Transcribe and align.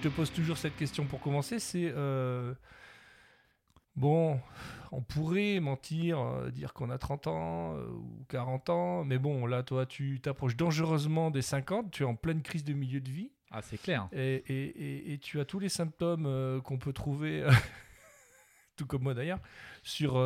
je 0.00 0.08
te 0.08 0.14
pose 0.14 0.32
toujours 0.32 0.56
cette 0.56 0.76
question 0.76 1.04
pour 1.04 1.20
commencer. 1.20 1.58
C'est 1.58 1.90
euh, 1.94 2.54
bon, 3.96 4.40
on 4.92 5.00
pourrait 5.02 5.58
mentir, 5.60 6.20
euh, 6.20 6.50
dire 6.50 6.72
qu'on 6.72 6.90
a 6.90 6.98
30 6.98 7.26
ans 7.26 7.74
euh, 7.76 7.88
ou 7.90 8.24
40 8.28 8.70
ans, 8.70 9.04
mais 9.04 9.18
bon, 9.18 9.46
là, 9.46 9.62
toi, 9.62 9.86
tu 9.86 10.20
t'approches 10.20 10.56
dangereusement 10.56 11.30
des 11.30 11.42
50. 11.42 11.90
Tu 11.90 12.02
es 12.02 12.06
en 12.06 12.14
pleine 12.14 12.42
crise 12.42 12.64
de 12.64 12.72
milieu 12.74 13.00
de 13.00 13.10
vie 13.10 13.32
Ah, 13.50 13.60
c'est 13.62 13.78
clair. 13.78 14.08
et, 14.12 14.36
et- 14.46 14.66
et- 14.68 15.12
et 15.14 15.18
tu 15.18 15.40
as 15.40 15.44
tous 15.44 15.58
les 15.58 15.68
symptômes 15.68 16.60
qu'on 16.62 16.78
peut 16.78 16.92
trouver, 16.92 17.44
tout 18.76 18.86
comme 18.86 19.02
moi 19.02 19.14
d'ailleurs, 19.14 19.40
sur 19.82 20.16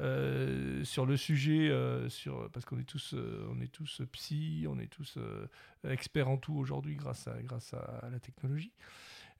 euh, 0.00 0.82
sur 0.84 1.04
le 1.04 1.16
sujet, 1.16 1.68
euh, 1.70 2.08
parce 2.52 2.64
qu'on 2.64 2.78
est 2.78 2.88
tous, 2.88 3.14
euh, 3.14 3.46
on 3.50 3.60
est 3.60 3.70
tous 3.70 4.00
psy, 4.12 4.64
on 4.68 4.78
est 4.78 4.86
tous 4.86 5.18
experts 5.88 6.28
en 6.28 6.38
tout 6.38 6.54
aujourd'hui 6.54 6.96
grâce 6.96 7.26
à, 7.28 8.08
la 8.10 8.18
technologie. 8.18 8.72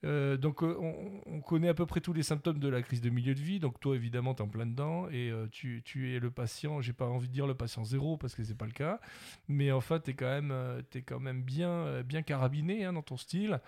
Donc 0.03 0.63
on, 0.63 1.21
on 1.25 1.39
connaît 1.39 1.69
à 1.69 1.73
peu 1.73 1.85
près 1.85 2.01
tous 2.01 2.11
les 2.11 2.23
symptômes 2.23 2.59
de 2.59 2.67
la 2.67 2.81
crise 2.81 2.99
de 2.99 3.09
milieu 3.09 3.33
de 3.33 3.39
vie. 3.39 3.61
Donc 3.61 3.79
toi 3.79 3.95
évidemment 3.95 4.35
tu 4.35 4.43
es 4.43 4.45
en 4.45 4.49
plein 4.49 4.65
dedans 4.65 5.07
et 5.09 5.31
tu, 5.49 5.81
es 6.13 6.19
le 6.19 6.29
patient, 6.29 6.81
j'ai 6.81 6.91
pas 6.91 7.07
envie 7.07 7.29
de 7.29 7.33
dire 7.33 7.47
le 7.47 7.55
patient 7.55 7.85
zéro 7.85 8.17
parce 8.17 8.35
que 8.35 8.43
c'est 8.43 8.57
pas 8.57 8.65
le 8.65 8.73
cas, 8.73 8.99
mais 9.47 9.71
en 9.71 9.79
fait 9.79 10.03
tu 10.03 10.11
es 10.11 10.13
quand 10.13 10.41
même, 10.41 10.83
t'es 10.89 11.03
quand 11.03 11.21
même 11.21 11.41
bien, 11.41 12.01
bien 12.03 12.21
carabiné 12.21 12.83
hein, 12.83 12.91
dans 12.91 13.01
ton 13.01 13.15
style. 13.15 13.61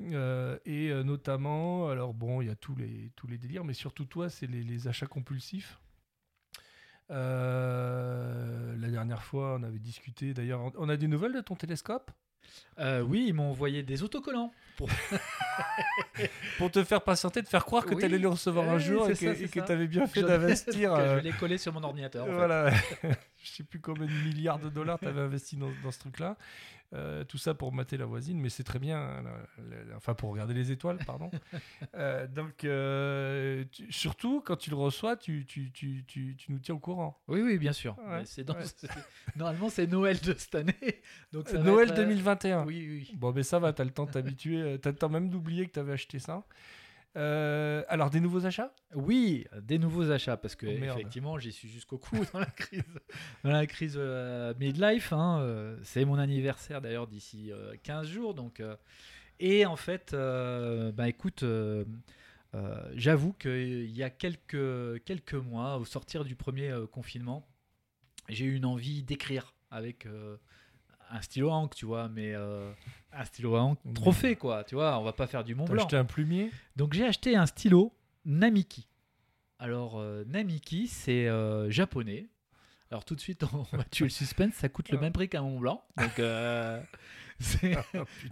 Et 0.00 0.90
notamment, 1.04 1.90
alors 1.90 2.14
bon, 2.14 2.40
il 2.40 2.48
y 2.48 2.50
a 2.50 2.56
tous 2.56 2.74
les, 2.76 3.38
délires, 3.38 3.64
mais 3.64 3.74
surtout 3.74 4.06
toi, 4.06 4.30
c'est 4.30 4.46
les 4.46 4.88
achats 4.88 5.06
compulsifs. 5.06 5.78
Euh, 7.10 8.74
la 8.78 8.88
dernière 8.88 9.22
fois, 9.22 9.56
on 9.58 9.62
avait 9.62 9.78
discuté. 9.78 10.34
D'ailleurs, 10.34 10.72
on- 10.76 10.88
a 10.88 10.96
des 10.96 11.08
nouvelles 11.08 11.34
de 11.34 11.40
ton 11.40 11.54
télescope? 11.54 12.10
Euh, 12.78 13.00
oui, 13.00 13.24
ils 13.28 13.34
m'ont 13.34 13.50
envoyé 13.50 13.82
des 13.82 14.02
autocollants. 14.02 14.52
Pour... 14.76 14.88
pour 16.58 16.70
te 16.70 16.82
faire 16.84 17.02
patienter, 17.02 17.42
te 17.42 17.48
faire 17.48 17.64
croire 17.64 17.84
que 17.84 17.94
Oui. 17.94 18.00
tu 18.00 18.04
allais 18.04 18.18
le 18.18 18.28
recevoir 18.28 18.68
un 18.68 18.78
jour 18.78 19.08
et 19.08 19.14
que 19.14 19.60
tu 19.60 19.72
avais 19.72 19.86
bien 19.86 20.06
fait 20.06 20.22
d'investir. 20.22 20.96
Je 20.96 21.00
euh, 21.00 21.14
vais 21.16 21.22
les 21.22 21.32
coller 21.32 21.58
sur 21.58 21.72
mon 21.72 21.82
ordinateur. 21.82 22.24
en 22.24 22.26
fait. 22.26 22.32
Voilà, 22.34 22.70
je 23.42 23.50
sais 23.50 23.62
plus 23.64 23.80
combien 23.80 24.06
de 24.06 24.10
milliards 24.26 24.58
de 24.58 24.68
dollars 24.68 24.98
tu 24.98 25.06
avais 25.06 25.20
investi 25.22 25.56
dans, 25.56 25.70
dans 25.82 25.90
ce 25.90 26.00
truc-là. 26.00 26.36
Euh, 26.94 27.24
tout 27.24 27.38
ça 27.38 27.54
pour 27.54 27.72
mater 27.72 27.96
la 27.96 28.06
voisine, 28.06 28.40
mais 28.40 28.48
c'est 28.48 28.62
très 28.62 28.78
bien. 28.78 28.98
hein, 29.00 29.22
la- 29.24 29.64
la- 29.78 29.84
la- 29.84 29.96
enfin, 29.96 30.14
pour 30.14 30.30
regarder 30.30 30.54
les 30.54 30.70
étoiles, 30.70 30.98
pardon. 31.04 31.28
Euh, 31.96 32.26
donc, 32.28 32.64
euh, 32.64 33.64
tu- 33.72 33.90
surtout 33.92 34.40
quand 34.44 34.56
tu 34.56 34.70
le 34.70 34.76
reçois, 34.76 35.16
tu, 35.16 35.44
tu, 35.44 35.70
tu, 35.72 36.04
tu, 36.06 36.34
tu 36.36 36.52
nous 36.52 36.58
tiens 36.58 36.74
au 36.74 36.78
courant. 36.78 37.20
Oui, 37.28 37.40
oui, 37.42 37.58
bien 37.58 37.72
sûr. 37.72 37.96
Ouais, 38.06 38.22
c'est 38.24 38.44
dans- 38.44 38.54
ouais. 38.54 38.60
c'est- 38.76 38.88
Normalement, 39.36 39.68
c'est 39.70 39.86
Noël 39.86 40.18
de 40.20 40.34
cette 40.34 40.54
année. 40.54 40.74
Donc 41.32 41.48
ça 41.48 41.58
Noël 41.58 41.88
être, 41.88 41.98
euh, 41.98 42.04
2021. 42.04 42.64
Oui, 42.64 42.86
oui. 42.88 43.12
Bon, 43.16 43.32
mais 43.32 43.42
ça 43.42 43.58
va, 43.58 43.72
tu 43.72 43.82
as 43.82 43.84
le 43.84 43.90
temps 43.90 44.06
de 44.06 44.10
t'habituer. 44.12 44.78
Tu 44.80 44.88
as 44.88 44.92
le 44.92 44.96
temps 44.96 45.08
même 45.08 45.28
d'oublier 45.30 45.66
que 45.66 45.72
tu 45.72 45.78
avais 45.80 45.92
acheté 45.94 46.18
ça. 46.18 46.44
Euh, 47.16 47.84
alors, 47.88 48.10
des 48.10 48.20
nouveaux 48.20 48.44
achats? 48.44 48.72
Oui, 48.94 49.46
des 49.62 49.78
nouveaux 49.78 50.10
achats 50.10 50.36
parce 50.36 50.56
que 50.56 50.66
Oh, 50.66 50.84
effectivement, 50.84 51.38
j'y 51.38 51.52
suis 51.52 51.68
jusqu'au 51.68 51.98
cou 51.98 52.16
dans 52.32 52.40
la 52.40 52.46
crise, 52.46 52.82
dans 53.44 53.52
la 53.52 53.66
crise 53.66 53.94
euh, 53.96 54.52
midlife. 54.58 55.12
hein, 55.12 55.40
euh, 55.40 55.76
c'est 55.84 56.04
mon 56.04 56.18
anniversaire 56.18 56.80
d'ailleurs 56.80 57.06
d'ici 57.06 57.52
euh, 57.52 57.74
15 57.82 58.08
jours, 58.08 58.34
donc 58.34 58.62
et 59.40 59.66
en 59.66 59.76
fait, 59.76 60.12
bah 60.12 61.08
écoute, 61.08 61.44
j'avoue 62.94 63.32
qu'il 63.32 63.90
y 63.90 64.02
a 64.02 64.10
quelques 64.10 65.02
quelques 65.04 65.34
mois, 65.34 65.76
au 65.78 65.84
sortir 65.84 66.24
du 66.24 66.36
premier 66.36 66.72
confinement, 66.92 67.46
j'ai 68.28 68.44
eu 68.46 68.54
une 68.56 68.64
envie 68.64 69.02
d'écrire 69.02 69.54
avec 69.70 70.06
un 71.10 71.20
stylo 71.22 71.50
à 71.50 71.54
encre, 71.54 71.76
tu 71.76 71.86
vois, 71.86 72.08
mais 72.08 72.34
euh, 72.34 72.72
un 73.12 73.24
stylo 73.24 73.56
à 73.56 73.60
encre 73.62 73.80
Merde. 73.84 73.96
trop 73.96 74.12
fait, 74.12 74.36
quoi, 74.36 74.64
tu 74.64 74.74
vois, 74.74 74.98
on 74.98 75.02
va 75.04 75.12
pas 75.12 75.26
faire 75.26 75.44
du 75.44 75.54
Mont 75.54 75.64
T'as 75.66 75.72
Blanc. 75.74 75.82
acheté 75.84 75.96
un 75.96 76.04
plumier? 76.04 76.50
Donc 76.76 76.92
j'ai 76.94 77.04
acheté 77.06 77.36
un 77.36 77.46
stylo 77.46 77.92
Namiki. 78.24 78.86
Alors 79.58 79.98
euh, 79.98 80.24
Namiki, 80.26 80.88
c'est 80.88 81.28
euh, 81.28 81.70
japonais. 81.70 82.28
Alors 82.90 83.04
tout 83.04 83.14
de 83.14 83.20
suite, 83.20 83.42
on 83.52 83.76
va 83.76 83.84
tuer 83.84 84.04
le 84.06 84.10
suspense, 84.10 84.54
ça 84.54 84.68
coûte 84.68 84.90
le 84.90 84.98
même 84.98 85.12
prix 85.12 85.28
qu'un 85.28 85.42
Mont 85.42 85.58
Blanc. 85.60 85.84
Donc 85.96 86.18
c'est- 87.40 87.76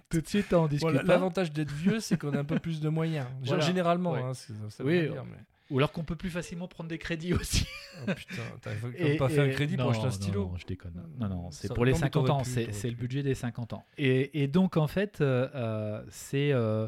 tout 0.08 0.20
de 0.20 0.26
suite, 0.28 0.52
on 0.52 0.66
discute 0.68 0.92
la- 0.92 1.00
pas. 1.00 1.06
L'avantage 1.08 1.52
d'être 1.52 1.72
vieux, 1.72 2.00
c'est 2.00 2.16
qu'on 2.18 2.32
a 2.34 2.38
un 2.40 2.44
peu 2.44 2.58
plus 2.58 2.80
de 2.80 2.88
moyens. 2.88 3.26
Genre, 3.26 3.38
Voilà. 3.56 3.64
Généralement, 3.66 4.12
Ouais. 4.12 4.22
hein, 4.22 4.34
ça 4.34 4.52
Oui, 4.84 5.00
rien 5.00 5.12
dire, 5.12 5.24
mais- 5.24 5.44
Ou 5.72 5.78
alors 5.78 5.90
qu'on 5.92 6.04
peut 6.04 6.16
plus 6.16 6.30
facilement 6.30 6.68
prendre 6.68 6.88
des 6.88 6.98
crédits 6.98 7.32
aussi. 7.40 7.66
Oh, 8.06 8.12
putain, 8.14 8.42
t'as 8.60 8.74
quand 8.76 8.90
Et- 8.96 9.16
pas 9.16 9.28
fait 9.28 9.40
un 9.40 9.48
crédit 9.48 9.76
pour 9.76 9.90
acheter 9.90 10.06
un 10.06 10.10
stylo. 10.10 10.48
Non, 10.50 10.56
je 10.56 10.66
déconne. 10.66 11.02
Non, 11.18 11.28
non, 11.28 11.50
c'est 11.50 11.72
pour 11.74 11.84
les 11.84 11.92
non, 11.92 11.98
mais 11.98 12.02
50 12.06 12.30
ans. 12.30 12.44
C'est 12.44 12.66
le 12.90 12.94
budget 12.96 13.22
des 13.22 13.34
50 13.34 13.72
ans. 13.72 13.84
Et, 13.98 14.42
et 14.42 14.46
donc, 14.48 14.76
en 14.76 14.86
fait, 14.86 15.20
euh, 15.20 15.48
euh, 15.54 16.04
c'est 16.10 16.52
euh, 16.52 16.86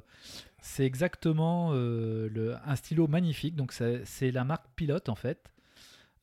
c'est 0.61 0.84
exactement 0.87 1.71
euh, 1.72 2.28
le, 2.31 2.56
un 2.65 2.77
stylo 2.77 3.06
magnifique. 3.06 3.55
Donc, 3.56 3.72
c'est 3.72 4.31
la 4.31 4.45
marque 4.45 4.65
Pilot, 4.77 5.01
en 5.09 5.15
fait. 5.15 5.51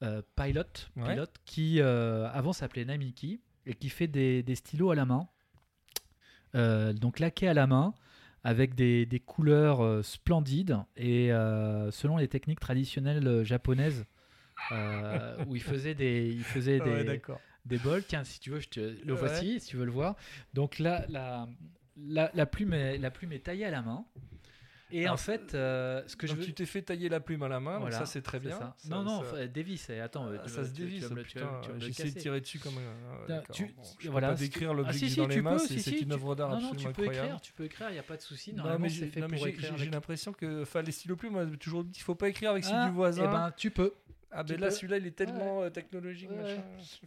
Euh, 0.04 0.22
Pilot, 0.36 0.64
Ouais. 0.98 1.14
Pilot, 1.14 1.26
qui 1.46 1.80
euh, 1.80 2.28
avant 2.32 2.54
s'appelait 2.54 2.86
Namiki 2.86 3.40
et 3.68 3.76
qui 3.76 3.90
fait 3.90 4.08
des, 4.08 4.42
des 4.42 4.56
stylos 4.56 4.90
à 4.90 4.96
la 4.96 5.06
main. 5.06 5.28
Euh, 6.56 6.92
donc, 6.94 7.20
laqués 7.20 7.48
à 7.48 7.54
la 7.54 7.68
main 7.68 7.94
avec 8.44 8.76
des, 8.76 9.06
des 9.06 9.20
couleurs 9.20 9.82
euh, 9.82 10.02
splendides 10.02 10.78
et 10.98 11.32
euh, 11.32 11.92
selon 11.92 12.18
les 12.18 12.28
techniques 12.28 12.60
traditionnelles 12.60 13.28
euh, 13.28 13.44
japonaises 13.44 14.06
où 15.48 15.56
il 15.56 15.62
faisait 15.62 15.96
des, 15.96 16.30
il 16.30 16.44
faisait 16.46 16.80
Ah 16.80 16.86
des, 16.86 17.04
ouais, 17.04 17.22
des 17.66 17.78
bols. 17.78 18.06
Tiens, 18.06 18.24
si 18.24 18.40
tu 18.40 18.52
veux, 18.52 18.60
je 18.62 18.70
te 18.70 18.80
le 18.80 19.14
Ouais. 19.14 19.20
voici, 19.20 19.60
si 19.60 19.68
tu 19.70 19.78
veux 19.78 19.86
le 19.86 19.92
voir. 19.92 20.16
Donc 20.54 20.80
là, 20.80 21.06
la, 21.10 21.48
la, 21.98 22.32
la 22.34 22.46
plume 22.46 22.74
est, 22.74 22.98
la 22.98 23.12
plume 23.12 23.34
est 23.34 23.44
taillée 23.44 23.66
à 23.66 23.72
la 23.72 23.82
main. 23.82 24.06
Et 24.92 25.04
Alors, 25.04 25.14
en 25.14 25.18
fait, 25.18 25.54
euh, 25.54 26.02
ce 26.08 26.16
que 26.16 26.26
Donc 26.28 26.36
je 26.36 26.42
veux... 26.42 26.46
tu 26.46 26.54
t'es 26.54 26.66
fait 26.66 26.82
tailler 26.82 27.10
la 27.10 27.20
plume 27.20 27.44
à 27.44 27.48
la 27.48 27.60
main, 27.60 27.74
donc 27.74 27.82
Voilà, 27.82 27.98
ça 28.00 28.06
c'est 28.06 28.22
très 28.22 28.40
bien. 28.40 28.58
ça. 28.58 28.76
Ça- 28.78 28.90
non, 28.90 29.04
non, 29.04 29.22
ça- 29.22 29.28
enfin, 29.34 29.46
dévisse. 29.48 29.90
et 29.90 30.00
Attends, 30.00 30.28
Ah, 30.34 30.38
tu 30.40 30.50
ça 30.50 30.66
se 30.66 30.72
dévisse, 30.72 31.06
essayé 31.88 32.12
de 32.12 32.20
tirer 32.20 32.42
dessus 32.42 32.60
comme 32.60 32.74
ah, 32.78 33.28
d'accord, 33.28 33.56
tu- 33.56 33.66
bon, 33.68 33.84
je 34.00 34.06
peux 34.06 34.12
voilà, 34.12 34.30
pas 34.30 34.36
décrire 34.36 34.72
Ah, 34.72 34.74
l'objet 34.74 34.94
si, 34.94 35.00
j'ai 35.06 35.10
si, 35.12 35.16
dans 35.18 35.28
les 35.28 35.42
mains, 35.42 35.58
c'est 35.60 35.68
si, 35.76 35.80
c'est 35.82 35.90
si, 35.92 36.04
une 36.04 36.12
œuvre 36.12 36.36
d'art 36.36 36.52
absolument 36.52 36.72
tu 36.76 36.84
peux 36.84 36.90
incroyable. 36.90 37.26
écrire, 37.26 37.42
tu 37.42 37.54
peux 37.54 37.64
écrire, 37.66 37.90
il 37.90 37.94
n'y 37.94 38.00
a 38.00 38.04
pas 38.04 38.18
de 38.18 38.22
souci. 38.22 38.52
Non, 38.52 38.58
Normalement, 38.58 38.84
mais 38.84 38.90
c'est 38.90 38.96
j'ai 38.96 39.08
fait 39.08 39.22
pour 39.28 39.48
écrire. 39.48 39.78
j'ai 39.78 39.90
l'impression 39.90 40.34
que 40.34 40.62
enfin, 40.64 40.82
les 40.82 40.92
stylos 40.92 41.16
plumes, 41.16 41.36
on 41.38 41.56
toujours 41.58 41.84
dit 41.84 42.00
faut 42.00 42.16
pas 42.16 42.30
écrire 42.30 42.52
avec 42.52 42.64
celui 42.64 42.78
Ah, 42.78 42.86
du 42.88 42.92
voisin. 42.94 43.24
Eh 43.26 43.28
ben, 43.28 43.52
tu 43.56 43.72
peux. 43.72 43.94
ah 44.32 44.44
ben 44.44 44.60
là, 44.60 44.72
celui-là, 44.72 44.98
il 44.98 45.08
est 45.08 45.12
tellement 45.12 45.62
euh, 45.64 45.70
technologique. 45.70 46.30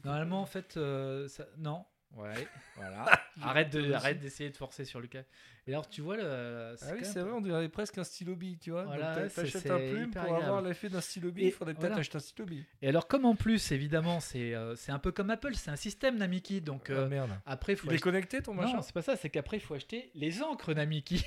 Normalement, 0.05 0.41
en 0.43 0.47
fait, 0.47 0.77
euh, 0.77 1.29
non. 1.59 1.85
Ouais, 2.17 2.47
voilà. 2.77 3.05
arrête 3.43 3.71
de, 3.71 3.93
arrête 3.93 4.19
d'essayer 4.21 4.49
de 4.51 4.57
forcer 4.57 4.85
sur 4.85 5.01
le 5.01 5.07
cas. 5.09 5.23
Et 5.67 5.73
alors, 5.73 5.89
tu 5.89 6.01
vois, 6.03 6.17
le... 6.17 6.77
Ah 6.83 6.87
oui, 6.93 7.01
c'est 7.05 7.21
vrai, 7.21 7.33
on 7.33 7.41
dirait 7.41 7.69
presque 7.69 7.97
un 7.99 8.05
stylo 8.05 8.37
bille, 8.37 8.59
tu 8.59 8.71
vois. 8.71 8.85
Voilà, 8.85 9.29
t'achètes 9.29 9.71
un 9.71 9.79
plume 9.79 10.11
pour 10.11 10.23
avoir 10.37 10.61
l'effet 10.63 10.89
d'un 10.89 11.01
stylo 11.01 11.33
bille, 11.33 11.47
il 11.47 11.53
faudrait 11.53 11.73
peut-être 11.75 11.87
voilà. 11.89 12.01
acheter 12.01 12.17
un 12.17 12.21
stylo 12.21 12.47
bille. 12.47 12.65
Et 12.83 12.89
alors, 12.89 13.09
comme 13.09 13.25
en 13.25 13.35
plus, 13.35 13.73
évidemment, 13.73 14.21
c'est 14.21 14.55
euh, 14.55 14.77
c'est 14.77 14.93
un 14.93 14.99
peu 14.99 15.11
comme 15.11 15.31
Apple, 15.31 15.55
c'est 15.55 15.71
un 15.71 15.77
système 15.77 16.19
Namiki. 16.19 16.61
Donc, 16.61 16.87
Ah 16.91 16.93
euh, 16.93 17.09
merde. 17.09 17.31
après, 17.47 17.73
il 17.73 17.77
faut 17.77 17.87
Il 17.89 17.93
est 17.93 17.95
acheter- 17.97 18.03
connecté 18.03 18.43
ton 18.43 18.55
machin? 18.55 18.77
Non, 18.77 18.83
c'est 18.83 18.93
pas 18.95 19.03
ça, 19.03 19.17
c'est 19.17 19.31
qu'après, 19.31 19.57
il 19.57 19.61
faut 19.61 19.75
acheter 19.75 20.11
les 20.15 20.43
encres 20.43 20.75
Namiki 20.75 21.25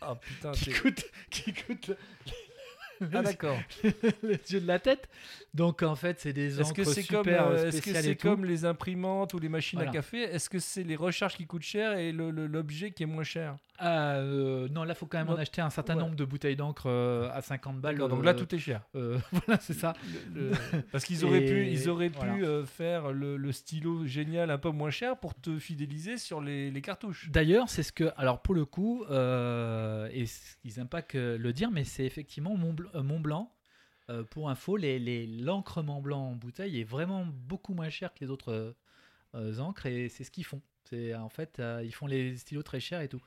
Ah 0.00 0.14
putain, 0.14 0.52
qui 0.52 0.70
coûtent, 0.72 1.04
qui 1.30 1.52
coûtent 1.52 1.90
Ah 3.14 3.22
d'accord. 3.22 3.58
les 4.22 4.38
yeux 4.50 4.60
de 4.60 4.66
la 4.66 4.78
tête. 4.78 5.08
Donc, 5.54 5.82
en 5.82 5.96
fait, 5.96 6.20
c'est 6.20 6.32
des 6.32 6.60
encres 6.60 6.74
que 6.74 6.84
c'est 6.84 7.04
comme, 7.04 7.26
euh, 7.26 7.32
euh, 7.40 7.68
est-ce 7.68 7.82
que 7.82 7.94
c'est 7.94 8.16
comme 8.16 8.44
les 8.44 8.64
imprimantes 8.64 9.34
ou 9.34 9.38
les 9.38 9.48
machines 9.48 9.78
Voilà. 9.78 9.90
à 9.90 9.94
café? 9.94 10.22
Est-ce 10.22 10.50
que 10.50 10.58
c'est 10.58 10.82
les 10.84 10.96
recharges 10.96 11.36
qui 11.36 11.46
coûtent 11.46 11.62
cher 11.62 11.96
et 11.98 12.12
l'objet 12.12 12.90
qui 12.90 13.02
est 13.02 13.06
moins 13.06 13.24
cher? 13.24 13.56
Euh, 13.82 14.68
non, 14.68 14.84
là, 14.84 14.94
faut 14.94 15.06
quand 15.06 15.18
même 15.18 15.28
en 15.30 15.36
acheter 15.36 15.60
un 15.60 15.70
certain 15.70 15.94
ouais. 15.96 16.00
nombre 16.02 16.14
de 16.16 16.24
bouteilles 16.24 16.56
d'encre 16.56 16.84
euh, 16.86 17.28
à 17.32 17.40
50 17.42 17.80
balles. 17.80 17.96
Donc 17.98 18.20
euh, 18.20 18.22
là 18.24 18.34
tout 18.34 18.52
est 18.54 18.58
cher. 18.58 18.82
euh, 18.94 19.18
voilà, 19.32 19.60
c'est 19.60 19.74
ça. 19.74 19.94
Le- 20.34 20.50
Parce 20.92 21.04
qu'ils 21.04 21.24
auraient 21.24 21.44
pu, 21.44 21.66
ils 21.68 21.88
auraient 21.88 22.10
pu 22.10 22.18
voilà. 22.18 22.34
euh, 22.44 22.64
faire 22.66 23.12
le, 23.12 23.36
le 23.36 23.52
stylo 23.52 24.04
génial 24.06 24.50
un 24.50 24.58
peu 24.58 24.70
moins 24.70 24.90
cher 24.90 25.16
pour 25.18 25.34
te 25.34 25.58
fidéliser 25.58 26.18
sur 26.18 26.40
les, 26.40 26.70
les 26.70 26.82
cartouches. 26.82 27.30
D'ailleurs, 27.30 27.68
c'est 27.68 27.82
ce 27.82 27.92
que. 27.92 28.10
Alors, 28.16 28.42
pour 28.42 28.54
le 28.54 28.64
coup, 28.64 29.04
euh, 29.10 30.08
et 30.12 30.24
ils 30.64 30.76
n'aiment 30.76 30.88
pas 30.88 31.02
que 31.02 31.36
le 31.40 31.52
dire, 31.52 31.70
mais 31.70 31.84
c'est 31.84 32.04
effectivement 32.04 32.56
Mont, 32.56 32.72
Bl- 32.74 33.00
Mont 33.02 33.20
Blanc. 33.20 33.52
Euh, 34.08 34.24
pour 34.24 34.50
info, 34.50 34.76
les- 34.76 34.98
les- 34.98 35.26
l'encre 35.26 35.82
Mont 35.82 36.00
Blanc 36.00 36.30
en 36.30 36.34
bouteille 36.34 36.80
est 36.80 36.84
vraiment 36.84 37.24
beaucoup 37.26 37.74
moins 37.74 37.90
cher 37.90 38.12
que 38.12 38.24
les 38.24 38.30
autres 38.30 38.74
encres 39.34 39.86
et 39.86 40.08
c'est 40.08 40.24
ce 40.24 40.30
qu'ils 40.32 40.44
font. 40.44 40.60
C'est 40.84 41.14
en 41.14 41.28
fait, 41.28 41.60
euh, 41.60 41.82
ils 41.84 41.94
font 41.94 42.06
les 42.08 42.36
stylos 42.36 42.64
très 42.64 42.80
chers 42.80 43.00
et 43.00 43.08
tout. 43.08 43.20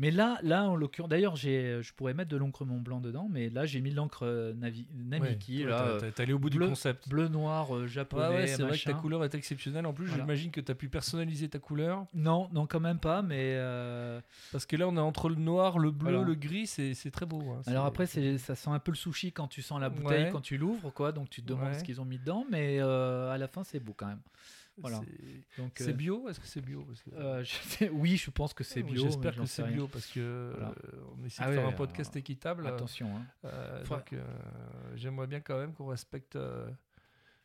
Mais 0.00 0.10
là, 0.12 0.38
là 0.42 0.64
en 0.68 0.76
l'occurrence, 0.76 1.10
d'ailleurs, 1.10 1.34
j'ai, 1.36 1.82
je 1.82 1.92
pourrais 1.92 2.14
mettre 2.14 2.30
de 2.30 2.36
l'encre 2.36 2.64
Mont 2.64 2.80
Blanc 2.80 3.00
dedans, 3.00 3.28
mais 3.30 3.50
là, 3.50 3.66
j'ai 3.66 3.80
mis 3.80 3.90
l'encre 3.90 4.24
euh, 4.24 4.54
Navi, 4.54 4.86
Namiki, 4.94 5.64
Ouais, 5.64 5.70
là, 5.70 5.76
t'as- 5.78 5.84
euh, 5.86 6.00
t'as- 6.00 6.10
T'es 6.12 6.22
allé 6.22 6.32
au 6.32 6.38
bout 6.38 6.50
du 6.50 6.56
bleu- 6.58 6.68
concept. 6.68 7.08
bleu 7.08 7.26
noir 7.28 7.74
euh, 7.76 7.86
japonais. 7.88 8.28
Ouais, 8.28 8.46
c'est 8.46 8.62
vrai 8.62 8.78
que 8.78 8.84
ta 8.84 8.92
couleur 8.94 9.24
est 9.24 9.34
exceptionnelle. 9.34 9.86
En 9.86 9.92
plus, 9.92 10.06
Voilà. 10.06 10.22
j'imagine 10.22 10.50
que 10.52 10.60
tu 10.60 10.70
as 10.70 10.74
pu 10.76 10.88
personnaliser 10.88 11.48
ta 11.48 11.58
couleur. 11.58 12.06
Non, 12.14 12.48
non, 12.52 12.66
quand 12.66 12.80
même 12.80 13.00
pas, 13.00 13.22
mais. 13.22 13.54
euh, 13.56 14.20
Parce 14.52 14.66
que 14.66 14.76
là, 14.76 14.86
on 14.88 14.96
est 14.96 15.00
entre 15.00 15.28
le 15.28 15.34
noir, 15.34 15.78
le 15.80 15.90
bleu, 15.90 16.12
Voilà. 16.12 16.26
le 16.28 16.34
gris, 16.36 16.66
c'est 16.68 16.94
c'est 16.94 17.10
très 17.10 17.26
beau. 17.26 17.42
hein. 17.50 17.62
Alors 17.66 17.84
après, 17.84 18.06
ça 18.06 18.54
sent 18.54 18.70
un 18.70 18.78
peu 18.78 18.92
le 18.92 18.96
sushi 18.96 19.32
quand 19.32 19.48
tu 19.48 19.62
sens 19.62 19.80
la 19.80 19.88
bouteille, 19.90 20.24
Ouais. 20.26 20.30
quand 20.30 20.40
tu 20.40 20.56
l'ouvres, 20.58 20.90
quoi. 20.92 21.10
Donc 21.10 21.28
tu 21.28 21.42
te 21.42 21.48
demandes 21.48 21.74
ce 21.74 21.82
qu'ils 21.82 22.00
ont 22.00 22.04
mis 22.04 22.18
dedans, 22.18 22.44
mais 22.50 22.78
euh, 22.80 23.30
à 23.32 23.38
la 23.38 23.48
fin, 23.48 23.64
c'est 23.64 23.80
beau 23.80 23.94
quand 23.96 24.06
même. 24.06 24.20
Voilà. 24.80 25.00
c'est- 25.76 25.88
euh, 25.88 25.92
bio 25.92 26.28
Est-ce 26.28 26.40
que 26.40 26.46
c'est 26.46 26.60
bio 26.60 26.82
Parce 26.82 27.02
que- 27.02 27.10
euh, 27.14 27.44
je 27.44 27.84
oui, 27.92 28.16
je 28.16 28.30
pense 28.30 28.54
que 28.54 28.64
c'est 28.64 28.82
bio. 28.82 29.02
J'espère 29.04 29.36
que 29.36 29.46
c'est 29.46 29.62
bio 29.64 29.86
parce 29.88 30.06
que 30.06 30.52
Voilà. 30.54 30.74
euh, 30.84 31.00
on 31.20 31.24
essaie 31.24 31.42
Ah 31.44 31.48
de 31.50 31.54
faire 31.54 31.66
un 31.66 31.72
podcast 31.72 32.14
équitable. 32.16 32.66
Attention. 32.66 33.10
hein. 33.16 33.50
Faut- 33.84 33.96
j'aimerais 34.94 35.26
bien 35.26 35.40
quand 35.40 35.58
même 35.58 35.72
qu'on 35.74 35.86
respecte. 35.86 36.38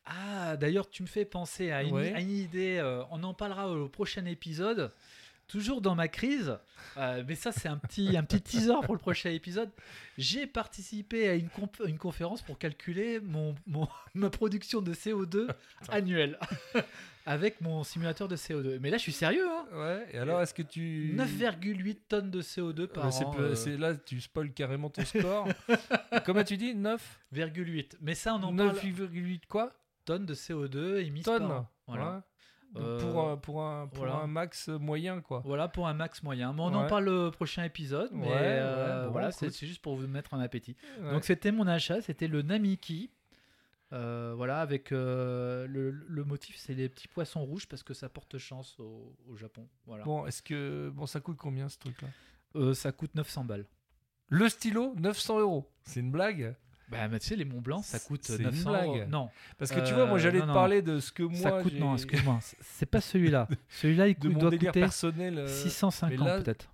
Ah, 0.06 0.56
d'ailleurs, 0.58 0.88
tu 0.90 1.02
me 1.02 1.08
fais 1.08 1.24
penser 1.24 1.70
à 1.70 1.82
une, 1.82 1.94
Ouais. 1.94 2.12
à 2.12 2.20
une 2.20 2.30
idée. 2.30 2.80
on 3.10 3.22
en 3.22 3.34
parlera 3.34 3.70
au 3.70 3.88
prochain 3.88 4.24
épisode. 4.26 4.90
Toujours 5.46 5.82
dans 5.82 5.94
ma 5.94 6.08
crise, 6.08 6.56
mais 6.96 7.34
ça 7.34 7.52
c'est 7.52 7.68
un 7.68 7.76
petit, 7.76 8.16
un 8.16 8.22
petit 8.24 8.40
teaser 8.40 8.72
pour 8.84 8.94
le 8.94 8.98
prochain 8.98 9.28
épisode. 9.28 9.70
J'ai 10.16 10.46
participé 10.46 11.28
à 11.28 11.34
une, 11.34 11.50
conférence 11.98 12.40
pour 12.40 12.58
calculer 12.58 13.20
mon, 13.20 13.54
mon- 13.66 13.86
ma 14.14 14.30
production 14.30 14.80
de 14.80 14.94
CO2 14.94 15.48
annuelle 15.90 16.38
avec 17.26 17.60
mon 17.60 17.84
simulateur 17.84 18.28
de 18.28 18.36
CO2. 18.36 18.78
Mais 18.80 18.90
là 18.90 18.96
je 18.98 19.02
suis 19.02 19.12
sérieux, 19.12 19.46
hein 19.48 19.64
Ouais. 19.72 20.06
Et 20.12 20.18
alors, 20.18 20.40
est-ce 20.42 20.52
que 20.54 20.62
tu 20.62 21.14
9,8 21.16 21.98
tonnes 22.08 22.30
de 22.30 22.42
CO2 22.42 22.86
par 22.86 23.06
Ouais, 23.06 23.10
c'est 23.12 23.24
an. 23.24 23.34
euh, 23.38 23.54
c'est- 23.54 23.76
là, 23.76 23.94
tu 23.94 24.20
spoil 24.20 24.52
carrément 24.52 24.90
ton 24.90 25.02
score. 25.04 25.48
Comment 26.24 26.44
tu 26.44 26.56
dis 26.56 26.74
9 26.74 27.20
9,8. 27.32 27.96
Mais 28.00 28.14
ça 28.14 28.34
on 28.34 28.42
en 28.42 28.54
parle. 28.54 28.76
9,8 28.76 29.46
quoi? 29.48 29.72
Tonnes 30.04 30.26
de 30.26 30.34
CO2 30.34 30.98
émises 31.04 31.24
par 31.24 31.38
Tonnes. 31.38 31.50
an. 31.50 31.68
Voilà. 31.86 32.04
Ouais. 32.16 32.20
Donc 32.74 32.82
Euh, 32.84 32.98
pour, 32.98 33.28
un, 33.30 33.36
pour, 33.36 33.62
un, 33.62 33.86
pour 33.86 33.98
voilà. 34.04 34.16
un 34.16 34.26
max 34.26 34.66
moyen, 34.68 35.20
quoi. 35.20 35.40
Voilà 35.44 35.68
pour 35.68 35.86
un 35.86 35.94
max 35.94 36.22
moyen. 36.24 36.52
Mais 36.52 36.60
on 36.60 36.74
en 36.74 36.86
parle 36.88 37.04
le 37.04 37.30
prochain 37.30 37.62
épisode. 37.62 38.10
Mais 38.12 38.26
Ouais, 38.26 38.32
euh, 38.36 39.06
bon, 39.06 39.12
voilà, 39.12 39.30
c'est 39.30 39.48
juste 39.64 39.80
pour 39.80 39.94
vous 39.94 40.08
mettre 40.08 40.34
un 40.34 40.40
appétit. 40.40 40.76
Donc 41.12 41.24
c'était 41.24 41.52
mon 41.52 41.66
achat, 41.68 42.00
c'était 42.02 42.26
le 42.26 42.42
Namiki. 42.42 43.10
Euh, 43.94 44.34
voilà, 44.36 44.60
avec 44.60 44.90
euh, 44.92 45.66
le, 45.68 45.90
le 45.90 46.24
motif, 46.24 46.56
c'est 46.58 46.74
les 46.74 46.88
petits 46.88 47.06
poissons 47.08 47.44
rouges 47.44 47.66
parce 47.68 47.82
que 47.82 47.94
ça 47.94 48.08
porte 48.08 48.38
chance 48.38 48.78
au, 48.80 49.14
au 49.28 49.36
Japon. 49.36 49.68
Voilà. 49.86 50.04
Bon, 50.04 50.26
est-ce 50.26 50.42
que. 50.42 50.90
Bon, 50.92 51.06
ça 51.06 51.20
coûte 51.20 51.36
combien 51.38 51.68
ce 51.68 51.78
truc-là? 51.78 52.08
Euh, 52.56 52.74
ça 52.74 52.90
coûte 52.92 53.14
900 53.14 53.44
balles. 53.44 53.66
Le 54.28 54.48
stylo, 54.48 54.94
900 54.98 55.38
euros. 55.40 55.70
C'est 55.84 56.00
une 56.00 56.10
blague? 56.10 56.56
Bah, 56.88 57.08
mais 57.08 57.18
tu 57.18 57.28
sais, 57.28 57.36
les 57.36 57.44
Mont 57.44 57.60
Blanc, 57.60 57.82
ça 57.82 57.98
coûte 57.98 58.24
C'est 58.24 58.36
une 58.36 58.44
900 58.44 58.70
blague. 58.70 58.86
euros. 58.86 59.04
Non, 59.08 59.30
Parce 59.58 59.70
que 59.70 59.80
tu 59.86 59.94
vois, 59.94 60.06
moi 60.06 60.18
j'allais 60.18 60.40
te 60.40 60.46
parler 60.46 60.82
de 60.82 60.98
ce 61.00 61.12
que 61.12 61.22
moi. 61.22 61.38
ça 61.38 61.62
coûte. 61.62 61.74
Non, 61.74 61.94
excuse-moi, 61.94 62.38
c'est- 62.60 62.86
pas 62.86 63.00
celui-là. 63.00 63.48
Celui-là, 63.68 64.08
il 64.08 64.16
coûte, 64.16 64.32
doit 64.34 64.50
coûter 64.50 64.70
personnel. 64.72 65.38
euh, 65.38 65.46
650 65.48 66.18
mais 66.18 66.24
là- 66.24 66.40
peut-être. 66.42 66.70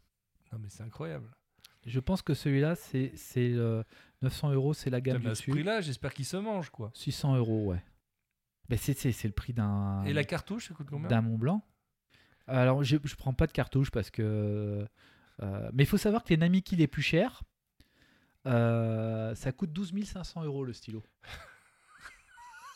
Non, 0.52 0.58
mais 0.60 0.68
c'est 0.68 0.82
incroyable. 0.82 1.28
Je 1.86 2.00
pense 2.00 2.22
que 2.22 2.34
celui-là, 2.34 2.74
c'est 2.74 3.12
c'est, 3.14 3.52
900 4.22 4.52
euros, 4.52 4.74
c'est 4.74 4.90
la 4.90 5.00
gamme 5.00 5.16
Putain, 5.18 5.28
mais 5.28 5.32
à 5.32 5.34
ce 5.34 5.50
prix-là, 5.50 5.80
j'espère 5.80 6.12
qu'il 6.14 6.24
se 6.26 6.36
mange, 6.36 6.70
quoi. 6.70 6.90
600 6.94 7.36
euros, 7.36 7.66
ouais. 7.66 7.82
Mais 8.68 8.76
c'est 8.76 8.92
c'est- 8.96 9.12
c'est 9.12 9.28
le 9.28 9.34
prix 9.34 9.52
d'un 9.52 10.02
Et 10.04 10.12
la 10.12 10.24
cartouche, 10.24 10.68
ça 10.68 10.74
coûte 10.74 10.88
combien 10.90 11.08
d'un 11.08 11.22
Mont 11.22 11.38
Blanc. 11.38 11.64
Alors, 12.46 12.82
je, 12.84 12.96
je 13.02 13.14
prends 13.16 13.32
pas 13.34 13.46
de 13.46 13.52
cartouche 13.52 13.90
parce 13.90 14.10
que. 14.10 14.86
euh, 15.42 15.70
mais 15.72 15.84
il 15.84 15.86
faut 15.86 15.96
savoir 15.96 16.22
que 16.24 16.28
les 16.30 16.36
Namiki 16.36 16.76
les 16.76 16.86
plus 16.86 17.02
chers, 17.02 17.42
euh, 18.46 19.34
ça 19.34 19.52
coûte 19.52 19.72
12 19.72 19.92
500 20.04 20.44
euros 20.44 20.64
le 20.64 20.72
stylo. 20.72 21.02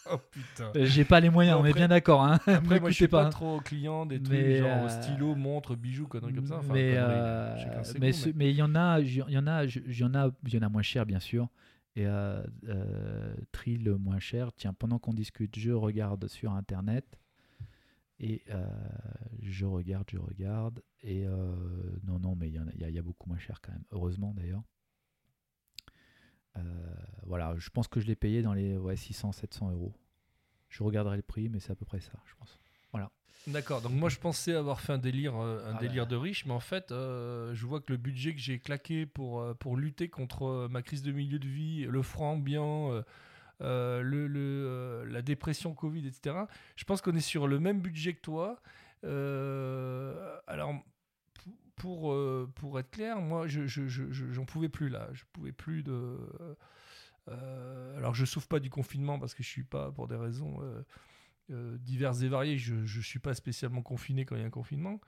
Oh 0.12 0.18
putain. 0.30 0.70
J'ai 0.74 1.04
pas 1.04 1.20
les 1.20 1.30
moyens, 1.30 1.58
on 1.60 1.64
est 1.64 1.72
bien 1.72 1.88
d'accord. 1.88 2.22
Hein. 2.22 2.38
Après, 2.46 2.78
moi, 2.80 2.90
je 2.90 2.94
suis 2.94 3.08
pas, 3.08 3.22
pas. 3.22 3.26
hein. 3.28 3.30
trop 3.30 3.60
client 3.60 4.04
des 4.06 4.20
trucs 4.22 4.36
Mais, 4.36 4.58
genre 4.58 4.84
euh, 4.84 4.88
stylo, 4.88 5.34
montre, 5.34 5.76
bijoux, 5.76 6.06
conneries 6.06 6.34
comme 6.34 6.46
ça. 6.46 6.58
Enfin, 6.58 6.74
mais 6.74 6.94
conneries, 6.94 7.02
euh, 7.06 8.32
mais 8.34 8.50
il 8.50 8.56
y 8.56 8.62
en 8.62 8.74
a, 8.74 9.00
il 9.00 9.14
y 9.14 9.38
en 9.38 9.46
a, 9.46 9.64
il 9.64 9.96
y 9.98 10.04
en 10.04 10.14
a, 10.14 10.30
il 10.46 10.54
y 10.54 10.58
en 10.58 10.62
a 10.62 10.68
moins 10.68 10.82
cher 10.82 11.06
bien 11.06 11.20
sûr. 11.20 11.48
Et 11.96 12.06
euh, 12.06 12.42
euh, 12.68 13.34
tri 13.52 13.78
le 13.78 13.96
moins 13.96 14.18
cher. 14.18 14.52
Tiens, 14.52 14.72
pendant 14.74 14.98
qu'on 14.98 15.14
discute, 15.14 15.58
je 15.58 15.70
regarde 15.70 16.26
sur 16.28 16.52
internet 16.52 17.06
et 18.20 18.42
euh, 18.50 18.66
je 19.42 19.64
regarde, 19.64 20.08
je 20.10 20.18
regarde 20.18 20.82
et 21.02 21.26
euh, 21.26 21.54
non, 22.06 22.18
non, 22.18 22.36
mais 22.36 22.48
y, 22.48 22.54
y 22.54 22.60
il 22.88 22.90
y 22.94 22.98
a 22.98 23.02
beaucoup 23.02 23.28
moins 23.28 23.38
cher 23.38 23.60
quand 23.62 23.72
même. 23.72 23.84
Heureusement 23.90 24.34
d'ailleurs. 24.36 24.62
Euh, 26.56 26.60
voilà, 27.24 27.54
je 27.58 27.70
pense 27.70 27.88
que 27.88 28.00
je 28.00 28.06
l'ai 28.06 28.16
payé 28.16 28.42
dans 28.42 28.52
les 28.52 28.76
ouais, 28.76 28.94
600-700 28.94 29.72
euros. 29.72 29.94
Je 30.68 30.82
regarderai 30.82 31.16
le 31.16 31.22
prix, 31.22 31.48
mais 31.48 31.60
c'est 31.60 31.72
à 31.72 31.76
peu 31.76 31.84
près 31.84 32.00
ça, 32.00 32.12
je 32.24 32.34
pense. 32.36 32.58
D'accord, 33.46 33.82
donc 33.82 33.92
moi 33.92 34.08
je 34.08 34.18
pensais 34.18 34.54
avoir 34.54 34.80
fait 34.80 34.94
un 34.94 34.98
délire, 34.98 35.36
euh, 35.36 35.70
un 35.70 35.74
Ah 35.76 35.80
délire 35.80 36.04
bah. 36.04 36.12
de 36.12 36.16
riche, 36.16 36.46
mais 36.46 36.52
en 36.52 36.60
fait, 36.60 36.92
euh, 36.92 37.54
je 37.54 37.66
vois 37.66 37.80
que 37.80 37.92
le 37.92 37.98
budget 37.98 38.34
que 38.34 38.40
j'ai 38.40 38.58
claqué 38.58 39.04
pour, 39.04 39.40
euh, 39.40 39.52
pour 39.52 39.76
lutter 39.76 40.08
contre 40.08 40.66
ma 40.70 40.82
crise 40.82 41.02
de 41.02 41.12
milieu 41.12 41.38
de 41.38 41.46
vie, 41.46 41.84
le 41.84 42.02
froid 42.02 42.28
ambiant, 42.28 42.90
le, 43.60 44.02
le, 44.02 45.04
la 45.04 45.22
dépression 45.22 45.74
Covid, 45.74 46.06
etc., 46.06 46.36
je 46.76 46.84
pense 46.84 47.02
qu'on 47.02 47.14
est 47.14 47.20
sur 47.20 47.46
le 47.46 47.60
même 47.60 47.80
budget 47.80 48.14
que 48.14 48.22
toi. 48.22 48.62
Alors, 49.02 50.74
pour, 51.76 52.12
euh, 52.12 52.50
pour 52.56 52.78
être 52.78 52.90
clair, 52.90 53.20
moi, 53.20 53.46
je, 53.48 53.66
je, 53.66 53.88
je- 53.88 54.10
je- 54.12 54.30
j'en 54.32 54.44
pouvais 54.44 54.68
plus 54.68 54.88
là. 54.88 55.08
Je 55.12 55.24
pouvais 55.32 55.52
plus 55.52 55.82
de. 55.82 56.18
euh, 57.28 57.96
alors, 57.96 58.14
je 58.14 58.24
souffre 58.24 58.48
pas 58.48 58.60
du 58.60 58.70
confinement 58.70 59.18
parce 59.18 59.34
que 59.34 59.42
je 59.42 59.48
suis 59.48 59.64
pas, 59.64 59.90
pour 59.92 60.08
des 60.08 60.16
raisons 60.16 60.58
euh, 60.62 60.82
euh, 61.52 61.78
diverses 61.78 62.22
et 62.22 62.28
variées, 62.28 62.58
je 62.58 62.74
ne 62.76 63.02
suis 63.02 63.18
pas 63.20 63.34
spécialement 63.34 63.82
confiné 63.82 64.24
quand 64.24 64.36
il 64.36 64.40
y 64.42 64.44
a 64.44 64.46
un 64.46 64.50
confinement. 64.50 65.00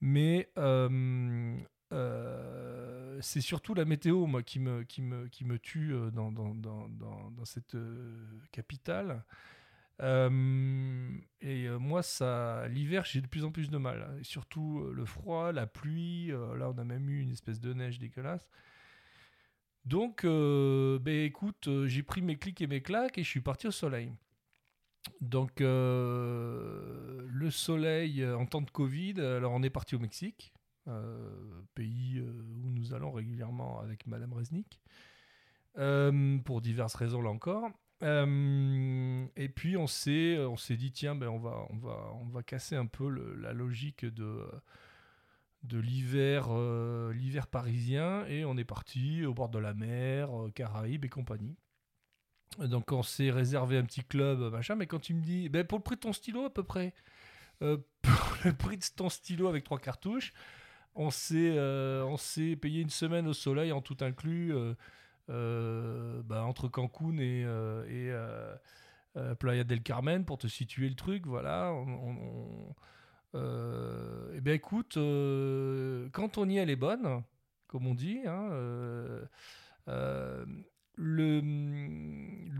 Mais 0.00 0.50
euh, 0.58 1.56
euh, 1.92 3.18
c'est 3.22 3.40
surtout 3.40 3.74
la 3.74 3.84
météo, 3.84 4.26
moi, 4.26 4.42
qui 4.42 4.60
me, 4.60 4.84
qui 4.84 5.02
me, 5.02 5.28
qui 5.28 5.44
me 5.44 5.58
tue 5.58 5.94
euh, 5.94 6.10
dans, 6.10 6.32
dans, 6.32 6.54
dans, 6.54 7.44
cette 7.44 7.74
euh, 7.76 8.16
capitale. 8.52 9.24
Et 10.00 11.68
moi, 11.78 12.02
ça, 12.02 12.66
l'hiver, 12.68 13.04
j'ai 13.04 13.20
de 13.20 13.26
plus 13.26 13.44
en 13.44 13.50
plus 13.50 13.70
de 13.70 13.78
mal. 13.78 14.16
Et 14.20 14.24
surtout 14.24 14.90
le 14.92 15.04
froid, 15.04 15.52
la 15.52 15.66
pluie. 15.66 16.28
là, 16.28 16.70
on 16.70 16.78
a 16.78 16.84
même 16.84 17.08
eu 17.08 17.20
une 17.20 17.30
espèce 17.30 17.60
de 17.60 17.72
neige 17.72 17.98
dégueulasse. 17.98 18.48
Donc, 19.84 20.24
euh, 20.24 20.98
écoute, 21.06 21.68
j'ai 21.86 22.02
pris 22.02 22.20
mes 22.20 22.36
clics 22.36 22.60
et 22.60 22.66
mes 22.66 22.82
claques 22.82 23.18
et 23.18 23.22
je 23.22 23.28
suis 23.28 23.40
parti 23.40 23.68
au 23.68 23.70
soleil. 23.70 24.12
Donc, 25.20 25.60
le 25.60 27.48
soleil 27.50 28.26
en 28.26 28.46
temps 28.46 28.62
de 28.62 28.70
Covid, 28.70 29.20
alors 29.20 29.52
on 29.52 29.62
est 29.62 29.70
parti 29.70 29.94
au 29.94 30.00
Mexique, 30.00 30.52
pays 31.74 32.20
où 32.20 32.70
nous 32.70 32.92
allons 32.92 33.12
régulièrement 33.12 33.80
avec 33.80 34.06
Madame 34.08 34.32
Resnick, 34.32 34.80
pour 35.74 36.60
diverses 36.60 36.96
raisons 36.96 37.22
là 37.22 37.30
encore. 37.30 37.70
Euh, 38.02 39.26
et 39.36 39.48
puis 39.48 39.76
on 39.76 39.86
s'est, 39.86 40.38
on 40.38 40.56
s'est 40.56 40.76
dit 40.76 40.92
tiens 40.92 41.14
ben 41.14 41.28
on 41.28 41.38
va, 41.38 41.66
on 41.70 41.76
va, 41.78 42.12
on 42.20 42.26
va 42.26 42.42
casser 42.42 42.76
un 42.76 42.84
peu 42.84 43.08
la 43.08 43.54
logique 43.54 44.04
de 44.04 44.44
de 45.62 45.78
l'hiver, 45.78 46.46
euh, 46.50 47.12
l'hiver 47.12 47.46
parisien 47.46 48.24
et 48.26 48.44
on 48.44 48.56
est 48.56 48.64
parti 48.64 49.24
au 49.24 49.34
bord 49.34 49.48
de 49.48 49.58
la 49.58 49.74
mer, 49.74 50.30
euh, 50.30 50.50
Caraïbes 50.50 51.04
et 51.04 51.08
compagnie. 51.08 51.56
Donc 52.58 52.92
on 52.92 53.02
s'est 53.02 53.30
réservé 53.30 53.76
un 53.76 53.84
petit 53.84 54.04
club, 54.04 54.52
machin, 54.52 54.76
mais 54.76 54.86
quand 54.86 55.00
tu 55.00 55.14
me 55.14 55.22
dis, 55.22 55.48
ben, 55.48 55.64
pour 55.64 55.78
le 55.78 55.82
prix 55.82 55.96
de 55.96 56.00
ton 56.00 56.12
stylo 56.12 56.44
à 56.44 56.50
peu 56.50 56.62
près, 56.62 56.94
euh, 57.62 57.78
pour 58.02 58.36
le 58.44 58.52
prix 58.52 58.76
de 58.78 58.84
ton 58.94 59.08
stylo 59.08 59.48
avec 59.48 59.64
trois 59.64 59.78
cartouches, 59.78 60.32
on 60.94 61.10
s'est, 61.10 61.54
euh, 61.56 62.04
on 62.04 62.16
s'est 62.16 62.56
payé 62.56 62.80
une 62.80 62.90
semaine 62.90 63.26
au 63.26 63.34
soleil 63.34 63.72
en 63.72 63.82
tout 63.82 63.98
inclus, 64.00 64.54
euh, 64.54 64.58
euh, 64.58 64.74
bah, 65.28 66.44
entre 66.44 66.68
Cancun 66.68 67.18
et, 67.18 67.44
euh, 67.44 67.84
et 67.86 68.10
euh, 68.10 68.54
euh, 69.16 69.34
Playa 69.34 69.64
del 69.64 69.82
Carmen 69.82 70.24
pour 70.24 70.38
te 70.38 70.46
situer 70.46 70.88
le 70.88 70.94
truc, 70.94 71.26
voilà. 71.26 71.72
Euh, 73.34 74.32
eh 74.34 74.40
bien, 74.40 74.54
écoute, 74.54 74.96
euh, 74.96 76.08
quand 76.12 76.38
on 76.38 76.48
y 76.48 76.58
est, 76.58 76.62
elle 76.62 76.70
est 76.70 76.76
bonne, 76.76 77.22
comme 77.66 77.86
on 77.86 77.94
dit. 77.94 78.20
hein, 78.26 78.48
euh, 78.52 79.24
euh, 79.88 80.44
le, 80.96 81.40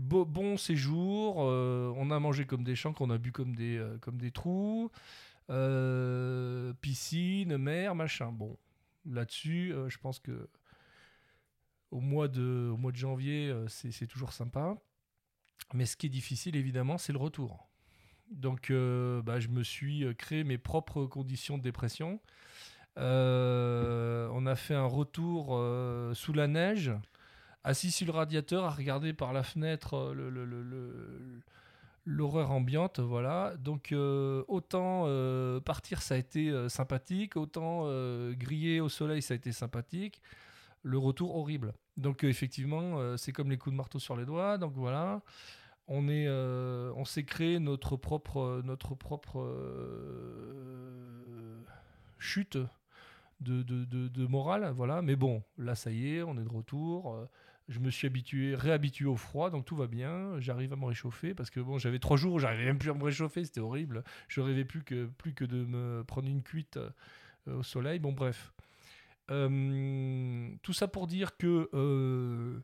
bon 0.01 0.57
séjour, 0.57 1.37
euh, 1.43 1.91
on 1.97 2.11
a 2.11 2.19
mangé 2.19 2.45
comme 2.45 2.63
des 2.63 2.75
champs, 2.75 2.93
qu'on 2.93 3.09
a 3.09 3.17
bu 3.17 3.31
comme 3.31 3.55
des, 3.55 3.77
euh, 3.77 3.97
comme 3.99 4.17
des 4.17 4.31
trous, 4.31 4.91
euh, 5.49 6.73
piscine, 6.81 7.57
mer, 7.57 7.95
machin. 7.95 8.31
Bon, 8.31 8.57
là-dessus, 9.05 9.73
euh, 9.73 9.89
je 9.89 9.97
pense 9.97 10.19
que 10.19 10.47
au 11.91 11.99
mois 11.99 12.27
de, 12.27 12.73
janvier, 12.93 13.49
euh, 13.49 13.67
c'est 13.67 14.07
toujours 14.07 14.33
sympa. 14.33 14.77
Mais 15.73 15.85
ce 15.85 15.97
qui 15.97 16.07
est 16.07 16.09
difficile, 16.09 16.55
évidemment, 16.55 16.97
c'est 16.97 17.13
le 17.13 17.19
retour. 17.19 17.67
Donc, 18.31 18.69
euh, 18.71 19.21
bah, 19.21 19.39
je 19.39 19.47
me 19.47 19.63
suis 19.63 20.03
euh, 20.03 20.13
créé 20.13 20.43
mes 20.43 20.57
propres 20.57 21.05
conditions 21.05 21.57
de 21.57 21.63
dépression. 21.63 22.19
On 22.97 24.45
a 24.45 24.55
fait 24.55 24.73
un 24.73 24.85
retour 24.85 25.47
sous 26.15 26.33
la 26.33 26.47
neige, 26.47 26.91
assis 27.63 27.91
sur 27.91 28.07
le 28.07 28.11
radiateur, 28.11 28.65
à 28.65 28.71
regarder 28.71 29.13
par 29.13 29.33
la 29.33 29.43
fenêtre 29.43 30.13
le- 30.15 31.41
l'horreur 32.05 32.49
ambiante. 32.49 32.99
Voilà. 32.99 33.53
Donc, 33.59 33.93
autant 34.47 35.03
partir, 35.61 36.01
ça 36.01 36.15
a 36.15 36.17
été 36.17 36.51
sympathique, 36.69 37.35
autant 37.37 37.83
griller 38.31 38.81
au 38.81 38.89
soleil, 38.89 39.21
ça 39.21 39.35
a 39.35 39.37
été 39.37 39.51
sympathique. 39.51 40.19
Le 40.87 40.97
retour 40.97 41.35
horrible. 41.35 41.73
Donc, 41.97 42.23
euh, 42.23 42.29
effectivement, 42.29 42.99
euh, 42.99 43.17
c'est 43.17 43.33
comme 43.33 43.49
les 43.49 43.57
coups 43.57 43.73
de 43.73 43.77
marteau 43.77 43.99
sur 43.99 44.15
les 44.15 44.25
doigts. 44.25 44.57
Donc, 44.57 44.73
voilà 44.75 45.21
on 45.89 46.09
est, 46.09 46.27
euh, 46.27 46.91
on 46.97 47.05
s'est 47.05 47.23
créé 47.23 47.59
notre 47.59 47.95
propre, 47.97 48.61
notre 48.65 48.93
propre 48.93 49.39
chute 52.19 52.57
de, 53.39 53.63
de, 53.63 53.85
de- 53.85 54.27
morale, 54.27 54.69
voilà. 54.75 55.01
Mais 55.01 55.15
bon, 55.15 55.43
là, 55.57 55.75
ça 55.75 55.91
y 55.91 56.15
est, 56.15 56.23
on 56.23 56.37
est 56.37 56.43
de 56.43 56.49
retour. 56.49 57.17
Je 57.69 57.79
me 57.79 57.89
suis 57.89 58.05
habitué, 58.07 58.55
réhabitué 58.55 59.05
au 59.05 59.15
froid, 59.15 59.49
donc 59.49 59.65
tout 59.65 59.77
va 59.77 59.87
bien. 59.87 60.39
J'arrive 60.39 60.73
à 60.73 60.75
me 60.75 60.85
réchauffer 60.85 61.33
parce 61.33 61.49
que 61.49 61.61
bon, 61.61 61.77
j'avais 61.77 61.99
trois 61.99 62.17
jours 62.17 62.33
où 62.35 62.39
j'arrivais 62.39 62.65
même 62.65 62.79
plus 62.79 62.89
à 62.91 62.93
me 62.93 63.03
réchauffer, 63.03 63.45
c'était 63.45 63.61
horrible. 63.61 64.03
Je 64.27 64.41
rêvais 64.41 64.65
plus 64.65 64.83
que, 64.83 65.05
plus 65.17 65.33
que 65.33 65.45
de 65.45 65.63
me 65.63 66.03
prendre 66.05 66.27
une 66.27 66.43
cuite 66.43 66.79
au 67.47 67.63
soleil. 67.63 67.99
Bon, 67.99 68.11
bref. 68.11 68.51
Euh, 69.29 70.49
tout 70.61 70.73
ça 70.73 70.87
pour 70.87 71.07
dire 71.07 71.37
que 71.37 71.69
euh, 71.73 72.59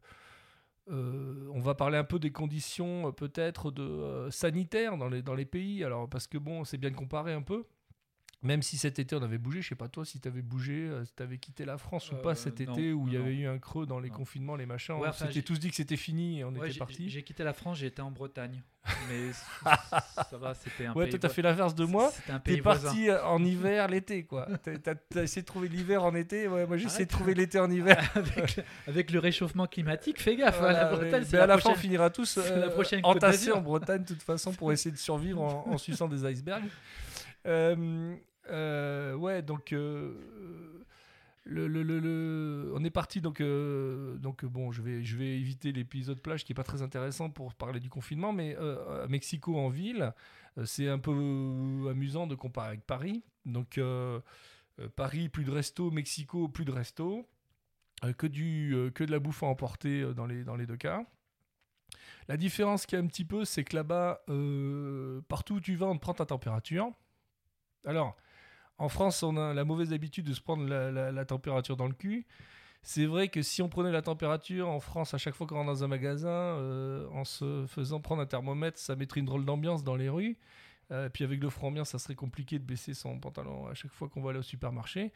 euh, 0.89 1.47
on 1.53 1.59
va 1.59 1.75
parler 1.75 1.97
un 1.97 2.03
peu 2.03 2.19
des 2.19 2.31
conditions 2.31 3.11
peut-être 3.11 3.73
sanitaires 4.31 4.97
dans 4.97 5.09
les, 5.09 5.21
dans 5.21 5.35
les 5.35 5.45
pays. 5.45 5.83
Alors 5.83 6.09
parce 6.09 6.27
que 6.27 6.37
bon, 6.37 6.63
c'est 6.63 6.77
bien 6.77 6.91
de 6.91 6.95
comparer 6.95 7.33
un 7.33 7.41
peu. 7.41 7.65
Même 8.43 8.61
si 8.61 8.77
cet 8.77 8.99
été 8.99 9.15
on 9.15 9.21
avait 9.23 9.37
bougé, 9.37 9.61
je 9.61 9.69
sais 9.69 9.75
pas 9.75 9.87
toi 9.87 10.03
si 10.05 10.19
tu 10.19 10.27
avais 10.27 10.41
bougé, 10.41 10.73
euh, 10.73 11.05
si 11.05 11.13
tu 11.15 11.23
avais 11.23 11.37
quitté 11.37 11.63
la 11.63 11.77
France 11.77 12.11
ou 12.11 12.15
Euh, 12.15 12.21
pas 12.21 12.35
cet 12.35 12.59
non, 12.59 12.73
été 12.73 12.91
où 12.91 13.07
il 13.07 13.13
y 13.13 13.17
avait 13.17 13.33
eu 13.33 13.47
un 13.47 13.57
creux 13.57 13.85
dans 13.85 13.99
les 13.99 14.09
Non. 14.09 14.15
confinements, 14.17 14.55
les 14.57 14.65
machins. 14.65 14.95
Ouais, 14.95 15.07
on 15.07 15.09
enfin, 15.09 15.27
s'était 15.27 15.41
tous 15.43 15.59
dit 15.59 15.69
que 15.69 15.75
c'était 15.75 15.95
fini 15.95 16.39
et 16.39 16.43
on 16.43 16.53
Ouais, 16.53 16.69
était 16.69 16.77
parti. 16.77 17.09
J'ai 17.09 17.23
quitté 17.23 17.43
la 17.45 17.53
France, 17.53 17.77
j'ai 17.77 17.87
été 17.87 18.01
en 18.01 18.11
Bretagne. 18.11 18.61
Mais 19.09 19.31
ça 19.31 20.37
va, 20.37 20.53
c'était 20.55 20.87
un 20.87 20.93
Ouais, 20.93 21.07
toi 21.07 21.17
t'as 21.17 21.29
fait 21.29 21.41
l'inverse 21.41 21.73
de 21.73 21.85
moi. 21.85 22.11
T'es 22.43 22.57
parti 22.57 23.09
euh, 23.09 23.23
en 23.25 23.41
hiver 23.45 23.87
l'été 23.87 24.25
quoi. 24.25 24.45
T'as- 24.61 25.21
essayé 25.23 25.41
de 25.41 25.47
trouver 25.47 25.69
l'hiver 25.69 26.03
en 26.03 26.13
été. 26.13 26.49
Ouais, 26.49 26.67
moi 26.67 26.75
j'ai 26.75 26.87
essayé 26.87 27.05
de 27.05 27.09
trouver 27.09 27.33
l'été 27.33 27.59
en 27.59 27.71
hiver. 27.71 27.97
avec, 28.15 28.59
avec 28.87 29.11
le 29.11 29.19
réchauffement 29.19 29.67
climatique, 29.67 30.19
fais 30.21 30.35
gaffe. 30.35 30.55
hein, 30.55 30.59
Voilà, 30.59 30.83
la 30.83 30.91
ouais. 30.91 30.97
Bretagne, 30.97 31.21
Mais 31.21 31.27
c'est 31.27 31.37
à 31.37 31.47
la, 31.47 31.55
la 31.55 31.61
fin, 31.61 31.69
on 31.71 31.75
finira 31.75 32.09
tous 32.09 32.35
la 32.37 32.43
euh, 32.43 32.79
entassés 33.03 33.53
en 33.53 33.61
Bretagne, 33.61 34.01
de 34.03 34.07
toute 34.07 34.21
façon, 34.23 34.51
pour 34.51 34.73
essayer 34.73 34.91
de 34.91 34.97
survivre 34.97 35.41
en, 35.41 35.65
en 35.65 35.77
suçant 35.77 36.09
des 36.09 36.25
icebergs. 36.29 36.65
Euh, 37.45 38.15
euh, 38.49 39.15
ouais, 39.15 39.41
donc. 39.41 39.73
euh, 39.73 40.13
le, 41.45 41.67
le- 41.67 41.83
le- 41.83 42.71
on 42.73 42.85
est 42.85 42.89
parti 42.89 43.19
donc 43.19 43.41
euh, 43.41 44.15
donc 44.15 44.45
bon 44.45 44.71
je 44.71 44.81
vais 44.81 45.03
je 45.03 45.17
vais 45.17 45.37
éviter 45.37 45.73
l'épisode 45.73 46.21
plage 46.21 46.45
qui 46.45 46.53
est 46.53 46.55
pas 46.55 46.63
très 46.63 46.81
intéressant 46.81 47.29
pour 47.29 47.53
parler 47.53 47.81
du 47.81 47.89
confinement 47.89 48.31
mais 48.31 48.55
à 48.55 49.07
Mexico 49.09 49.57
en 49.59 49.67
ville 49.67 50.13
c'est 50.63 50.87
un 50.87 50.99
peu 50.99 51.11
amusant 51.89 52.27
de 52.27 52.35
comparer 52.35 52.69
avec 52.69 52.85
Paris. 52.85 53.23
Donc 53.45 53.77
Paris 54.95 55.27
plus 55.27 55.43
de 55.43 55.51
resto 55.51 55.91
Mexico 55.91 56.47
plus 56.47 56.63
de 56.63 56.71
resto. 56.71 57.27
Que 58.17 58.27
du 58.27 58.91
que 58.95 59.03
de 59.03 59.11
la 59.11 59.19
bouffe 59.19 59.43
à 59.43 59.47
emporter 59.47 60.13
dans 60.13 60.25
les 60.25 60.45
dans 60.45 60.55
les 60.55 60.65
deux 60.65 60.77
cas. 60.77 61.03
La 62.29 62.37
différence 62.37 62.85
qu'il 62.85 62.97
y 62.97 63.01
a 63.01 63.03
un 63.03 63.07
petit 63.07 63.25
peu 63.25 63.43
c'est 63.43 63.65
que 63.65 63.75
là-bas 63.75 64.23
partout 65.27 65.55
où 65.55 65.59
tu 65.59 65.75
vas 65.75 65.87
on 65.87 65.95
te 65.95 66.01
prend 66.01 66.13
ta 66.13 66.25
température. 66.25 66.89
Alors 67.85 68.15
en 68.77 68.89
France, 68.89 69.23
on 69.23 69.37
a 69.37 69.53
la 69.53 69.65
mauvaise 69.65 69.93
habitude 69.93 70.25
de 70.25 70.33
se 70.33 70.41
prendre 70.41 70.65
la, 70.67 71.25
température 71.25 71.77
dans 71.77 71.87
le 71.87 71.93
cul. 71.93 72.25
C'est 72.81 73.05
vrai 73.05 73.29
que 73.29 73.41
si 73.41 73.61
on 73.61 73.69
prenait 73.69 73.91
la 73.91 74.01
température 74.01 74.67
en 74.67 74.79
France 74.79 75.13
à 75.13 75.17
chaque 75.17 75.35
fois 75.35 75.47
qu'on 75.47 75.55
rentre 75.55 75.67
dans 75.67 75.83
un 75.83 75.87
magasin, 75.87 76.29
euh, 76.29 77.07
en 77.13 77.23
se 77.23 77.65
faisant 77.67 78.01
prendre 78.01 78.21
un 78.21 78.25
thermomètre, 78.25 78.77
ça 78.77 78.95
mettrait 78.97 79.21
une 79.21 79.25
drôle 79.25 79.45
d'ambiance 79.45 79.83
dans 79.83 79.95
les 79.95 80.09
rues. 80.09 80.37
Euh, 80.91 81.07
puis 81.07 81.23
avec 81.23 81.41
le 81.41 81.49
froid 81.49 81.69
ambiant, 81.69 81.85
ça 81.85 81.97
serait 81.97 82.15
compliqué 82.15 82.59
de 82.59 82.65
baisser 82.65 82.93
son 82.93 83.19
pantalon 83.19 83.67
à 83.67 83.73
chaque 83.73 83.93
fois 83.93 84.09
qu'on 84.09 84.21
va 84.21 84.31
aller 84.31 84.39
au 84.39 84.43
supermarché. 84.43 85.13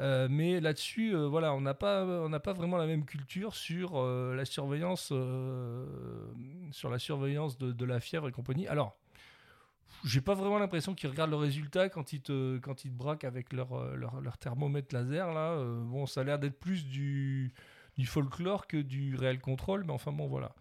Euh, 0.00 0.26
mais 0.30 0.58
là-dessus, 0.58 1.14
voilà, 1.14 1.52
on 1.52 1.60
n'a 1.60 1.74
pas, 1.74 2.06
on 2.06 2.30
n'a 2.30 2.40
pas 2.40 2.54
vraiment 2.54 2.78
la 2.78 2.86
même 2.86 3.04
culture 3.04 3.54
sur 3.54 4.02
la 4.02 4.44
surveillance, 4.46 5.12
sur 6.70 6.88
la 6.88 6.98
surveillance 6.98 7.58
de, 7.58 7.72
de 7.72 7.84
la 7.84 8.00
fièvre 8.00 8.26
et 8.28 8.32
compagnie. 8.32 8.66
Alors, 8.68 8.96
j'ai 10.04 10.20
pas 10.20 10.34
vraiment 10.34 10.58
l'impression 10.58 10.94
qu'ils 10.94 11.08
regardent 11.10 11.30
le 11.30 11.36
résultat 11.36 11.88
quand 11.88 12.12
ils 12.12 12.20
te, 12.20 12.58
quand 12.58 12.84
ils 12.84 12.90
te 12.90 12.96
braquent 12.96 13.24
avec 13.24 13.52
leur, 13.52 13.72
euh, 13.74 13.94
leur, 13.96 14.38
thermomètre 14.38 14.94
laser. 14.94 15.32
Là, 15.32 15.52
Euh, 15.52 15.82
bon, 15.84 16.06
ça 16.06 16.22
a 16.22 16.24
l'air 16.24 16.38
d'être 16.38 16.58
plus 16.58 16.86
du, 16.86 17.52
du 17.96 18.06
folklore 18.06 18.66
que 18.66 18.76
du 18.76 19.14
réel 19.16 19.40
contrôle, 19.40 19.84
mais 19.84 19.92
enfin 19.92 20.12
bon, 20.12 20.26
voilà. 20.26 20.54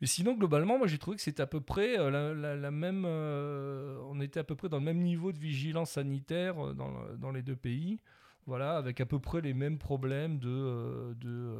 Mais 0.00 0.06
sinon, 0.06 0.34
globalement, 0.34 0.78
moi 0.78 0.88
j'ai 0.88 0.98
trouvé 0.98 1.16
que 1.16 1.22
c'était 1.22 1.42
à 1.42 1.46
peu 1.46 1.60
près 1.60 1.98
euh, 1.98 2.10
la, 2.56 2.70
même. 2.70 3.04
on 3.06 4.20
était 4.20 4.40
à 4.40 4.44
peu 4.44 4.56
près 4.56 4.68
dans 4.68 4.78
le 4.78 4.84
même 4.84 5.00
niveau 5.00 5.32
de 5.32 5.38
vigilance 5.38 5.92
sanitaire 5.92 6.74
dans, 6.74 6.92
dans 7.16 7.30
les 7.30 7.42
deux 7.42 7.56
pays. 7.56 8.00
Voilà, 8.46 8.76
avec 8.76 9.00
à 9.00 9.06
peu 9.06 9.20
près 9.20 9.40
les 9.40 9.54
mêmes 9.54 9.78
problèmes 9.78 10.40
de, 10.40 11.14
de, 11.20 11.56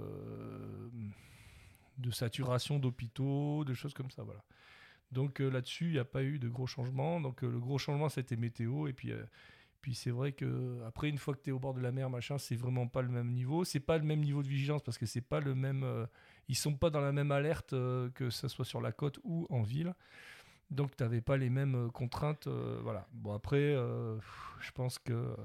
de 1.99 2.11
saturation 2.11 2.81
d'hôpitaux, 2.81 3.65
de 3.65 3.73
choses 3.75 3.95
comme 3.95 4.11
ça. 4.11 4.25
Voilà. 4.25 4.43
Donc 5.13 5.41
euh, 5.41 5.51
là-dessus, 5.51 5.87
il 5.87 5.93
n'y 5.93 5.99
a 5.99 6.05
pas 6.05 6.23
eu 6.25 6.39
de 6.39 6.49
gros 6.49 6.67
changements. 6.67 7.21
Donc 7.21 7.45
euh, 7.45 7.51
le 7.51 7.61
gros 7.61 7.79
changement, 7.79 8.09
c'était 8.09 8.37
météo. 8.37 8.89
Et 8.89 8.93
puis, 8.95 9.13
euh, 9.13 9.23
puis 9.83 9.95
c'est 9.95 10.11
vrai 10.11 10.33
que 10.33 10.83
après, 10.87 11.09
une 11.09 11.19
fois 11.19 11.35
que 11.35 11.43
tu 11.43 11.51
es 11.51 11.53
au 11.53 11.59
bord 11.59 11.75
de 11.75 11.81
la 11.81 11.93
mer, 11.93 12.09
machin, 12.11 12.39
c'est 12.39 12.57
vraiment 12.57 12.89
pas 12.89 13.03
le 13.03 13.09
même 13.09 13.31
niveau. 13.31 13.65
C'est 13.65 13.81
pas 13.81 13.99
le 13.99 14.05
même 14.05 14.21
niveau 14.21 14.43
de 14.43 14.49
vigilance 14.49 14.83
parce 14.83 14.99
que 14.99 15.07
c'est 15.07 15.21
pas 15.21 15.41
le 15.41 15.55
même. 15.55 15.85
ils 16.49 16.57
sont 16.57 16.75
pas 16.75 16.91
dans 16.91 17.01
la 17.01 17.13
même 17.13 17.31
alerte 17.31 17.71
que 17.71 18.31
ce 18.31 18.49
soit 18.49 18.65
sur 18.65 18.81
la 18.81 18.93
côte 18.93 19.21
ou 19.23 19.47
en 19.51 19.63
ville. 19.63 19.95
Donc 20.71 20.97
tu 20.97 21.03
n'avais 21.03 21.21
pas 21.21 21.37
les 21.37 21.51
mêmes 21.51 21.91
contraintes. 21.93 22.47
voilà. 22.47 23.07
Bon 23.13 23.35
après, 23.35 23.75
je 24.61 24.71
pense 24.73 24.99
que 24.99 25.37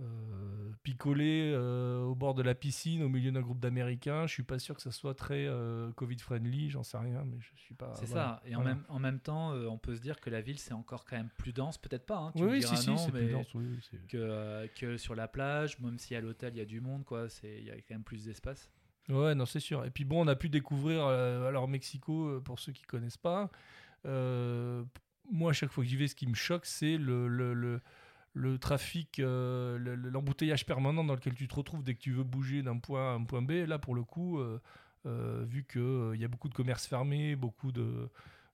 euh, 0.00 0.72
picoler 0.82 1.52
euh, 1.54 2.02
au 2.02 2.14
bord 2.14 2.34
de 2.34 2.42
la 2.42 2.54
piscine 2.54 3.02
au 3.02 3.08
milieu 3.08 3.30
d'un 3.30 3.40
groupe 3.40 3.60
d'Américains, 3.60 4.26
je 4.26 4.32
suis 4.32 4.42
pas 4.42 4.58
sûr 4.58 4.74
que 4.74 4.82
ça 4.82 4.90
soit 4.90 5.14
très 5.14 5.46
euh, 5.46 5.92
Covid 5.92 6.18
friendly. 6.18 6.70
J'en 6.70 6.82
sais 6.82 6.96
rien, 6.98 7.24
mais 7.24 7.36
je 7.40 7.50
suis 7.60 7.74
pas. 7.74 7.94
C'est 7.94 8.06
voilà. 8.06 8.40
ça. 8.42 8.48
Et 8.48 8.56
en, 8.56 8.62
Voilà. 8.62 8.74
même, 8.76 8.84
en 8.88 8.98
même 8.98 9.20
temps, 9.20 9.52
euh, 9.52 9.66
on 9.68 9.78
peut 9.78 9.94
se 9.94 10.00
dire 10.00 10.20
que 10.20 10.30
la 10.30 10.40
ville, 10.40 10.58
c'est 10.58 10.72
encore 10.74 11.04
quand 11.04 11.16
même 11.16 11.30
plus 11.38 11.52
dense. 11.52 11.78
Peut-être 11.78 12.06
pas. 12.06 12.16
hein, 12.18 12.32
tu 12.34 12.42
Oui, 12.42 12.48
me 12.48 12.52
oui, 12.54 12.58
diras 12.60 12.76
si, 12.76 12.82
si, 12.82 12.88
non, 12.90 13.06
mais 13.12 13.20
plus 13.20 13.30
dense. 13.32 13.54
Oui, 13.54 13.64
oui, 13.70 13.78
c'est- 13.90 14.06
Que, 14.08 14.66
que 14.74 14.96
sur 14.96 15.14
la 15.14 15.28
plage, 15.28 15.78
même 15.78 15.98
si 15.98 16.14
à 16.16 16.20
l'hôtel 16.20 16.54
il 16.54 16.58
y 16.58 16.62
a 16.62 16.66
du 16.66 16.80
monde, 16.80 17.04
quoi, 17.04 17.28
c'est 17.28 17.58
il 17.58 17.64
y 17.66 17.70
a 17.70 17.76
quand 17.76 17.94
même 17.94 18.02
plus 18.04 18.24
d'espace. 18.24 18.70
Ouais, 19.08 19.34
non, 19.34 19.46
c'est 19.46 19.60
sûr. 19.60 19.84
Et 19.84 19.90
puis 19.90 20.04
bon, 20.04 20.24
on 20.24 20.28
a 20.28 20.36
pu 20.36 20.48
découvrir, 20.48 21.04
alors 21.04 21.68
Mexico, 21.68 22.40
pour 22.44 22.58
ceux 22.60 22.72
qui 22.72 22.82
connaissent 22.84 23.16
pas, 23.18 23.50
moi, 25.30 25.50
à 25.50 25.52
chaque 25.52 25.70
fois 25.70 25.84
que 25.84 25.90
j'y 25.90 25.96
vais, 25.96 26.08
ce 26.08 26.14
qui 26.14 26.26
me 26.26 26.34
choque, 26.34 26.66
c'est 26.66 26.96
le, 26.98 27.28
le, 27.28 27.54
le, 27.54 27.80
le 28.34 28.58
trafic, 28.58 29.18
euh, 29.18 29.78
le- 29.78 29.94
le- 29.94 30.08
l'embouteillage 30.10 30.64
permanent 30.66 31.04
dans 31.04 31.14
lequel 31.14 31.34
tu 31.34 31.46
te 31.48 31.54
retrouves 31.54 31.82
dès 31.82 31.94
que 31.94 32.00
tu 32.00 32.12
veux 32.12 32.24
bouger 32.24 32.62
d'un 32.62 32.78
point 32.78 33.10
A 33.10 33.12
à 33.12 33.14
un 33.14 33.24
point 33.24 33.42
B. 33.42 33.66
Là, 33.66 33.78
pour 33.78 33.94
le 33.94 34.04
coup, 34.04 34.38
euh, 34.38 34.60
euh, 35.06 35.44
vu 35.46 35.64
qu'il 35.64 36.20
y 36.20 36.24
a 36.24 36.28
beaucoup 36.28 36.48
de 36.48 36.54
commerces 36.54 36.86
fermés, 36.86 37.36
beaucoup 37.36 37.72
de, 37.72 38.08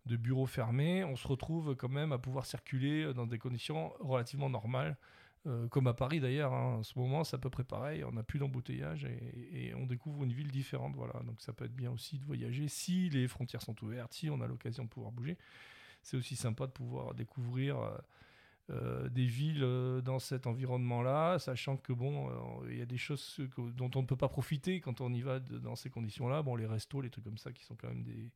bureaux 0.07 0.47
fermés, 0.47 1.05
on 1.05 1.17
se 1.17 1.29
retrouve 1.29 1.77
quand 1.77 1.91
même 1.91 2.13
à 2.13 2.19
pouvoir 2.19 2.47
circuler 2.47 3.13
dans 3.13 3.27
des 3.27 3.39
conditions 3.39 3.93
relativement 4.01 4.49
normales. 4.51 4.97
Euh, 5.47 5.69
comme 5.69 5.87
à 5.87 5.95
Paris 5.95 6.19
d'ailleurs, 6.19 6.53
hein. 6.53 6.79
en 6.79 6.83
ce 6.83 6.99
moment 6.99 7.23
c'est 7.23 7.37
à 7.37 7.39
peu 7.39 7.49
près 7.49 7.63
pareil, 7.63 8.03
on 8.03 8.13
n'a 8.13 8.25
plus 8.25 8.41
d'embouteillage 8.41 9.05
et, 9.05 9.69
et 9.69 9.75
on 9.75 9.87
découvre 9.87 10.25
une 10.25 10.33
ville 10.33 10.51
différente. 10.51 10.95
Voilà. 10.97 11.13
Donc 11.25 11.41
ça 11.41 11.53
peut 11.53 11.67
être 11.67 11.77
bien 11.77 11.93
aussi 11.93 12.19
de 12.19 12.25
voyager 12.25 12.69
si 12.69 13.09
les 13.11 13.29
frontières 13.29 13.63
sont 13.63 13.77
ouvertes, 13.85 14.13
si 14.15 14.31
on 14.31 14.41
a 14.41 14.47
l'occasion 14.47 14.85
de 14.85 14.89
pouvoir 14.89 15.13
bouger. 15.13 15.37
C'est 16.03 16.17
aussi 16.17 16.37
sympa 16.37 16.67
de 16.67 16.73
pouvoir 16.73 17.15
découvrir 17.15 17.77
euh, 18.71 19.09
des 19.09 19.25
villes 19.27 19.63
euh, 19.63 20.01
dans 20.03 20.19
cet 20.19 20.47
environnement-là, 20.47 21.39
sachant 21.39 21.77
que 21.77 21.93
bon, 21.93 22.29
euh, 22.65 22.71
il 22.73 22.79
y 22.79 22.83
a 22.83 22.87
des 22.87 22.99
choses 22.99 23.41
que- 23.57 23.71
dont 23.73 23.91
on 23.95 24.03
ne 24.03 24.07
peut 24.07 24.17
pas 24.17 24.29
profiter 24.29 24.81
quand 24.81 25.01
on 25.01 25.13
y 25.13 25.23
va 25.23 25.41
de- 25.41 25.59
dans 25.59 25.75
ces 25.77 25.89
conditions-là. 25.91 26.43
Bon, 26.43 26.55
les 26.57 26.67
restos, 26.67 27.01
les 27.01 27.11
trucs 27.11 27.25
comme 27.25 27.39
ça 27.39 27.53
qui 27.53 27.65
sont 27.65 27.77
quand 27.77 27.89
même 27.89 28.03
des 28.05 28.31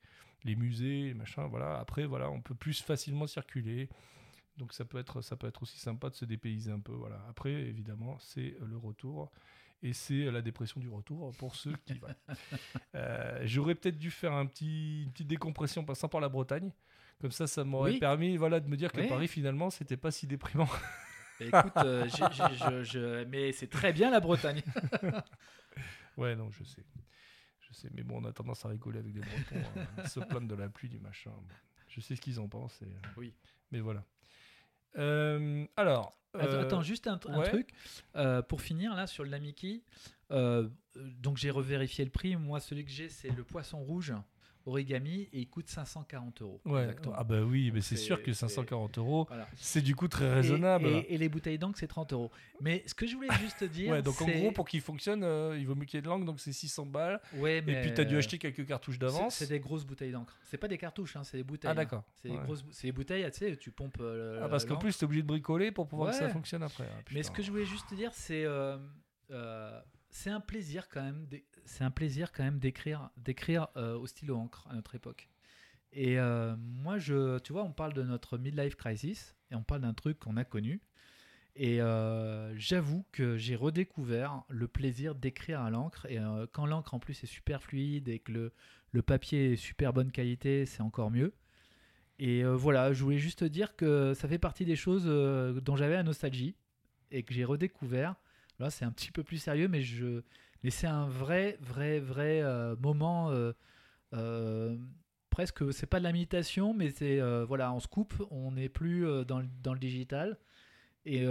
les 0.45 0.57
musées, 0.57 1.05
les 1.05 1.15
machins. 1.15 1.47
Voilà. 1.49 1.79
Après, 1.79 2.05
voilà, 2.05 2.29
on 2.31 2.41
peut 2.41 2.55
plus 2.57 2.83
facilement 2.83 3.27
circuler 3.29 3.89
Donc 4.59 4.73
ça 4.75 4.85
peut 4.85 4.99
être, 4.99 5.23
ça 5.23 5.37
peut 5.37 5.47
être 5.47 5.63
aussi 5.63 5.79
sympa 5.79 6.11
de 6.11 6.15
se 6.15 6.25
dépayser 6.25 6.71
un 6.73 6.81
peu. 6.81 6.93
Voilà. 6.93 7.25
Après, 7.29 7.53
évidemment, 7.53 8.19
c'est 8.19 8.57
le 8.61 8.77
retour. 8.77 9.31
Et 9.85 9.93
c'est 9.93 10.31
la 10.31 10.43
dépression 10.43 10.81
du 10.81 10.89
retour 10.89 11.33
pour 11.39 11.55
ceux 11.57 11.75
qui. 11.87 11.95
voilà. 11.99 12.17
Euh, 12.95 13.41
J'aurais 13.45 13.75
peut-être 13.75 13.99
dû 13.99 14.11
faire 14.11 14.33
un 14.33 14.47
petit, 14.47 15.05
une 15.05 15.11
petite 15.13 15.27
décompression 15.29 15.85
passant 15.85 16.09
par 16.09 16.21
la 16.21 16.29
Bretagne. 16.29 16.71
Comme 17.23 17.31
ça, 17.31 17.47
ça 17.47 17.63
m'aurait 17.65 17.93
Oui. 17.93 17.99
permis 18.01 18.37
voilà, 18.37 18.61
de 18.61 18.69
me 18.69 18.77
dire 18.77 18.93
que 18.93 19.01
Oui. 19.01 19.09
Paris, 19.09 19.29
finalement, 19.29 19.71
c'était 19.71 19.97
pas 19.97 20.11
si 20.11 20.27
déprimant. 20.27 20.69
Écoute, 21.41 21.73
euh, 21.79 22.07
j'ai- 22.09 22.33
j'ai- 22.35 22.57
je- 22.57 22.83
je- 22.85 23.25
mais 23.25 23.53
c'est 23.53 23.69
très 23.69 23.93
bien 23.93 24.11
la 24.11 24.21
Bretagne. 24.21 24.61
ouais, 26.17 26.37
non, 26.37 26.51
je 26.51 26.65
sais. 26.65 26.85
Je 27.61 27.73
sais. 27.75 27.89
Mais 27.95 28.03
bon, 28.03 28.21
on 28.21 28.25
a 28.25 28.33
tendance 28.33 28.65
à 28.65 28.69
rigoler 28.69 28.99
avec 28.99 29.13
des 29.13 29.21
Bretons, 29.21 29.69
hein, 29.99 30.05
se 30.07 30.21
plaindre 30.21 30.49
de 30.49 30.55
la 30.55 30.69
pluie, 30.69 30.89
du 30.89 30.99
machin. 30.99 31.31
Je 31.89 32.01
sais 32.01 32.17
ce 32.17 32.21
qu'ils 32.21 32.39
en 32.41 32.49
pensent. 32.49 32.81
et, 32.83 32.87
euh, 32.87 33.09
Oui. 33.17 33.33
Mais 33.71 33.81
voilà. 33.81 34.05
Euh, 34.99 35.65
alors. 35.77 36.19
Attends, 36.35 36.47
euh, 36.47 36.63
attends, 36.63 36.83
juste 36.83 37.07
un, 37.07 37.19
truc. 37.19 37.73
Euh, 38.17 38.41
pour 38.43 38.63
finir, 38.63 38.95
là, 38.95 39.07
sur 39.07 39.23
le 39.23 39.29
Namiki, 39.31 39.85
euh, 40.31 40.69
donc 40.97 41.37
j'ai 41.37 41.51
revérifié 41.51 42.05
le 42.07 42.11
prix. 42.11 42.37
Moi, 42.37 42.59
celui 42.59 42.85
que 42.87 42.91
j'ai, 42.91 43.11
c'est 43.11 43.29
le 43.31 43.45
poisson 43.45 43.79
rouge 43.81 44.15
origami 44.67 45.29
et 45.33 45.41
il 45.41 45.49
coûte 45.49 45.69
540 45.69 46.43
euros. 46.43 46.61
Ouais, 46.65 46.83
Exactement. 46.83 47.15
ah 47.19 47.25
bah 47.25 47.41
oui, 47.43 47.71
mais 47.73 47.81
c'est 47.81 47.97
sûr 47.97 48.23
que 48.23 48.33
c'est- 48.33 48.47
540 48.47 48.99
euros, 48.99 49.25
Voilà. 49.29 49.49
c'est 49.57 49.81
du 49.83 49.95
coup 49.97 50.09
très 50.09 50.33
raisonnable. 50.33 50.87
Et, 50.87 51.07
et 51.15 51.19
les 51.19 51.29
bouteilles 51.29 51.59
d'encre, 51.59 51.79
c'est 51.79 51.87
30 51.89 52.13
euros. 52.13 52.31
Mais 52.61 52.83
ce 52.87 52.95
que 52.95 53.07
je 53.07 53.17
voulais 53.17 53.29
juste 53.41 53.65
dire. 53.65 53.93
Ouais, 53.93 54.03
donc 54.03 54.21
en 54.23 54.27
gros, 54.27 54.53
pour 54.53 54.67
qu'il 54.69 54.81
fonctionne, 54.81 55.23
euh, 55.25 55.57
il 55.59 55.67
vaut 55.67 55.75
mieux 55.75 55.85
qu'il 55.85 55.97
y 55.97 56.01
ait 56.01 56.03
de 56.03 56.09
l'encre, 56.09 56.25
donc 56.25 56.41
c'est 56.41 56.53
600 56.53 56.87
balles. 56.87 57.21
Ouais, 57.35 57.59
Et 57.59 57.63
puis, 57.63 57.95
tu 57.95 58.01
as 58.01 58.05
dû 58.05 58.17
acheter 58.17 58.39
quelques 58.39 58.67
cartouches 58.67 58.99
d'avance. 58.99 59.35
C'est 59.37 59.49
des 59.49 59.61
grosses 59.61 59.85
bouteilles 59.85 60.13
d'encre. 60.13 60.39
C'est 60.45 60.59
pas 60.59 60.69
des 60.69 60.79
cartouches, 60.79 61.17
hein, 61.17 61.25
c'est 61.25 61.37
des 61.39 61.45
bouteilles. 61.45 61.69
Ah, 61.69 61.73
hein. 61.73 61.75
d'accord. 61.75 62.05
C'est 62.23 62.29
des 62.29 62.37
Ouais. 62.37 62.43
grosses, 62.45 62.65
c'est 62.71 62.87
des 62.89 62.93
bouteilles, 62.93 63.25
tu 63.33 63.39
sais, 63.39 63.57
tu 63.57 63.71
pompes. 63.73 63.99
euh, 64.01 64.41
Ah, 64.43 64.49
parce 64.49 64.65
qu'en 64.65 64.77
plus, 64.77 64.97
tu 64.97 65.01
es 65.01 65.05
obligé 65.05 65.23
de 65.23 65.27
bricoler 65.27 65.73
pour 65.73 65.89
pouvoir 65.89 66.11
que 66.11 66.17
ça 66.17 66.29
fonctionne 66.29 66.63
après. 66.63 66.89
Ah, 66.91 67.03
Mais 67.13 67.23
ce 67.23 67.31
que 67.31 67.43
je 67.43 67.51
voulais 67.51 67.65
juste 67.67 67.89
te 67.89 67.95
dire, 67.95 68.11
c'est 68.15 68.45
euh, 68.45 68.77
euh, 69.31 69.81
c'est 70.11 70.31
un 70.31 70.41
plaisir 70.41 70.89
quand 70.89 71.03
même. 71.03 71.27
C'est 71.65 71.85
un 71.85 71.91
plaisir 71.91 72.33
quand 72.33 72.43
même 72.43 72.59
d'écrire 72.59 73.11
d'écrire 73.17 73.69
euh, 73.77 73.97
au 73.99 74.07
stylo 74.07 74.37
encre 74.37 74.67
à 74.71 74.75
notre 74.75 74.95
époque. 74.95 75.29
Et 75.93 76.19
euh, 76.19 76.57
moi, 76.59 76.99
je, 76.99 77.39
tu 77.41 77.53
vois, 77.53 77.65
on 77.65 77.73
parle 77.73 77.93
de 77.93 78.03
notre 78.03 78.39
midlife 78.39 78.77
crisis 78.77 79.37
et 79.51 79.55
on 79.55 79.63
parle 79.63 79.83
d'un 79.83 79.95
truc 79.95 80.19
qu'on 80.19 80.37
a 80.37 80.45
connu. 80.45 80.81
Et 81.55 81.83
euh, 81.83 82.57
j'avoue 82.57 83.05
que 83.13 83.37
j'ai 83.37 83.57
redécouvert 83.57 84.43
le 84.49 84.69
plaisir 84.69 85.15
d'écrire 85.15 85.61
à 85.61 85.71
l'encre. 85.71 86.07
Et 86.07 86.19
quand 86.53 86.65
l'encre 86.65 86.95
en 86.95 86.99
plus 86.99 87.23
est 87.23 87.27
super 87.27 87.63
fluide 87.63 88.09
et 88.09 88.21
que 88.21 88.33
le, 88.33 88.53
le 88.91 89.03
papier 89.03 89.53
est 89.53 89.57
super 89.57 89.93
bonne 89.93 90.11
qualité, 90.11 90.65
c'est 90.65 90.81
encore 90.81 91.11
mieux. 91.11 91.35
Et 92.19 92.43
voilà, 92.45 92.95
je 92.95 93.03
voulais 93.03 93.19
juste 93.19 93.41
te 93.41 93.45
dire 93.45 93.77
que 93.77 94.15
ça 94.15 94.29
fait 94.29 94.39
partie 94.39 94.65
des 94.65 94.77
choses 94.77 95.05
dont 95.05 95.77
j'avais 95.77 95.95
la 95.95 96.03
nostalgie 96.05 96.57
et 97.11 97.23
que 97.23 97.35
j'ai 97.35 97.45
redécouvert. 97.45 98.17
Là, 98.59 98.71
c'est 98.71 98.85
un 98.85 98.93
petit 98.93 99.11
peu 99.11 99.23
plus 99.23 99.39
sérieux, 99.39 99.69
mais 99.69 99.83
je, 99.83 100.23
mais 100.63 100.71
c'est 100.71 100.87
un 100.87 101.07
vrai, 101.07 101.59
vrai, 101.61 102.01
vrai 102.01 102.43
euh, 102.43 102.77
moment. 102.77 103.31
euh, 103.31 103.53
euh, 104.15 104.77
presque, 105.31 105.73
c'est 105.73 105.87
pas 105.87 105.99
de 105.99 106.05
la 106.05 106.13
méditation, 106.13 106.75
mais 106.75 106.91
c'est 106.91 107.21
euh, 107.21 107.45
voilà, 107.45 107.73
on 107.73 107.81
se 107.81 107.89
coupe, 107.89 108.15
on 108.31 108.53
n'est 108.53 108.69
plus 108.69 109.07
dans, 109.27 109.41
le- 109.41 109.79
digital, 109.79 110.39
et 111.05 111.27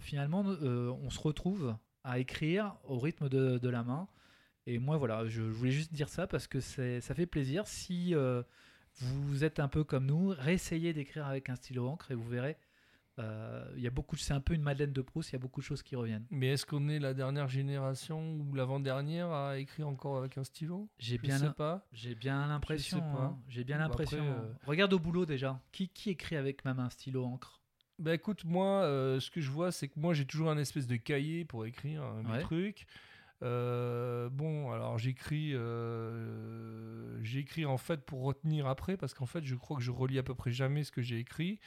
finalement, 0.00 0.40
on 0.42 1.10
se 1.10 1.20
retrouve 1.20 1.76
à 2.02 2.18
écrire 2.18 2.76
au 2.84 2.98
rythme 2.98 3.28
de, 3.28 3.68
la 3.68 3.82
main. 3.84 4.08
Et 4.66 4.78
moi, 4.78 4.96
voilà, 4.96 5.26
je, 5.26 5.42
voulais 5.42 5.70
juste 5.70 5.92
dire 5.92 6.08
ça 6.08 6.26
parce 6.26 6.46
que 6.46 6.60
ça 6.60 7.14
fait 7.14 7.26
plaisir. 7.26 7.66
Si 7.66 8.14
vous 9.00 9.44
êtes 9.44 9.60
un 9.60 9.68
peu 9.68 9.84
comme 9.84 10.06
nous, 10.06 10.28
réessayez 10.28 10.92
d'écrire 10.92 11.26
avec 11.26 11.50
un 11.50 11.56
stylo 11.56 11.86
encre 11.86 12.10
et 12.10 12.14
vous 12.14 12.28
verrez. 12.28 12.56
Euh, 13.18 13.64
Il 13.76 13.82
y 13.82 13.86
a 13.86 13.90
beaucoup, 13.90 14.16
c'est 14.16 14.32
un 14.34 14.40
peu 14.40 14.54
une 14.54 14.62
Madeleine 14.62 14.92
de 14.92 15.02
Proust. 15.02 15.30
Il 15.30 15.32
y 15.34 15.36
a 15.36 15.38
beaucoup 15.38 15.60
de 15.60 15.64
choses 15.64 15.82
qui 15.82 15.96
reviennent. 15.96 16.26
Mais 16.30 16.48
est-ce 16.48 16.66
qu'on 16.66 16.88
est 16.88 16.98
la 16.98 17.14
dernière 17.14 17.48
génération 17.48 18.34
ou 18.36 18.54
l'avant-dernière 18.54 19.30
à 19.30 19.58
écrire 19.58 19.88
encore 19.88 20.16
avec 20.18 20.36
un 20.38 20.44
stylo? 20.44 20.88
J'ai 20.98 21.16
Je 21.16 21.22
bien, 21.22 21.38
sais 21.38 21.50
pas. 21.56 21.86
j'ai 21.92 22.14
bien 22.14 22.46
l'impression. 22.46 22.98
hein. 23.16 23.38
J'ai 23.48 23.64
bien 23.64 23.76
Bon, 23.78 23.82
l'impression. 23.84 24.24
hein. 24.24 24.44
euh, 24.44 24.52
Regarde 24.66 24.92
au 24.92 24.98
boulot 24.98 25.26
déjà. 25.26 25.60
Qui, 25.72 25.88
qui 25.88 26.10
écrit 26.10 26.36
avec 26.36 26.64
ma 26.64 26.74
main 26.74 26.90
stylo 26.90 27.24
encre? 27.24 27.60
Bah 28.00 28.12
écoute, 28.12 28.44
moi, 28.44 28.82
euh, 28.82 29.20
ce 29.20 29.30
que 29.30 29.40
je 29.40 29.50
vois, 29.50 29.70
c'est 29.70 29.86
que 29.86 29.98
moi, 30.00 30.14
j'ai 30.14 30.26
toujours 30.26 30.50
un 30.50 30.58
espèce 30.58 30.88
de 30.88 30.96
cahier 30.96 31.44
pour 31.44 31.64
écrire 31.64 32.02
euh, 32.02 32.22
mes 32.24 32.32
Ouais. 32.32 32.40
trucs. 32.40 32.86
Euh, 33.42 34.28
bon, 34.30 34.70
alors 34.70 34.96
j'écris, 34.96 35.54
euh, 35.54 37.22
j'écris 37.22 37.66
en 37.66 37.76
fait 37.76 38.04
pour 38.04 38.22
retenir 38.22 38.66
après, 38.66 38.96
parce 38.96 39.12
qu'en 39.12 39.26
fait, 39.26 39.44
je 39.44 39.54
crois 39.54 39.76
que 39.76 39.82
je 39.82 39.90
relis 39.90 40.18
à 40.18 40.22
peu 40.22 40.34
près 40.34 40.52
jamais 40.52 40.84
ce 40.84 40.92
que 40.92 41.02
j'ai 41.02 41.18
écrit. 41.18 41.60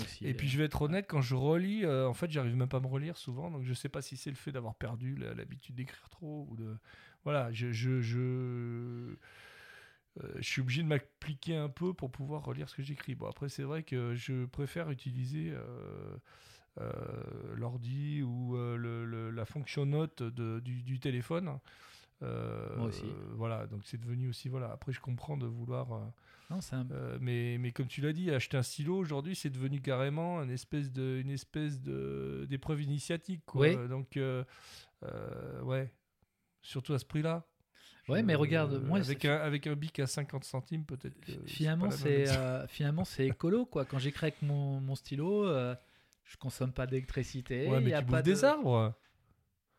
Aussi. 0.00 0.26
Et 0.26 0.34
puis 0.34 0.48
je 0.48 0.58
vais 0.58 0.64
être 0.64 0.82
honnête, 0.82 1.06
quand 1.08 1.22
je 1.22 1.34
relis, 1.34 1.84
euh, 1.84 2.08
en 2.08 2.14
fait, 2.14 2.30
j'arrive 2.30 2.56
même 2.56 2.68
pas 2.68 2.78
à 2.78 2.80
me 2.80 2.86
relire 2.86 3.16
souvent, 3.16 3.50
donc 3.50 3.64
je 3.64 3.74
sais 3.74 3.88
pas 3.88 4.02
si 4.02 4.16
c'est 4.16 4.30
le 4.30 4.36
fait 4.36 4.52
d'avoir 4.52 4.74
perdu 4.74 5.16
l'habitude 5.16 5.74
d'écrire 5.76 6.08
trop 6.10 6.46
ou 6.50 6.56
de, 6.56 6.76
voilà, 7.24 7.50
je, 7.52 7.72
je, 7.72 8.00
je, 8.00 8.18
euh, 8.18 9.16
je 10.36 10.42
suis 10.42 10.60
obligé 10.60 10.82
de 10.82 10.88
m'appliquer 10.88 11.56
un 11.56 11.68
peu 11.68 11.92
pour 11.92 12.10
pouvoir 12.10 12.44
relire 12.44 12.68
ce 12.68 12.76
que 12.76 12.82
j'écris. 12.82 13.14
Bon, 13.14 13.26
après, 13.26 13.48
c'est 13.48 13.62
vrai 13.62 13.82
que 13.82 14.14
je 14.14 14.46
préfère 14.46 14.90
utiliser 14.90 15.50
euh, 15.50 15.58
euh, 15.58 16.16
l'ordi 17.54 18.22
ou 18.22 18.56
euh, 18.56 18.76
le- 18.76 19.04
le- 19.04 19.30
la 19.30 19.44
fonction 19.44 19.86
note 19.86 20.22
de- 20.22 20.60
du, 20.60 20.82
du 20.82 20.98
téléphone. 21.00 21.58
Euh, 22.22 22.76
Moi 22.76 22.86
aussi. 22.86 23.04
Voilà, 23.34 23.66
donc 23.66 23.82
c'est 23.84 24.00
devenu 24.00 24.28
aussi, 24.28 24.48
voilà. 24.48 24.70
Après, 24.72 24.92
je 24.92 25.00
comprends 25.00 25.36
de 25.36 25.46
vouloir. 25.46 25.92
euh, 25.92 26.00
Non, 26.50 26.60
c'est 26.60 26.76
un- 26.76 26.86
euh, 26.92 27.18
mais, 27.20 27.58
mais 27.58 27.72
comme 27.72 27.88
tu 27.88 28.00
l'as 28.00 28.12
dit, 28.12 28.30
acheter 28.30 28.56
un 28.56 28.62
stylo 28.62 28.96
aujourd'hui, 28.96 29.34
c'est 29.34 29.50
devenu 29.50 29.80
carrément 29.80 30.42
une 30.42 30.50
espèce 30.50 30.90
de, 30.92 31.18
une 31.20 31.30
espèce 31.30 31.80
de 31.80 32.46
d'épreuve 32.48 32.80
initiatique. 32.82 33.42
Quoi. 33.44 33.66
Oui. 33.68 33.88
Donc, 33.88 34.16
euh, 34.16 34.44
euh, 35.04 35.60
ouais, 35.62 35.92
surtout 36.62 36.94
à 36.94 36.98
ce 36.98 37.04
prix-là. 37.04 37.44
Ouais, 38.08 38.22
mais 38.22 38.36
regarde, 38.36 38.80
moi, 38.86 38.98
avec 39.00 39.24
un, 39.24 39.34
avec 39.36 39.66
un 39.66 39.74
bic 39.74 39.98
à 39.98 40.06
50 40.06 40.44
centimes, 40.44 40.84
peut-être. 40.84 41.16
finalement, 41.46 41.90
c'est 41.90 42.28
euh, 42.30 42.64
finalement 42.68 43.04
c'est 43.04 43.26
écolo 43.26 43.66
quoi. 43.66 43.84
Quand 43.84 43.98
j'écris 43.98 44.26
avec 44.26 44.40
mon, 44.42 44.80
mon 44.80 44.94
stylo, 44.94 45.44
euh, 45.48 45.74
je 46.26 46.36
consomme 46.36 46.72
pas 46.72 46.86
d'électricité. 46.86 47.66
Ouais, 47.68 47.78
il 47.78 47.84
mais 47.84 47.90
y 47.90 47.94
a 47.94 48.00
tu 48.00 48.06
pas 48.06 48.22
bouffes 48.22 48.34
des 48.34 48.40
de- 48.40 48.44
arbres. 48.46 48.94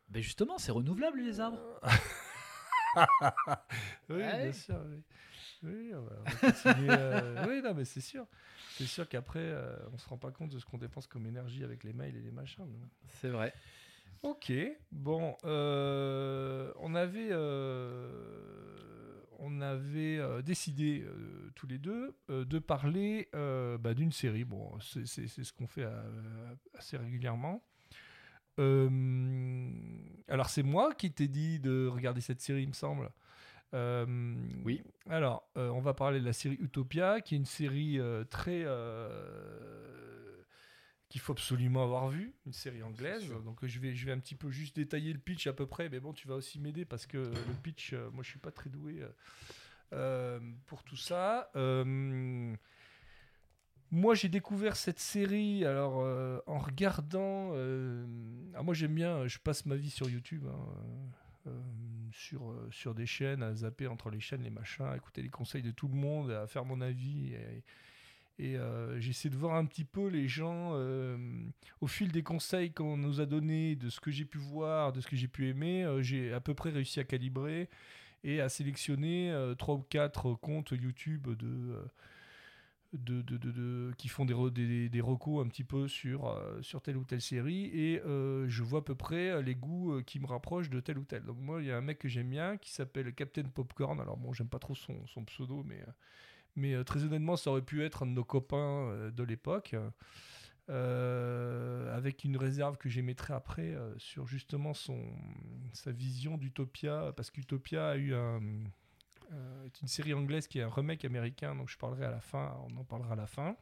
Mais 0.09 0.21
justement, 0.21 0.57
c'est 0.57 0.71
renouvelable 0.71 1.19
les 1.21 1.39
arbres. 1.39 1.79
oui, 4.09 4.15
Ouais. 4.17 4.43
bien 4.43 4.53
sûr. 4.53 4.79
Oui, 4.87 5.03
oui 5.63 5.91
on 5.93 6.01
va, 6.01 6.15
continuer, 6.39 6.87
euh, 6.91 7.45
oui, 7.47 7.61
non, 7.61 7.73
mais 7.73 7.85
c'est 7.85 8.01
sûr. 8.01 8.25
C'est 8.77 8.85
sûr 8.85 9.07
qu'après, 9.07 9.39
euh, 9.41 9.75
on 9.93 9.97
se 9.97 10.07
rend 10.07 10.17
pas 10.17 10.31
compte 10.31 10.49
de 10.51 10.59
ce 10.59 10.65
qu'on 10.65 10.77
dépense 10.77 11.07
comme 11.07 11.25
énergie 11.27 11.63
avec 11.63 11.83
les 11.83 11.93
mails 11.93 12.15
et 12.15 12.21
les 12.21 12.31
machins. 12.31 12.65
C'est 13.09 13.29
vrai. 13.29 13.53
Ok, 14.23 14.51
bon, 14.91 15.35
euh, 15.45 16.71
on 16.77 16.95
avait, 16.95 17.29
euh, 17.31 18.86
on 19.39 19.61
avait 19.61 20.17
euh, 20.17 20.41
décidé 20.41 21.03
euh, 21.05 21.51
tous 21.55 21.67
les 21.67 21.77
deux 21.77 22.15
euh, 22.29 22.45
de 22.45 22.59
parler 22.59 23.29
bah, 23.33 23.93
d'une 23.93 24.11
série. 24.11 24.43
Bon, 24.43 24.77
c'est 24.79 25.05
ce 25.27 25.53
qu'on 25.53 25.67
fait 25.67 25.87
assez 26.73 26.97
régulièrement. 26.97 27.63
Alors 28.59 30.49
c'est 30.49 30.63
moi 30.63 30.93
qui 30.93 31.11
t'ai 31.11 31.27
dit 31.27 31.59
de 31.59 31.87
regarder 31.87 32.21
cette 32.21 32.41
série, 32.41 32.63
il 32.63 32.69
me 32.69 32.73
semble. 32.73 33.11
Euh, 33.73 34.05
Oui. 34.65 34.81
Alors, 35.09 35.47
euh, 35.57 35.69
on 35.69 35.81
va 35.81 35.93
parler 35.93 36.19
de 36.19 36.25
la 36.25 36.33
série 36.33 36.57
Utopia, 36.59 37.21
qui 37.21 37.35
est 37.35 37.37
une 37.37 37.45
série 37.45 37.99
euh, 37.99 38.23
très 38.23 38.63
qu'il 41.09 41.21
faut 41.21 41.31
absolument 41.31 41.83
avoir 41.83 42.09
vue, 42.09 42.33
une 42.45 42.53
série 42.53 42.83
anglaise. 42.83 43.29
Donc 43.45 43.63
euh, 43.63 43.67
je 43.67 43.79
vais, 43.79 43.95
je 43.95 44.05
vais 44.05 44.11
un 44.11 44.19
petit 44.19 44.35
peu 44.35 44.49
juste 44.51 44.75
détailler 44.75 45.13
le 45.13 45.19
pitch 45.19 45.47
à 45.47 45.53
peu 45.53 45.65
près, 45.65 45.89
mais 45.89 45.99
bon, 45.99 46.13
tu 46.13 46.27
vas 46.27 46.35
aussi 46.35 46.59
m'aider 46.59 46.85
parce 46.85 47.05
que 47.05 47.17
le 47.17 47.53
pitch, 47.63 47.93
euh, 47.93 48.09
moi 48.11 48.23
je 48.23 48.29
suis 48.29 48.39
pas 48.39 48.51
très 48.51 48.69
doué 48.69 49.01
euh, 49.01 49.09
euh, 49.93 50.39
pour 50.65 50.83
tout 50.83 50.97
ça. 50.97 51.49
Euh, 51.55 52.53
moi, 53.89 54.15
j'ai 54.15 54.27
découvert 54.27 54.75
cette 54.75 54.99
série 54.99 55.63
alors 55.65 56.01
euh, 56.01 56.39
en 56.45 56.57
regardant. 56.57 57.51
euh, 57.53 58.05
ah, 58.53 58.61
moi, 58.61 58.73
j'aime 58.73 58.93
bien. 58.93 59.27
Je 59.27 59.39
passe 59.39 59.65
ma 59.65 59.75
vie 59.75 59.89
sur 59.89 60.09
YouTube, 60.09 60.45
hein, 60.45 60.59
euh, 61.47 61.51
euh, 61.51 61.61
sur 62.11 62.51
euh, 62.51 62.67
sur 62.69 62.93
des 62.93 63.05
chaînes, 63.05 63.41
à 63.41 63.55
zapper 63.55 63.87
entre 63.87 64.09
les 64.09 64.19
chaînes, 64.19 64.43
les 64.43 64.49
machins, 64.49 64.85
à 64.85 64.97
écouter 64.97 65.21
les 65.21 65.29
conseils 65.29 65.61
de 65.63 65.71
tout 65.71 65.87
le 65.87 65.95
monde, 65.95 66.31
à 66.31 66.47
faire 66.47 66.65
mon 66.65 66.81
avis. 66.81 67.33
Et, 67.33 67.37
et, 67.37 67.63
euh, 68.41 68.99
j'essaie 68.99 69.29
de 69.29 69.35
voir 69.35 69.55
un 69.55 69.65
petit 69.65 69.83
peu 69.85 70.07
les 70.07 70.27
gens 70.27 70.71
euh, 70.75 71.17
au 71.81 71.87
fil 71.87 72.11
des 72.11 72.23
conseils 72.23 72.71
qu'on 72.71 72.97
nous 72.97 73.19
a 73.21 73.25
donnés, 73.25 73.75
de 73.75 73.89
ce 73.89 73.99
que 73.99 74.11
j'ai 74.11 74.25
pu 74.25 74.37
voir, 74.37 74.93
de 74.93 75.01
ce 75.01 75.07
que 75.07 75.15
j'ai 75.15 75.27
pu 75.27 75.47
aimer. 75.49 75.83
euh, 75.85 76.01
j'ai 76.03 76.33
à 76.33 76.39
peu 76.39 76.53
près 76.53 76.69
réussi 76.69 76.99
à 76.99 77.03
calibrer 77.03 77.69
et 78.23 78.41
à 78.41 78.49
sélectionner 78.49 79.33
trois 79.57 79.75
ou 79.75 79.81
quatre 79.83 80.33
comptes 80.35 80.71
YouTube 80.71 81.29
de 81.37 81.77
de, 82.93 83.21
de, 83.21 83.37
de- 83.37 83.91
qui 83.97 84.07
font 84.07 84.25
des, 84.25 84.33
des, 84.51 84.89
des 84.89 85.01
recos 85.01 85.45
un 85.45 85.49
petit 85.49 85.63
peu 85.63 85.87
sur, 85.87 86.33
sur 86.61 86.81
telle 86.81 86.97
ou 86.97 87.03
telle 87.03 87.21
série 87.21 87.65
et 87.65 88.01
je 88.03 88.63
vois 88.63 88.79
à 88.79 88.81
peu 88.81 88.95
près 88.95 89.41
les 89.43 89.55
goûts 89.55 90.01
qui 90.05 90.19
me 90.19 90.25
rapprochent 90.25 90.69
de 90.69 90.79
telle 90.79 90.97
ou 90.97 91.03
telle. 91.05 91.23
Donc 91.23 91.37
moi, 91.39 91.61
il 91.61 91.67
y 91.67 91.71
a 91.71 91.77
un 91.77 91.81
mec 91.81 91.99
que 91.99 92.07
j'aime 92.07 92.29
bien 92.29 92.57
qui 92.57 92.71
s'appelle 92.71 93.13
Captain 93.13 93.43
Popcorn. 93.43 93.99
Alors 93.99 94.17
bon, 94.17 94.33
j'aime 94.33 94.49
pas 94.49 94.59
trop 94.59 94.75
son, 94.75 95.05
son 95.07 95.25
pseudo, 95.25 95.63
mais, 95.65 95.83
mais 96.55 96.73
euh, 96.73 96.83
très 96.83 97.03
honnêtement, 97.03 97.35
ça 97.35 97.51
aurait 97.51 97.61
pu 97.61 97.83
être 97.83 98.03
un 98.03 98.07
de 98.07 98.11
nos 98.11 98.23
copains 98.23 98.89
euh, 98.89 99.11
de 99.11 99.23
l'époque. 99.23 99.75
euh, 100.69 101.95
avec 101.95 102.25
une 102.25 102.35
réserve 102.35 102.77
que 102.77 102.89
j'émettrai 102.89 103.33
après 103.33 103.77
sur 103.97 104.27
justement 104.27 104.73
son, 104.73 105.01
sa 105.71 105.91
vision 105.91 106.37
d'Utopia, 106.37 107.13
parce 107.15 107.31
qu'Utopia 107.31 107.89
a 107.89 107.97
eu 107.97 108.13
est 108.13 109.81
une 109.81 109.87
série 109.87 110.13
anglaise 110.13 110.47
qui 110.47 110.59
est 110.59 110.63
un 110.63 110.69
remake 110.69 111.05
américain, 111.05 111.55
donc 111.55 111.69
je 111.69 111.77
parlerai 111.77 112.05
à 112.05 112.11
la 112.11 112.19
fin, 112.19 112.53
on 112.69 112.77
en 112.77 112.83
parlera 112.83 113.13
à 113.13 113.15
la 113.15 113.27
fin, 113.27 113.55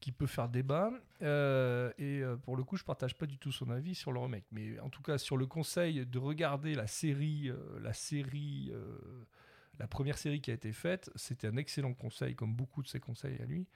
qui 0.00 0.12
peut 0.12 0.26
faire 0.26 0.48
débat. 0.48 0.90
Et 1.20 2.22
pour 2.42 2.56
le 2.56 2.64
coup, 2.64 2.78
je 2.78 2.84
partage 2.84 3.14
pas 3.14 3.26
du 3.26 3.36
tout 3.36 3.52
son 3.52 3.68
avis 3.68 3.94
sur 3.94 4.12
le 4.12 4.20
remake, 4.20 4.46
mais 4.50 4.80
en 4.80 4.88
tout 4.88 5.02
cas 5.02 5.18
sur 5.18 5.36
le 5.36 5.46
conseil 5.46 6.06
de 6.06 6.18
regarder 6.18 6.74
la 6.74 6.86
série, 6.86 7.50
la 7.82 7.92
série, 7.92 8.72
la 9.78 9.86
première 9.88 10.18
série 10.18 10.40
qui 10.40 10.50
a 10.50 10.54
été 10.54 10.72
faite, 10.72 11.10
c'était 11.16 11.48
un 11.48 11.56
excellent 11.56 11.94
conseil, 11.94 12.34
comme 12.34 12.54
beaucoup 12.54 12.82
de 12.82 12.88
ses 12.88 13.00
conseils 13.00 13.40
à 13.40 13.44
lui. 13.46 13.66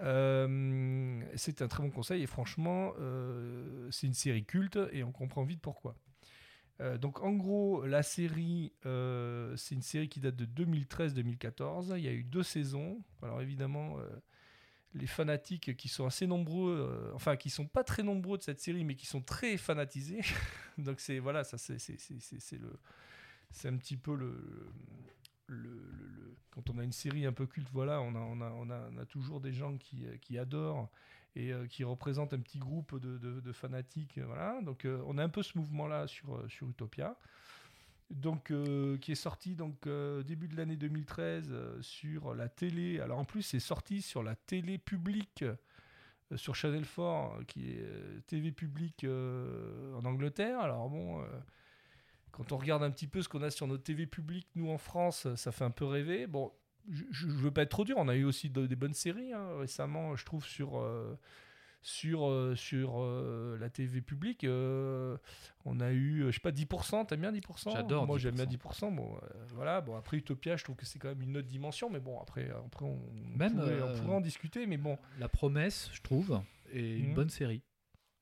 Euh, 0.00 1.22
c'est 1.36 1.62
un 1.62 1.68
très 1.68 1.82
bon 1.82 1.90
conseil 1.90 2.22
et 2.22 2.26
franchement, 2.26 2.92
euh, 2.98 3.88
c'est 3.90 4.06
une 4.06 4.14
série 4.14 4.44
culte 4.44 4.78
et 4.92 5.04
on 5.04 5.12
comprend 5.12 5.44
vite 5.44 5.60
pourquoi. 5.60 5.96
Euh, 6.80 6.98
donc 6.98 7.22
en 7.22 7.32
gros, 7.34 7.86
la 7.86 8.02
série, 8.02 8.72
euh, 8.86 9.56
c'est 9.56 9.74
une 9.76 9.82
série 9.82 10.08
qui 10.08 10.20
date 10.20 10.36
de 10.36 10.46
2013-2014. 10.46 11.94
Il 11.96 12.04
y 12.04 12.08
a 12.08 12.12
eu 12.12 12.24
deux 12.24 12.42
saisons. 12.42 13.02
Alors 13.22 13.40
évidemment, 13.42 13.98
les 14.94 15.06
fanatiques 15.06 15.76
qui 15.76 15.88
sont 15.88 16.06
assez 16.06 16.26
nombreux, 16.26 17.10
enfin 17.14 17.36
qui 17.36 17.50
sont 17.50 17.66
pas 17.66 17.82
très 17.84 18.02
nombreux 18.02 18.38
de 18.38 18.42
cette 18.42 18.60
série, 18.60 18.84
mais 18.84 18.94
qui 18.94 19.06
sont 19.06 19.22
très 19.22 19.56
fanatisés. 19.56 20.20
donc 20.78 21.00
c'est 21.00 21.18
voilà, 21.18 21.44
ça 21.44 21.58
c'est 21.58 21.78
c'est- 21.78 22.58
le, 22.58 22.78
c'est 23.50 23.68
un 23.68 23.76
petit 23.76 23.96
peu 23.96 24.14
le, 24.16 24.72
quand 26.50 26.70
on 26.70 26.78
a 26.78 26.84
une 26.84 26.92
série 26.92 27.26
un 27.26 27.32
peu 27.32 27.46
culte, 27.46 27.68
voilà, 27.72 28.00
on 28.00 28.14
a, 28.40 29.06
toujours 29.06 29.40
des 29.40 29.52
gens 29.52 29.76
qui, 29.76 30.06
euh, 30.06 30.40
adorent 30.40 30.88
et 31.36 31.52
euh, 31.52 31.66
qui 31.66 31.84
représentent 31.84 32.32
un 32.32 32.40
petit 32.40 32.58
groupe 32.58 32.98
de, 32.98 33.52
fanatiques, 33.52 34.18
euh, 34.18 34.26
voilà. 34.26 34.60
Donc 34.62 34.86
on 35.06 35.18
a 35.18 35.24
un 35.24 35.28
peu 35.28 35.42
ce 35.42 35.58
mouvement-là 35.58 36.06
sur, 36.06 36.46
Utopia. 36.62 37.16
Donc, 38.10 38.52
qui 39.00 39.12
est 39.12 39.16
sorti 39.16 39.56
donc 39.56 39.88
début 40.24 40.46
de 40.46 40.56
l'année 40.56 40.76
2013 40.76 41.48
euh, 41.50 41.82
sur 41.82 42.34
la 42.34 42.48
télé. 42.48 43.00
Alors 43.00 43.18
en 43.18 43.24
plus, 43.24 43.42
c'est 43.42 43.60
sorti 43.60 44.02
sur 44.02 44.22
la 44.22 44.36
télé 44.36 44.78
publique 44.78 45.44
sur 46.36 46.54
Channel 46.54 46.84
4, 46.84 46.98
euh, 47.00 47.44
qui 47.46 47.70
est 47.70 48.26
TV 48.26 48.52
publique 48.52 49.04
en 49.04 50.04
Angleterre. 50.04 50.60
Alors 50.60 50.88
bon, 50.88 51.24
quand 52.36 52.52
on 52.52 52.56
regarde 52.56 52.82
un 52.82 52.90
petit 52.90 53.06
peu 53.06 53.22
ce 53.22 53.28
qu'on 53.28 53.42
a 53.42 53.50
sur 53.50 53.66
nos 53.66 53.78
TV 53.78 54.06
publiques, 54.06 54.48
nous 54.54 54.70
en 54.70 54.78
France, 54.78 55.26
ça 55.36 55.52
fait 55.52 55.64
un 55.64 55.70
peu 55.70 55.84
rêver. 55.84 56.26
Bon, 56.26 56.52
je, 56.90 57.04
je 57.10 57.26
veux 57.26 57.50
pas 57.50 57.62
être 57.62 57.70
trop 57.70 57.84
dur. 57.84 57.96
On 57.98 58.08
a 58.08 58.14
eu 58.16 58.24
aussi 58.24 58.50
de- 58.50 58.66
des 58.66 58.76
bonnes 58.76 58.92
séries 58.94 59.32
hein, 59.32 59.56
récemment, 59.58 60.16
je 60.16 60.24
trouve 60.24 60.44
sur 60.44 60.78
euh, 60.78 61.16
sur 61.80 62.26
euh, 62.28 62.54
sur 62.56 63.00
euh, 63.02 63.56
la 63.60 63.68
TV 63.70 64.00
publique. 64.00 64.44
on 64.46 65.80
a 65.80 65.92
eu, 65.92 66.24
je 66.26 66.30
sais 66.32 66.40
pas, 66.40 66.50
10%. 66.50 67.06
T'aimes 67.06 67.20
bien 67.20 67.32
10% 67.32 67.70
J'adore 67.72 68.06
Moi, 68.06 68.18
j'aime 68.18 68.34
bien 68.34 68.44
10%. 68.46 68.56
10%. 68.90 68.94
Bon, 68.94 69.18
voilà. 69.54 69.80
Bon, 69.80 69.96
après 69.96 70.16
Utopia, 70.16 70.56
je 70.56 70.64
trouve 70.64 70.76
que 70.76 70.86
c'est 70.86 70.98
quand 70.98 71.08
même 71.08 71.22
une 71.22 71.36
autre 71.36 71.48
dimension. 71.48 71.90
Mais 71.90 72.00
bon, 72.00 72.18
après, 72.20 72.50
après 72.50 72.84
on, 72.84 72.98
Même, 73.36 73.54
pourrait, 73.54 73.82
on 73.82 73.92
pourrait 73.98 74.14
en 74.16 74.20
discuter. 74.20 74.66
Mais 74.66 74.76
bon, 74.78 74.98
La 75.18 75.28
promesse, 75.28 75.90
je 75.92 76.00
trouve, 76.02 76.40
est 76.72 76.98
une 76.98 77.08
Mhm. 77.10 77.14
bonne 77.14 77.30
série. 77.30 77.62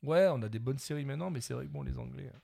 Ouais, 0.03 0.27
on 0.33 0.42
a 0.42 0.48
des 0.48 0.59
bonnes 0.59 0.79
séries 0.79 1.05
maintenant, 1.05 1.31
mais 1.31 1.40
c'est 1.40 1.55
vrai 1.55 1.64
que 1.66 1.70
bon, 1.70 1.83
les 1.83 1.96
Anglais, 1.96 2.29
euh, 2.35 2.38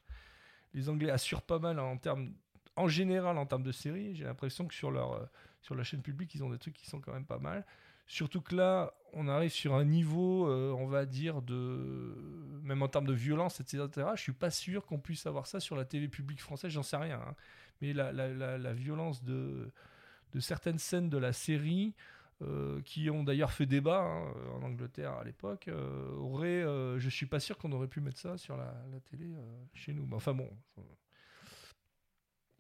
les 0.74 0.88
Anglais 0.88 1.11
assurent 1.11 1.42
pas 1.42 1.59
mal 1.59 1.78
en 1.78 1.96
termes, 1.96 2.33
en 2.76 2.88
général 2.88 3.38
en 3.38 3.46
termes 3.46 3.62
de 3.62 3.72
séries. 3.72 4.14
J'ai 4.14 4.24
l'impression 4.24 4.66
que 4.66 4.74
sur 4.74 4.90
leur, 4.90 5.12
euh, 5.12 5.24
sur 5.62 5.74
la 5.74 5.85
chaîne 5.85 6.02
publique, 6.02 6.35
ils 6.35 6.44
ont 6.44 6.50
des 6.50 6.59
trucs 6.59 6.74
qui 6.74 6.87
sont 6.87 7.00
quand 7.00 7.12
même 7.12 7.26
pas 7.26 7.38
mal. 7.38 7.64
Surtout 8.07 8.40
que 8.40 8.54
là, 8.54 8.94
on 9.12 9.28
arrive 9.28 9.50
sur 9.50 9.74
un 9.74 9.85
niveau, 9.85 10.48
euh, 10.48 10.72
on 10.72 10.87
va 10.87 11.04
dire 11.04 11.42
de, 11.42 12.14
même 12.62 12.83
en 12.83 12.88
termes 12.88 13.07
de 13.07 13.12
violence, 13.12 13.61
etc. 13.61 13.88
Je 14.14 14.22
suis 14.22 14.33
pas 14.33 14.50
sûr 14.50 14.87
qu'on 14.87 14.98
puisse 14.98 15.26
avoir 15.26 15.46
ça 15.46 15.61
sur 15.61 15.76
la 15.76 15.85
télé 15.85 16.09
publique 16.09 16.40
française. 16.40 16.72
J'en 16.72 16.83
sais 16.83 16.96
rien, 16.96 17.20
hein. 17.20 17.35
mais 17.83 17.92
la, 17.92 18.12
la, 18.12 18.28
la, 18.28 18.57
la 18.57 18.72
violence 18.72 19.22
de, 19.24 19.70
de 20.33 20.40
certaines 20.40 20.78
scènes 20.78 21.11
de 21.11 21.18
la 21.18 21.35
série 21.35 21.94
euh, 22.40 22.81
qui 22.83 23.11
ont 23.11 23.24
d'ailleurs 23.24 23.53
fait 23.53 23.66
débat 23.66 24.01
hein, 24.01 24.33
en 24.55 24.62
Angleterre 24.62 25.12
à 25.12 25.24
l'époque, 25.24 25.66
euh, 25.66 26.14
aurait, 26.16 26.62
euh, 26.62 26.98
je 27.01 27.09
suis 27.09 27.27
pas 27.27 27.40
sûr 27.40 27.59
qu'on 27.59 27.72
aurait 27.72 27.88
pu 27.88 28.01
mettre 28.01 28.18
ça 28.18 28.38
sur 28.38 28.57
la, 28.57 28.72
télé 29.11 29.27
euh, 29.35 29.64
chez 29.74 29.92
nous. 29.92 30.07
Mais 30.07 30.14
enfin 30.14 30.35
bon. 30.35 30.48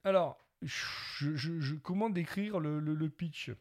Alors, 0.02 0.44
je, 0.62 1.74
comment 1.76 2.10
décrire 2.10 2.58
le, 2.58 3.08
pitch 3.08 3.52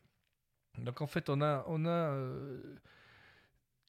Donc 0.80 1.02
en 1.02 1.08
fait, 1.08 1.30
on 1.30 1.42
a, 1.42 1.64
on 1.68 1.86
a 1.86 2.12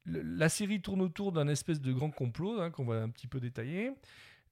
la 0.05 0.49
série 0.49 0.81
tourne 0.81 1.03
autour 1.03 1.33
d'un 1.33 1.49
espèce 1.49 1.81
de 1.81 1.93
grand 1.93 2.11
complot 2.11 2.61
hein, 2.61 2.71
qu'on 2.71 2.85
va 2.85 3.03
un 3.03 3.11
petit 3.11 3.27
peu 3.27 3.41
détailler. 3.41 3.93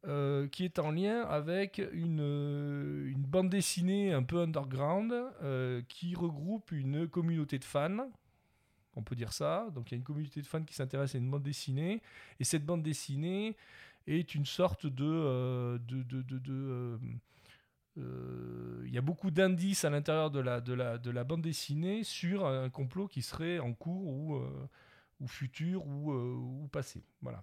Euh, 0.05 0.47
qui 0.47 0.65
est 0.65 0.79
en 0.79 0.93
lien 0.93 1.23
avec 1.23 1.83
une, 1.93 2.21
euh, 2.21 3.13
bande 3.17 3.49
dessinée 3.49 4.13
un 4.13 4.23
peu 4.23 4.41
underground 4.41 5.13
euh, 5.43 5.83
qui 5.89 6.15
regroupe 6.15 6.71
une 6.71 7.09
communauté 7.09 7.59
de 7.59 7.65
fans. 7.65 8.09
On 8.95 9.03
peut 9.03 9.17
dire 9.17 9.33
ça. 9.33 9.69
Donc 9.75 9.91
il 9.91 9.95
y 9.95 9.97
a 9.97 9.99
une 9.99 10.05
communauté 10.05 10.41
de 10.41 10.47
fans 10.47 10.63
qui 10.63 10.75
s'intéresse 10.75 11.15
à 11.15 11.19
une 11.19 11.29
bande 11.29 11.43
dessinée. 11.43 12.03
Et 12.39 12.45
cette 12.45 12.65
bande 12.65 12.83
dessinée 12.83 13.57
est 14.07 14.35
une 14.37 14.47
sorte 14.47 14.87
de... 14.87 15.81
il 17.97 18.93
y 18.93 18.99
a 18.99 19.03
beaucoup 19.03 19.33
d'indices 19.33 19.85
à 19.85 19.91
l'intérieur 19.91 20.31
de 20.31 20.39
la, 20.39 20.61
de, 20.61 20.73
la, 20.73 20.99
de 20.99 21.11
la 21.11 21.25
bande 21.25 21.43
dessinée 21.43 22.05
sur 22.05 22.47
un 22.47 22.71
complot 22.71 23.09
qui 23.09 23.23
serait 23.23 23.59
en 23.59 23.73
cours 23.73 24.07
ou, 24.07 25.27
futur 25.27 25.85
ou, 25.85 26.13
ou 26.13 26.69
passé. 26.69 27.03
Voilà. 27.23 27.43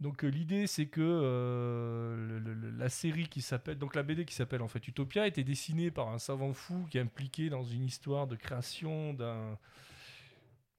Donc 0.00 0.24
euh, 0.24 0.28
l'idée 0.28 0.66
c'est 0.66 0.86
que 0.86 1.00
euh, 1.00 2.40
la 2.76 2.88
série 2.90 3.28
qui 3.28 3.40
s'appelle 3.40 3.78
donc 3.78 3.94
la 3.94 4.02
BD 4.02 4.26
qui 4.26 4.34
s'appelle 4.34 4.60
en 4.60 4.68
fait 4.68 4.86
Utopia 4.86 5.22
a 5.22 5.26
été 5.26 5.42
dessinée 5.42 5.90
par 5.90 6.08
un 6.08 6.18
savant 6.18 6.52
fou 6.52 6.86
qui 6.90 6.98
est 6.98 7.00
impliqué 7.00 7.48
dans 7.48 7.62
une 7.64 7.84
histoire 7.84 8.26
de 8.26 8.36
création 8.36 9.14
d'un 9.14 9.58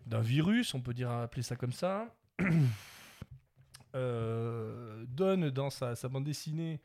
d'un 0.05 0.21
virus, 0.21 0.73
on 0.73 0.81
peut 0.81 0.93
dire 0.93 1.11
appeler 1.11 1.41
ça 1.41 1.55
comme 1.55 1.73
ça. 1.73 2.13
Euh, 3.95 5.05
donne 5.07 5.49
dans 5.49 5.71
sa, 5.71 5.95
bande 6.09 6.25
dessinée 6.25 6.81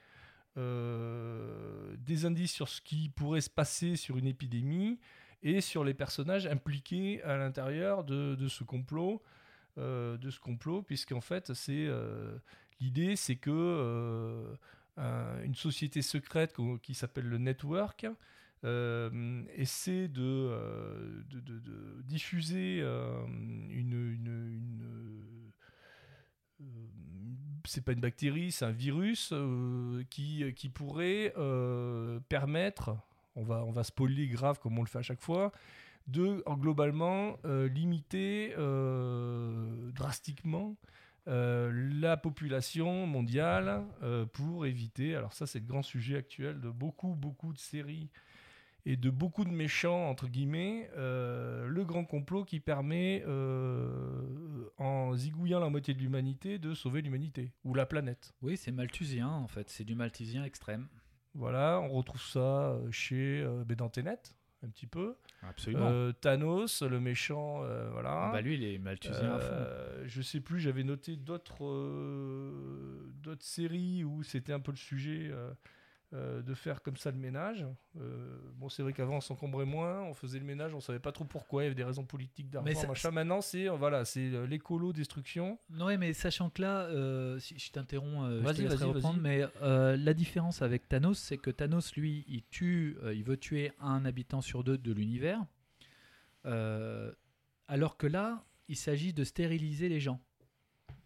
des 0.57 2.25
indices 2.25 2.53
sur 2.53 2.69
ce 2.69 2.81
qui 2.81 3.11
pourrait 3.11 3.43
se 3.43 3.51
passer 3.51 3.97
sur 3.97 4.17
une 4.17 4.29
épidémie 4.29 4.99
et 5.43 5.61
sur 5.61 5.85
les 5.85 5.95
personnages 5.95 6.47
impliqués 6.47 7.23
à 7.25 7.37
l'intérieur 7.37 8.05
de, 8.05 8.49
ce 8.49 8.65
complot 8.65 9.23
de 9.77 10.31
ce 10.31 10.39
complot, 10.41 10.83
puisqu'en 10.83 11.21
fait, 11.21 11.53
c'est 11.55 11.87
euh, 11.87 12.37
l'idée, 12.81 13.17
c'est 13.17 13.37
que 13.37 13.51
euh, 13.51 14.55
un- 14.97 15.43
une 15.45 15.55
société 15.55 16.03
secrète 16.03 16.55
qui 16.83 16.95
s'appelle 16.95 17.27
le 17.27 17.39
Network 17.39 18.07
euh, 18.65 19.43
essaie 19.57 20.07
de, 20.09 20.23
euh, 20.23 21.23
diffuser 22.05 22.81
euh, 22.83 23.25
une, 23.71 24.13
une- 24.13 24.79
euh, 26.61 26.65
c'est 27.65 27.85
pas 27.85 27.93
une 27.93 28.01
bactérie, 28.01 28.53
c'est 28.53 28.65
un 28.65 28.71
virus 28.73 29.31
euh, 29.33 30.03
qui, 30.11 30.45
qui 30.55 30.69
pourrait 30.69 31.33
euh, 31.37 32.21
permettre, 32.29 32.97
on 33.37 33.43
va, 33.45 33.65
on 33.65 33.71
va 33.73 33.85
spoiler 33.85 34.27
grave 34.29 34.59
comme 34.61 34.79
on 34.79 34.83
le 34.83 34.89
fait 34.89 34.99
à 34.99 35.03
chaque 35.03 35.21
fois, 35.21 35.53
de 36.09 36.43
en, 36.47 36.57
globalement 36.57 37.39
euh, 37.45 37.69
limiter 37.69 38.55
euh, 38.59 39.91
drastiquement 39.93 40.77
euh, 41.29 41.71
la 42.01 42.17
population 42.17 43.07
mondiale 43.07 43.85
pour 44.33 44.67
éviter, 44.67 45.15
alors 45.15 45.33
ça 45.33 45.47
c'est 45.47 45.61
le 45.61 45.67
grand 45.67 45.83
sujet 45.83 46.17
actuel 46.17 46.61
de 46.61 46.69
beaucoup 46.69 47.15
beaucoup 47.15 47.53
de 47.53 47.59
séries 47.59 48.09
et 48.85 48.97
de 48.97 49.11
beaucoup 49.11 49.45
de 49.45 49.51
méchants 49.51 50.09
entre 50.09 50.27
guillemets, 50.27 50.91
le 50.97 51.83
grand 51.85 52.05
complot 52.05 52.45
qui 52.45 52.59
permet 52.59 53.25
en 54.79 55.15
zigouillant 55.15 55.61
la 55.61 55.71
moitié 55.71 55.95
de 55.95 56.01
l'humanité 56.01 56.59
de 56.59 56.75
sauver 56.75 57.03
l'humanité 57.03 57.53
ou 57.65 57.75
la 57.75 57.87
planète. 57.87 58.35
Oui, 58.43 58.57
c'est 58.57 58.73
malthusien 58.73 59.29
en 59.29 59.47
fait, 59.47 59.71
c'est 59.71 59.85
du 59.85 59.95
malthusien 59.95 60.45
extrême. 60.45 60.89
Voilà, 61.35 61.81
on 61.81 61.91
retrouve 61.91 62.21
ça 62.23 62.77
chez 62.91 63.47
dans 63.77 63.89
Tenet, 63.89 64.19
un 64.65 64.69
petit 64.69 64.87
peu. 64.87 65.17
Absolument. 65.43 65.89
Euh, 65.91 66.13
Thanos, 66.13 66.83
le 66.83 67.01
méchant, 67.01 67.63
euh, 67.63 67.91
voilà. 67.91 68.31
bah 68.33 68.41
lui, 68.41 68.55
il 68.55 68.65
est 68.65 68.79
malthusien 68.79 69.35
à 69.35 69.39
fond. 69.39 69.53
Euh, 69.53 70.05
je 70.07 70.23
sais 70.23 70.41
plus, 70.41 70.61
j'avais 70.61 70.85
noté 70.85 71.17
d'autres 71.17 71.65
euh, 71.65 73.13
d'autres 73.23 73.45
séries 73.45 74.05
où 74.05 74.23
c'était 74.23 74.53
un 74.53 74.61
peu 74.61 74.73
le 74.73 74.77
sujet 74.77 75.31
euh, 76.15 76.43
de 76.43 76.53
faire 76.55 76.83
comme 76.83 76.97
ça 76.97 77.11
le 77.11 77.17
ménage. 77.17 77.65
Euh, 77.99 78.39
bon, 78.57 78.69
c'est 78.69 78.83
vrai 78.83 78.93
qu'avant 78.93 79.17
on 79.17 79.21
s'encombrait 79.21 79.65
moins, 79.65 80.03
on 80.03 80.13
faisait 80.15 80.39
le 80.39 80.45
ménage, 80.45 80.75
on 80.75 80.81
savait 80.81 80.99
pas 80.99 81.13
trop 81.13 81.25
pourquoi, 81.25 81.63
il 81.63 81.65
y 81.65 81.69
avait 81.69 81.75
des 81.75 81.85
raisons 81.85 82.05
politiques 82.05 82.49
Mais 82.53 82.73
d'argent, 82.75 82.81
ça- 82.83 82.87
machin. 82.89 83.11
Maintenant, 83.13 83.41
c'est 83.41 83.69
euh, 83.69 83.73
voilà, 83.77 84.05
c'est 84.05 84.21
euh, 84.33 84.47
l'écolo 84.47 84.93
destruction. 84.93 85.59
Ouais, 85.81 85.97
mais 85.97 86.13
sachant 86.13 86.51
que 86.51 86.61
là, 86.63 86.83
euh, 86.83 87.39
si 87.39 87.59
je 87.59 87.71
t'interromps, 87.73 88.29
euh, 88.31 88.43
je 88.47 88.53
te 88.57 88.63
laisserai 88.63 88.85
reprendre, 88.85 89.21
mais 89.21 89.47
euh, 89.63 89.97
la 89.97 90.13
différence 90.15 90.61
avec 90.63 90.89
Thanos, 90.89 91.19
c'est 91.19 91.39
que 91.39 91.51
Thanos, 91.51 91.95
lui, 91.97 92.25
il 92.29 92.43
tue, 92.51 92.97
euh, 93.03 93.15
il 93.15 93.25
veut 93.25 93.37
tuer 93.39 93.73
un 93.81 94.05
habitant 94.05 94.41
sur 94.43 94.65
deux 94.65 94.77
de 94.79 94.93
l'univers, 94.93 95.41
Euh, 96.45 97.13
alors 97.69 97.97
que 97.97 98.07
là, 98.07 98.45
il 98.69 98.77
s'agit 98.77 99.13
de 99.13 99.25
stériliser 99.25 99.89
les 99.89 100.01
gens. 100.01 100.21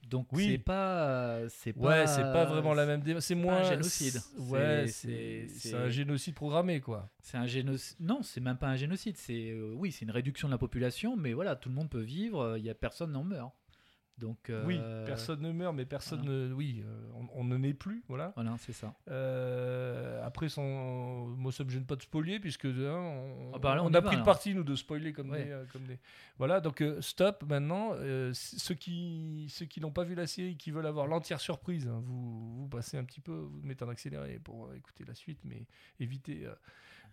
Donc 0.09 0.29
Oui. 0.33 0.49
c'est 0.53 0.59
pas, 0.59 1.41
c'est 1.49 1.73
pas, 1.73 1.81
Ouais, 1.81 2.07
c'est 2.07 2.23
pas 2.23 2.45
vraiment 2.45 2.75
la 2.75 2.87
même 2.87 3.01
démarche. 3.01 3.25
C'est 3.25 3.35
moins 3.35 3.57
un 3.57 3.71
génocide. 3.71 4.13
c'est- 4.13 4.41
Ouais, 4.41 4.87
C'est- 4.87 5.75
un 5.75 5.89
génocide 5.89 6.35
programmé, 6.35 6.81
quoi. 6.81 7.11
C'est 7.21 7.37
un 7.37 7.47
génocide. 7.47 7.97
Non, 8.01 8.23
c'est 8.23 8.41
même 8.41 8.57
pas 8.57 8.69
un 8.69 8.77
génocide. 8.77 9.17
C'est 9.17 9.51
euh, 9.51 9.73
oui, 9.75 9.91
c'est 9.93 10.05
une 10.05 10.11
réduction 10.13 10.47
de 10.49 10.53
la 10.53 10.59
population, 10.59 11.17
mais 11.17 11.33
voilà, 11.33 11.57
tout 11.57 11.69
le 11.69 11.75
monde 11.75 11.91
peut 11.91 12.01
vivre. 12.03 12.57
Il 12.57 12.65
y 12.65 12.71
a 12.71 12.75
personne 12.75 13.11
n'en 13.13 13.25
meurt. 13.25 13.53
Donc 14.19 14.49
euh, 14.49 14.65
Oui, 14.65 14.81
personne 15.05 15.41
ne 15.43 15.53
meurt, 15.53 15.75
mais 15.75 15.85
personne 15.85 16.23
ne. 16.23 16.53
Oui, 16.55 16.83
euh, 16.87 17.11
on, 17.15 17.41
on 17.41 17.45
ne 17.45 17.57
naît 17.59 17.75
plus, 17.75 18.03
voilà. 18.09 18.33
Voilà, 18.35 18.57
c'est 18.59 18.73
ça. 18.73 18.95
Euh, 19.11 20.25
après, 20.25 20.49
sans... 20.49 21.27
moi, 21.27 21.53
ça 21.53 21.65
me 21.65 21.71
gêne 21.71 21.85
pas 21.85 21.97
de 21.97 22.03
spoiler, 22.03 22.41
puisque 22.41 22.65
hein, 22.65 22.95
on, 22.97 23.53
Ah 23.55 23.59
bah 23.59 23.75
là, 23.75 23.83
on 23.83 23.89
on 23.89 23.93
y 23.93 23.97
a 23.97 24.03
pris 24.03 24.17
le 24.17 24.23
parti, 24.23 24.55
nous, 24.55 24.65
de 24.65 24.75
spoiler 24.75 25.13
comme, 25.13 25.31
Ouais. 25.31 25.45
des, 25.45 25.51
euh, 25.51 25.65
comme 25.73 25.83
des. 25.85 25.99
Voilà, 26.39 26.61
donc 26.61 26.81
euh, 26.81 27.01
stop 27.03 27.45
maintenant. 27.47 27.91
Euh, 27.95 28.31
ceux 28.33 28.75
qui 28.75 29.47
ceux 29.51 29.67
qui 29.67 29.81
n'ont 29.81 29.93
pas 29.93 30.05
vu 30.05 30.15
la 30.15 30.27
série, 30.27 30.57
qui 30.57 30.71
veulent 30.71 30.87
avoir 30.87 31.07
l'entière 31.07 31.41
surprise, 31.41 31.87
hein, 31.87 32.01
vous, 32.05 32.57
vous 32.63 32.69
passez 32.69 32.97
un 32.97 33.05
petit 33.05 33.21
peu, 33.21 33.33
vous 33.33 33.61
mettez 33.65 33.85
en 33.85 33.89
accéléré 33.91 34.39
pour 34.43 34.67
euh, 34.67 34.75
écouter 34.77 35.05
la 35.07 35.15
suite, 35.15 35.41
mais 35.45 35.67
évitez. 36.01 36.47
euh, 36.47 36.55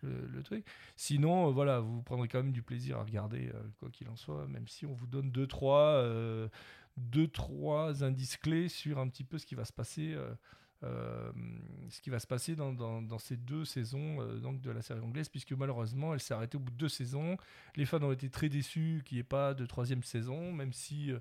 le, 0.01 0.27
le 0.27 0.43
truc. 0.43 0.65
Sinon, 0.97 1.47
euh, 1.47 1.51
voilà, 1.51 1.79
vous 1.79 2.01
prendrez 2.01 2.27
quand 2.27 2.39
même 2.43 2.51
du 2.51 2.61
plaisir 2.61 2.97
à 2.97 3.03
regarder, 3.03 3.49
euh, 3.53 3.61
quoi 3.79 3.89
qu'il 3.89 4.09
en 4.09 4.17
soit, 4.17 4.45
même 4.47 4.67
si 4.67 4.85
on 4.85 4.91
vous 4.93 5.07
donne 5.07 5.31
deux, 5.31 5.47
trois, 5.47 5.93
euh, 5.93 6.49
deux, 6.97 7.27
trois 7.27 8.03
indices 8.03 8.37
clés 8.37 8.69
sur 8.69 8.99
un 8.99 9.07
petit 9.07 9.23
peu 9.23 9.37
ce 9.37 9.45
qui 9.45 9.55
va 9.55 9.65
se 9.65 9.73
passer, 9.73 10.13
euh, 10.13 10.33
euh, 10.83 11.31
ce 11.89 12.01
qui 12.01 12.09
va 12.09 12.19
se 12.19 12.27
passer 12.27 12.55
dans, 12.55 13.19
ces 13.19 13.37
deux 13.37 13.65
saisons 13.65 14.21
euh, 14.21 14.39
donc 14.39 14.61
de 14.61 14.71
la 14.71 14.81
série 14.81 14.99
anglaise, 14.99 15.29
puisque 15.29 15.53
malheureusement, 15.53 16.13
elle 16.13 16.19
s'est 16.19 16.33
arrêtée 16.33 16.57
au 16.57 16.59
bout 16.59 16.71
de 16.71 16.77
deux 16.77 16.89
saisons. 16.89 17.37
Les 17.75 17.85
fans 17.85 18.01
ont 18.03 18.11
été 18.11 18.29
très 18.29 18.49
déçus 18.49 19.01
qu'il 19.05 19.15
n'y 19.15 19.21
ait 19.21 19.23
pas 19.23 19.53
de 19.53 19.65
troisième 19.65 20.03
saison, 20.03 20.51
même 20.51 20.73
si 20.73 21.11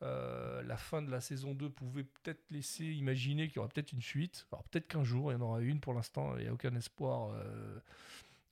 la 0.00 0.76
fin 0.76 1.00
de 1.00 1.10
la 1.10 1.20
saison 1.20 1.54
2 1.54 1.70
pouvait 1.70 2.02
peut-être 2.02 2.42
laisser 2.50 2.86
imaginer 2.86 3.46
qu'il 3.46 3.56
y 3.56 3.58
aura 3.60 3.68
peut-être 3.68 3.92
une 3.92 4.02
suite. 4.02 4.46
Alors 4.50 4.64
peut-être 4.64 4.88
qu'un 4.88 5.04
jour, 5.04 5.30
il 5.30 5.34
y 5.34 5.38
en 5.38 5.42
aura 5.42 5.60
une. 5.60 5.78
Pour 5.78 5.94
l'instant, 5.94 6.36
il 6.38 6.42
n'y 6.42 6.48
a 6.48 6.52
aucun 6.52 6.74
espoir, 6.74 7.36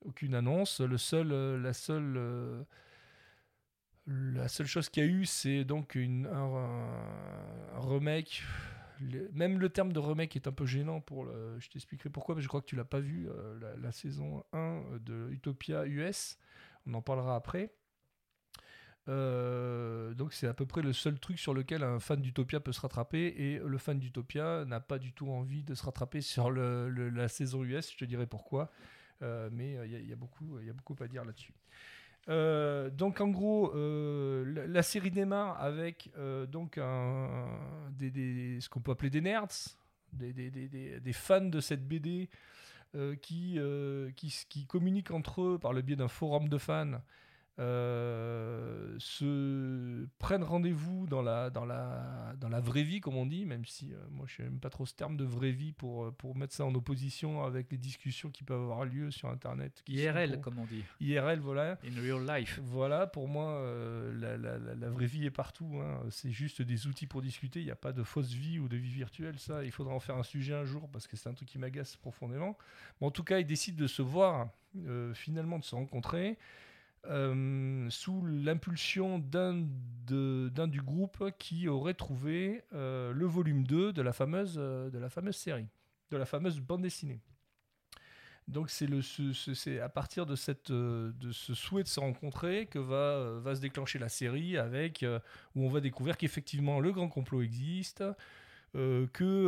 aucune 0.02 0.34
annonce. 0.34 0.80
Le 0.80 0.98
seul, 0.98 1.28
la 1.60 1.72
seule... 1.72 2.66
euh, 4.10 4.32
la 4.34 4.48
seule 4.48 4.66
chose 4.66 4.88
qu'il 4.88 5.04
y 5.04 5.06
a 5.06 5.10
eu, 5.10 5.24
c'est 5.26 5.64
donc 5.64 5.96
un, 5.96 6.24
un- 6.26 7.80
remake. 7.80 8.42
Même 9.32 9.58
le 9.58 9.70
terme 9.70 9.92
de 9.92 9.98
remake 9.98 10.36
est 10.36 10.46
un 10.46 10.52
peu 10.52 10.66
gênant 10.66 11.00
pour. 11.00 11.26
Je 11.58 11.68
t'expliquerai 11.70 12.10
pourquoi, 12.10 12.34
mais 12.34 12.42
je 12.42 12.48
crois 12.48 12.60
que 12.60 12.66
tu 12.66 12.76
l'as 12.76 12.84
pas 12.84 13.00
vu, 13.00 13.28
euh, 13.30 13.58
la, 13.80 13.92
saison 13.92 14.44
1 14.52 14.82
de 15.00 15.28
Utopia 15.30 15.86
US. 15.86 16.38
On 16.86 16.94
en 16.94 17.02
parlera 17.02 17.34
après. 17.36 17.72
Euh, 19.08 20.12
donc 20.14 20.34
c'est 20.34 20.46
à 20.46 20.52
peu 20.54 20.66
près 20.66 20.82
le 20.82 20.92
seul 20.92 21.18
truc 21.18 21.38
sur 21.38 21.54
lequel 21.54 21.82
un 21.82 21.98
fan 21.98 22.20
d'Utopia 22.20 22.60
peut 22.60 22.72
se 22.72 22.80
rattraper 22.80 23.26
et 23.36 23.58
le 23.58 23.78
fan 23.78 23.98
d'Utopia 23.98 24.64
n'a 24.66 24.78
pas 24.78 24.98
du 24.98 25.12
tout 25.12 25.28
envie 25.30 25.62
de 25.64 25.74
se 25.74 25.82
rattraper 25.84 26.20
sur 26.20 26.50
la 26.50 27.28
saison 27.28 27.64
US, 27.64 27.90
je 27.92 27.96
te 27.96 28.04
dirai 28.04 28.26
pourquoi, 28.26 28.70
Euh, 29.22 29.50
mais 29.52 29.76
il 29.86 30.08
y, 30.08 30.12
a- 30.12 30.16
beaucoup- 30.16 30.58
y 30.60 30.70
a 30.70 30.72
beaucoup 30.72 30.96
à 31.02 31.06
dire 31.08 31.24
là-dessus. 31.26 31.52
Euh, 32.28 32.90
donc 32.90 33.20
en 33.20 33.28
gros, 33.28 33.72
euh, 33.74 34.66
la, 34.68 34.82
série 34.82 35.10
démarre 35.10 35.60
avec 35.60 36.10
euh, 36.18 36.46
donc 36.46 36.78
un, 36.78 37.48
des, 37.92 38.58
ce 38.60 38.68
qu'on 38.68 38.80
peut 38.80 38.92
appeler 38.92 39.10
des 39.10 39.20
nerds, 39.20 39.46
des, 40.12 41.12
fans 41.12 41.40
de 41.40 41.60
cette 41.60 41.86
BD 41.86 42.28
qui, 43.22 43.58
qui 44.16 44.66
communiquent 44.66 45.12
entre 45.12 45.42
eux 45.42 45.58
par 45.58 45.72
le 45.72 45.82
biais 45.82 45.96
d'un 45.96 46.08
forum 46.08 46.48
de 46.48 46.58
fans, 46.58 47.00
euh, 47.58 48.94
se 48.98 50.06
prennent 50.18 50.44
rendez-vous 50.44 51.06
dans 51.06 51.22
la, 51.22 51.50
dans, 51.50 51.64
la, 51.64 52.34
dans 52.38 52.48
la 52.48 52.60
vraie 52.60 52.82
vie, 52.82 53.00
comme 53.00 53.16
on 53.16 53.26
dit, 53.26 53.44
même 53.44 53.64
si 53.64 53.92
euh, 53.92 53.96
moi 54.10 54.26
je 54.28 54.42
n'aime 54.42 54.58
pas 54.60 54.70
trop 54.70 54.86
ce 54.86 54.94
terme 54.94 55.16
de 55.16 55.24
vraie 55.24 55.50
vie 55.50 55.72
pour, 55.72 56.04
euh, 56.06 56.10
pour 56.12 56.36
mettre 56.36 56.54
ça 56.54 56.64
en 56.64 56.74
opposition 56.74 57.42
avec 57.44 57.70
les 57.70 57.78
discussions 57.78 58.30
qui 58.30 58.44
peuvent 58.44 58.60
avoir 58.62 58.84
lieu 58.84 59.10
sur 59.10 59.28
Internet. 59.28 59.82
IRL, 59.88 60.32
pour- 60.34 60.40
comme 60.42 60.58
on 60.58 60.66
dit. 60.66 60.82
IRL, 61.00 61.40
voilà. 61.40 61.78
In 61.84 62.00
real 62.00 62.24
life. 62.38 62.60
Voilà, 62.62 63.06
pour 63.06 63.28
moi, 63.28 63.50
euh, 63.52 64.12
la, 64.18 64.36
la- 64.36 64.58
la- 64.58 64.74
la 64.74 64.88
vraie 64.90 65.06
vie 65.06 65.26
est 65.26 65.30
partout. 65.30 65.80
hein. 65.82 66.00
C'est 66.10 66.30
juste 66.30 66.62
des 66.62 66.86
outils 66.86 67.06
pour 67.06 67.22
discuter. 67.22 67.60
Il 67.60 67.64
n'y 67.66 67.70
a 67.70 67.76
pas 67.76 67.92
de 67.92 68.02
fausse 68.02 68.32
vie 68.32 68.58
ou 68.58 68.68
de 68.68 68.76
vie 68.76 68.92
virtuelle. 68.92 69.38
Ça, 69.38 69.64
il 69.64 69.70
faudra 69.72 69.94
en 69.94 70.00
faire 70.00 70.16
un 70.16 70.22
sujet 70.22 70.54
un 70.54 70.64
jour 70.64 70.88
parce 70.90 71.06
que 71.06 71.16
c'est 71.16 71.28
un 71.28 71.34
truc 71.34 71.48
qui 71.48 71.58
m'agace 71.58 71.96
profondément. 71.96 72.56
Mais 73.00 73.06
en 73.06 73.10
tout 73.10 73.24
cas, 73.24 73.38
ils 73.38 73.46
décident 73.46 73.78
de 73.78 73.86
se 73.86 74.02
voir, 74.02 74.48
finalement, 75.14 75.58
de 75.58 75.64
se 75.64 75.74
rencontrer. 75.74 76.38
Euh, 77.06 77.88
sous 77.90 78.24
l'impulsion 78.26 79.18
d'un 79.18 79.56
du 80.68 80.82
groupe 80.82 81.30
qui 81.38 81.68
aurait 81.68 81.94
trouvé 81.94 82.62
euh, 82.74 83.12
le 83.12 83.26
volume 83.26 83.64
2 83.64 83.92
de 83.92 84.02
la 84.02 84.12
fameuse, 84.12 84.56
euh, 84.58 84.90
de 84.90 84.98
la 84.98 85.08
fameuse 85.08 85.36
série, 85.36 85.68
de 86.10 86.16
la 86.16 86.26
fameuse 86.26 86.60
bande 86.60 86.82
dessinée. 86.82 87.20
Donc 88.48 88.68
c'est 88.70 88.88
ce- 89.00 89.32
ce- 89.32 89.80
à 89.80 89.88
partir 89.88 90.26
de 90.26 90.34
cette 90.34 90.72
de 90.72 91.30
ce 91.30 91.54
souhait 91.54 91.84
de 91.84 91.88
se 91.88 92.00
rencontrer 92.00 92.66
que 92.66 92.80
va 92.80 93.38
va 93.38 93.54
se 93.54 93.60
déclencher 93.60 94.00
la 94.00 94.08
série 94.08 94.56
avec 94.58 95.04
où 95.54 95.64
on 95.64 95.68
va 95.68 95.80
découvrir 95.80 96.16
qu'effectivement 96.16 96.80
le 96.80 96.90
grand 96.90 97.08
complot 97.08 97.42
existe, 97.42 98.02
que 98.74 99.44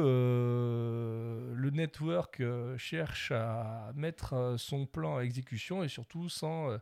le 1.57 1.71
network 1.71 2.41
cherche 2.77 3.33
à 3.33 3.91
mettre 3.97 4.55
son 4.59 4.87
plan 4.87 5.17
à 5.17 5.23
exécution 5.23 5.83
et 5.83 5.89
surtout 5.89 6.29
sans 6.29 6.79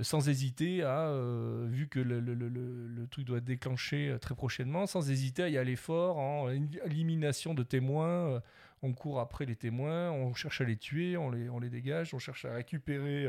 sans 0.00 0.28
hésiter 0.28 0.82
à, 0.82 1.08
euh, 1.08 1.66
vu 1.68 1.86
que 1.88 2.00
le, 2.00 2.20
le- 2.20 2.34
le- 2.34 3.06
truc 3.08 3.26
doit 3.26 3.38
être 3.38 3.44
déclenché 3.44 4.08
euh, 4.08 4.18
très 4.18 4.34
prochainement, 4.34 4.86
sans 4.86 5.10
hésiter 5.10 5.42
à 5.42 5.48
y 5.50 5.58
aller 5.58 5.76
fort 5.76 6.18
en 6.18 6.48
élimination 6.48 7.52
de 7.54 7.62
témoins. 7.62 8.08
euh, 8.36 8.40
on 8.84 8.94
court 8.94 9.20
après 9.20 9.44
les 9.44 9.54
témoins, 9.54 10.10
on 10.10 10.34
cherche 10.34 10.60
à 10.60 10.64
les 10.64 10.76
tuer, 10.76 11.16
on 11.16 11.30
les, 11.30 11.48
on 11.50 11.60
les 11.60 11.68
dégage, 11.70 12.14
on 12.14 12.18
cherche 12.18 12.44
à 12.46 12.54
récupérer 12.54 13.28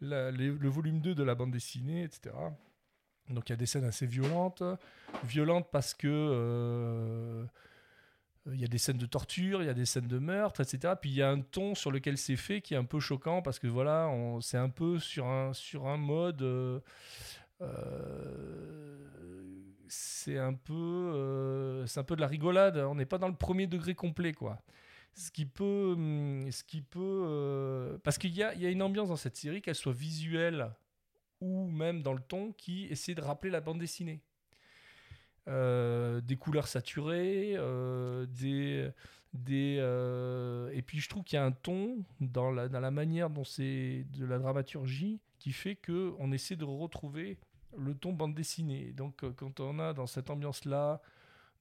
le 0.00 0.68
volume 0.68 1.00
2 1.00 1.14
de 1.14 1.22
la 1.22 1.34
bande 1.36 1.52
dessinée, 1.52 2.02
etc. 2.02 2.34
Donc 3.28 3.48
il 3.48 3.52
y 3.52 3.54
a 3.54 3.56
des 3.56 3.66
scènes 3.66 3.84
assez 3.84 4.06
violentes. 4.06 4.64
Violentes 5.24 5.68
parce 5.70 5.94
que 5.94 7.46
il 8.46 8.60
y 8.60 8.64
a 8.64 8.68
des 8.68 8.78
scènes 8.78 8.98
de 8.98 9.06
torture, 9.06 9.62
il 9.62 9.66
y 9.66 9.68
a 9.68 9.74
des 9.74 9.84
scènes 9.86 10.08
de 10.08 10.18
meurtre, 10.18 10.60
etc. 10.62 10.94
Puis 11.00 11.10
il 11.10 11.16
y 11.16 11.22
a 11.22 11.30
un 11.30 11.40
ton 11.40 11.74
sur 11.74 11.90
lequel 11.90 12.16
c'est 12.18 12.36
fait 12.36 12.60
qui 12.62 12.74
est 12.74 12.76
un 12.78 12.84
peu 12.84 13.00
choquant 13.00 13.42
parce 13.42 13.58
que 13.58 13.66
voilà, 13.66 14.10
c'est 14.40 14.56
un 14.58 14.70
peu 14.70 14.98
sur 14.98 15.26
un, 15.26 15.52
sur 15.52 15.86
un 15.88 15.96
mode. 15.98 16.42
euh, 16.42 16.80
euh, 17.62 18.96
c'est 19.88 20.38
un 20.38 20.54
peu 20.54 20.74
euh, 20.74 21.86
c'est 21.86 22.00
un 22.00 22.04
peu 22.04 22.16
de 22.16 22.20
la 22.20 22.26
rigolade 22.28 22.76
on 22.78 22.94
n'est 22.94 23.06
pas 23.06 23.18
dans 23.18 23.28
le 23.28 23.34
premier 23.34 23.66
degré 23.66 23.94
complet 23.94 24.32
quoi 24.32 24.62
ce 25.14 25.30
qui 25.30 25.46
peut 25.46 25.92
hum, 25.96 26.50
ce 26.52 26.62
qui 26.64 26.82
peut 26.82 27.00
euh, 27.26 27.98
parce 28.04 28.18
qu'il 28.18 28.30
y 28.30 28.36
y 28.38 28.44
a 28.44 28.70
une 28.70 28.82
ambiance 28.82 29.08
dans 29.08 29.16
cette 29.16 29.36
série 29.36 29.62
qu'elle 29.62 29.74
soit 29.74 29.92
visuelle 29.92 30.70
ou 31.40 31.68
même 31.68 32.02
dans 32.02 32.12
le 32.14 32.20
ton 32.22 32.52
qui 32.52 32.86
essaie 32.86 33.14
de 33.14 33.22
rappeler 33.22 33.50
la 33.50 33.60
bande 33.60 33.78
dessinée 33.80 34.22
Euh, 35.48 36.20
des 36.20 36.36
couleurs 36.36 36.68
saturées 36.68 37.54
euh, 37.56 38.26
des 38.26 38.90
des 39.32 39.78
euh, 39.80 40.70
et 40.74 40.82
puis 40.82 41.00
je 41.00 41.08
trouve 41.08 41.24
qu'il 41.24 41.36
y 41.36 41.38
a 41.38 41.44
un 41.44 41.50
ton 41.50 42.04
dans 42.20 42.50
la, 42.50 42.68
dans 42.68 42.78
la 42.78 42.90
manière 42.90 43.30
dont 43.30 43.44
c'est 43.44 44.04
de 44.12 44.26
la 44.26 44.38
dramaturgie 44.38 45.18
qui 45.38 45.52
fait 45.52 45.76
que 45.76 46.12
on 46.18 46.30
essaie 46.30 46.56
de 46.56 46.64
retrouver 46.64 47.38
le 47.78 47.94
ton 47.94 48.12
bande 48.12 48.34
dessinée. 48.34 48.92
Donc 48.92 49.24
quand 49.36 49.60
on 49.60 49.78
a 49.78 49.94
dans 49.94 50.06
cette 50.06 50.28
ambiance-là 50.28 51.00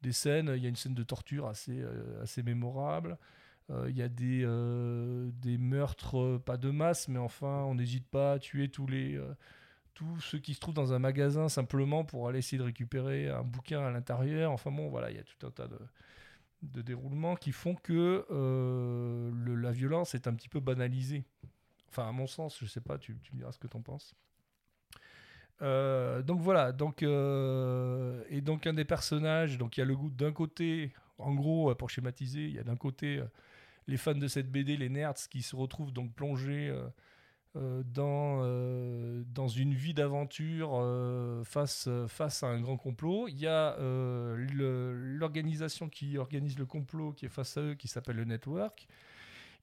des 0.01 0.11
scènes, 0.11 0.51
il 0.57 0.61
y 0.61 0.65
a 0.65 0.69
une 0.69 0.75
scène 0.75 0.95
de 0.95 1.03
torture 1.03 1.47
assez, 1.47 1.81
assez 2.21 2.43
mémorable. 2.43 3.17
Il 3.87 3.95
y 3.95 4.01
a 4.01 4.09
des, 4.09 4.41
des 5.41 5.57
meurtres, 5.57 6.41
pas 6.43 6.57
de 6.57 6.71
masse, 6.71 7.07
mais 7.07 7.19
enfin, 7.19 7.63
on 7.65 7.75
n'hésite 7.75 8.07
pas 8.07 8.33
à 8.33 8.39
tuer 8.39 8.69
tous 8.69 8.87
les... 8.87 9.21
tous 9.99 10.21
ceux 10.21 10.39
qui 10.39 10.53
se 10.53 10.61
trouvent 10.61 10.73
dans 10.75 10.93
un 10.93 10.99
magasin 10.99 11.49
simplement 11.49 12.05
pour 12.05 12.29
aller 12.29 12.39
essayer 12.39 12.57
de 12.57 12.63
récupérer 12.63 13.27
un 13.27 13.43
bouquin 13.43 13.81
à 13.81 13.91
l'intérieur. 13.91 14.53
Enfin 14.53 14.71
bon, 14.71 14.87
voilà, 14.87 15.11
il 15.11 15.17
y 15.17 15.19
a 15.19 15.23
tout 15.23 15.45
un 15.45 15.51
tas 15.51 15.67
de, 16.61 16.81
déroulements 16.81 17.35
qui 17.35 17.51
font 17.51 17.75
que 17.75 18.25
euh, 18.31 19.29
la 19.57 19.71
violence 19.71 20.15
est 20.15 20.25
un 20.25 20.33
petit 20.33 20.47
peu 20.47 20.61
banalisée. 20.61 21.25
Enfin, 21.89 22.07
à 22.07 22.13
mon 22.13 22.27
sens, 22.27 22.57
je 22.61 22.65
sais 22.65 22.79
pas, 22.79 22.97
tu, 22.97 23.11
me 23.13 23.37
diras 23.37 23.51
ce 23.51 23.59
que 23.59 23.67
tu 23.67 23.75
en 23.75 23.81
penses. 23.81 24.15
Euh, 25.61 26.21
donc 26.21 26.39
voilà, 26.39 26.71
donc 26.71 27.03
euh, 27.03 28.23
et 28.29 28.39
donc 28.39 28.67
un 28.67 28.73
des 28.73 28.85
personnages, 28.85 29.57
donc 29.57 29.75
il 29.75 29.81
y 29.81 29.83
a 29.83 29.85
le 29.85 29.97
goût 29.97 30.09
d'un 30.09 30.31
côté, 30.31 30.93
en 31.17 31.35
gros 31.35 31.75
pour 31.75 31.89
schématiser, 31.89 32.45
il 32.45 32.53
y 32.53 32.59
a 32.59 32.63
d'un 32.63 32.77
côté 32.77 33.21
les 33.87 33.97
fans 33.97 34.15
de 34.15 34.29
cette 34.29 34.49
BD, 34.49 34.77
les 34.77 34.87
nerds, 34.87 35.27
qui 35.29 35.41
se 35.41 35.57
retrouvent 35.57 35.91
donc 35.91 36.13
plongés 36.13 36.73
dans 37.55 38.41
euh, 38.43 39.23
dans 39.33 39.47
une 39.47 39.73
vie 39.73 39.93
d'aventure 39.93 40.71
euh, 40.73 41.43
face 41.43 41.87
à 41.87 42.47
un 42.47 42.61
grand 42.61 42.77
complot. 42.77 43.27
Il 43.27 43.39
y 43.39 43.47
a 43.47 43.75
euh, 43.79 44.35
l'organisation 45.17 45.89
qui 45.89 46.17
organise 46.17 46.57
le 46.57 46.65
complot 46.65 47.13
qui 47.13 47.25
est 47.25 47.29
face 47.29 47.57
à 47.57 47.61
eux, 47.61 47.73
qui 47.75 47.87
s'appelle 47.87 48.17
le 48.17 48.25
Network. 48.25 48.87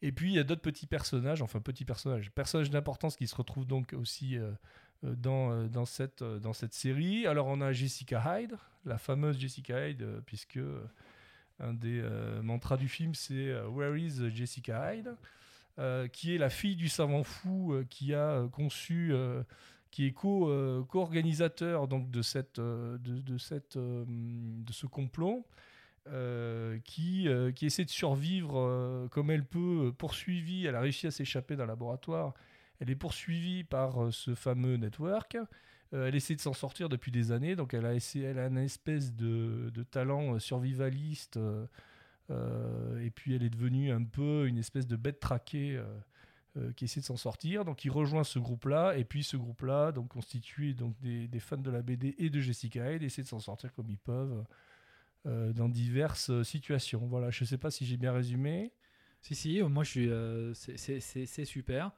Et 0.02 0.12
puis 0.12 0.30
il 0.30 0.34
y 0.34 0.38
a 0.38 0.44
d'autres 0.44 0.62
petits 0.62 0.86
personnages, 0.86 1.42
enfin 1.42 1.60
petits 1.60 1.84
personnages, 1.84 2.30
personnages 2.30 2.70
d'importance 2.70 3.16
qui 3.16 3.26
se 3.26 3.34
retrouvent 3.34 3.66
donc 3.66 3.94
aussi 3.94 4.36
euh, 4.36 4.50
euh, 5.04 5.14
dans, 5.16 5.52
euh, 5.52 5.84
cette, 5.86 6.22
euh, 6.22 6.52
série. 6.70 7.26
Alors 7.26 7.46
on 7.46 7.60
a 7.60 7.72
Jessica 7.72 8.40
Hyde, 8.40 8.56
la 8.84 8.98
fameuse 8.98 9.38
Jessica 9.38 9.88
Hyde, 9.88 10.02
euh, 10.02 10.20
puisque 10.26 10.58
euh, 10.58 10.84
un 11.60 11.72
des 11.72 12.00
euh, 12.00 12.42
mantras 12.42 12.76
du 12.76 12.88
film 12.88 13.14
c'est 13.14 13.48
euh, 13.48 13.68
Where 13.68 13.96
is 13.98 14.30
Jessica 14.34 14.94
Hyde? 14.94 15.14
Euh, 15.78 16.08
qui 16.08 16.34
est 16.34 16.38
la 16.38 16.48
fille 16.48 16.74
du 16.74 16.88
savant 16.88 17.22
fou 17.22 17.74
euh, 17.74 17.84
qui 17.84 18.14
a 18.14 18.30
euh, 18.30 18.48
conçu, 18.48 19.12
qui 19.90 20.06
est 20.06 20.12
co, 20.12 20.84
co-organisateur 20.88 21.86
de 21.86 22.22
cette, 22.22 22.58
de, 22.58 23.38
cette, 23.38 23.76
de 23.76 24.72
ce 24.72 24.86
complot, 24.86 25.46
qui, 26.84 27.28
qui 27.54 27.66
essaie 27.66 27.84
de 27.84 27.90
survivre 27.90 29.08
comme 29.10 29.30
elle 29.30 29.44
peut, 29.44 29.92
poursuivie. 29.96 30.66
Elle 30.66 30.76
a 30.76 30.80
réussi 30.80 31.06
à 31.06 31.10
s'échapper 31.10 31.56
d'un 31.56 31.66
laboratoire. 31.66 32.34
Elle 32.80 32.90
est 32.90 32.96
poursuivie 32.96 33.64
par 33.64 34.12
ce 34.12 34.34
fameux 34.34 34.76
network. 34.76 35.38
Elle 35.92 36.14
essaie 36.14 36.34
de 36.34 36.40
s'en 36.40 36.52
sortir 36.52 36.88
depuis 36.88 37.10
des 37.10 37.32
années, 37.32 37.56
donc 37.56 37.72
elle 37.72 37.86
a, 37.86 37.94
essayé, 37.94 38.26
elle 38.26 38.38
a 38.38 38.48
une 38.48 38.58
espèce 38.58 39.14
de, 39.14 39.70
de 39.72 39.82
talent 39.82 40.38
survivaliste. 40.38 41.38
Et 42.30 43.10
puis 43.10 43.34
elle 43.34 43.42
est 43.42 43.50
devenue 43.50 43.92
un 43.92 44.02
peu 44.02 44.46
une 44.46 44.58
espèce 44.58 44.86
de 44.86 44.96
bête 44.96 45.20
traquée 45.20 45.76
euh, 45.76 45.84
euh, 46.56 46.72
qui 46.72 46.84
essaie 46.86 47.00
de 47.00 47.04
s'en 47.04 47.16
sortir. 47.16 47.64
Donc 47.64 47.84
il 47.84 47.90
rejoint 47.90 48.24
ce 48.24 48.38
groupe-là, 48.38 48.96
et 48.96 49.04
puis 49.04 49.22
ce 49.22 49.36
groupe-là, 49.36 49.92
donc 49.92 50.08
constitué 50.08 50.74
donc 50.74 50.96
des, 51.00 51.28
fans 51.38 51.56
de 51.56 51.70
la 51.70 51.82
BD 51.82 52.14
et 52.18 52.30
de 52.30 52.40
Jessica 52.40 52.92
Hyde, 52.92 53.02
essaie 53.02 53.22
de 53.22 53.28
s'en 53.28 53.40
sortir 53.40 53.72
comme 53.72 53.90
ils 53.90 53.98
peuvent 53.98 54.44
euh, 55.26 55.52
dans 55.52 55.68
diverses 55.68 56.30
euh, 56.30 56.44
situations. 56.44 57.06
Voilà, 57.06 57.30
je 57.30 57.44
sais 57.44 57.58
pas 57.58 57.70
si 57.70 57.84
j'ai 57.84 57.96
bien 57.96 58.12
résumé. 58.12 58.72
Si, 59.22 59.34
si, 59.34 59.62
moi 59.62 59.84
je 59.84 59.90
suis. 59.90 60.10
euh, 60.10 60.54
c'est- 60.54 61.44
super. 61.44 61.92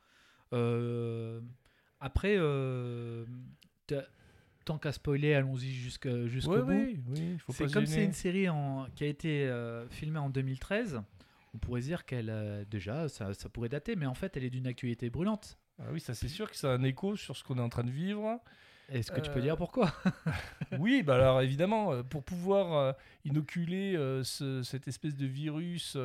Euh, 0.53 1.41
après, 2.01 2.37
euh, 2.39 3.27
tant 4.69 4.79
qu'à 4.79 4.93
spoiler, 4.93 5.33
allons-y 5.35 5.73
jusqu'au 5.73 6.11
bout. 6.63 6.69
oui, 6.69 7.01
oui, 7.09 7.39
faut 7.39 7.53
pas 7.55 7.69
comme 7.73 7.87
c'est 7.87 8.05
une 8.05 8.13
série 8.13 8.49
en- 8.51 8.87
qui 8.95 9.05
a 9.05 9.07
été 9.07 9.47
euh, 9.47 9.89
filmée 9.89 10.19
en 10.19 10.29
2013. 10.31 11.01
On 11.55 11.59
pourrait 11.59 11.81
dire 11.81 12.05
qu'elle 12.05 12.29
euh, 12.31 12.65
déjà 12.71 13.09
ça, 13.09 13.33
ça 13.33 13.49
pourrait 13.49 13.71
dater, 13.71 13.97
mais 13.97 14.05
en 14.07 14.13
fait 14.15 14.37
elle 14.37 14.45
est 14.45 14.51
d'une 14.51 14.67
actualité 14.67 15.09
brûlante. 15.09 15.59
Ah 15.81 15.85
oui, 15.93 16.01
ça 16.01 16.13
c'est 16.15 16.29
sûr 16.29 16.51
que 16.51 16.57
ça 16.57 16.71
a 16.73 16.75
un 16.75 16.83
écho 16.83 17.17
sur 17.17 17.35
ce 17.37 17.43
qu'on 17.45 17.57
est 17.57 17.63
en 17.63 17.71
train 17.71 17.85
de 17.85 17.91
vivre. 17.91 18.41
Est-ce 18.91 19.11
que 19.11 19.21
tu 19.21 19.31
peux 19.31 19.39
Euh, 19.39 19.43
dire 19.43 19.57
pourquoi? 19.57 19.93
Oui, 20.79 21.03
bah 21.03 21.15
alors 21.15 21.41
évidemment, 21.41 22.03
pour 22.05 22.23
pouvoir 22.23 22.95
inoculer 23.25 23.95
ce- 24.23 24.63
cette 24.63 24.87
espèce 24.87 25.17
de 25.17 25.27
virus 25.27 25.97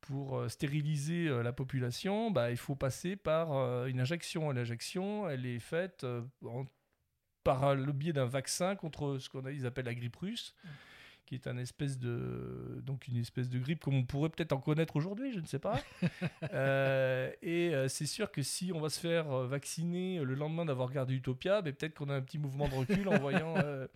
pour 0.00 0.38
euh, 0.38 0.48
stériliser 0.48 1.28
euh, 1.28 1.42
la 1.42 1.52
population, 1.52 2.30
bah, 2.30 2.50
il 2.50 2.56
faut 2.56 2.74
passer 2.76 3.16
par 3.16 3.52
euh, 3.52 3.86
une 3.86 4.00
injection. 4.00 4.50
L'injection, 4.52 5.28
elle 5.28 5.44
est 5.46 5.58
faite 5.58 6.06
en- 6.44 6.64
par 7.44 7.74
le 7.74 7.92
biais 7.92 8.12
d'un 8.12 8.26
vaccin 8.26 8.76
contre 8.76 9.18
ce 9.18 9.28
qu'on 9.28 9.44
appellent 9.64 9.84
la 9.86 9.94
grippe 9.94 10.16
russe 10.16 10.54
qui 11.24 11.34
est 11.34 11.46
un 11.46 11.58
espèce 11.58 11.98
de 11.98 12.80
donc 12.86 13.06
une 13.06 13.18
espèce 13.18 13.50
de 13.50 13.58
grippe 13.58 13.80
comme 13.80 13.94
on 13.96 14.04
pourrait 14.04 14.30
peut-être 14.30 14.52
en 14.54 14.60
connaître 14.60 14.96
aujourd'hui, 14.96 15.30
je 15.34 15.40
ne 15.40 15.44
sais 15.46 15.58
pas. 15.58 15.78
Euh, 16.54 17.30
et 17.42 17.72
c'est 17.88 18.06
sûr 18.06 18.30
que 18.30 18.40
si 18.42 18.72
on 18.74 18.80
va 18.80 18.88
se 18.88 18.98
faire 18.98 19.28
vacciner 19.42 20.24
le 20.24 20.34
lendemain 20.34 20.64
d'avoir 20.64 20.88
regardé 20.88 21.14
Utopia, 21.14 21.60
ben, 21.60 21.74
peut-être 21.74 21.94
qu'on 21.94 22.08
a 22.08 22.14
un 22.14 22.22
petit 22.22 22.38
mouvement 22.38 22.66
de 22.68 22.74
recul 22.74 23.06
en 23.08 23.18
voyant 23.18 23.54
euh, 23.58 23.86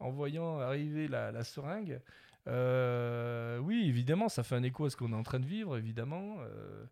en 0.00 0.10
voyant 0.10 0.58
arriver 0.58 1.06
la, 1.06 1.30
la 1.30 1.44
seringue. 1.44 2.00
Euh, 2.46 3.58
oui, 3.58 3.84
évidemment, 3.88 4.28
ça 4.28 4.42
fait 4.42 4.54
un 4.54 4.62
écho 4.62 4.84
à 4.84 4.90
ce 4.90 4.96
qu'on 4.96 5.12
est 5.12 5.16
en 5.16 5.22
train 5.22 5.40
de 5.40 5.46
vivre, 5.46 5.76
évidemment. 5.76 6.36
Euh, 6.40 6.84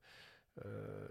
euh, 0.67 1.07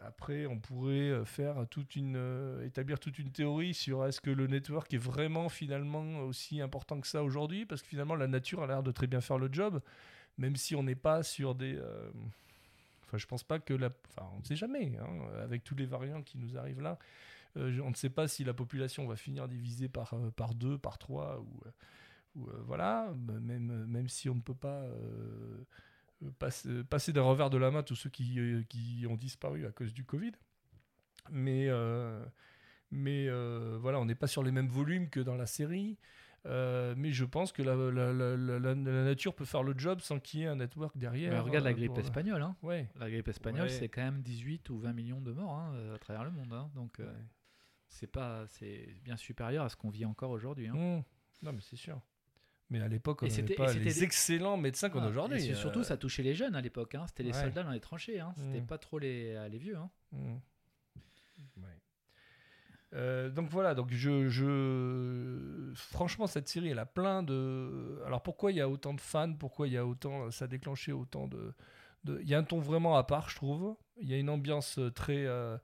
après, 0.00 0.46
on 0.46 0.58
pourrait 0.58 1.24
faire 1.24 1.66
toute 1.68 1.96
une, 1.96 2.60
établir 2.64 2.98
toute 2.98 3.18
une 3.18 3.30
théorie 3.30 3.74
sur 3.74 4.06
est-ce 4.06 4.20
que 4.20 4.30
le 4.30 4.46
network 4.46 4.92
est 4.94 4.98
vraiment 4.98 5.48
finalement 5.48 6.20
aussi 6.20 6.60
important 6.60 7.00
que 7.00 7.06
ça 7.06 7.22
aujourd'hui, 7.22 7.66
parce 7.66 7.82
que 7.82 7.88
finalement 7.88 8.14
la 8.14 8.26
nature 8.26 8.62
a 8.62 8.66
l'air 8.66 8.82
de 8.82 8.92
très 8.92 9.06
bien 9.06 9.20
faire 9.20 9.38
le 9.38 9.48
job, 9.50 9.80
même 10.38 10.56
si 10.56 10.74
on 10.74 10.82
n'est 10.82 10.94
pas 10.94 11.22
sur 11.22 11.54
des. 11.54 11.78
Enfin, 13.06 13.18
je 13.18 13.26
pense 13.26 13.44
pas 13.44 13.58
que 13.58 13.74
la. 13.74 13.90
Enfin, 14.08 14.28
on 14.34 14.40
ne 14.40 14.44
sait 14.44 14.56
jamais, 14.56 14.92
hein, 14.98 15.42
avec 15.42 15.64
tous 15.64 15.74
les 15.74 15.86
variants 15.86 16.22
qui 16.22 16.38
nous 16.38 16.56
arrivent 16.56 16.82
là. 16.82 16.98
on 17.56 17.90
ne 17.90 17.94
sait 17.94 18.10
pas 18.10 18.28
si 18.28 18.44
la 18.44 18.54
population 18.54 19.06
va 19.06 19.16
finir 19.16 19.48
divisée 19.48 19.88
par, 19.88 20.14
par 20.36 20.54
deux, 20.54 20.78
par 20.78 20.98
trois, 20.98 21.40
ou, 21.40 21.62
euh, 22.36 22.40
euh, 22.48 22.62
voilà, 22.66 23.12
même, 23.40 23.86
même 23.86 24.08
si 24.08 24.28
on 24.28 24.34
ne 24.36 24.40
peut 24.40 24.54
pas 24.54 24.82
euh, 24.82 25.64
euh, 26.22 26.30
passer, 26.38 26.84
passer 26.84 27.12
d'un 27.12 27.22
revers 27.22 27.50
de 27.50 27.58
la 27.58 27.70
main 27.70 27.82
tous 27.82 27.96
ceux 27.96 28.10
qui, 28.10 28.38
euh, 28.38 28.62
qui 28.68 29.04
ont 29.08 29.16
disparu 29.16 29.66
à 29.66 29.72
cause 29.72 29.92
du 29.92 30.04
Covid. 30.04 30.32
Mais, 31.30 31.66
euh, 31.68 32.24
mais 32.90 33.26
euh, 33.28 33.78
voilà, 33.80 34.00
on 34.00 34.04
n'est 34.04 34.14
pas 34.14 34.26
sur 34.26 34.42
les 34.42 34.52
mêmes 34.52 34.68
volumes 34.68 35.08
que 35.10 35.20
dans 35.20 35.36
la 35.36 35.46
série. 35.46 35.98
Euh, 36.46 36.94
mais 36.96 37.12
je 37.12 37.26
pense 37.26 37.52
que 37.52 37.62
la, 37.62 37.74
la, 37.76 38.12
la, 38.14 38.34
la- 38.34 38.58
la- 38.58 38.74
la 38.74 39.04
nature 39.04 39.34
peut 39.34 39.44
faire 39.44 39.62
le 39.62 39.74
job 39.76 40.00
sans 40.00 40.18
qu'il 40.18 40.40
y 40.40 40.42
ait 40.44 40.46
un 40.46 40.56
network 40.56 40.96
derrière. 40.96 41.34
Euh, 41.34 41.42
Regarde 41.42 41.64
la 41.66 41.70
euh, 41.72 41.74
grippe 41.74 41.88
pour- 41.90 41.98
espagnole. 41.98 42.40
hein. 42.40 42.56
Ouais. 42.62 42.88
La 42.98 43.10
grippe 43.10 43.28
espagnole, 43.28 43.64
Ouais. 43.64 43.68
c'est 43.68 43.90
quand 43.90 44.00
même 44.00 44.22
18 44.22 44.70
ou 44.70 44.78
20 44.78 44.94
millions 44.94 45.20
de 45.20 45.32
morts 45.32 45.52
hein, 45.58 45.72
euh, 45.74 45.94
à 45.96 45.98
travers 45.98 46.24
le 46.24 46.30
monde. 46.30 46.50
hein. 46.54 46.70
Donc 46.74 46.98
euh, 46.98 47.12
c'est 47.88 48.06
pas, 48.06 48.46
c'est 48.46 48.86
bien 49.04 49.18
supérieur 49.18 49.64
à 49.66 49.68
ce 49.68 49.76
qu'on 49.76 49.90
vit 49.90 50.06
encore 50.06 50.30
aujourd'hui. 50.30 50.68
hein. 50.68 50.74
Mmh. 50.74 51.02
Non, 51.42 51.52
mais 51.52 51.60
c'est 51.60 51.76
sûr. 51.76 52.00
Mais 52.70 52.80
à 52.80 52.88
l'époque, 52.88 53.22
on 53.22 53.26
n'avait 53.26 53.36
c'était- 53.36 53.54
pas 53.54 53.72
les 53.72 53.80
des- 53.80 54.04
excellents 54.04 54.56
médecins 54.56 54.88
qu'on 54.90 55.00
a 55.00 55.06
Ah, 55.06 55.08
aujourd'hui. 55.08 55.38
et 55.38 55.40
c'est- 55.40 55.54
surtout, 55.56 55.80
euh, 55.80 55.84
ça 55.84 55.96
touchait 55.96 56.22
les 56.22 56.34
jeunes 56.34 56.54
à 56.54 56.60
l'époque. 56.60 56.94
hein. 56.94 57.04
C'était 57.08 57.24
les 57.24 57.32
Ouais. 57.32 57.40
soldats 57.42 57.64
dans 57.64 57.70
les 57.72 57.80
tranchées. 57.80 58.20
Hein. 58.20 58.32
C'était 58.36 58.60
Mm. 58.60 58.66
pas 58.66 58.78
trop 58.78 58.98
les, 59.00 59.48
les 59.48 59.58
vieux. 59.58 59.76
hein. 59.76 59.90
mmh. 60.12 60.34
Ouais. 61.56 61.78
Euh, 62.94 63.28
donc 63.30 63.48
voilà, 63.50 63.74
donc 63.74 63.92
je, 63.92 64.28
je, 64.28 65.72
franchement 65.74 66.26
cette 66.26 66.48
série 66.48 66.68
elle 66.70 66.78
a 66.80 66.86
plein 66.86 67.22
de. 67.22 68.00
Alors 68.06 68.22
pourquoi 68.22 68.50
il 68.50 68.56
y 68.56 68.60
a 68.60 68.68
autant 68.68 68.94
de 68.94 69.00
fans, 69.00 69.32
pourquoi 69.34 69.68
il 69.68 69.74
y 69.74 69.76
a 69.76 69.86
autant, 69.86 70.30
ça 70.32 70.46
a 70.46 70.48
déclenché 70.48 70.90
autant 70.92 71.28
de, 71.28 71.52
de- 72.04 72.18
il 72.22 72.28
y 72.28 72.34
a 72.34 72.38
un 72.38 72.42
ton 72.44 72.58
vraiment 72.58 72.96
à 72.96 73.04
part, 73.04 73.28
je 73.30 73.36
trouve. 73.36 73.76
Il 74.00 74.08
y 74.08 74.14
a 74.14 74.16
une 74.18 74.28
ambiance 74.30 74.80
très, 74.94 75.24
euh, 75.26 75.56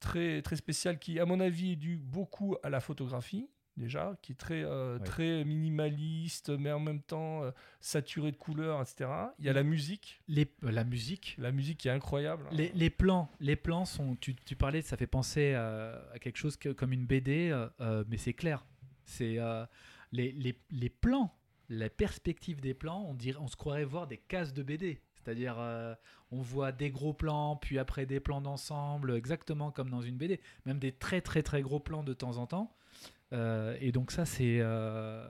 très, 0.00 0.42
très 0.42 0.56
spéciale 0.56 0.98
qui, 0.98 1.20
à 1.20 1.26
mon 1.26 1.38
avis, 1.38 1.72
est 1.72 1.76
due 1.76 1.96
beaucoup 1.98 2.56
à 2.64 2.70
la 2.70 2.80
photographie 2.80 3.48
déjà, 3.76 4.16
qui 4.22 4.32
est 4.32 4.36
très, 4.36 4.62
euh, 4.64 4.98
très 4.98 5.44
minimaliste, 5.44 6.50
mais 6.50 6.70
en 6.72 6.80
même 6.80 7.00
temps 7.02 7.42
euh, 7.42 7.50
saturé 7.80 8.30
de 8.32 8.36
couleurs, 8.36 8.80
etc. 8.80 9.10
Il 9.38 9.44
y 9.44 9.48
a 9.48 9.52
la 9.52 9.62
musique, 9.62 10.20
Les, 10.28 10.52
euh, 10.64 10.70
la 10.70 10.84
musique. 10.84 11.34
la 11.38 11.52
musique 11.52 11.78
qui 11.78 11.88
est 11.88 11.92
incroyable. 11.92 12.44
hein. 12.46 12.54
Les, 12.54 12.70
les 12.74 12.90
plans, 12.90 13.30
les 13.40 13.56
plans 13.56 13.84
sont. 13.84 14.16
Tu, 14.16 14.34
tu 14.34 14.56
parlais, 14.56 14.82
ça 14.82 14.96
fait 14.96 15.06
penser 15.06 15.54
à, 15.54 16.02
à 16.12 16.18
quelque 16.18 16.36
chose 16.36 16.56
que- 16.56 16.68
comme 16.70 16.92
une 16.92 17.06
BD, 17.06 17.52
mais 18.08 18.16
c'est 18.18 18.34
clair. 18.34 18.64
C'est 19.04 19.38
les, 20.12 20.32
les, 20.32 20.58
les 20.70 20.88
plans, 20.90 21.34
la 21.68 21.88
perspective 21.88 22.60
des 22.60 22.74
plans. 22.74 23.04
On 23.08 23.14
dirait, 23.14 23.38
on 23.40 23.48
se 23.48 23.56
croirait 23.56 23.84
voir 23.84 24.06
des 24.06 24.18
cases 24.18 24.52
de 24.52 24.62
BD. 24.62 25.00
C'est-à-dire, 25.14 25.54
euh, 25.58 25.94
on 26.32 26.40
voit 26.42 26.72
des 26.72 26.90
gros 26.90 27.14
plans, 27.14 27.56
puis 27.56 27.78
après 27.78 28.06
des 28.06 28.18
plans 28.18 28.40
d'ensemble, 28.40 29.14
exactement 29.16 29.70
comme 29.70 29.88
dans 29.88 30.00
une 30.02 30.16
BD. 30.16 30.40
Même 30.66 30.78
des 30.80 30.90
très 30.92 31.20
très 31.20 31.42
très 31.44 31.62
gros 31.62 31.78
plans 31.78 32.02
de 32.02 32.12
temps 32.12 32.38
en 32.38 32.46
temps. 32.46 32.74
Euh, 33.32 33.76
et 33.80 33.92
donc 33.92 34.10
ça, 34.10 34.24
c'est, 34.24 34.60
euh, 34.60 35.26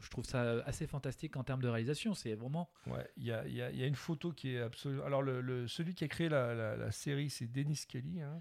je 0.00 0.10
trouve 0.10 0.24
ça 0.24 0.62
assez 0.64 0.86
fantastique 0.86 1.36
en 1.36 1.44
termes 1.44 1.62
de 1.62 1.68
réalisation. 1.68 2.14
C'est 2.14 2.34
vraiment 2.34 2.68
il 3.16 3.24
y 3.24 3.32
a, 3.32 3.46
y 3.46 3.54
y 3.54 3.82
a 3.82 3.86
une 3.86 3.94
photo 3.94 4.32
qui 4.32 4.54
est 4.54 4.60
absolument. 4.60 5.04
Alors, 5.04 5.22
celui 5.68 5.94
qui 5.94 6.04
a 6.04 6.08
créé 6.08 6.28
la, 6.28 6.90
série, 6.90 7.30
c'est 7.30 7.46
Dennis 7.46 7.84
Kelly. 7.88 8.20
hein. 8.20 8.38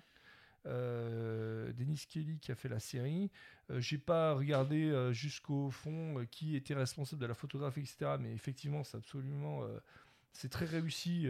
Euh, 0.65 1.73
Dennis 1.73 2.05
Kelly 2.09 2.39
qui 2.39 2.51
a 2.51 2.55
fait 2.55 2.69
la 2.69 2.79
série. 2.79 3.29
Euh, 3.69 3.81
J'ai 3.81 3.97
pas 3.97 4.33
regardé 4.33 4.91
jusqu'au 5.11 5.69
fond 5.69 6.25
qui 6.31 6.55
était 6.55 6.73
responsable 6.73 7.21
de 7.21 7.27
la 7.27 7.33
photographie, 7.33 7.81
etc. 7.81 8.15
Mais 8.19 8.33
effectivement, 8.33 8.83
c'est 8.83 8.97
absolument. 8.97 9.61
c'est 10.31 10.49
très 10.49 10.65
réussi. 10.65 11.27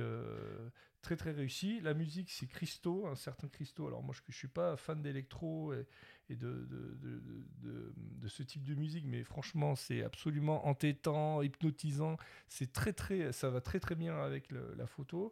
très 1.02 1.18
très 1.18 1.32
réussi. 1.32 1.82
La 1.82 1.94
musique, 1.94 2.32
c'est 2.32 2.48
Christo, 2.48 3.08
un 3.08 3.16
certain 3.16 3.50
Christo. 3.50 3.88
Alors, 3.88 4.02
moi, 4.04 4.16
je, 4.16 4.22
je 4.32 4.38
suis 4.38 4.48
pas 4.48 4.78
fan 4.78 5.02
d'électro 5.02 5.74
et 6.30 6.36
de, 6.36 6.48
de, 6.48 6.98
de, 7.02 7.22
de- 7.62 8.28
ce 8.28 8.42
type 8.44 8.64
de 8.64 8.74
musique, 8.76 9.06
mais 9.06 9.24
franchement, 9.24 9.76
c'est 9.76 10.04
absolument 10.04 10.66
entêtant, 10.68 11.42
hypnotisant. 11.42 12.16
C'est 12.48 12.72
très 12.72 12.94
très, 12.94 13.32
ça 13.34 13.50
va 13.50 13.60
très 13.62 13.80
très 13.80 13.96
bien 13.96 14.16
avec 14.18 14.50
la 14.78 14.88
photo. 14.88 15.32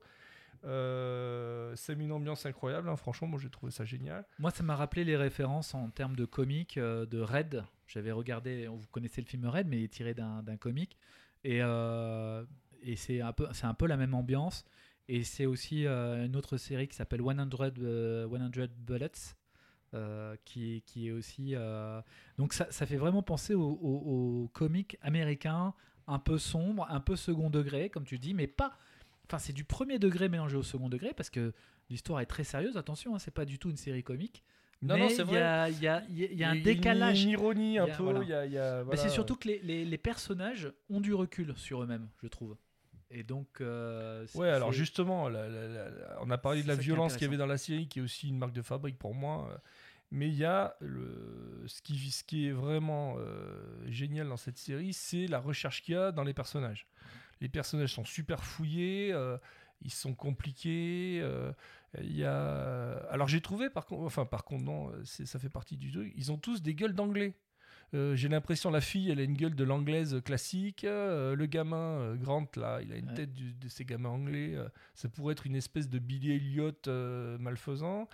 Euh, 0.63 1.75
ça 1.75 1.95
met 1.95 2.03
une 2.03 2.11
ambiance 2.11 2.45
incroyable. 2.45 2.89
hein. 2.89 2.95
Franchement, 2.95 3.27
moi 3.27 3.39
j'ai 3.39 3.49
trouvé 3.49 3.71
ça 3.71 3.85
génial. 3.85 4.25
Moi, 4.39 4.51
ça 4.51 4.63
m'a 4.63 4.75
rappelé 4.75 5.03
les 5.03 5.17
références 5.17 5.73
en 5.73 5.89
termes 5.89 6.15
de 6.15 6.25
comics 6.25 6.77
euh, 6.77 7.05
de 7.05 7.19
Red. 7.19 7.63
J'avais 7.87 8.11
regardé, 8.11 8.67
vous 8.67 8.85
connaissez 8.91 9.21
le 9.21 9.27
film 9.27 9.45
Red, 9.47 9.67
mais 9.67 9.79
il 9.79 9.83
est 9.85 9.87
tiré 9.93 10.13
d'un 10.13 10.57
comic. 10.59 10.97
Et, 11.43 11.59
euh, 11.61 12.45
et 12.83 12.95
c'est 12.95 13.21
un, 13.21 13.33
peu- 13.33 13.47
un 13.63 13.73
peu 13.73 13.87
la 13.87 13.97
même 13.97 14.13
ambiance. 14.13 14.63
Et 15.07 15.23
c'est 15.23 15.45
aussi 15.45 15.87
euh, 15.87 16.25
une 16.25 16.35
autre 16.35 16.57
série 16.57 16.87
qui 16.87 16.95
s'appelle 16.95 17.21
100, 17.21 17.49
euh, 17.79 18.27
100 18.29 18.67
Bullets. 18.85 19.11
Euh, 19.93 20.35
qui, 20.45 20.83
qui 20.85 21.07
est 21.07 21.11
aussi. 21.11 21.55
euh, 21.55 22.01
Donc, 22.37 22.53
ça, 22.53 22.67
ça 22.71 22.85
fait 22.85 22.97
vraiment 22.97 23.23
penser 23.23 23.53
aux 23.55 23.61
au, 23.81 24.43
au 24.43 24.47
comics 24.53 24.97
américains, 25.01 25.73
un 26.07 26.19
peu 26.19 26.37
sombre, 26.37 26.85
un 26.89 26.99
peu 26.99 27.15
second 27.15 27.49
degré, 27.49 27.89
comme 27.89 28.05
tu 28.05 28.17
dis, 28.19 28.33
mais 28.33 28.47
pas. 28.47 28.77
Enfin, 29.27 29.37
c'est 29.39 29.53
du 29.53 29.63
premier 29.63 29.97
degré 29.99 30.27
mélangé 30.29 30.57
au 30.57 30.63
second 30.63 30.89
degré 30.89 31.13
parce 31.15 31.29
que 31.29 31.53
L'histoire 31.89 32.21
est 32.21 32.25
très 32.25 32.45
sérieuse, 32.45 32.77
attention, 32.77 33.15
hein, 33.15 33.19
c'est 33.19 33.33
pas 33.33 33.43
du 33.43 33.59
tout 33.59 33.69
une 33.69 33.75
série 33.75 34.01
comique. 34.01 34.45
Non, 34.81 34.93
mais 34.95 35.01
non, 35.01 35.09
c'est 35.09 35.15
il 35.15 35.19
y 35.19 35.23
vrai. 35.25 35.41
a, 35.41 35.69
il 35.69 35.81
y 35.81 35.87
a- 35.89 36.01
y 36.09 36.23
a- 36.23 36.31
il 36.31 36.37
y 36.39 36.43
a 36.45 36.49
un 36.51 36.53
une- 36.53 36.63
décalage. 36.63 37.21
Une 37.23 37.31
ironie 37.31 37.77
un 37.79 37.85
y 37.87 37.91
a- 37.91 37.95
peu. 37.97 38.03
voilà. 38.03 38.23
y 38.23 38.31
a- 38.33 38.45
y 38.45 38.57
a- 38.57 38.83
voilà. 38.83 38.97
c'est 39.01 39.09
surtout 39.09 39.35
que 39.35 39.49
les, 39.49 39.59
les- 39.59 39.83
les 39.83 39.97
personnages 39.97 40.71
ont 40.89 41.01
du 41.01 41.13
recul 41.13 41.51
sur 41.57 41.83
eux-mêmes, 41.83 42.07
je 42.23 42.27
trouve. 42.29 42.55
Et 43.09 43.23
donc. 43.23 43.59
euh, 43.59 44.25
Ouais, 44.35 44.47
alors 44.47 44.71
justement, 44.71 45.27
la- 45.27 45.49
la- 45.49 45.67
la- 45.67 45.89
la- 45.89 46.17
on 46.21 46.29
a 46.29 46.37
parlé 46.37 46.63
de 46.63 46.67
la 46.69 46.75
violence 46.75 47.15
qu'il 47.17 47.23
y 47.23 47.27
avait 47.27 47.35
dans 47.35 47.45
la 47.45 47.57
série, 47.57 47.89
qui 47.89 47.99
est 47.99 48.01
aussi 48.01 48.29
une 48.29 48.37
marque 48.37 48.53
de 48.53 48.61
fabrique 48.61 48.97
pour 48.97 49.13
moi. 49.13 49.61
Mais 50.11 50.27
il 50.27 50.35
y 50.35 50.45
a 50.45 50.75
le, 50.81 51.63
ce, 51.67 51.81
qui, 51.81 52.47
est 52.47 52.51
vraiment 52.51 53.15
euh, 53.17 53.89
génial 53.89 54.27
dans 54.27 54.37
cette 54.37 54.57
série, 54.57 54.91
c'est 54.93 55.25
la 55.27 55.39
recherche 55.39 55.81
qu'il 55.81 55.95
y 55.95 55.97
a 55.97 56.11
dans 56.11 56.23
les 56.23 56.33
personnages. 56.33 56.85
Les 57.39 57.47
personnages 57.47 57.93
sont 57.93 58.03
super 58.03 58.43
fouillés, 58.43 59.11
euh, 59.13 59.37
ils 59.81 59.91
sont 59.91 60.13
compliqués. 60.13 61.19
euh, 61.23 61.53
il 62.01 62.15
y 62.15 62.25
a... 62.25 62.97
Alors 63.09 63.27
j'ai 63.29 63.41
trouvé, 63.41 63.69
par 63.69 63.85
contre, 63.85 64.03
enfin 64.03 64.25
par 64.25 64.43
contre, 64.43 64.63
non, 64.63 64.91
ça 65.05 65.39
fait 65.39 65.49
partie 65.49 65.77
du 65.77 65.91
truc, 65.91 66.13
ils 66.15 66.31
ont 66.31 66.37
tous 66.37 66.61
des 66.61 66.75
gueules 66.75 66.93
d'anglais. 66.93 67.33
Euh, 67.93 68.15
j'ai 68.15 68.29
l'impression 68.29 68.71
la 68.71 68.79
fille, 68.79 69.11
elle 69.11 69.19
a 69.19 69.23
une 69.23 69.35
gueule 69.35 69.53
de 69.55 69.63
l'anglaise 69.65 70.21
classique. 70.23 70.85
euh, 70.85 71.35
le 71.35 71.45
gamin, 71.45 71.99
euh, 71.99 72.15
Grant, 72.15 72.47
là, 72.55 72.79
il 72.81 72.93
a 72.93 72.95
une 72.95 73.09
Ouais. 73.09 73.13
tête 73.15 73.33
du- 73.33 73.53
de 73.53 73.67
ces 73.67 73.83
gamins 73.83 74.09
anglais. 74.09 74.55
ça 74.95 75.09
pourrait 75.09 75.33
être 75.33 75.45
une 75.45 75.55
espèce 75.55 75.89
de 75.89 75.99
Billy 75.99 76.31
Elliot 76.31 76.71
euh, 76.87 77.37
malfaisant. 77.37 78.07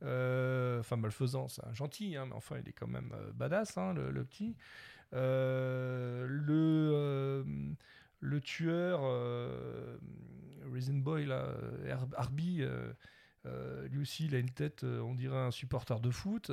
Enfin, 0.00 0.96
malfaisant, 0.96 1.48
c'est 1.48 1.64
un 1.66 1.74
gentil, 1.74 2.16
hein, 2.16 2.24
mais 2.26 2.34
enfin, 2.34 2.56
il 2.62 2.68
est 2.68 2.72
quand 2.72 2.86
même 2.88 3.12
badass, 3.34 3.76
hein, 3.76 3.92
le, 3.94 4.10
le 4.10 4.24
petit. 4.24 4.56
Le, 6.28 7.44
le 8.20 8.40
tueur, 8.40 9.00
euh, 9.04 9.96
Raisin 10.72 10.94
Boy, 10.98 11.26
là, 11.26 11.54
Har- 11.90 12.08
Harby, 12.16 12.58
euh, 12.62 12.92
euh, 13.46 13.86
lui 13.88 14.00
aussi, 14.00 14.26
il 14.26 14.34
a 14.34 14.38
une 14.38 14.50
tête, 14.50 14.84
on 14.84 15.14
dirait 15.14 15.36
un 15.38 15.50
supporter 15.50 16.00
de 16.00 16.10
foot. 16.10 16.50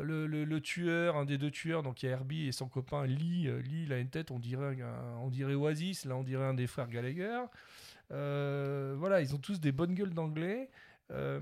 Le, 0.00 0.26
le- 0.26 0.60
tueur, 0.60 1.16
un 1.16 1.24
des 1.24 1.38
deux 1.38 1.50
tueurs, 1.50 1.82
donc 1.82 2.02
il 2.02 2.06
y 2.06 2.08
a 2.08 2.12
Herbie 2.12 2.48
et 2.48 2.52
son 2.52 2.68
copain 2.68 3.06
Lee. 3.06 3.46
Euh, 3.48 3.60
Lee, 3.62 3.84
il 3.84 3.92
a 3.92 3.98
une 3.98 4.08
tête, 4.08 4.30
on 4.30 4.38
dirait, 4.38 4.76
on 5.22 5.30
dirait 5.30 5.54
Oasis, 5.54 6.04
là 6.04 6.16
on 6.16 6.22
dirait 6.24 6.44
un 6.44 6.54
des 6.54 6.66
frères 6.66 6.88
Gallagher. 6.88 7.42
Euh, 8.12 8.94
voilà, 8.98 9.20
ils 9.20 9.34
ont 9.34 9.38
tous 9.38 9.60
des 9.60 9.72
bonnes 9.72 9.94
gueules 9.94 10.14
d'anglais. 10.14 10.68
Euh, 11.10 11.40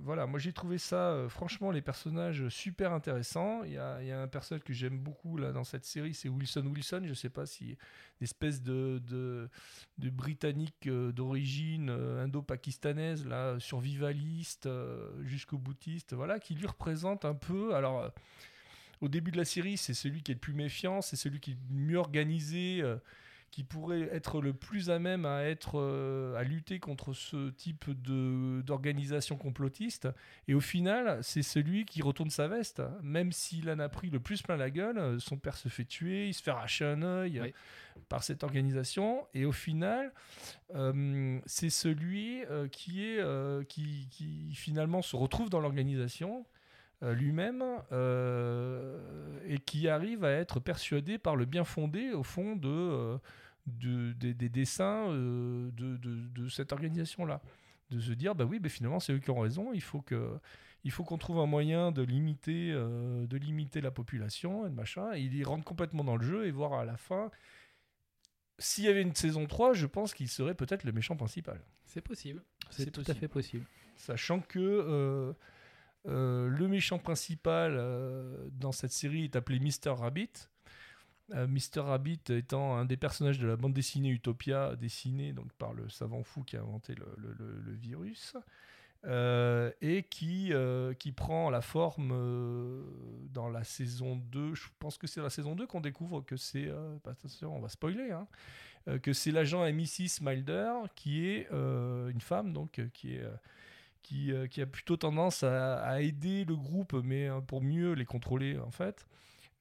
voilà, 0.00 0.26
moi 0.26 0.38
j'ai 0.38 0.52
trouvé 0.52 0.78
ça, 0.78 1.10
euh, 1.10 1.28
franchement, 1.28 1.70
les 1.70 1.82
personnages 1.82 2.48
super 2.48 2.92
intéressants. 2.92 3.62
Il 3.64 3.72
y 3.72 3.78
a, 3.78 4.20
un 4.20 4.28
personnage 4.28 4.64
que 4.64 4.72
j'aime 4.72 4.98
beaucoup 4.98 5.36
là 5.36 5.52
dans 5.52 5.64
cette 5.64 5.84
série, 5.84 6.14
c'est 6.14 6.28
Wilson 6.28 6.66
Wilson. 6.66 7.02
Je 7.04 7.14
sais 7.14 7.28
pas 7.28 7.46
si 7.46 7.76
une 8.20 8.24
espèce 8.24 8.62
de, 8.62 9.48
britannique 9.98 10.86
euh, 10.86 11.12
d'origine 11.12 11.90
indo-pakistanaise, 11.90 13.26
là, 13.26 13.58
survivaliste, 13.60 14.68
jusqu'au 15.24 15.58
boutiste, 15.58 16.14
voilà, 16.14 16.38
qui 16.38 16.54
lui 16.54 16.66
représente 16.66 17.24
un 17.24 17.34
peu. 17.34 17.74
Alors, 17.74 18.10
au 19.00 19.08
début 19.08 19.30
de 19.30 19.36
la 19.36 19.44
série, 19.44 19.76
c'est 19.76 19.94
celui 19.94 20.22
qui 20.22 20.32
est 20.32 20.34
le 20.34 20.40
plus 20.40 20.54
méfiant, 20.54 21.02
c'est 21.02 21.16
celui 21.16 21.38
qui 21.38 21.52
est 21.52 21.58
le 21.70 21.76
mieux 21.76 21.98
organisé, 21.98 22.82
qui 23.50 23.64
pourrait 23.64 24.08
être 24.12 24.40
le 24.40 24.52
plus 24.52 24.90
à 24.90 24.98
même 24.98 25.24
à 25.24 25.44
être 25.44 25.80
euh, 25.80 26.36
à 26.36 26.42
lutter 26.44 26.78
contre 26.78 27.12
ce 27.12 27.50
type 27.50 27.90
de 27.90 28.60
d'organisation 28.62 29.36
complotiste. 29.36 30.08
Et 30.48 30.54
au 30.54 30.60
final, 30.60 31.18
c'est 31.22 31.42
celui 31.42 31.84
qui 31.84 32.02
retourne 32.02 32.30
sa 32.30 32.48
veste, 32.48 32.82
même 33.02 33.32
s'il 33.32 33.70
en 33.70 33.78
a 33.78 33.88
pris 33.88 34.10
le 34.10 34.20
plus 34.20 34.42
plein 34.42 34.56
la 34.56 34.70
gueule. 34.70 34.98
euh, 34.98 35.18
Son 35.18 35.38
père 35.38 35.56
se 35.56 35.68
fait 35.68 35.84
tuer, 35.84 36.28
il 36.28 36.34
se 36.34 36.42
fait 36.42 36.50
arracher 36.50 36.84
un 36.84 37.02
œil. 37.02 37.40
Oui. 37.42 37.54
Par 38.08 38.22
cette 38.22 38.44
organisation, 38.44 39.26
et 39.34 39.44
au 39.44 39.50
final, 39.50 40.12
euh, 40.74 41.40
c'est 41.46 41.68
celui 41.68 42.42
qui 42.70 43.04
est 43.04 43.18
euh, 43.18 43.64
qui, 43.64 44.06
qui 44.10 44.54
finalement 44.54 45.02
se 45.02 45.16
retrouve 45.16 45.50
dans 45.50 45.58
l'organisation 45.60 46.46
lui-même 47.02 47.62
euh, 47.92 48.98
et 49.46 49.58
qui 49.58 49.88
arrive 49.88 50.24
à 50.24 50.30
être 50.32 50.60
persuadé 50.60 51.18
par 51.18 51.36
le 51.36 51.44
bien 51.44 51.64
fondé 51.64 52.12
au 52.12 52.22
fond 52.22 52.56
de, 52.56 52.68
euh, 52.68 53.18
de- 53.66 54.12
des, 54.12 54.34
des 54.34 54.48
dessins 54.48 55.08
euh, 55.10 55.70
de, 55.72 55.96
de- 55.96 56.28
de 56.28 56.48
cette 56.48 56.72
organisation-là. 56.72 57.40
De 57.90 58.00
se 58.00 58.12
dire, 58.12 58.34
bah 58.34 58.44
oui, 58.44 58.58
bah 58.58 58.68
finalement, 58.68 59.00
c'est 59.00 59.12
eux 59.14 59.18
qui 59.18 59.30
ont 59.30 59.40
raison, 59.40 59.72
il 59.72 59.80
faut 59.82 60.00
que. 60.02 60.38
Il 60.84 60.92
faut 60.92 61.02
qu'on 61.02 61.18
trouve 61.18 61.40
un 61.40 61.46
moyen 61.46 61.90
de 61.90 62.02
limiter, 62.02 62.70
euh, 62.72 63.26
de 63.26 63.36
limiter 63.36 63.80
la 63.80 63.90
population 63.90 64.64
et 64.66 64.70
de 64.70 64.74
machin. 64.74 65.12
Et 65.14 65.20
il 65.22 65.44
rentre 65.44 65.64
complètement 65.64 66.04
dans 66.04 66.16
le 66.16 66.24
jeu 66.24 66.46
et 66.46 66.52
voir 66.52 66.74
à 66.74 66.84
la 66.84 66.96
fin. 66.96 67.30
S'il 68.58 68.84
y 68.84 68.88
avait 68.88 69.02
une 69.02 69.14
saison 69.14 69.46
3, 69.46 69.72
je 69.72 69.86
pense 69.86 70.14
qu'il 70.14 70.28
serait 70.28 70.54
peut-être 70.54 70.84
le 70.84 70.92
méchant 70.92 71.16
principal. 71.16 71.60
C'est 71.84 72.00
possible. 72.00 72.42
C'est 72.70 72.84
C'est 72.84 72.90
tout 72.92 73.00
à 73.00 73.04
possible. 73.04 73.18
fait 73.20 73.28
possible. 73.28 73.66
Sachant 73.96 74.40
que 74.40 74.58
euh, 74.60 75.32
euh, 76.06 76.48
le 76.48 76.68
méchant 76.68 76.98
principal 76.98 77.74
euh, 77.76 78.48
dans 78.52 78.72
cette 78.72 78.92
série 78.92 79.24
est 79.24 79.36
appelé 79.36 79.58
Mr. 79.58 79.90
Rabbit. 79.90 80.30
Euh, 81.34 81.46
Mr. 81.46 81.80
Rabbit 81.80 82.20
étant 82.30 82.76
un 82.76 82.84
des 82.84 82.96
personnages 82.96 83.38
de 83.38 83.46
la 83.46 83.56
bande 83.56 83.74
dessinée 83.74 84.08
Utopia, 84.10 84.76
dessinée 84.76 85.32
donc, 85.32 85.52
par 85.54 85.74
le 85.74 85.88
savant 85.88 86.22
fou 86.22 86.42
qui 86.42 86.56
a 86.56 86.60
inventé 86.60 86.94
le, 86.94 87.74
virus, 87.74 88.34
euh, 89.04 89.70
et 89.82 90.04
qui, 90.04 90.52
qui 90.98 91.12
prend 91.12 91.50
la 91.50 91.60
forme 91.60 92.08
dans 93.30 93.50
la 93.50 93.64
saison 93.64 94.16
2. 94.16 94.54
Je 94.54 94.68
pense 94.78 94.96
que 94.96 95.06
c'est 95.06 95.20
la 95.20 95.30
saison 95.30 95.54
2 95.54 95.66
qu'on 95.66 95.82
découvre 95.82 96.22
que 96.22 96.36
c'est. 96.36 96.70
bah, 97.04 97.14
on 97.42 97.60
va 97.60 97.68
spoiler, 97.68 98.10
hein, 98.10 98.26
que 99.02 99.12
c'est 99.12 99.30
l'agent 99.30 99.66
M6 99.66 100.22
Mulder 100.22 100.72
qui 100.94 101.26
est 101.26 101.50
une 101.50 102.22
femme, 102.22 102.54
donc 102.54 102.80
qui 102.94 103.16
est. 103.16 103.26
euh, 104.12 104.46
qui, 104.46 104.62
a 104.62 104.66
plutôt 104.66 104.96
tendance 104.96 105.42
à, 105.42 106.00
aider 106.00 106.44
le 106.44 106.56
groupe, 106.56 106.94
mais 106.94 107.28
euh, 107.28 107.40
pour 107.40 107.62
mieux 107.62 107.92
les 107.92 108.04
contrôler 108.04 108.58
en 108.58 108.70
fait, 108.70 109.06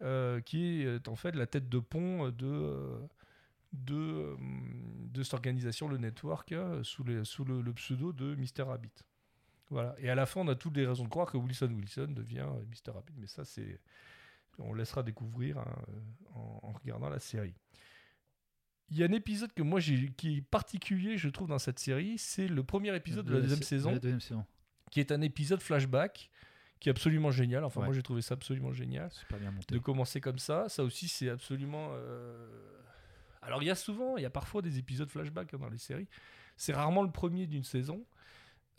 euh, 0.01 0.39
qui 0.41 0.81
est 0.83 1.07
en 1.07 1.15
fait 1.15 1.35
la 1.35 1.47
tête 1.47 1.67
de 1.67 1.79
pont 1.79 2.29
de, 2.29 2.97
de, 3.73 4.38
cette 5.23 5.33
organisation, 5.33 5.88
le 5.88 5.97
network, 5.97 6.53
sous, 6.83 7.03
le, 7.03 7.23
pseudo 7.73 8.13
de 8.13 8.35
Mr. 8.35 8.63
Rabbit. 8.63 8.93
Voilà. 9.69 9.95
Et 9.99 10.09
à 10.09 10.15
la 10.15 10.25
fin, 10.25 10.41
on 10.41 10.47
a 10.47 10.55
toutes 10.55 10.77
les 10.77 10.88
raisons 10.88 11.03
de 11.03 11.09
croire 11.09 11.29
que 11.29 11.38
Wilson 11.38 11.73
Wilson 11.75 12.13
devient 12.15 12.47
Mr. 12.69 12.93
Rabbit, 12.93 13.13
mais 13.17 13.27
ça, 13.27 13.43
c'est. 13.43 13.81
On 14.59 14.73
laissera 14.73 15.03
découvrir 15.03 15.59
hein, 15.59 15.75
en 16.33 16.71
regardant 16.71 17.09
la 17.09 17.19
série. 17.19 17.53
Il 18.89 18.97
y 18.97 19.03
a 19.03 19.05
un 19.07 19.11
épisode 19.11 19.51
que 19.53 19.61
moi 19.63 19.79
j'ai 19.79 20.09
qui 20.13 20.38
est 20.38 20.41
particulier, 20.41 21.17
je 21.17 21.27
trouve, 21.29 21.47
dans 21.49 21.59
cette 21.59 21.79
série. 21.79 22.17
C'est 22.17 22.47
le 22.47 22.63
premier 22.63 22.95
épisode 22.95 23.25
de 23.25 23.33
la 23.33 23.41
deuxième 23.41 23.61
saison 23.63 23.91
La 23.91 23.99
deuxième 23.99 24.21
saison. 24.21 24.45
qui 24.91 24.99
est 25.01 25.11
un 25.11 25.21
épisode 25.21 25.61
flashback 25.61 26.29
qui 26.79 26.89
est 26.89 26.91
absolument 26.91 27.31
génial. 27.31 27.63
Enfin, 27.65 27.81
Ouais. 27.81 27.88
moi 27.88 27.95
j'ai 27.95 28.03
trouvé 28.03 28.21
ça 28.21 28.35
absolument 28.35 28.71
génial 28.71 29.11
Super 29.11 29.39
bien 29.39 29.51
monté. 29.51 29.73
de 29.73 29.79
commencer 29.79 30.21
comme 30.21 30.38
ça. 30.39 30.69
Ça 30.69 30.83
aussi, 30.83 31.07
c'est 31.07 31.29
absolument. 31.29 31.89
euh, 31.93 32.47
Alors, 33.41 33.61
il 33.63 33.65
y 33.65 33.71
a 33.71 33.75
souvent, 33.75 34.15
il 34.17 34.23
y 34.23 34.25
a 34.25 34.29
parfois 34.29 34.61
des 34.61 34.77
épisodes 34.77 35.09
flashback 35.09 35.53
hein, 35.53 35.57
dans 35.59 35.69
les 35.69 35.77
séries. 35.77 36.07
C'est 36.55 36.73
rarement 36.73 37.03
le 37.03 37.11
premier 37.11 37.45
d'une 37.47 37.63
saison. 37.63 38.05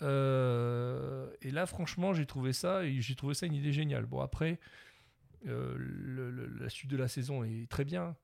Euh, 0.03 1.29
Et 1.43 1.51
là, 1.51 1.67
franchement, 1.67 2.13
j'ai 2.15 2.27
trouvé 2.27 2.53
ça, 2.53 2.85
et 2.85 3.01
j'ai 3.01 3.15
trouvé 3.15 3.35
ça 3.35 3.47
une 3.47 3.55
idée 3.55 3.73
géniale. 3.73 4.07
Bon, 4.07 4.21
après, 4.21 4.59
euh, 5.47 5.75
le- 5.79 6.31
le- 6.31 6.47
la 6.47 6.69
suite 6.69 6.91
de 6.91 6.97
la 6.97 7.09
saison 7.09 7.45
est 7.45 7.69
très 7.69 7.85
bien. 7.85 8.17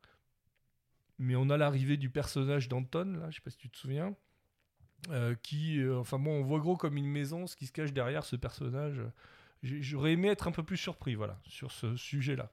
Mais 1.18 1.36
on 1.36 1.48
a 1.50 1.56
l'arrivée 1.56 1.96
du 1.96 2.10
personnage 2.10 2.68
d'Anton, 2.68 3.18
là, 3.20 3.30
je 3.30 3.36
sais 3.36 3.42
pas 3.42 3.50
si 3.50 3.56
tu 3.56 3.70
te 3.70 3.76
souviens, 3.76 4.14
euh, 5.10 5.34
qui, 5.42 5.80
euh, 5.80 5.98
enfin 5.98 6.18
bon, 6.18 6.40
on 6.40 6.42
voit 6.42 6.58
gros 6.58 6.76
comme 6.76 6.96
une 6.96 7.06
maison 7.06 7.46
ce 7.46 7.56
qui 7.56 7.66
se 7.66 7.72
cache 7.72 7.92
derrière 7.92 8.24
ce 8.24 8.36
personnage. 8.36 9.00
J'aurais 9.62 10.12
aimé 10.12 10.28
être 10.28 10.48
un 10.48 10.52
peu 10.52 10.62
plus 10.62 10.76
surpris, 10.76 11.14
voilà, 11.14 11.38
sur 11.46 11.72
ce 11.72 11.96
sujet-là. 11.96 12.50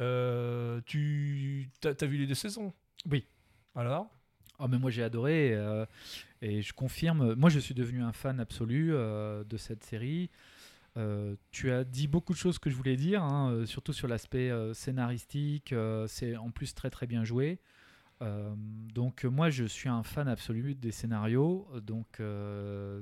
Euh, 0.00 0.80
tu 0.86 1.70
t'as 1.80 1.94
as 1.98 2.06
vu 2.06 2.16
les 2.16 2.26
deux 2.26 2.34
saisons? 2.34 2.72
Oui. 3.08 3.24
Alors? 3.74 4.10
Ah, 4.58 4.68
mais 4.68 4.78
moi 4.78 4.90
j'ai 4.90 5.02
adoré 5.02 5.56
et 6.42 6.62
je 6.62 6.72
confirme. 6.72 7.34
Moi 7.34 7.50
je 7.50 7.58
suis 7.58 7.74
devenu 7.74 8.02
un 8.02 8.12
fan 8.12 8.40
absolu 8.40 8.90
de 8.90 9.56
cette 9.56 9.84
série. 9.84 10.30
Euh, 10.96 11.34
tu 11.50 11.72
as 11.72 11.82
dit 11.84 12.06
beaucoup 12.06 12.32
de 12.32 12.38
choses 12.38 12.58
que 12.58 12.70
je 12.70 12.76
voulais 12.76 12.96
dire, 12.96 13.22
hein, 13.22 13.50
euh, 13.50 13.66
surtout 13.66 13.92
sur 13.92 14.06
l'aspect 14.06 14.50
euh, 14.50 14.74
scénaristique. 14.74 15.74
c'est 16.06 16.36
en 16.36 16.50
plus 16.50 16.74
très 16.74 16.90
très 16.90 17.06
bien 17.06 17.24
joué. 17.24 17.60
Donc 18.94 19.24
moi 19.24 19.50
je 19.50 19.64
suis 19.64 19.90
un 19.90 20.02
fan 20.02 20.28
absolu 20.28 20.74
des 20.74 20.92
scénarios. 20.92 21.68
Donc 21.82 22.22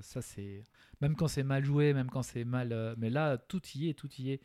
ça 0.01 0.21
c'est 0.21 0.65
même 1.01 1.15
quand 1.15 1.29
c'est 1.29 1.45
mal 1.45 1.65
joué, 1.65 1.95
même 1.95 2.11
quand 2.11 2.23
c'est 2.23 2.45
mal, 2.45 2.97
mais 2.99 3.09
là 3.09 3.39
tout 3.39 3.63
y 3.77 3.89
est, 3.89 3.95
tout 3.95 4.11
y 4.19 4.33
est. 4.33 4.41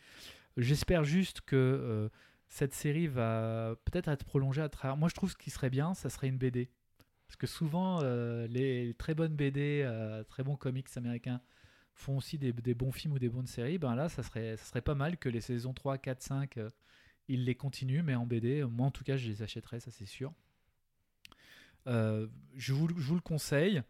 J'espère 0.55 1.03
juste 1.03 1.41
que 1.41 2.11
cette 2.47 2.75
série 2.75 3.07
va 3.07 3.75
peut-être 3.85 4.07
être 4.07 4.23
prolongée 4.23 4.61
à 4.61 4.69
travers. 4.69 4.97
Moi 4.97 5.09
je 5.09 5.15
trouve 5.15 5.31
ce 5.31 5.37
qui 5.37 5.49
serait 5.49 5.71
bien, 5.71 5.95
ça 5.95 6.09
serait 6.11 6.27
une 6.27 6.37
BD. 6.37 6.69
Parce 7.27 7.37
que 7.37 7.47
souvent, 7.47 8.01
les 8.47 8.93
très 8.99 9.15
bonnes 9.15 9.35
BD, 9.35 9.83
très 10.29 10.43
bons 10.43 10.57
comics 10.57 10.89
américains 10.95 11.41
font 11.97 12.17
aussi 12.17 12.37
des, 12.37 12.53
bons 12.73 12.91
films 12.91 13.13
ou 13.13 13.19
des 13.19 13.29
bonnes 13.29 13.47
séries. 13.47 13.77
Ben 13.77 13.95
là, 13.95 14.07
ça 14.09 14.23
serait, 14.23 14.55
ça 14.57 14.65
serait 14.65 14.81
pas 14.81 14.95
mal 14.95 15.17
que 15.17 15.29
les 15.29 15.41
saisons 15.41 15.73
3, 15.73 15.97
4, 15.97 16.21
5, 16.21 16.57
euh, 16.57 16.69
ils 17.27 17.43
les 17.43 17.55
continuent, 17.55 18.03
mais 18.03 18.15
en 18.15 18.25
BD. 18.25 18.63
Moi, 18.63 18.87
en 18.87 18.91
tout 18.91 19.03
cas, 19.03 19.17
je 19.17 19.27
les 19.27 19.41
achèterais, 19.41 19.79
ça 19.79 19.91
c'est 19.91 20.05
sûr. 20.05 20.33
Euh, 21.87 22.27
je, 22.55 22.73
vous, 22.73 22.89
je 22.89 23.07
vous 23.07 23.15
le 23.15 23.21
conseille. 23.21 23.81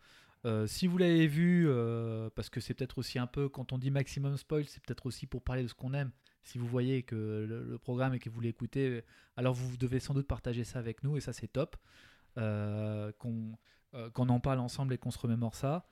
Euh, 0.46 0.68
si 0.68 0.88
vous 0.88 0.98
l'avez 0.98 1.28
vu, 1.28 1.66
euh, 1.68 2.30
parce 2.36 2.50
que 2.50 2.60
c'est 2.60 2.74
peut-être 2.74 3.00
aussi 3.00 3.20
un 3.20 3.28
peu, 3.28 3.50
quand 3.50 3.74
on 3.74 3.78
dit 3.78 3.92
maximum 3.92 4.38
spoil, 4.38 4.66
c'est 4.66 4.82
peut-être 4.84 5.06
aussi 5.08 5.26
pour 5.26 5.42
parler 5.42 5.64
de 5.64 5.68
ce 5.68 5.74
qu'on 5.74 5.94
aime. 5.94 6.12
Si 6.44 6.58
vous 6.58 6.68
voyez 6.68 7.04
que 7.04 7.16
le, 7.16 7.78
programme 7.78 8.14
et 8.14 8.20
que 8.20 8.30
vous 8.30 8.40
l'écoutez, 8.40 9.02
alors 9.36 9.54
vous 9.54 9.76
devez 9.76 10.00
sans 10.00 10.14
doute 10.14 10.28
partager 10.28 10.64
ça 10.64 10.80
avec 10.80 11.04
nous 11.04 11.18
et 11.18 11.20
ça 11.20 11.34
c'est 11.34 11.50
top. 11.50 11.76
Qu'on 12.36 13.58
en 14.16 14.40
parle 14.40 14.60
ensemble 14.60 14.94
et 14.94 14.98
qu'on 14.98 15.12
se 15.12 15.20
remémore 15.20 15.56
ça. 15.56 15.86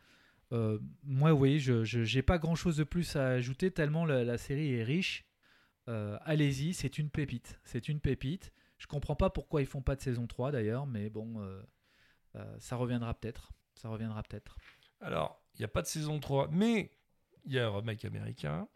Euh, 0.51 0.79
moi, 1.03 1.31
voyez, 1.31 1.59
je 1.59 2.15
n'ai 2.15 2.21
pas 2.21 2.37
grand-chose 2.37 2.77
de 2.77 2.83
plus 2.83 3.15
à 3.15 3.29
ajouter 3.29 3.71
tellement 3.71 4.05
la, 4.05 4.37
série 4.37 4.73
est 4.73 4.83
riche. 4.83 5.25
Euh, 5.87 6.17
Allez-y, 6.21 6.73
c'est 6.73 6.97
une 6.97 7.09
pépite. 7.09 7.59
C'est 7.63 7.89
une 7.89 7.99
pépite. 7.99 8.51
Je 8.77 8.87
comprends 8.87 9.15
pas 9.15 9.29
pourquoi 9.29 9.61
ils 9.61 9.67
font 9.67 9.81
pas 9.81 9.95
de 9.95 10.01
saison 10.01 10.27
3 10.27 10.51
d'ailleurs, 10.51 10.85
mais 10.85 11.09
bon, 11.09 11.41
euh, 11.41 11.61
euh, 12.35 12.55
ça 12.59 12.75
reviendra 12.75 13.13
peut-être. 13.13 13.51
Ça 13.75 13.89
reviendra 13.89 14.23
peut-être. 14.23 14.55
Alors, 15.01 15.41
il 15.55 15.59
n'y 15.59 15.65
a 15.65 15.69
pas 15.69 15.81
de 15.81 15.87
saison 15.87 16.19
3, 16.19 16.49
mais 16.51 16.91
il 17.45 17.53
y 17.53 17.59
a 17.59 17.67
un 17.67 17.77
remake 17.77 18.05
américain. 18.05 18.67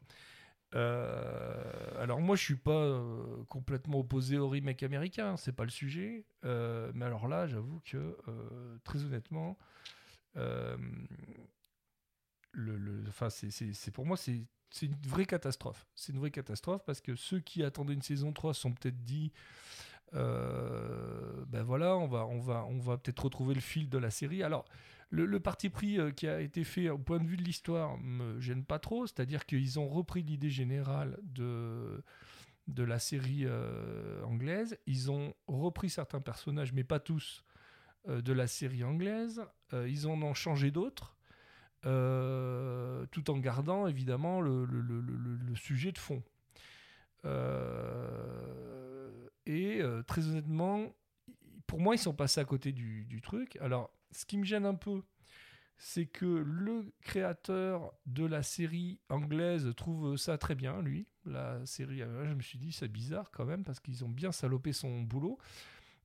Alors 0.72 2.22
moi 2.22 2.36
je 2.36 2.44
suis 2.44 2.56
pas 2.56 3.02
complètement 3.48 4.02
opposé 4.02 4.38
au 4.38 4.48
remake 4.50 4.84
américain, 4.84 5.36
c'est 5.36 5.52
pas 5.52 5.64
le 5.64 5.72
sujet. 5.72 6.26
Mais 6.44 7.06
alors 7.06 7.28
là, 7.28 7.48
j'avoue 7.48 7.82
que 7.84 8.16
très 8.84 9.04
honnêtement, 9.04 9.58
le, 12.52 13.04
enfin 13.08 13.30
c'est, 13.30 13.92
pour 13.92 14.06
moi 14.06 14.18
c'est, 14.18 14.46
une 14.82 14.96
vraie 15.08 15.26
catastrophe. 15.26 15.88
C'est 15.96 16.14
une 16.14 16.20
vraie 16.20 16.32
catastrophe 16.32 16.84
parce 16.86 17.02
que 17.02 17.16
ceux 17.16 17.40
qui 17.40 17.64
attendaient 17.64 17.94
une 17.94 18.02
saison 18.02 18.34
3 18.34 18.54
se 18.54 18.62
sont 18.62 18.74
peut-être 18.74 19.04
dit 19.04 19.32
euh, 20.16 21.46
ben 21.48 21.64
voilà, 21.64 21.96
on 21.98 22.08
va, 22.08 22.26
on 22.26 22.40
va, 22.40 22.66
on 22.66 22.80
va 22.80 22.98
peut-être 22.98 23.24
retrouver 23.24 23.54
le 23.54 23.62
fil 23.62 23.90
de 23.90 23.98
la 23.98 24.10
série. 24.10 24.44
Alors, 24.44 24.66
le, 25.12 25.40
parti 25.40 25.70
pris 25.70 26.00
euh, 26.00 26.12
qui 26.12 26.28
a 26.28 26.40
été 26.42 26.64
fait 26.64 26.90
au 26.90 26.98
point 26.98 27.20
de 27.20 27.28
vue 27.28 27.38
de 27.38 27.44
l'histoire 27.44 27.98
me 27.98 28.40
gêne 28.40 28.64
pas 28.64 28.80
trop, 28.80 29.08
c'est-à-dire 29.08 29.46
qu'ils 29.46 29.80
ont 29.80 29.88
repris 29.88 30.22
l'idée 30.22 30.50
générale 30.50 31.18
de, 31.24 32.04
de 32.68 32.84
la 32.84 33.00
série 33.00 33.44
euh, 33.46 34.24
anglaise, 34.24 34.78
ils 34.86 35.10
ont 35.10 35.34
repris 35.48 35.90
certains 35.90 36.22
personnages, 36.22 36.74
mais 36.74 36.84
pas 36.84 37.00
tous, 37.00 37.44
de 38.08 38.34
la 38.34 38.48
série 38.48 38.84
anglaise, 38.84 39.44
ils 39.74 40.08
en 40.08 40.20
ont 40.22 40.34
changé 40.34 40.72
d'autres. 40.72 41.19
Euh, 41.86 43.06
tout 43.12 43.32
en 43.32 43.38
gardant 43.38 43.88
évidemment 43.88 44.42
le, 44.42 44.68
sujet 45.56 45.92
de 45.92 45.98
fond. 45.98 46.22
Euh, 47.26 49.10
et 49.46 49.82
euh, 49.82 50.04
très 50.04 50.28
honnêtement, 50.28 50.94
pour 51.68 51.80
moi, 51.80 51.96
ils 51.96 52.00
sont 52.00 52.14
passés 52.14 52.42
à 52.42 52.46
côté 52.46 52.72
du, 52.72 53.06
du 53.06 53.22
truc. 53.22 53.58
Alors, 53.62 53.92
ce 54.12 54.26
qui 54.26 54.38
me 54.38 54.44
gêne 54.44 54.66
un 54.66 54.76
peu, 54.76 55.02
c'est 55.78 56.06
que 56.06 56.26
le 56.26 56.92
créateur 57.02 57.94
de 58.06 58.26
la 58.26 58.44
série 58.44 59.00
anglaise 59.10 59.74
trouve 59.78 60.18
ça 60.18 60.38
très 60.38 60.56
bien, 60.56 60.82
lui. 60.82 61.08
La 61.26 61.66
série, 61.66 62.00
je 62.00 62.34
me 62.34 62.42
suis 62.42 62.58
dit, 62.58 62.74
c'est 62.74 62.90
bizarre 62.90 63.32
quand 63.32 63.46
même, 63.46 63.64
parce 63.64 63.80
qu'ils 63.80 64.04
ont 64.04 64.10
bien 64.10 64.32
salopé 64.32 64.74
son 64.74 65.02
boulot. 65.02 65.38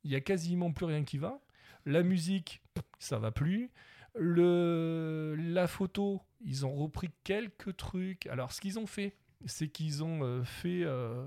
Il 0.04 0.12
y 0.12 0.16
a 0.16 0.20
quasiment 0.20 0.72
plus 0.72 0.86
rien 0.86 1.02
qui 1.02 1.18
va. 1.18 1.40
La 1.86 2.02
musique, 2.02 2.62
ça 2.98 3.18
va 3.18 3.32
plus. 3.32 3.70
Le, 4.14 5.34
la 5.36 5.66
photo, 5.66 6.22
ils 6.40 6.64
ont 6.64 6.74
repris 6.74 7.10
quelques 7.24 7.76
trucs. 7.76 8.26
Alors, 8.26 8.52
ce 8.52 8.60
qu'ils 8.60 8.78
ont 8.78 8.86
fait, 8.86 9.16
c'est 9.46 9.68
qu'ils 9.68 10.04
ont 10.04 10.22
euh, 10.22 10.44
fait. 10.44 10.82
euh, 10.84 11.26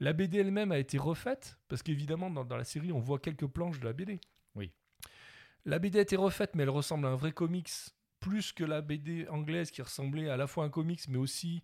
la 0.00 0.12
BD 0.12 0.38
elle-même 0.38 0.72
a 0.72 0.78
été 0.78 0.98
refaite, 0.98 1.58
parce 1.68 1.82
qu'évidemment, 1.82 2.28
dans, 2.28 2.44
dans 2.44 2.56
la 2.56 2.64
série, 2.64 2.90
on 2.90 2.98
voit 2.98 3.20
quelques 3.20 3.46
planches 3.46 3.78
de 3.78 3.84
la 3.84 3.92
BD. 3.92 4.20
Oui. 4.56 4.72
La 5.64 5.78
BD 5.78 5.98
a 5.98 6.02
été 6.02 6.16
refaite, 6.16 6.56
mais 6.56 6.64
elle 6.64 6.70
ressemble 6.70 7.06
à 7.06 7.10
un 7.10 7.14
vrai 7.14 7.30
comics, 7.30 7.70
plus 8.18 8.52
que 8.52 8.64
la 8.64 8.80
BD 8.80 9.28
anglaise 9.28 9.70
qui 9.70 9.80
ressemblait 9.80 10.28
à 10.28 10.36
la 10.36 10.48
fois 10.48 10.64
à 10.64 10.66
un 10.66 10.70
comics, 10.70 11.06
mais 11.08 11.18
aussi 11.18 11.62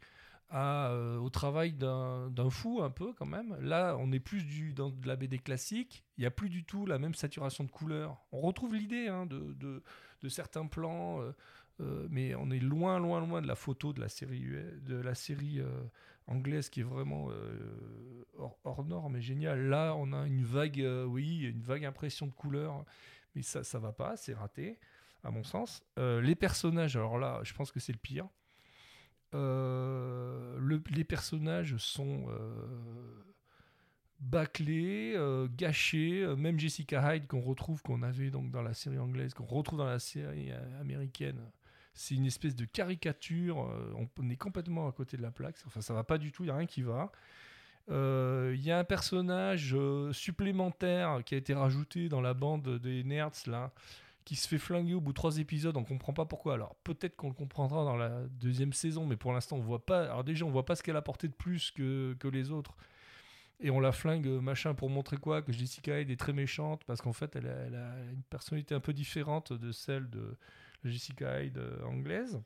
euh, 0.54 1.18
au 1.18 1.28
travail 1.28 1.72
d'un 1.72 2.50
fou, 2.50 2.80
un 2.82 2.90
peu 2.90 3.12
quand 3.12 3.26
même. 3.26 3.56
Là, 3.60 3.96
on 3.98 4.12
est 4.12 4.20
plus 4.20 4.44
du, 4.44 4.72
dans 4.72 4.88
de 4.88 5.06
la 5.06 5.16
BD 5.16 5.38
classique. 5.38 6.04
Il 6.16 6.22
n'y 6.22 6.26
a 6.26 6.30
plus 6.30 6.48
du 6.48 6.64
tout 6.64 6.86
la 6.86 6.98
même 6.98 7.14
saturation 7.14 7.64
de 7.64 7.70
couleurs. 7.70 8.18
On 8.32 8.40
retrouve 8.40 8.74
l'idée 8.74 9.08
hein, 9.08 9.26
de, 9.26 9.52
de, 9.54 9.82
de 10.22 10.28
certains 10.28 10.66
plans. 10.66 11.20
euh, 11.20 11.32
euh, 11.80 12.08
mais 12.10 12.34
on 12.34 12.50
est 12.50 12.58
loin, 12.58 12.98
loin, 12.98 13.20
loin 13.20 13.40
de 13.40 13.46
la 13.46 13.54
photo 13.54 13.92
de 13.92 14.00
la 14.00 14.08
série, 14.08 14.46
de 14.82 14.96
la 14.96 15.14
série 15.14 15.60
anglaise 16.26 16.70
qui 16.70 16.80
est 16.80 16.84
vraiment 16.84 17.28
hors, 18.36 18.58
hors 18.64 18.84
norme 18.84 19.16
et 19.16 19.20
géniale. 19.20 19.68
Là, 19.68 19.94
on 19.96 20.12
a 20.12 20.26
une 20.26 20.42
vague, 20.44 20.84
oui, 21.06 21.42
une 21.42 21.60
vague 21.60 21.84
impression 21.84 22.26
de 22.26 22.32
couleur, 22.32 22.84
mais 23.36 23.42
ça, 23.42 23.62
ça 23.62 23.78
va 23.78 23.92
pas, 23.92 24.16
c'est 24.16 24.34
raté, 24.34 24.80
à 25.22 25.30
mon 25.30 25.44
sens. 25.44 25.84
Les 25.96 26.34
personnages, 26.34 26.96
alors 26.96 27.16
là, 27.16 27.40
je 27.44 27.54
pense 27.54 27.70
que 27.70 27.78
c'est 27.78 27.92
le 27.92 27.98
pire. 27.98 28.26
Euh, 29.34 30.56
le- 30.58 30.82
les 30.90 31.04
personnages 31.04 31.76
sont 31.76 32.26
euh, 32.28 33.24
bâclés, 34.20 35.12
euh, 35.16 35.48
gâchés. 35.54 36.22
Euh, 36.22 36.36
Même 36.36 36.58
Jessica 36.58 37.14
Hyde 37.14 37.26
qu'on 37.26 37.40
retrouve, 37.40 37.82
qu'on 37.82 38.02
avait 38.02 38.30
donc 38.30 38.50
dans 38.50 38.62
la 38.62 38.74
série 38.74 38.98
anglaise, 38.98 39.34
qu'on 39.34 39.44
retrouve 39.44 39.78
dans 39.78 39.86
la 39.86 39.98
série 39.98 40.50
américaine, 40.80 41.40
c'est 41.94 42.14
une 42.14 42.26
espèce 42.26 42.56
de 42.56 42.64
caricature. 42.64 43.56
on, 44.18 44.30
est 44.30 44.36
complètement 44.36 44.88
à 44.88 44.92
côté 44.92 45.16
de 45.16 45.22
la 45.22 45.30
plaque. 45.30 45.56
Enfin, 45.66 45.80
ça 45.80 45.94
va 45.94 46.04
pas 46.04 46.18
du 46.18 46.32
tout. 46.32 46.44
Il 46.44 46.48
y 46.48 46.50
a 46.50 46.56
rien 46.56 46.66
qui 46.66 46.82
va. 46.82 47.10
Il 47.88 48.60
y 48.60 48.70
a 48.70 48.78
un 48.78 48.84
personnage 48.84 49.74
supplémentaire 50.12 51.22
qui 51.24 51.34
a 51.34 51.38
été 51.38 51.54
rajouté 51.54 52.08
dans 52.08 52.20
la 52.20 52.34
bande 52.34 52.78
des 52.78 53.02
nerds 53.02 53.32
là, 53.46 53.72
qui 54.28 54.36
se 54.36 54.46
fait 54.46 54.58
flinguer 54.58 54.92
au 54.92 55.00
bout 55.00 55.12
de 55.12 55.14
trois 55.14 55.38
épisodes. 55.38 55.74
On 55.78 55.84
comprend 55.84 56.12
pas 56.12 56.26
pourquoi. 56.26 56.52
Alors 56.52 56.74
peut-être 56.84 57.16
qu'on 57.16 57.28
le 57.28 57.34
comprendra 57.34 57.82
dans 57.84 57.96
la 57.96 58.26
deuxième 58.28 58.74
saison, 58.74 59.06
mais 59.06 59.16
pour 59.16 59.32
l'instant 59.32 59.56
on 59.56 59.60
voit 59.60 59.86
pas. 59.86 60.02
Alors 60.02 60.22
déjà 60.22 60.44
on 60.44 60.50
voit 60.50 60.66
pas 60.66 60.76
ce 60.76 60.82
qu'elle 60.82 60.96
a 60.96 60.98
apporté 60.98 61.28
de 61.28 61.32
plus 61.32 61.70
que, 61.70 62.14
que 62.20 62.28
les 62.28 62.50
autres. 62.50 62.76
Et 63.58 63.70
on 63.70 63.80
la 63.80 63.90
flingue 63.90 64.26
euh, 64.26 64.38
machin 64.38 64.74
pour 64.74 64.90
montrer 64.90 65.16
quoi? 65.16 65.40
Que 65.40 65.50
Jessica 65.50 65.98
Hyde 65.98 66.10
est 66.10 66.20
très 66.20 66.34
méchante 66.34 66.84
parce 66.84 67.00
qu'en 67.00 67.14
fait 67.14 67.36
elle 67.36 67.46
a, 67.46 68.12
une 68.12 68.22
personnalité 68.24 68.74
un 68.74 68.80
peu 68.80 68.92
différente 68.92 69.54
de 69.54 69.72
celle 69.72 70.10
de 70.10 70.36
Jessica 70.84 71.42
Hyde 71.42 71.56
euh, 71.56 71.82
anglaise. 71.84 72.38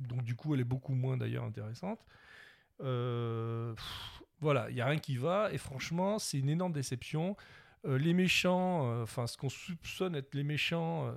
Donc 0.00 0.24
du 0.24 0.36
coup 0.36 0.54
elle 0.54 0.60
est 0.60 0.64
beaucoup 0.64 0.94
moins 0.94 1.18
d'ailleurs 1.18 1.44
intéressante. 1.44 2.00
Euh, 2.80 3.74
voilà, 4.40 4.70
il 4.70 4.74
n'y 4.74 4.80
a 4.80 4.86
rien 4.86 5.00
qui 5.00 5.18
va. 5.18 5.52
Et 5.52 5.58
franchement, 5.58 6.18
c'est 6.18 6.38
une 6.38 6.48
énorme 6.48 6.72
déception. 6.72 7.36
Euh, 7.84 7.98
les 7.98 8.14
méchants, 8.14 8.90
euh, 8.90 9.02
enfin, 9.02 9.26
ce 9.26 9.36
qu'on 9.36 9.48
soupçonne 9.48 10.14
être 10.14 10.34
les 10.34 10.44
méchants, 10.44 11.12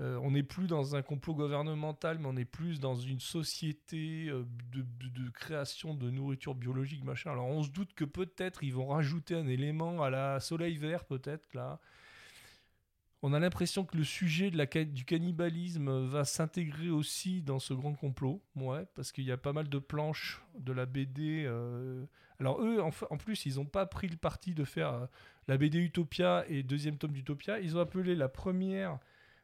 euh, 0.00 0.16
on 0.22 0.30
n'est 0.30 0.42
plus 0.42 0.66
dans 0.66 0.94
un 0.94 1.02
complot 1.02 1.34
gouvernemental, 1.34 2.18
mais 2.18 2.28
on 2.28 2.36
est 2.36 2.44
plus 2.44 2.78
dans 2.80 2.94
une 2.94 3.20
société 3.20 4.30
de, 4.72 5.30
création 5.30 5.94
de 5.94 6.10
nourriture 6.10 6.54
biologique, 6.54 7.04
machin. 7.04 7.32
Alors, 7.32 7.46
on 7.46 7.62
se 7.62 7.70
doute 7.70 7.92
que 7.94 8.04
peut-être 8.04 8.62
ils 8.62 8.72
vont 8.72 8.88
rajouter 8.88 9.34
un 9.34 9.48
élément 9.48 10.02
à 10.02 10.10
la 10.10 10.40
soleil 10.40 10.76
vert, 10.76 11.04
peut-être, 11.04 11.52
là. 11.54 11.80
On 13.20 13.32
a 13.32 13.40
l'impression 13.40 13.84
que 13.84 13.96
le 13.96 14.04
sujet 14.04 14.52
du 14.52 15.04
cannibalisme 15.04 16.06
va 16.06 16.24
s'intégrer 16.24 16.88
aussi 16.88 17.42
dans 17.42 17.58
ce 17.58 17.74
grand 17.74 17.94
complot, 17.94 18.40
ouais, 18.54 18.86
parce 18.94 19.10
qu'il 19.10 19.24
y 19.24 19.32
a 19.32 19.36
pas 19.36 19.52
mal 19.52 19.68
de 19.68 19.78
planches 19.80 20.40
de 20.56 20.72
la 20.72 20.86
BD. 20.86 21.44
Alors 22.38 22.62
eux, 22.62 22.80
en, 22.80 23.16
plus, 23.16 23.44
ils 23.46 23.56
n'ont 23.56 23.66
pas 23.66 23.86
pris 23.86 24.06
le 24.06 24.16
parti 24.16 24.54
de 24.54 24.62
faire 24.62 25.08
la 25.48 25.56
BD 25.56 25.78
Utopia 25.78 26.44
et 26.48 26.62
deuxième 26.62 26.98
tome 26.98 27.12
d'Utopia. 27.12 27.58
Ils 27.58 27.76
ont 27.76 27.80
appelé 27.80 28.14
la 28.14 28.28
première 28.28 28.98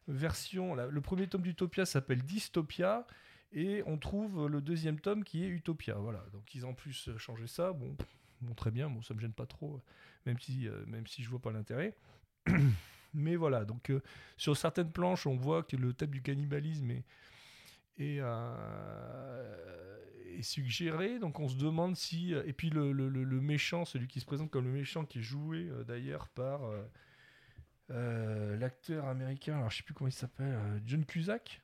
version, 0.07 0.75
le 0.75 1.01
premier 1.01 1.27
tome 1.27 1.43
d'Utopia 1.43 1.87
s'appelle 1.87 2.23
Dystopia, 2.23 3.07
et 3.53 3.83
on 3.87 3.97
trouve 3.97 4.47
le 4.49 4.61
deuxième 4.61 5.01
tome 5.01 5.25
qui 5.25 5.45
est 5.45 5.49
Utopia. 5.49 5.95
Voilà, 5.95 6.25
donc 6.33 6.55
ils 6.55 6.67
ont 6.67 6.71
en 6.71 6.75
plus 6.75 7.11
changé 7.17 7.47
ça. 7.47 7.73
Bon, 7.73 7.97
bon 8.43 8.55
très 8.55 8.71
bien, 8.71 8.91
bon, 8.91 9.01
ça 9.01 9.15
me 9.15 9.21
gêne 9.21 9.33
pas 9.33 9.47
trop, 9.47 9.81
même 10.27 10.39
si, 10.39 10.69
euh, 10.69 10.85
même 10.87 11.07
si 11.07 11.23
je 11.23 11.31
vois 11.31 11.41
pas 11.41 11.53
l'intérêt. 11.53 11.97
Mais 13.15 13.37
voilà, 13.37 13.65
donc 13.65 13.91
euh, 13.91 14.03
sur 14.37 14.57
certaines 14.57 14.91
planches, 14.91 15.27
on 15.27 15.37
voit 15.37 15.63
que 15.63 15.77
le 15.77 15.95
thème 15.95 16.11
du 16.11 16.21
cannibalisme 16.21 16.91
est, 16.91 17.05
est, 17.99 18.19
euh, 18.21 19.99
suggéré. 20.43 21.19
Donc 21.19 21.41
on 21.41 21.49
se 21.49 21.57
demande 21.57 21.97
si. 21.97 22.33
Et 22.33 22.53
puis 22.53 22.71
le, 22.71 22.93
le- 22.93 23.09
le- 23.09 23.41
méchant, 23.41 23.85
celui 23.85 24.09
qui 24.09 24.21
se 24.21 24.27
présente 24.27 24.51
comme 24.51 24.65
le 24.65 24.73
méchant, 24.73 25.05
qui 25.05 25.19
est 25.19 25.23
joué 25.23 25.69
euh, 25.69 25.85
d'ailleurs 25.85 26.29
par 26.29 26.65
euh, 26.65 26.83
euh, 27.91 28.57
l'acteur 28.57 29.07
américain, 29.07 29.57
alors 29.57 29.71
je 29.71 29.79
sais 29.79 29.83
plus 29.83 29.95
comment 29.95 30.09
il 30.09 30.13
s'appelle, 30.13 30.55
euh, 30.55 30.81
John 30.87 31.05
Cusack, 31.05 31.63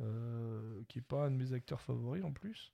euh, 0.00 0.82
qui 0.88 0.98
est 0.98 1.02
pas 1.02 1.26
un 1.26 1.30
de 1.30 1.36
mes 1.36 1.52
acteurs 1.52 1.80
favoris 1.80 2.24
en 2.24 2.32
plus. 2.32 2.72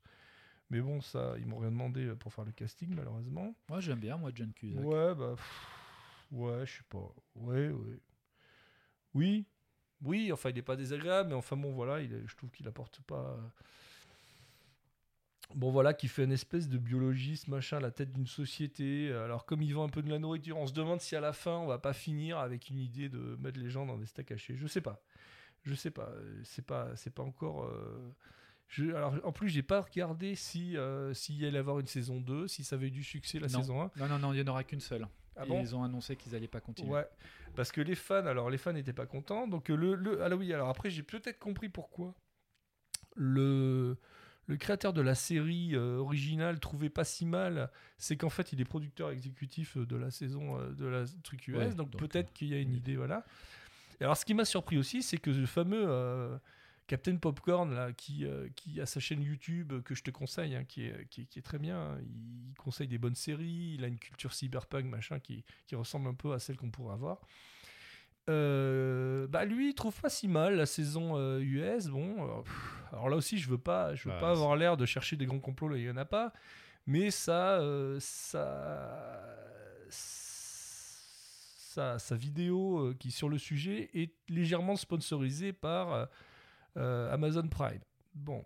Mais 0.69 0.81
bon, 0.81 0.99
ça, 0.99 1.35
ils 1.39 1.45
m'ont 1.45 1.59
rien 1.59 1.71
demandé 1.71 2.13
pour 2.19 2.33
faire 2.33 2.43
le 2.43 2.51
casting, 2.51 2.93
malheureusement. 2.93 3.55
Moi, 3.69 3.79
j'aime 3.79 3.99
bien, 3.99 4.17
moi, 4.17 4.31
John 4.35 4.51
Cusack. 4.53 4.83
Ouais, 4.83 5.15
bah. 5.15 5.35
pff, 5.37 5.77
ouais, 6.31 6.65
je 6.65 6.77
sais 6.77 6.83
pas. 6.89 7.13
Ouais, 7.35 7.69
ouais. 7.69 7.99
Oui. 9.13 9.45
Oui, 10.03 10.31
enfin, 10.31 10.49
il 10.51 10.57
est 10.57 10.61
pas 10.63 10.75
désagréable, 10.75 11.29
mais 11.29 11.35
enfin, 11.35 11.57
bon, 11.57 11.71
voilà, 11.73 12.01
il 12.01 12.13
est- 12.13 12.27
je 12.27 12.35
trouve 12.35 12.51
qu'il 12.51 12.67
apporte 12.67 13.01
pas. 13.01 13.37
Bon 15.55 15.71
voilà, 15.71 15.93
qui 15.93 16.09
fait 16.09 16.25
une 16.25 16.33
espèce 16.33 16.67
de 16.67 16.77
biologiste, 16.77 17.47
machin, 17.47 17.77
à 17.77 17.79
la 17.79 17.89
tête 17.91 18.11
d'une 18.11 18.27
société. 18.27 19.11
Alors 19.13 19.45
comme 19.45 19.61
il 19.61 19.73
vend 19.73 19.85
un 19.85 19.89
peu 19.89 20.01
de 20.01 20.09
la 20.09 20.19
nourriture, 20.19 20.57
on 20.57 20.67
se 20.67 20.73
demande 20.73 20.99
si 20.99 21.15
à 21.15 21.21
la 21.21 21.31
fin 21.31 21.57
on 21.57 21.67
va 21.67 21.77
pas 21.79 21.93
finir 21.93 22.37
avec 22.37 22.69
une 22.69 22.77
idée 22.79 23.07
de 23.07 23.37
mettre 23.39 23.57
les 23.57 23.69
gens 23.69 23.85
dans 23.85 23.97
des 23.97 24.05
steaks 24.05 24.31
hachés. 24.31 24.57
Je 24.57 24.67
sais 24.67 24.81
pas. 24.81 25.01
Je 25.63 25.73
sais 25.73 25.89
pas. 25.91 26.11
C'est 26.43 26.65
pas, 26.65 26.93
c'est 26.97 27.13
pas 27.13 27.23
encore. 27.23 27.63
euh, 27.63 28.13
je- 28.67 28.91
alors 28.93 29.15
en 29.23 29.31
plus, 29.31 29.47
j'ai 29.47 29.63
pas 29.63 29.79
regardé 29.81 30.35
si 30.35 30.75
euh, 30.75 31.13
s'il 31.13 31.37
y 31.37 31.45
allait 31.45 31.59
avoir 31.59 31.79
une 31.79 31.87
saison 31.87 32.19
2, 32.19 32.49
si 32.49 32.65
ça 32.65 32.75
avait 32.75 32.87
eu 32.87 32.91
du 32.91 33.03
succès 33.03 33.39
la 33.39 33.47
Non. 33.47 33.59
saison 33.61 33.81
1. 33.83 33.91
Non, 33.95 34.07
non, 34.09 34.19
non, 34.19 34.33
il 34.33 34.41
n'y 34.43 34.49
en 34.49 34.51
aura 34.51 34.65
qu'une 34.65 34.81
seule. 34.81 35.07
Ah 35.37 35.45
Et 35.45 35.47
bon 35.47 35.61
ils 35.61 35.75
ont 35.75 35.83
annoncé 35.83 36.15
qu'ils 36.15 36.35
allaient 36.35 36.47
pas 36.47 36.61
continuer. 36.61 36.91
Ouais, 36.91 37.07
parce 37.55 37.71
que 37.71 37.81
les 37.81 37.95
fans, 37.95 38.25
alors 38.25 38.49
les 38.49 38.57
fans 38.57 38.73
n'étaient 38.73 38.93
pas 38.93 39.05
contents. 39.05 39.47
Donc 39.47 39.69
le, 39.69 39.95
le 39.95 40.23
ah 40.23 40.35
oui, 40.35 40.53
alors 40.53 40.69
après 40.69 40.89
j'ai 40.89 41.03
peut-être 41.03 41.39
compris 41.39 41.69
pourquoi. 41.69 42.13
Le 43.15 43.97
le 44.47 44.55
créateur 44.55 44.93
de 44.93 45.01
la 45.01 45.13
série 45.13 45.75
euh, 45.75 45.97
originale 45.97 46.59
trouvait 46.59 46.89
pas 46.89 47.03
si 47.03 47.25
mal, 47.25 47.69
c'est 47.97 48.15
qu'en 48.15 48.29
fait 48.29 48.53
il 48.53 48.61
est 48.61 48.65
producteur 48.65 49.11
exécutif 49.11 49.75
euh, 49.77 49.85
de 49.85 49.97
la 49.97 50.09
saison 50.09 50.57
euh, 50.57 50.71
de 50.71 50.85
la 50.85 51.03
truc 51.23 51.47
US, 51.49 51.55
Ouais, 51.57 51.65
donc, 51.73 51.89
donc, 51.89 51.99
peut-être 51.99 52.29
euh, 52.29 52.33
qu'il 52.33 52.47
y 52.47 52.53
a 52.53 52.59
une 52.59 52.73
idée, 52.73 52.95
voilà. 52.95 53.25
Et 53.99 54.05
alors 54.05 54.15
ce 54.15 54.23
qui 54.23 54.33
m'a 54.33 54.45
surpris 54.45 54.77
aussi, 54.77 55.03
c'est 55.03 55.17
que 55.17 55.31
le 55.31 55.45
fameux 55.45 56.39
Captain 56.87 57.17
Popcorn 57.17 57.73
là, 57.73 57.91
qui, 57.93 58.25
euh, 58.25 58.47
qui 58.55 58.79
a 58.81 58.85
sa 58.85 58.99
chaîne 58.99 59.21
YouTube 59.21 59.73
euh, 59.73 59.81
que 59.81 59.93
je 59.93 60.03
te 60.03 60.11
conseille, 60.11 60.55
hein, 60.55 60.63
qui, 60.63 60.85
est, 60.85 61.07
qui, 61.09 61.21
est, 61.21 61.25
qui 61.25 61.39
est 61.39 61.41
très 61.43 61.59
bien. 61.59 61.77
hein. 61.77 61.97
Il, 62.01 62.49
il 62.49 62.55
conseille 62.55 62.87
des 62.87 62.97
bonnes 62.97 63.15
séries, 63.15 63.75
il 63.75 63.83
a 63.83 63.87
une 63.87 63.99
culture 63.99 64.33
cyberpunk 64.33 64.85
machin 64.85 65.19
qui, 65.19 65.43
qui 65.67 65.75
ressemble 65.75 66.07
un 66.07 66.13
peu 66.13 66.33
à 66.33 66.39
celle 66.39 66.57
qu'on 66.57 66.71
pourrait 66.71 66.93
avoir. 66.93 67.19
Euh, 68.29 69.25
bah 69.27 69.45
lui, 69.45 69.69
il 69.69 69.73
trouve 69.73 69.99
pas 70.01 70.09
si 70.09 70.27
mal 70.27 70.55
la 70.55 70.65
saison 70.65 71.17
euh, 71.17 71.39
US. 71.39 71.87
Bon, 71.87 72.21
alors, 72.23 72.43
pff, 72.43 72.83
alors 72.91 73.09
là 73.09 73.15
aussi, 73.15 73.37
je 73.37 73.49
veux 73.49 73.57
pas, 73.57 73.95
je 73.95 74.09
veux 74.09 74.15
Bah, 74.15 74.19
pas 74.19 74.31
avoir 74.31 74.55
l'air 74.57 74.75
de 74.75 74.85
chercher 74.85 75.15
des 75.15 75.25
grands 75.25 75.39
complots. 75.39 75.69
Là, 75.69 75.77
il 75.77 75.83
y 75.83 75.89
en 75.89 75.97
a 75.97 76.05
pas. 76.05 76.33
Mais 76.87 77.11
ça, 77.11 77.59
euh, 77.59 77.97
ça, 78.01 79.19
sa, 81.99 82.15
vidéo 82.15 82.93
qui 82.99 83.11
sur 83.11 83.29
le 83.29 83.37
sujet 83.37 83.89
est 83.93 84.11
légèrement 84.29 84.75
sponsorisée 84.75 85.53
par 85.53 86.07
Amazon 87.11 87.47
Prime. 87.47 87.81
Bon, 88.13 88.43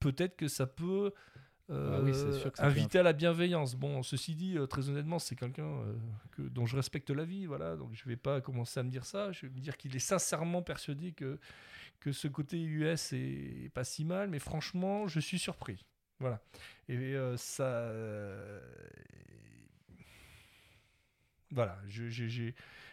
peut-être 0.00 0.36
que 0.36 0.48
ça 0.48 0.66
peut 0.66 1.12
euh, 1.70 1.98
Ah 1.98 2.02
oui, 2.02 2.12
c'est 2.14 2.32
sûr 2.40 2.50
que 2.50 2.58
ça 2.58 2.64
peut 2.64 2.68
inviter 2.70 2.98
à 2.98 3.02
la 3.02 3.12
bienveillance. 3.12 3.74
Bon, 3.76 4.02
ceci 4.02 4.34
dit, 4.34 4.58
euh, 4.58 4.66
très 4.66 4.88
honnêtement, 4.88 5.18
c'est 5.18 5.36
quelqu'un 5.36 5.64
euh, 5.64 5.94
que, 6.32 6.42
dont 6.42 6.66
je 6.66 6.76
respecte 6.76 7.10
la 7.10 7.24
vie, 7.24 7.46
voilà. 7.46 7.76
Donc 7.76 7.90
je 7.94 8.04
vais 8.08 8.16
pas 8.16 8.40
commencer 8.40 8.80
à 8.80 8.82
me 8.82 8.90
dire 8.90 9.04
ça. 9.06 9.30
Je 9.32 9.46
vais 9.46 9.52
me 9.52 9.60
dire 9.60 9.76
qu'il 9.76 9.94
est 9.94 10.00
sincèrement 10.00 10.62
persuadé 10.62 11.12
que 11.12 11.38
que 12.00 12.12
ce 12.12 12.28
côté 12.28 12.58
US 12.62 13.12
est, 13.12 13.70
pas 13.74 13.84
si 13.84 14.06
mal, 14.06 14.30
mais 14.30 14.38
franchement, 14.38 15.06
je 15.06 15.20
suis 15.20 15.38
surpris. 15.38 15.84
Voilà. 16.18 16.40
Et 16.88 16.96
euh, 16.96 17.36
ça. 17.36 17.64
euh, 17.64 18.60
voilà, 21.50 21.78
je, 21.88 22.08
je, 22.08 22.26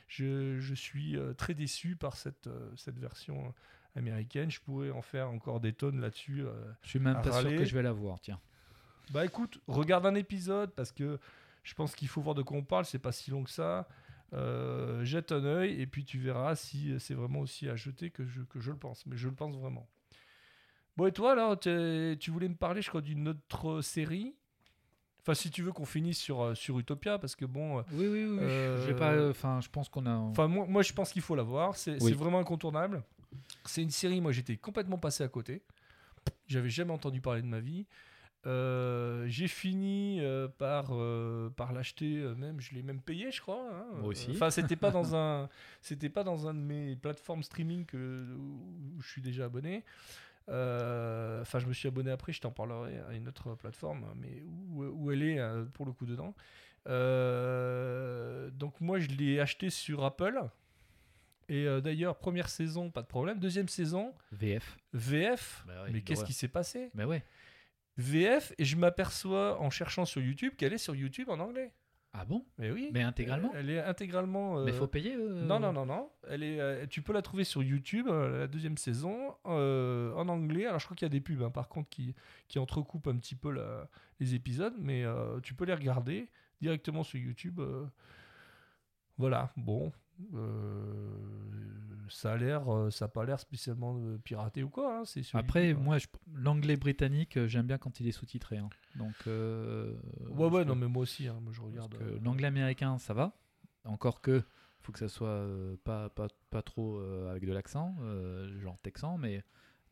je, 0.07 0.59
je 0.59 0.73
suis 0.73 1.15
euh, 1.17 1.33
très 1.33 1.53
déçu 1.53 1.95
par 1.95 2.15
cette, 2.17 2.47
euh, 2.47 2.71
cette 2.75 2.99
version 2.99 3.53
américaine. 3.97 4.49
Je 4.49 4.59
pourrais 4.61 4.91
en 4.91 5.01
faire 5.01 5.29
encore 5.29 5.59
des 5.59 5.73
tonnes 5.73 5.99
là-dessus. 5.99 6.43
euh. 6.45 6.51
Je 6.83 6.89
suis 6.89 6.99
même 6.99 7.21
pas 7.21 7.41
sûr 7.41 7.49
que 7.49 7.65
je 7.65 7.73
vais 7.75 7.83
la 7.83 7.91
voir, 7.91 8.19
tiens. 8.19 8.39
Bah 9.11 9.25
écoute, 9.25 9.59
regarde 9.67 10.05
un 10.05 10.15
épisode 10.15 10.71
parce 10.73 10.91
que 10.91 11.19
je 11.63 11.73
pense 11.73 11.95
qu'il 11.95 12.07
faut 12.07 12.21
voir 12.21 12.35
de 12.35 12.41
quoi 12.41 12.57
on 12.57 12.63
parle. 12.63 12.85
C'est 12.85 12.99
pas 12.99 13.11
si 13.11 13.31
long 13.31 13.43
que 13.43 13.49
ça. 13.49 13.87
Euh, 14.33 15.05
jette 15.05 15.31
un 15.31 15.45
œil 15.45 15.79
et 15.81 15.87
puis 15.87 16.03
tu 16.03 16.19
verras 16.19 16.55
si 16.57 16.99
c'est 16.99 17.13
vraiment 17.13 17.39
aussi 17.39 17.69
à 17.69 17.77
jeter 17.77 18.09
que 18.09 18.25
je, 18.25 18.41
que 18.41 18.59
je 18.59 18.71
le 18.71 18.77
pense. 18.77 19.05
Mais 19.05 19.15
je 19.15 19.29
le 19.29 19.33
pense 19.35 19.55
vraiment. 19.55 19.87
Bon, 20.97 21.05
et 21.05 21.11
toi, 21.11 21.31
alors, 21.33 21.59
tu 21.59 22.31
voulais 22.31 22.49
me 22.49 22.55
parler, 22.55 22.81
je 22.81 22.89
crois, 22.89 23.01
d'une 23.01 23.27
autre 23.29 23.81
série? 23.81 24.35
Enfin, 25.21 25.33
si 25.33 25.51
tu 25.51 25.61
veux 25.61 25.71
qu'on 25.73 25.85
finisse 25.85 26.17
sur, 26.19 26.41
euh, 26.41 26.55
sur 26.55 26.79
Utopia, 26.79 27.19
parce 27.19 27.35
que 27.35 27.45
bon. 27.45 27.79
Oui, 27.91 28.07
oui, 28.07 28.25
oui. 28.25 28.37
Euh, 28.41 28.93
pas. 28.97 29.29
Enfin, 29.29 29.59
je 29.61 29.67
pense 29.69 29.89
qu'on 29.89 30.05
a. 30.05 30.11
Enfin, 30.15 30.47
moi, 30.47 30.65
moi, 30.67 30.81
je 30.81 30.93
pense 30.93 31.11
qu'il 31.11 31.21
faut 31.21 31.35
la 31.35 31.43
voir. 31.43 31.75
C'est 31.75 32.01
Oui. 32.01 32.09
c'est 32.11 32.13
vraiment 32.17 32.39
incontournable. 32.39 33.03
C'est 33.65 33.81
une 33.81 33.91
série, 33.91 34.21
moi, 34.21 34.31
j'étais 34.31 34.57
complètement 34.57 34.97
passé 34.97 35.23
à 35.23 35.27
côté. 35.27 35.61
J'avais 36.47 36.69
jamais 36.69 36.91
entendu 36.91 37.21
parler 37.21 37.41
de 37.41 37.47
ma 37.47 37.59
vie. 37.59 37.85
Euh, 38.45 39.25
J'ai 39.27 39.47
fini 39.47 40.19
euh, 40.21 40.47
par, 40.47 40.87
euh, 40.91 41.49
par 41.49 41.73
l'acheter, 41.73 42.17
même, 42.37 42.61
je 42.61 42.73
l'ai 42.73 42.83
même 42.83 43.01
payé, 43.01 43.31
je 43.31 43.41
crois. 43.41 43.61
hein. 43.73 43.85
Moi 43.99 44.09
aussi. 44.09 44.31
Enfin, 44.31 44.49
c'était 44.49 44.75
pas 44.77 44.91
dans 44.91 45.15
un, 45.15 45.49
c'était 45.81 46.09
pas 46.09 46.23
dans 46.23 46.47
un 46.47 46.53
de 46.53 46.59
mes 46.59 46.95
plateformes 46.95 47.43
streaming 47.43 47.85
que, 47.85 48.25
où, 48.35 49.01
je 49.01 49.07
suis 49.09 49.21
déjà 49.21 49.45
abonné. 49.45 49.83
Enfin, 50.47 51.59
je 51.59 51.65
me 51.65 51.73
suis 51.73 51.89
abonné 51.89 52.11
après, 52.11 52.31
je 52.31 52.39
t'en 52.39 52.51
parlerai 52.51 52.99
à 53.09 53.13
une 53.13 53.27
autre 53.27 53.55
plateforme, 53.55 54.05
mais 54.15 54.41
où, 54.71 54.83
où 54.85 55.11
elle 55.11 55.23
est 55.23 55.41
pour 55.73 55.85
le 55.85 55.91
coup 55.91 56.05
dedans. 56.05 56.33
Donc 58.57 58.79
moi, 58.79 58.99
je 58.99 59.07
l'ai 59.09 59.41
acheté 59.41 59.69
sur 59.69 60.05
Apple. 60.05 60.39
Et 61.49 61.65
euh, 61.65 61.79
d'ailleurs, 61.81 62.17
première 62.17 62.49
saison, 62.49 62.91
pas 62.91 63.01
de 63.01 63.07
problème. 63.07 63.39
Deuxième 63.39 63.69
saison, 63.69 64.13
VF. 64.31 64.77
VF. 64.93 65.63
Bah 65.67 65.83
ouais, 65.83 65.89
mais 65.91 66.01
qu'est-ce 66.01 66.25
qui 66.25 66.33
s'est 66.33 66.47
passé? 66.49 66.91
Mais 66.93 67.05
ouais. 67.05 67.23
VF, 67.97 68.53
et 68.57 68.65
je 68.65 68.75
m'aperçois 68.75 69.59
en 69.61 69.69
cherchant 69.69 70.05
sur 70.05 70.21
YouTube 70.21 70.53
qu'elle 70.57 70.73
est 70.73 70.77
sur 70.77 70.93
YouTube 70.95 71.29
en 71.29 71.39
anglais. 71.39 71.71
Ah 72.13 72.25
bon? 72.25 72.45
Mais 72.57 72.71
oui. 72.71 72.89
Mais 72.93 73.01
intégralement? 73.01 73.51
Elle, 73.53 73.69
elle 73.69 73.77
est 73.77 73.79
intégralement. 73.81 74.63
Mais 74.63 74.71
euh, 74.71 74.75
faut 74.77 74.87
payer 74.87 75.15
euh, 75.15 75.43
non, 75.45 75.59
non, 75.59 75.71
non, 75.73 75.85
non. 75.85 76.09
Elle 76.29 76.43
est, 76.43 76.59
euh, 76.59 76.85
tu 76.87 77.01
peux 77.01 77.13
la 77.13 77.21
trouver 77.21 77.43
sur 77.43 77.63
YouTube, 77.63 78.07
la 78.07 78.47
deuxième 78.47 78.77
saison, 78.77 79.35
en 79.45 80.27
anglais. 80.29 80.65
Alors, 80.65 80.79
je 80.79 80.85
crois 80.85 80.95
qu'il 80.97 81.05
y 81.05 81.09
a 81.09 81.09
des 81.09 81.21
pubs, 81.21 81.41
hein, 81.43 81.49
par 81.51 81.69
contre, 81.69 81.89
qui, 81.89 82.13
qui 82.47 82.59
entrecoupent 82.59 83.07
un 83.07 83.17
petit 83.17 83.35
peu 83.35 83.51
la- 83.51 83.87
les 84.19 84.35
épisodes, 84.35 84.73
mais 84.79 85.03
tu 85.43 85.53
peux 85.53 85.65
les 85.65 85.73
regarder 85.75 86.29
directement 86.61 87.03
sur 87.03 87.19
YouTube. 87.19 87.61
voilà, 89.17 89.51
bon. 89.57 89.91
Euh, 90.33 91.09
ça 92.09 92.33
a 92.33 92.37
l'air, 92.37 92.73
euh, 92.73 92.89
ça 92.89 93.05
n'a 93.05 93.09
pas 93.09 93.25
l'air 93.25 93.39
spécialement 93.39 93.97
euh, 93.97 94.17
piraté 94.17 94.63
ou 94.63 94.69
quoi. 94.69 94.99
hein, 94.99 95.03
c'est 95.05 95.21
Après, 95.33 95.71
hein. 95.71 95.77
moi, 95.79 95.97
je- 95.97 96.07
l'anglais 96.33 96.77
britannique, 96.77 97.37
j'aime 97.47 97.67
bien 97.67 97.77
quand 97.77 97.99
il 97.99 98.07
est 98.07 98.11
sous-titré. 98.11 98.57
hein. 98.57 98.69
Donc. 98.95 99.13
euh, 99.27 99.95
Ouais, 100.29 100.47
ouais, 100.49 100.65
non, 100.65 100.75
mais 100.75 100.87
moi 100.87 101.03
aussi, 101.03 101.27
hein, 101.27 101.37
moi 101.41 101.51
je 101.53 101.61
regarde. 101.61 101.95
euh, 102.01 102.19
L'anglais 102.23 102.47
américain, 102.47 102.97
ça 102.97 103.13
va. 103.13 103.33
Encore 103.85 104.21
que, 104.21 104.43
faut 104.81 104.91
que 104.91 104.99
ça 104.99 105.07
soit 105.09 105.27
euh, 105.29 105.75
pas, 105.83 106.09
pas, 106.09 106.27
pas 106.49 106.61
trop 106.61 106.99
avec 107.29 107.45
de 107.45 107.53
l'accent, 107.53 107.95
genre 108.61 108.77
texan, 108.81 109.17
mais 109.17 109.43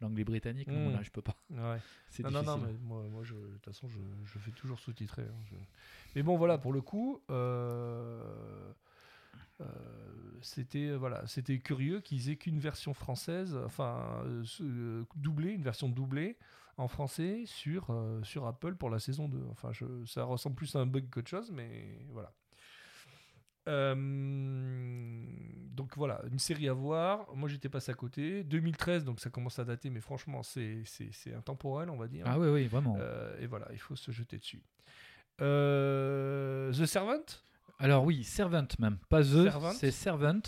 l'anglais 0.01 0.23
britannique, 0.25 0.67
non, 0.67 0.89
là, 0.89 1.01
je 1.03 1.11
peux 1.11 1.21
pas. 1.21 1.37
ouais. 1.49 1.79
C'est 2.09 2.23
Non, 2.23 2.31
non, 2.31 2.41
difficile. 2.41 2.61
non, 2.61 2.67
mais 2.67 2.73
moi, 2.81 3.03
moi 3.09 3.23
je, 3.23 3.33
de 3.35 3.53
toute 3.53 3.65
façon, 3.65 3.87
je, 3.89 3.99
je 4.25 4.39
fais 4.39 4.51
toujours 4.51 4.79
sous-titrer. 4.79 5.25
je- 5.49 5.55
Mais 6.15 6.23
bon, 6.23 6.37
voilà, 6.37 6.57
pour 6.57 6.71
le 6.73 6.81
coup, 6.81 7.21
euh, 7.29 8.71
c'était 10.41 10.91
voilà, 10.95 11.25
c'était 11.27 11.59
curieux 11.59 12.01
qu'ils 12.01 12.29
aient 12.29 12.35
qu'une 12.35 12.59
version 12.59 12.93
française, 12.93 13.55
enfin, 13.65 14.21
euh, 14.25 14.43
euh, 14.61 15.03
doublée, 15.15 15.51
une 15.51 15.63
version 15.63 15.89
doublée 15.89 16.37
en 16.77 16.87
français 16.89 17.43
sur, 17.45 17.87
euh, 17.89 18.21
sur 18.23 18.45
Apple 18.45 18.75
pour 18.75 18.89
la 18.89 18.99
saison 18.99 19.29
2. 19.29 19.41
Enfin, 19.49 19.71
je, 19.71 19.85
ça 20.05 20.23
ressemble 20.25 20.55
plus 20.55 20.75
à 20.75 20.79
un 20.79 20.85
bug 20.85 21.09
qu'autre 21.09 21.29
chose, 21.29 21.51
mais 21.51 21.99
voilà. 22.11 22.33
Euh, 23.67 23.95
donc 25.71 25.95
voilà, 25.97 26.21
une 26.31 26.39
série 26.39 26.69
à 26.69 26.73
voir. 26.73 27.33
Moi 27.35 27.49
j'étais 27.49 27.69
passé 27.69 27.91
à 27.91 27.95
côté. 27.95 28.43
2013, 28.43 29.03
donc 29.05 29.19
ça 29.19 29.29
commence 29.29 29.57
à 29.59 29.65
dater, 29.65 29.89
mais 29.89 30.01
franchement 30.01 30.43
c'est 30.43 30.83
c'est- 30.85 31.09
c'est 31.11 31.33
intemporel, 31.33 31.89
on 31.89 31.97
va 31.97 32.07
dire. 32.07 32.25
Ah 32.27 32.37
oui, 32.39 32.47
oui, 32.49 32.67
vraiment. 32.67 32.95
Euh, 32.99 33.35
et 33.39 33.47
voilà, 33.47 33.67
il 33.71 33.79
faut 33.79 33.95
se 33.95 34.11
jeter 34.11 34.37
dessus. 34.37 34.61
Euh, 35.41 36.71
The 36.73 36.85
Servant? 36.85 37.25
Alors 37.79 38.03
oui, 38.05 38.23
Servant 38.23 38.67
même, 38.79 38.97
pas 39.09 39.21
The, 39.21 39.43
Servant. 39.43 39.71
c'est 39.71 39.91
Servant. 39.91 40.39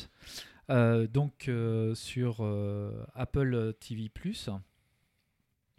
Euh, 0.70 1.08
donc 1.08 1.48
euh, 1.48 1.96
sur 1.96 2.38
euh, 2.42 3.06
Apple 3.16 3.74
TV+. 3.80 4.12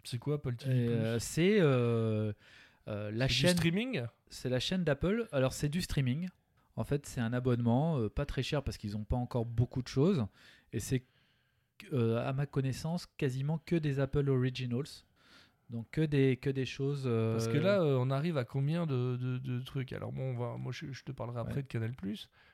C'est 0.03 0.17
quoi 0.19 0.35
Apple 0.35 0.55
TV 0.55 0.87
euh, 0.87 1.19
c'est 1.19 1.59
euh, 1.59 2.33
euh, 2.87 3.11
la 3.11 3.27
C'est 3.27 3.33
du 3.33 3.39
chaîne 3.41 3.57
streaming? 3.57 4.03
C'est 4.29 4.49
la 4.49 4.59
chaîne 4.59 4.83
d'Apple. 4.83 5.27
Alors, 5.31 5.53
c'est 5.53 5.69
du 5.69 5.81
streaming. 5.81 6.29
En 6.75 6.83
fait, 6.83 7.05
c'est 7.05 7.19
un 7.21 7.33
abonnement, 7.33 7.99
euh, 7.99 8.09
pas 8.09 8.25
très 8.25 8.41
cher 8.43 8.63
parce 8.63 8.77
qu'ils 8.77 8.91
n'ont 8.93 9.03
pas 9.03 9.17
encore 9.17 9.45
beaucoup 9.45 9.81
de 9.81 9.87
choses. 9.87 10.25
Et 10.71 10.79
c'est, 10.79 11.03
euh, 11.93 12.25
à 12.27 12.31
ma 12.33 12.45
connaissance, 12.45 13.07
quasiment 13.17 13.59
que 13.65 13.75
des 13.75 13.99
Apple 13.99 14.29
Originals. 14.29 14.85
Donc, 15.69 15.85
que 15.91 16.01
des, 16.01 16.37
que 16.37 16.49
des 16.49 16.65
choses. 16.65 17.03
euh, 17.05 17.33
Parce 17.33 17.47
que 17.47 17.57
là, 17.57 17.81
euh, 17.81 17.97
on 17.99 18.09
arrive 18.09 18.37
à 18.37 18.43
combien 18.45 18.87
de, 18.87 19.17
de- 19.17 19.37
de 19.37 19.59
trucs? 19.63 19.93
Alors 19.93 20.11
bon, 20.11 20.31
on 20.31 20.37
va, 20.37 20.57
moi 20.57 20.71
je, 20.71 20.91
je 20.91 21.03
te 21.03 21.11
parlerai 21.11 21.39
après 21.41 21.57
Ouais. 21.57 21.61
de 21.63 21.67
Canal+. 21.67 21.93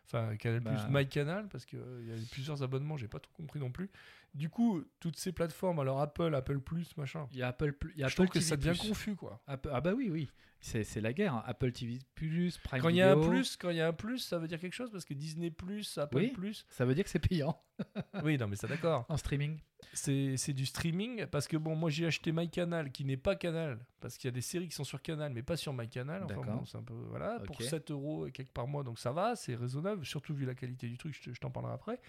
Enfin, 0.05 0.35
Canal 0.37 0.59
Bah. 0.59 0.71
Plus, 0.71 0.87
MyCanal, 0.93 1.47
parce 1.47 1.65
qu'il 1.65 1.79
y 1.79 2.11
a 2.11 2.15
plusieurs 2.29 2.61
abonnements, 2.61 2.97
j'ai 2.97 3.07
pas 3.07 3.19
tout 3.19 3.31
compris 3.33 3.59
non 3.59 3.71
plus. 3.71 3.89
Du 4.35 4.49
coup, 4.49 4.83
toutes 4.99 5.17
ces 5.17 5.31
plateformes, 5.31 5.79
alors 5.79 5.99
Apple, 6.01 6.35
Apple 6.35 6.59
Plus, 6.59 6.95
machin. 6.97 7.27
Il 7.31 7.37
y 7.39 7.41
a 7.41 7.47
Apple, 7.47 7.71
Pl- 7.73 7.93
il 7.95 8.01
y 8.01 8.03
a 8.03 8.07
Je 8.07 8.13
Apple 8.13 8.15
trouve 8.15 8.27
que 8.27 8.33
TV+. 8.39 8.45
ça 8.45 8.57
devient 8.57 8.77
confus, 8.77 9.15
quoi. 9.15 9.41
Apple- 9.47 9.69
ah 9.71 9.79
bah 9.81 9.93
oui, 9.95 10.09
oui. 10.11 10.29
C'est 10.59 10.99
la 10.99 11.13
guerre. 11.13 11.35
hein. 11.35 11.43
Apple 11.45 11.71
TV+, 11.71 11.99
Prime 12.15 12.81
Quand 12.81 12.89
il 12.89 12.95
y 12.95 13.01
a 13.01 13.11
un 13.13 13.21
plus, 13.29 13.55
quand 13.55 13.69
il 13.69 13.77
y 13.77 13.81
a 13.81 13.87
un 13.87 13.93
plus, 13.93 14.17
ça 14.19 14.39
veut 14.39 14.47
dire 14.47 14.59
quelque 14.59 14.73
chose 14.73 14.89
parce 14.91 15.05
que 15.05 15.13
Disney 15.13 15.51
Plus, 15.51 15.97
Apple 15.99 16.17
Oui. 16.17 16.27
Plus. 16.29 16.65
Ça 16.69 16.85
veut 16.85 16.95
dire 16.95 17.03
que 17.03 17.09
c'est 17.11 17.19
payant 17.19 17.61
Oui, 18.23 18.37
non, 18.37 18.47
mais 18.47 18.55
c'est 18.55 18.67
d'accord. 18.67 19.05
en 19.07 19.15
streaming. 19.15 19.59
C'est 19.93 20.53
du 20.53 20.65
streaming 20.65 21.27
parce 21.27 21.47
que 21.47 21.55
bon, 21.55 21.75
moi 21.75 21.89
j'ai 21.91 22.05
acheté 22.07 22.31
MyCanal 22.31 22.91
qui 22.91 23.05
n'est 23.05 23.15
pas 23.15 23.35
Canal 23.35 23.79
parce 24.01 24.17
qu'il 24.17 24.27
y 24.27 24.29
a 24.29 24.31
des 24.31 24.41
séries 24.41 24.67
qui 24.67 24.75
sont 24.75 24.83
sur 24.83 25.01
Canal 25.01 25.31
mais 25.33 25.43
pas 25.43 25.55
sur 25.55 25.71
MyCanal. 25.71 26.23
Enfin 26.23 26.35
D'accord. 26.35 26.55
bon, 26.57 26.65
c'est 26.65 26.77
un 26.77 26.83
peu 26.83 26.93
voilà 27.09 27.39
pour 27.41 27.55
Ok. 27.55 27.63
7 27.63 27.91
euros 27.91 28.25
et 28.27 28.31
quelques 28.31 28.51
par 28.51 28.67
mois 28.67 28.83
donc 28.83 28.97
ça 28.99 29.11
va, 29.11 29.35
c'est 29.35 29.55
raisonnable 29.55 30.03
surtout 30.05 30.33
vu 30.33 30.45
la 30.45 30.55
qualité 30.55 30.87
du 30.89 30.97
truc. 30.97 31.15
Je 31.21 31.39
t'en 31.39 31.51
parlerai 31.51 31.73
après. 31.73 32.01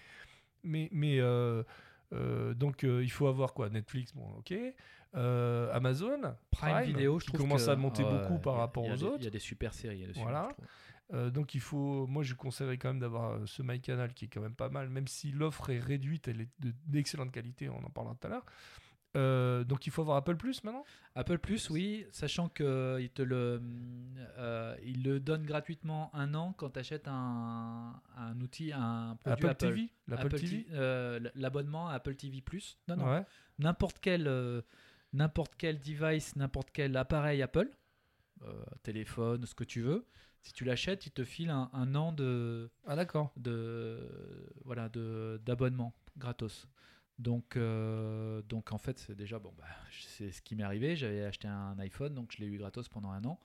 Mais 0.63 0.89
mais 0.91 1.19
euh, 1.19 1.63
euh, 2.13 2.53
donc 2.53 2.83
euh, 2.83 3.03
il 3.03 3.11
faut 3.11 3.27
avoir 3.27 3.53
quoi 3.53 3.69
Netflix, 3.69 4.13
bon 4.13 4.27
ok. 4.39 4.53
Euh, 5.15 5.71
Amazon, 5.73 6.35
Prime, 6.51 6.83
Video, 6.85 7.19
je 7.19 7.25
qui 7.25 7.31
trouve 7.31 7.41
commence 7.41 7.65
que- 7.65 7.71
à 7.71 7.75
monter 7.75 8.03
ouais, 8.03 8.11
beaucoup 8.11 8.39
par 8.39 8.55
a- 8.55 8.59
rapport 8.59 8.85
aux 8.85 8.95
des- 8.95 9.03
autres. 9.03 9.17
Il 9.19 9.23
y 9.23 9.27
a 9.27 9.31
des 9.31 9.39
super 9.39 9.73
séries 9.73 10.05
dessus. 10.05 10.19
Voilà. 10.19 10.49
donc 11.31 11.55
il 11.55 11.61
faut, 11.61 12.05
moi 12.07 12.21
je 12.23 12.33
conseillerais 12.33 12.77
quand 12.77 12.89
même 12.89 12.99
d'avoir 12.99 13.39
ce 13.47 13.61
MyCanal 13.63 14.13
qui 14.13 14.25
est 14.25 14.27
quand 14.27 14.41
même 14.41 14.55
pas 14.55 14.67
mal, 14.69 14.89
même 14.89 15.07
si 15.07 15.31
l'offre 15.31 15.69
est 15.69 15.79
réduite, 15.79 16.27
elle 16.27 16.41
est 16.41 16.49
de- 16.59 16.73
d'excellente 16.85 17.31
qualité, 17.31 17.69
on 17.69 17.77
en 17.77 17.89
parlera 17.89 18.13
tout 18.15 18.27
à 18.27 18.29
l'heure. 18.29 18.45
Euh, 19.17 19.63
donc 19.63 19.87
il 19.87 19.91
faut 19.91 20.01
avoir 20.03 20.17
Apple 20.17 20.35
Plus 20.35 20.63
maintenant? 20.63 20.85
Apple 21.15 21.39
Plus, 21.39 21.69
oui, 21.71 22.05
sachant 22.11 22.47
qu'il 22.49 23.09
te 23.13 23.21
le, 23.23 23.61
euh, 24.37 24.75
il 24.85 25.03
le 25.03 25.19
donne 25.19 25.43
gratuitement 25.43 26.11
un 26.13 26.33
an 26.35 26.53
quand 26.57 26.69
tu 26.69 26.79
achètes 26.79 27.07
un, 27.07 27.99
un 28.15 28.39
outil, 28.41 28.71
un 28.73 29.17
produit 29.19 29.33
Apple, 29.33 29.47
Apple. 29.47 29.67
TV 29.67 29.89
L'Apple 30.07 30.39
TV 30.39 30.65
euh, 30.71 31.19
l'abonnement 31.35 31.89
à 31.89 31.93
Apple 31.95 32.15
TV 32.15 32.41
Plus. 32.41 32.77
Non, 32.87 32.97
non. 32.97 33.11
Ouais. 33.11 33.25
N'importe 33.59 33.97
quel, 33.99 34.27
euh, 34.27 34.61
n'importe 35.13 35.53
quel 35.57 35.79
device, 35.79 36.35
n'importe 36.35 36.69
quel 36.71 36.95
appareil 36.95 37.41
Apple, 37.41 37.69
euh, 38.43 38.63
téléphone, 38.83 39.45
ce 39.45 39.55
que 39.55 39.63
tu 39.63 39.81
veux. 39.81 40.05
Si 40.43 40.53
tu 40.53 40.63
l'achètes, 40.63 41.07
il 41.07 41.11
te 41.11 41.23
file 41.25 41.49
un, 41.49 41.69
un 41.73 41.95
an 41.95 42.11
de, 42.13 42.69
Ah 42.85 42.95
d'accord. 42.95 43.33
de 43.35 43.99
voilà 44.63 44.87
de 44.89 45.41
d'abonnement 45.43 45.93
gratos. 46.17 46.67
Donc 47.19 47.57
euh, 47.57 48.41
donc 48.43 48.71
en 48.71 48.77
fait 48.77 48.99
c'est 48.99 49.15
déjà 49.15 49.39
bon 49.39 49.51
bah 49.57 49.65
c'est 49.91 50.31
ce 50.31 50.41
qui 50.41 50.55
m'est 50.55 50.63
arrivé. 50.63 50.95
J'avais 50.95 51.23
acheté 51.23 51.47
un 51.47 51.77
iPhone 51.79 52.13
donc 52.13 52.31
je 52.31 52.43
l'ai 52.43 52.47
eu 52.47 52.57
gratos 52.57 52.87
pendant 52.89 53.11
un 53.11 53.23
an. 53.25 53.39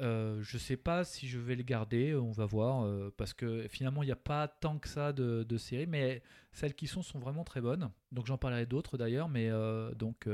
Euh, 0.00 0.42
je 0.42 0.58
sais 0.58 0.76
pas 0.76 1.04
si 1.04 1.28
je 1.28 1.38
vais 1.38 1.54
le 1.54 1.62
garder, 1.62 2.16
on 2.16 2.32
va 2.32 2.46
voir 2.46 2.82
euh, 2.84 3.14
parce 3.16 3.32
que 3.32 3.68
finalement 3.68 4.02
il 4.02 4.06
n'y 4.06 4.12
a 4.12 4.16
pas 4.16 4.48
tant 4.48 4.78
que 4.78 4.88
ça 4.88 5.12
de, 5.12 5.56
séries, 5.56 5.86
mais 5.86 6.22
celles 6.52 6.74
qui 6.74 6.86
sont 6.86 7.02
sont 7.02 7.18
vraiment 7.18 7.44
très 7.44 7.60
bonnes. 7.60 7.90
Donc 8.10 8.26
j'en 8.26 8.38
parlerai 8.38 8.66
d'autres 8.66 8.98
d'ailleurs, 8.98 9.28
mais 9.28 9.48
euh, 9.50 9.94
donc 9.94 10.28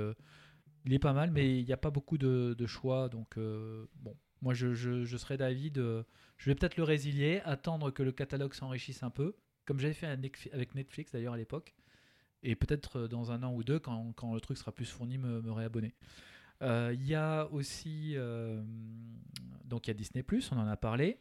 il 0.85 0.95
est 0.95 0.99
pas 0.99 1.13
mal, 1.13 1.31
mais 1.31 1.59
il 1.59 1.67
n'y 1.67 1.73
a 1.73 1.77
pas 1.77 1.91
beaucoup 1.91 2.19
de, 2.19 2.67
choix. 2.67 3.09
Donc 3.09 3.37
bon, 3.37 4.17
moi 4.41 4.55
je, 4.55 4.73
je, 4.73 5.17
serais 5.17 5.37
d'avis 5.37 5.71
de, 5.71 6.05
je 6.39 6.51
vais 6.51 6.55
peut-être 6.55 6.77
le 6.77 6.85
résilier, 6.85 7.43
attendre 7.45 7.91
que 7.91 8.03
le 8.03 8.13
catalogue 8.13 8.55
s'enrichisse 8.55 9.03
un 9.03 9.11
peu, 9.11 9.37
comme 9.67 9.79
j'avais 9.79 9.95
fait 9.95 10.07
avec 10.07 10.75
Netflix 10.75 11.13
d'ailleurs 11.13 11.35
à 11.35 11.39
l'époque, 11.39 11.75
et 12.43 12.57
peut-être 12.57 13.01
euh, 13.01 13.09
dans 13.09 13.33
un 13.33 13.43
an 13.43 13.53
ou 13.55 13.63
deux, 13.65 13.79
quand, 13.79 14.13
quand 14.17 14.35
le 14.35 14.41
truc 14.41 14.57
sera 14.59 14.73
plus 14.73 14.87
fourni, 14.87 15.19
me, 15.19 15.43
me 15.43 15.53
réabonner. 15.53 15.95
Euh, 16.63 16.95
Il 16.95 17.07
y 17.07 17.15
a 17.15 17.47
aussi, 17.53 18.13
euh, 18.17 18.63
donc 19.65 19.87
il 19.87 19.91
y 19.91 19.93
a 19.93 19.95
Disney 19.95 20.25
on 20.53 20.59
en 20.59 20.67
a 20.67 20.77
parlé. 20.77 21.19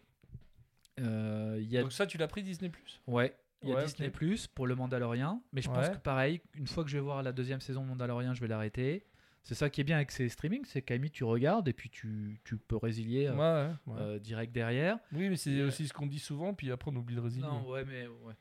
Euh, 1.00 1.58
y 1.62 1.78
a 1.78 1.82
Donc 1.82 1.94
ça 1.94 2.06
tu 2.06 2.18
l'as 2.18 2.28
pris 2.28 2.44
Disney 2.44 2.70
Plus? 2.70 3.02
Ouais, 3.08 3.34
il 3.62 3.70
y 3.70 3.72
a 3.72 3.76
Ouais, 3.76 3.86
Disney 3.86 4.10
ok. 4.10 4.16
Plus 4.16 4.48
pour 4.48 4.68
le 4.68 4.76
Mandalorian, 4.76 5.42
mais 5.54 5.62
je 5.62 5.70
pense 5.70 5.90
que 5.90 5.98
pareil, 5.98 6.42
une 6.56 6.68
fois 6.68 6.84
que 6.84 6.90
je 6.90 6.98
vais 6.98 7.04
voir 7.04 7.24
la 7.24 7.32
deuxième 7.32 7.62
saison 7.62 7.84
de 7.84 7.88
Mandalorian, 7.88 8.34
je 8.34 8.42
vais 8.42 8.48
l'arrêter. 8.48 9.06
C'est 9.44 9.56
ça 9.56 9.70
qui 9.70 9.80
est 9.80 9.86
bien 9.86 9.96
avec 9.96 10.12
ces 10.12 10.28
streamings, 10.28 10.66
c'est 10.66 10.82
qu'à 10.82 11.00
tu 11.00 11.24
regardes 11.24 11.68
et 11.70 11.74
puis 11.74 11.90
tu, 11.90 12.42
tu 12.44 12.58
peux 12.58 12.76
résilier 12.76 13.30
Ouais, 13.30 14.20
direct 14.20 14.52
derrière. 14.54 15.00
Oui, 15.14 15.30
mais 15.30 15.38
c'est 15.38 15.64
aussi 15.64 15.88
ce 15.88 15.94
qu'on 15.94 16.06
dit 16.08 16.20
souvent, 16.20 16.54
puis 16.54 16.70
après 16.70 16.92
on 16.92 16.96
oublie 16.98 17.16
de 17.16 17.22
résilier. 17.22 17.48
Non, 17.48 17.68
ouais, 17.70 17.86
mais 17.86 18.08
ouais. 18.08 18.34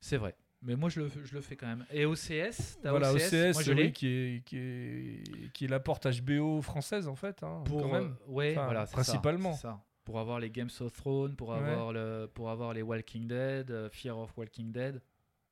c'est 0.00 0.16
vrai. 0.16 0.34
Mais 0.66 0.74
moi, 0.76 0.88
je 0.90 1.00
le, 1.00 1.08
je 1.24 1.32
le 1.34 1.40
fais 1.40 1.56
quand 1.56 1.66
même. 1.68 1.86
Et 1.90 2.04
OCS, 2.04 2.78
t'as 2.82 2.90
Voilà, 2.90 3.12
OCS, 3.12 3.52
moi 3.54 3.62
je 3.62 3.72
oui, 3.72 3.92
qui, 3.92 4.06
est, 4.08 4.44
qui, 4.44 4.56
est, 4.58 5.52
qui 5.52 5.64
est 5.64 5.68
la 5.68 5.80
porte 5.80 6.06
HBO 6.20 6.60
française 6.60 7.06
en 7.08 7.14
fait. 7.14 7.42
hein, 7.42 7.62
Pour, 7.64 7.82
quand 7.82 7.92
même. 7.92 8.16
euh, 8.28 8.30
ouais, 8.32 8.50
Enfin, 8.52 8.64
voilà, 8.64 8.86
principalement. 8.86 9.52
ça, 9.52 9.56
c'est 9.56 9.62
ça. 9.68 9.84
Pour 10.04 10.18
avoir 10.20 10.38
les 10.40 10.50
Games 10.50 10.70
of 10.80 10.92
Thrones, 10.92 11.34
pour 11.36 11.48
Ouais. 11.50 11.56
avoir, 11.58 11.92
le, 11.92 12.28
pour 12.32 12.50
avoir 12.50 12.74
les 12.74 12.82
Walking 12.82 13.26
Dead, 13.28 13.70
euh, 13.70 13.88
Fear 13.90 14.18
of 14.18 14.36
Walking 14.36 14.72
Dead. 14.72 15.00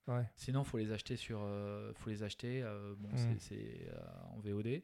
Ouais. 0.06 0.28
Sinon, 0.36 0.64
faut 0.64 0.78
les 0.78 0.92
acheter 0.92 1.16
sur, 1.16 1.40
euh, 1.42 1.92
faut 1.94 2.10
les 2.10 2.22
acheter. 2.22 2.62
bon, 2.98 3.08
Mm. 3.08 3.36
c'est- 3.38 3.88
en 4.32 4.38
VOD. 4.40 4.82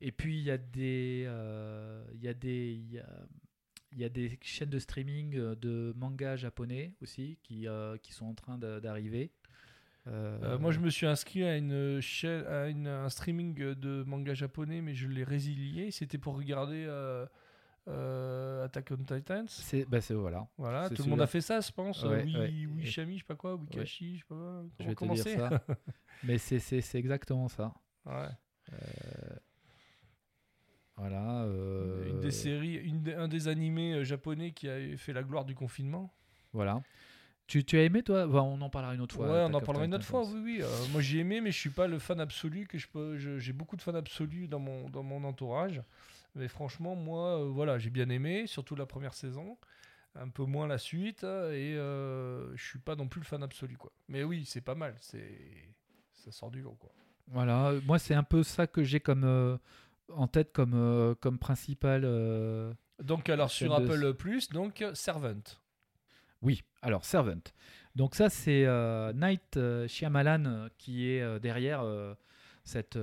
Et 0.00 0.12
puis 0.12 0.38
il 0.38 0.44
y 0.44 0.50
a 0.50 0.56
des, 0.58 1.28
il 2.14 2.20
y 2.22 2.28
a 2.28 2.34
des, 2.34 2.72
il 2.72 2.92
y 2.92 2.98
a, 2.98 3.06
il 3.92 3.98
y 3.98 4.04
a 4.04 4.08
des 4.08 4.38
chaînes 4.40 4.70
de 4.70 4.78
streaming 4.78 5.32
de 5.56 5.92
manga 5.96 6.36
japonais 6.36 6.94
aussi 7.02 7.38
qui, 7.42 7.66
euh, 7.68 7.96
qui 7.98 8.12
sont 8.12 8.26
en 8.26 8.34
train 8.34 8.56
d'arriver. 8.56 9.30
Euh, 10.06 10.38
Euh, 10.42 10.58
moi, 10.58 10.70
je 10.72 10.80
me 10.80 10.88
suis 10.90 11.06
inscrit 11.06 11.44
à 11.44 11.56
une 11.56 12.00
chaîne, 12.00 12.46
à 12.46 12.68
une- 12.68 12.86
un 12.86 13.08
streaming 13.10 13.54
de 13.74 14.02
manga 14.04 14.34
japonais, 14.34 14.80
mais 14.80 14.94
je 14.94 15.08
l'ai 15.08 15.24
résilié. 15.24 15.90
C'était 15.90 16.18
pour 16.18 16.36
regarder 16.36 16.86
euh, 17.88 18.64
Attack 18.64 18.92
on 18.92 19.02
Titans. 19.02 19.46
c'est, 19.48 19.84
bah 19.84 19.98
voilà. 20.10 20.46
Voilà, 20.58 20.88
tout 20.90 21.02
le 21.02 21.08
monde 21.10 21.22
a 21.22 21.26
fait 21.26 21.40
ça, 21.40 21.60
je 21.60 21.72
pense. 21.72 22.02
Ouais, 22.04 22.22
oui, 22.24 22.36
ouais. 22.36 22.66
oui, 22.70 22.86
Shami, 22.86 23.14
je 23.16 23.18
sais 23.20 23.26
pas 23.26 23.34
quoi, 23.34 23.54
Wikashi, 23.56 24.16
je 24.16 24.20
sais 24.20 24.26
pas 24.28 24.34
quoi. 24.36 24.64
Je 24.78 24.86
vais 24.86 24.94
te 24.94 25.14
dire 25.14 25.24
ça. 25.48 25.64
Mais 26.24 26.38
c'est, 26.38 26.94
exactement 26.94 27.48
ça. 27.48 27.72
Ouais. 28.06 28.28
Voilà. 30.96 31.46
Une 32.06 32.20
des 32.20 32.30
séries, 32.30 32.74
une 32.74 33.08
un 33.16 33.28
des 33.28 33.48
animés 33.48 34.04
japonais 34.04 34.52
qui 34.52 34.68
a 34.68 34.96
fait 34.96 35.12
la 35.14 35.22
gloire 35.22 35.44
du 35.44 35.54
confinement. 35.54 36.14
Voilà. 36.52 36.82
Tu, 37.50 37.64
tu 37.64 37.76
as 37.78 37.82
aimé 37.82 38.04
toi? 38.04 38.28
Bah, 38.28 38.42
On 38.44 38.60
en 38.60 38.70
parlera 38.70 38.94
une 38.94 39.00
autre 39.00 39.16
fois. 39.16 39.26
ouais, 39.26 39.44
on 39.50 39.52
en 39.54 39.60
parlera 39.60 39.84
une 39.84 39.92
autre 39.94 40.06
fois, 40.06 40.22
oui, 40.22 40.40
oui. 40.44 40.58
Euh, 40.62 40.68
moi, 40.92 41.00
j'ai 41.00 41.18
aimé, 41.18 41.40
mais 41.40 41.50
je 41.50 41.58
suis 41.58 41.70
pas 41.70 41.88
le 41.88 41.98
fan 41.98 42.20
absolu 42.20 42.64
que 42.68 42.78
je 42.78 42.86
peux. 42.86 43.18
J'ai 43.18 43.52
beaucoup 43.52 43.74
de 43.76 43.82
fans 43.82 43.94
absolus 43.94 44.46
dans 44.46 44.60
mon, 44.60 44.88
dans 44.88 45.02
mon 45.02 45.24
entourage. 45.24 45.82
Mais 46.36 46.46
franchement, 46.46 46.94
moi, 46.94 47.40
euh, 47.40 47.48
voilà, 47.48 47.76
j'ai 47.80 47.90
bien 47.90 48.08
aimé, 48.08 48.46
surtout 48.46 48.76
la 48.76 48.86
première 48.86 49.14
saison. 49.14 49.58
Un 50.14 50.28
peu 50.28 50.44
moins 50.44 50.68
la 50.68 50.78
suite. 50.78 51.24
euh, 51.24 51.50
Et 51.52 51.76
euh, 51.76 52.56
je 52.56 52.64
suis 52.64 52.78
pas 52.78 52.94
non 52.94 53.08
plus 53.08 53.20
le 53.20 53.26
fan 53.26 53.42
absolu, 53.42 53.76
quoi. 53.76 53.90
Mais 54.08 54.22
oui, 54.22 54.44
c'est 54.46 54.60
pas 54.60 54.76
mal. 54.76 54.94
C'est. 55.00 55.36
Ça 56.12 56.30
sort 56.30 56.52
du 56.52 56.62
lot, 56.62 56.76
quoi. 56.78 56.90
Voilà, 57.32 57.72
moi 57.86 57.98
c'est 57.98 58.14
un 58.14 58.22
peu 58.24 58.42
ça 58.44 58.66
que 58.66 58.82
j'ai 58.84 59.00
comme 59.00 59.24
euh, 59.24 59.56
en 60.12 60.26
tête 60.28 60.52
comme 60.52 60.74
euh, 60.74 61.14
comme 61.16 61.38
principal. 61.38 62.02
euh, 62.04 62.72
Donc, 63.02 63.28
alors, 63.28 63.50
sur 63.50 63.70
de- 63.76 63.84
Apple 63.84 64.14
Plus, 64.14 64.50
donc, 64.50 64.84
Servant. 64.94 65.40
Oui, 66.42 66.62
alors 66.82 67.04
Servant. 67.04 67.40
Donc 67.96 68.14
ça 68.14 68.30
c'est 68.30 68.64
euh, 68.66 69.12
Night 69.12 69.56
euh, 69.56 69.86
Shyamalan 69.88 70.44
euh, 70.46 70.68
qui 70.78 71.10
est 71.10 71.20
euh, 71.20 71.38
derrière 71.38 71.82
cette 72.64 72.98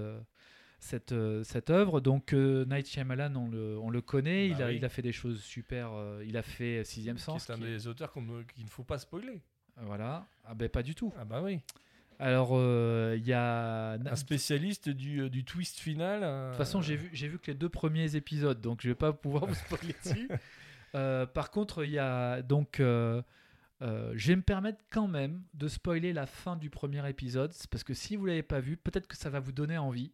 cette 0.79 1.11
euh, 1.11 1.43
cette 1.43 1.69
œuvre. 1.69 1.99
Donc 1.99 2.33
euh, 2.33 2.65
Night 2.65 2.87
Shyamalan 2.87 3.35
on 3.35 3.49
le 3.49 3.77
on 3.79 3.89
le 3.89 4.01
connaît. 4.01 4.49
Bah 4.49 4.55
il 4.57 4.63
a 4.63 4.67
oui. 4.67 4.75
il 4.77 4.85
a 4.85 4.89
fait 4.89 5.01
des 5.01 5.11
choses 5.11 5.41
super. 5.41 5.91
euh, 5.93 6.23
il 6.25 6.37
a 6.37 6.41
fait 6.43 6.83
Sixième 6.83 7.17
Sens. 7.17 7.49
est 7.49 7.53
un 7.53 7.57
qui- 7.57 7.63
des 7.63 7.87
auteurs 7.87 8.13
ne- 8.21 8.43
qu'il 8.43 8.63
ne 8.63 8.69
faut 8.69 8.83
pas 8.83 8.97
spoiler. 8.97 9.41
Voilà. 9.81 10.25
Ah 10.45 10.53
ben 10.55 10.69
pas 10.69 10.81
du 10.83 10.95
tout. 10.95 11.13
Ah, 11.19 11.25
bah 11.25 11.41
oui. 11.43 11.59
Alors 12.19 12.53
il 13.15 13.27
y 13.27 13.33
a 13.33 13.91
Un 13.91 14.15
spécialiste 14.15 14.89
du, 14.89 15.29
du 15.29 15.43
twist 15.43 15.77
final. 15.79 16.21
De 16.21 16.49
toute 16.49 16.57
façon, 16.57 16.81
j'ai 16.81 16.95
vu, 16.95 17.09
vu 17.09 17.37
que 17.37 17.51
les 17.51 17.57
deux 17.57 17.69
premiers 17.69 18.15
épisodes, 18.15 18.59
donc 18.59 18.81
je 18.81 18.87
vais 18.89 18.95
pas 18.95 19.13
pouvoir 19.13 19.45
vous 19.45 19.53
spoiler 19.53 19.93
dessus. 20.03 20.27
Euh, 20.97 21.25
par 21.25 21.51
contre, 21.51 21.85
il 21.85 21.91
y 21.91 21.99
a 21.99 22.41
donc, 22.41 22.79
euh, 22.79 23.21
euh, 23.81 24.11
je 24.15 24.29
vais 24.29 24.35
me 24.35 24.41
permettre 24.41 24.79
quand 24.91 25.07
même 25.07 25.43
de 25.53 25.67
spoiler 25.67 26.11
la 26.11 26.25
fin 26.25 26.55
du 26.55 26.69
premier 26.69 27.07
épisode, 27.07 27.53
parce 27.69 27.83
que 27.83 27.93
si 27.93 28.15
vous 28.15 28.25
l'avez 28.25 28.43
pas 28.43 28.59
vu, 28.59 28.77
peut-être 28.77 29.07
que 29.07 29.15
ça 29.15 29.29
va 29.29 29.39
vous 29.39 29.51
donner 29.51 29.77
envie 29.77 30.13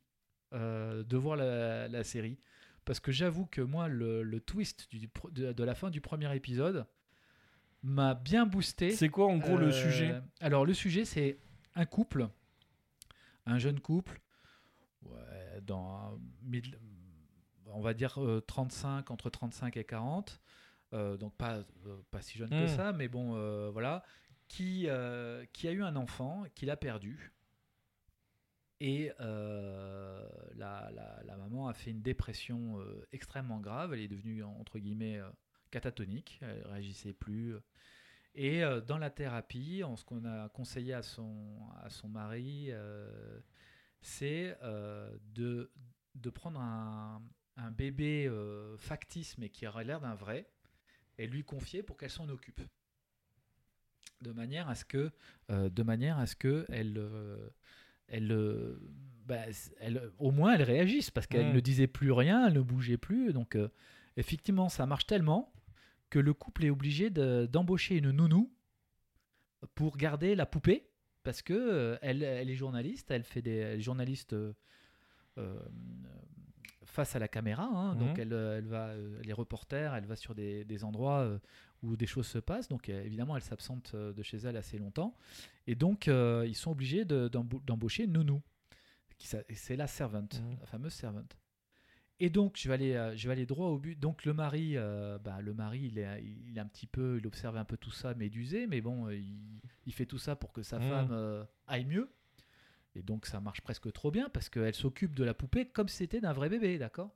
de 0.52 1.18
voir 1.18 1.36
la, 1.36 1.88
la 1.88 2.04
série. 2.04 2.38
Parce 2.86 3.00
que 3.00 3.12
j'avoue 3.12 3.48
que 3.48 3.62
moi, 3.62 3.88
le, 3.88 4.22
le 4.22 4.40
twist 4.40 4.88
du, 4.92 5.10
de, 5.32 5.52
de 5.52 5.64
la 5.64 5.74
fin 5.74 5.90
du 5.90 6.00
premier 6.00 6.36
épisode 6.36 6.86
m'a 7.82 8.14
bien 8.14 8.46
boosté. 8.46 8.92
C'est 8.92 9.10
quoi 9.10 9.28
en 9.28 9.38
gros 9.38 9.58
le 9.58 9.72
sujet? 9.72 10.22
Alors 10.42 10.66
le 10.66 10.74
sujet 10.74 11.06
c'est 11.06 11.40
un 11.76 11.86
couple, 11.86 12.28
un 13.46 13.58
jeune 13.58 13.80
couple, 13.80 14.22
ouais, 15.04 15.62
dans 15.62 16.20
on 17.68 17.82
va 17.82 17.94
dire 17.94 18.22
euh, 18.22 18.42
35 18.42 19.12
entre 19.12 19.30
35 19.30 19.78
et 19.78 19.84
40, 19.84 20.32
euh, 20.32 20.43
donc 21.18 21.36
pas 21.36 21.58
euh, 21.88 21.98
pas 22.12 22.22
si 22.22 22.38
jeune 22.38 22.50
que 22.50 22.66
Hmm. 22.66 22.68
ça, 22.68 22.94
mais 22.94 23.08
bon 23.08 23.36
euh, 23.36 23.70
voilà, 23.72 24.04
qui 24.48 24.86
euh, 24.88 25.46
qui 25.54 25.68
a 25.68 25.72
eu 25.72 25.84
un 25.84 25.96
enfant 25.96 26.44
qu'il 26.56 26.70
a 26.70 26.78
perdu. 26.78 27.32
Et 28.80 29.12
euh, 29.22 30.28
la, 30.56 30.92
la- 30.92 31.22
la 31.24 31.38
maman 31.38 31.68
a 31.68 31.74
fait 31.74 31.92
une 31.92 32.02
dépression 32.02 32.80
euh, 32.80 33.08
extrêmement 33.14 33.60
grave. 33.60 33.94
Elle 33.94 34.02
est 34.02 34.08
devenue, 34.10 34.44
entre 34.44 34.78
guillemets, 34.80 35.20
euh, 35.20 35.30
catatonique. 35.72 36.40
Elle 36.42 36.64
réagissait 36.68 37.14
plus. 37.14 37.56
Et 38.36 38.64
euh, 38.64 38.82
dans 38.82 38.98
la 38.98 39.10
thérapie, 39.10 39.84
en 39.84 39.96
ce 39.96 40.04
qu'on 40.04 40.26
a 40.26 40.50
conseillé 40.50 40.94
à 40.94 41.02
son, 41.04 41.60
à 41.82 41.90
son 41.90 42.10
mari, 42.10 42.68
euh, 42.72 43.40
c'est 44.02 44.58
euh, 44.64 45.16
de, 45.34 45.72
de 46.16 46.30
prendre 46.30 46.60
un, 46.60 47.22
un 47.56 47.72
bébé 47.72 48.28
euh, 48.28 48.76
factice, 48.78 49.38
mais 49.38 49.50
qui 49.50 49.66
aurait 49.68 49.86
l'air 49.86 50.02
d'un 50.02 50.16
vrai, 50.16 50.50
et 51.18 51.28
lui 51.28 51.44
confier 51.44 51.84
pour 51.84 51.98
qu'elle 51.98 52.10
s'en 52.10 52.30
occupe. 52.30 52.62
De 54.22 54.32
manière 54.32 54.70
à 54.70 54.76
ce 54.76 54.86
que, 54.86 55.12
euh, 55.52 55.70
de 55.70 55.84
manière 55.84 56.18
à 56.18 56.26
ce 56.26 56.36
que 56.36 56.66
elle, 56.70 56.98
euh, 56.98 57.50
elle, 58.08 58.32
euh, 58.32 58.80
bah, 59.26 59.42
elle, 59.80 60.12
au 60.18 60.32
moins 60.32 60.54
elle 60.56 60.64
réagisse, 60.64 61.12
parce 61.12 61.28
qu'elle 61.28 61.54
ne 61.54 61.60
disait 61.60 61.88
plus 61.88 62.12
rien, 62.12 62.48
elle 62.48 62.54
ne 62.54 62.62
bougeait 62.62 62.98
plus. 62.98 63.34
Donc, 63.34 63.58
effectivement, 64.18 64.70
ça 64.70 64.86
marche 64.86 65.06
tellement 65.06 65.54
que 66.10 66.20
le 66.20 66.34
couple 66.34 66.66
est 66.66 66.70
obligé 66.70 67.10
de- 67.10 67.48
d'embaucher 67.52 67.98
une 67.98 68.12
nounou 68.12 68.54
pour 69.76 69.98
garder 69.98 70.36
la 70.36 70.46
poupée 70.46 70.90
parce 71.24 71.42
que 71.42 71.54
euh, 71.54 71.98
elle, 72.02 72.22
elle 72.22 72.50
est 72.50 72.56
journaliste, 72.56 73.10
elle 73.12 73.24
fait 73.24 73.42
des 73.42 73.56
elle 73.56 73.80
est 73.80 73.82
journaliste 73.82 74.34
euh, 74.34 74.54
euh, 75.38 75.58
face 76.94 77.16
à 77.16 77.20
la 77.20 77.28
caméra, 77.28 77.64
hein, 77.66 77.96
donc 77.96 78.18
Mhm. 78.18 78.22
elle, 78.22 78.34
euh, 78.34 78.58
elle 78.60 78.68
va, 78.68 78.88
euh, 78.90 79.20
elle 79.22 79.30
est 79.30 79.34
reporter, 79.34 79.94
elle 79.96 80.06
va 80.06 80.16
sur 80.16 80.34
des, 80.36 80.64
des 80.64 80.84
endroits 80.84 81.20
euh, 81.22 81.40
où 81.82 81.98
des 81.98 82.06
choses 82.08 82.28
se 82.28 82.38
passent, 82.40 82.70
donc 82.70 82.88
évidemment 82.90 83.36
elle 83.36 83.42
s'absente 83.44 83.96
de 83.96 84.24
chez 84.24 84.38
elle 84.38 84.56
assez 84.58 84.78
longtemps, 84.78 85.16
et 85.68 85.76
donc 85.76 86.08
euh, 86.08 86.46
ils 86.48 86.56
sont 86.56 86.72
obligés 86.72 87.04
de- 87.04 87.28
d'embaucher 87.30 88.04
une 88.06 88.14
nounou, 88.14 88.42
c'est 89.20 89.76
la 89.76 89.88
servante, 89.88 90.42
Mhm. 90.42 90.58
la 90.60 90.66
fameuse 90.68 90.94
servante. 90.94 91.38
Et 92.20 92.30
donc, 92.30 92.58
je 92.58 92.68
vais 92.70 92.76
aller, 92.76 93.14
je 93.18 93.28
vais 93.28 93.34
aller 93.34 93.46
droit 93.46 93.68
au 93.68 93.80
but. 93.80 94.00
Donc, 94.00 94.24
le 94.24 94.34
mari, 94.34 94.78
euh, 94.78 95.18
bah, 95.18 95.42
le 95.42 95.54
mari, 95.54 95.90
il 95.92 95.98
est, 95.98 96.24
il 96.48 96.58
est 96.58 96.62
un 96.62 96.68
petit 96.68 96.86
peu, 96.88 97.18
il 97.20 97.26
observe 97.28 97.58
un 97.58 97.66
peu 97.66 97.76
tout 97.76 97.92
ça 97.92 98.14
médusé, 98.14 98.68
mais 98.68 98.82
bon, 98.82 99.10
il, 99.10 99.60
il 99.88 99.94
fait 99.94 100.06
tout 100.06 100.20
ça 100.20 100.36
pour 100.36 100.54
que 100.54 100.62
sa 100.62 100.78
Mhm. 100.80 100.90
femme 100.90 101.10
euh, 101.12 101.44
aille 101.68 101.86
mieux. 101.86 102.10
Et 102.96 103.02
donc, 103.02 103.26
ça 103.26 103.40
marche 103.40 103.62
presque 103.62 103.92
trop 103.92 104.12
bien 104.12 104.30
parce 104.30 104.50
qu'elle 104.50 104.76
s'occupe 104.76 105.16
de 105.16 105.24
la 105.24 105.34
poupée 105.34 105.66
comme 105.66 105.88
si 105.88 105.98
c'était 105.98 106.22
d'un 106.22 106.34
vrai 106.34 106.50
bébé, 106.50 106.78
d'accord? 106.78 107.16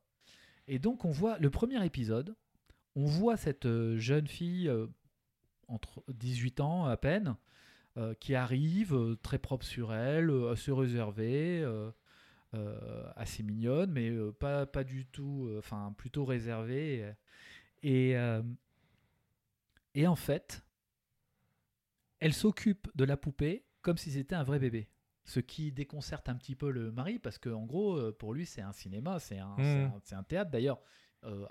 Et 0.67 0.79
donc, 0.79 1.05
on 1.05 1.11
voit 1.11 1.37
le 1.39 1.49
premier 1.49 1.83
épisode, 1.85 2.35
on 2.95 3.05
voit 3.05 3.37
cette 3.37 3.65
euh, 3.65 3.97
jeune 3.97 4.27
fille 4.27 4.67
euh, 4.67 4.87
entre 5.67 6.03
18 6.09 6.59
ans 6.61 6.85
à 6.85 6.97
peine, 6.97 7.35
euh, 7.97 8.13
qui 8.15 8.35
arrive 8.35 8.93
euh, 8.93 9.15
très 9.21 9.37
propre 9.37 9.65
sur 9.65 9.93
elle, 9.93 10.31
assez 10.51 10.71
réservée, 10.71 11.65
assez 13.15 13.43
mignonne, 13.43 13.91
mais 13.91 14.11
pas, 14.39 14.65
pas 14.65 14.83
du 14.83 15.05
tout, 15.05 15.53
enfin 15.59 15.93
plutôt 15.95 16.25
réservée. 16.25 17.07
Et, 17.83 18.15
et 19.93 20.07
en 20.07 20.15
fait, 20.15 20.65
elle 22.19 22.33
s'occupe 22.33 22.87
de 22.95 23.03
la 23.03 23.15
poupée 23.15 23.63
comme 23.83 23.97
si 23.97 24.11
c'était 24.11 24.33
un 24.33 24.43
vrai 24.43 24.57
bébé. 24.57 24.89
Ce 25.29 25.39
qui 25.41 25.71
déconcerte 25.71 26.29
un 26.29 26.35
petit 26.35 26.55
peu 26.55 26.71
le 26.71 26.91
mari, 26.91 27.19
parce 27.19 27.37
qu'en 27.37 27.65
gros, 27.65 27.95
euh, 27.97 28.11
pour 28.17 28.33
lui, 28.33 28.45
c'est 28.45 28.61
un 28.61 28.71
cinéma, 28.71 29.19
c'est 29.19 29.37
un, 29.37 29.55
Mhm. 29.57 29.91
un- 30.13 30.23
théâtre. 30.23 30.49
D'ailleurs, 30.49 30.79
euh, 31.25 31.45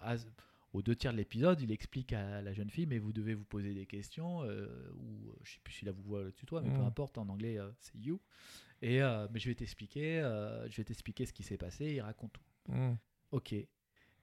aux 0.72 0.82
deux 0.82 0.96
tiers 0.96 1.12
de 1.12 1.18
l'épisode, 1.18 1.60
il 1.60 1.70
explique 1.70 2.12
à 2.14 2.40
la 2.42 2.52
jeune 2.54 2.70
fille, 2.70 2.86
mais 2.86 2.98
vous 2.98 3.12
devez 3.12 3.34
vous 3.34 3.44
poser 3.44 3.74
des 3.74 3.84
questions, 3.86 4.42
euh, 4.44 4.66
ou 4.98 5.30
je 5.44 5.52
sais 5.52 5.60
plus 5.62 5.74
si 5.74 5.84
là 5.84 5.92
vous 5.92 6.02
voit 6.02 6.22
le 6.24 6.32
tutoie, 6.32 6.62
mais 6.62 6.70
peu 6.70 6.80
Mhm. 6.80 6.86
importe, 6.86 7.18
en 7.18 7.28
anglais, 7.28 7.58
euh, 7.58 7.70
c'est 7.80 7.96
you. 7.98 8.18
Et 8.82 9.00
mais 9.30 9.38
je 9.38 9.48
vais 9.48 9.54
t'expliquer, 9.54 10.20
je 10.70 10.76
vais 10.76 10.84
t'expliquer 10.84 11.24
ce 11.26 11.32
qui 11.32 11.42
s'est 11.42 11.56
passé. 11.56 11.92
Il 11.94 12.00
raconte 12.00 12.32
tout. 12.34 12.72
Mm. 12.72 12.96
Ok. 13.32 13.54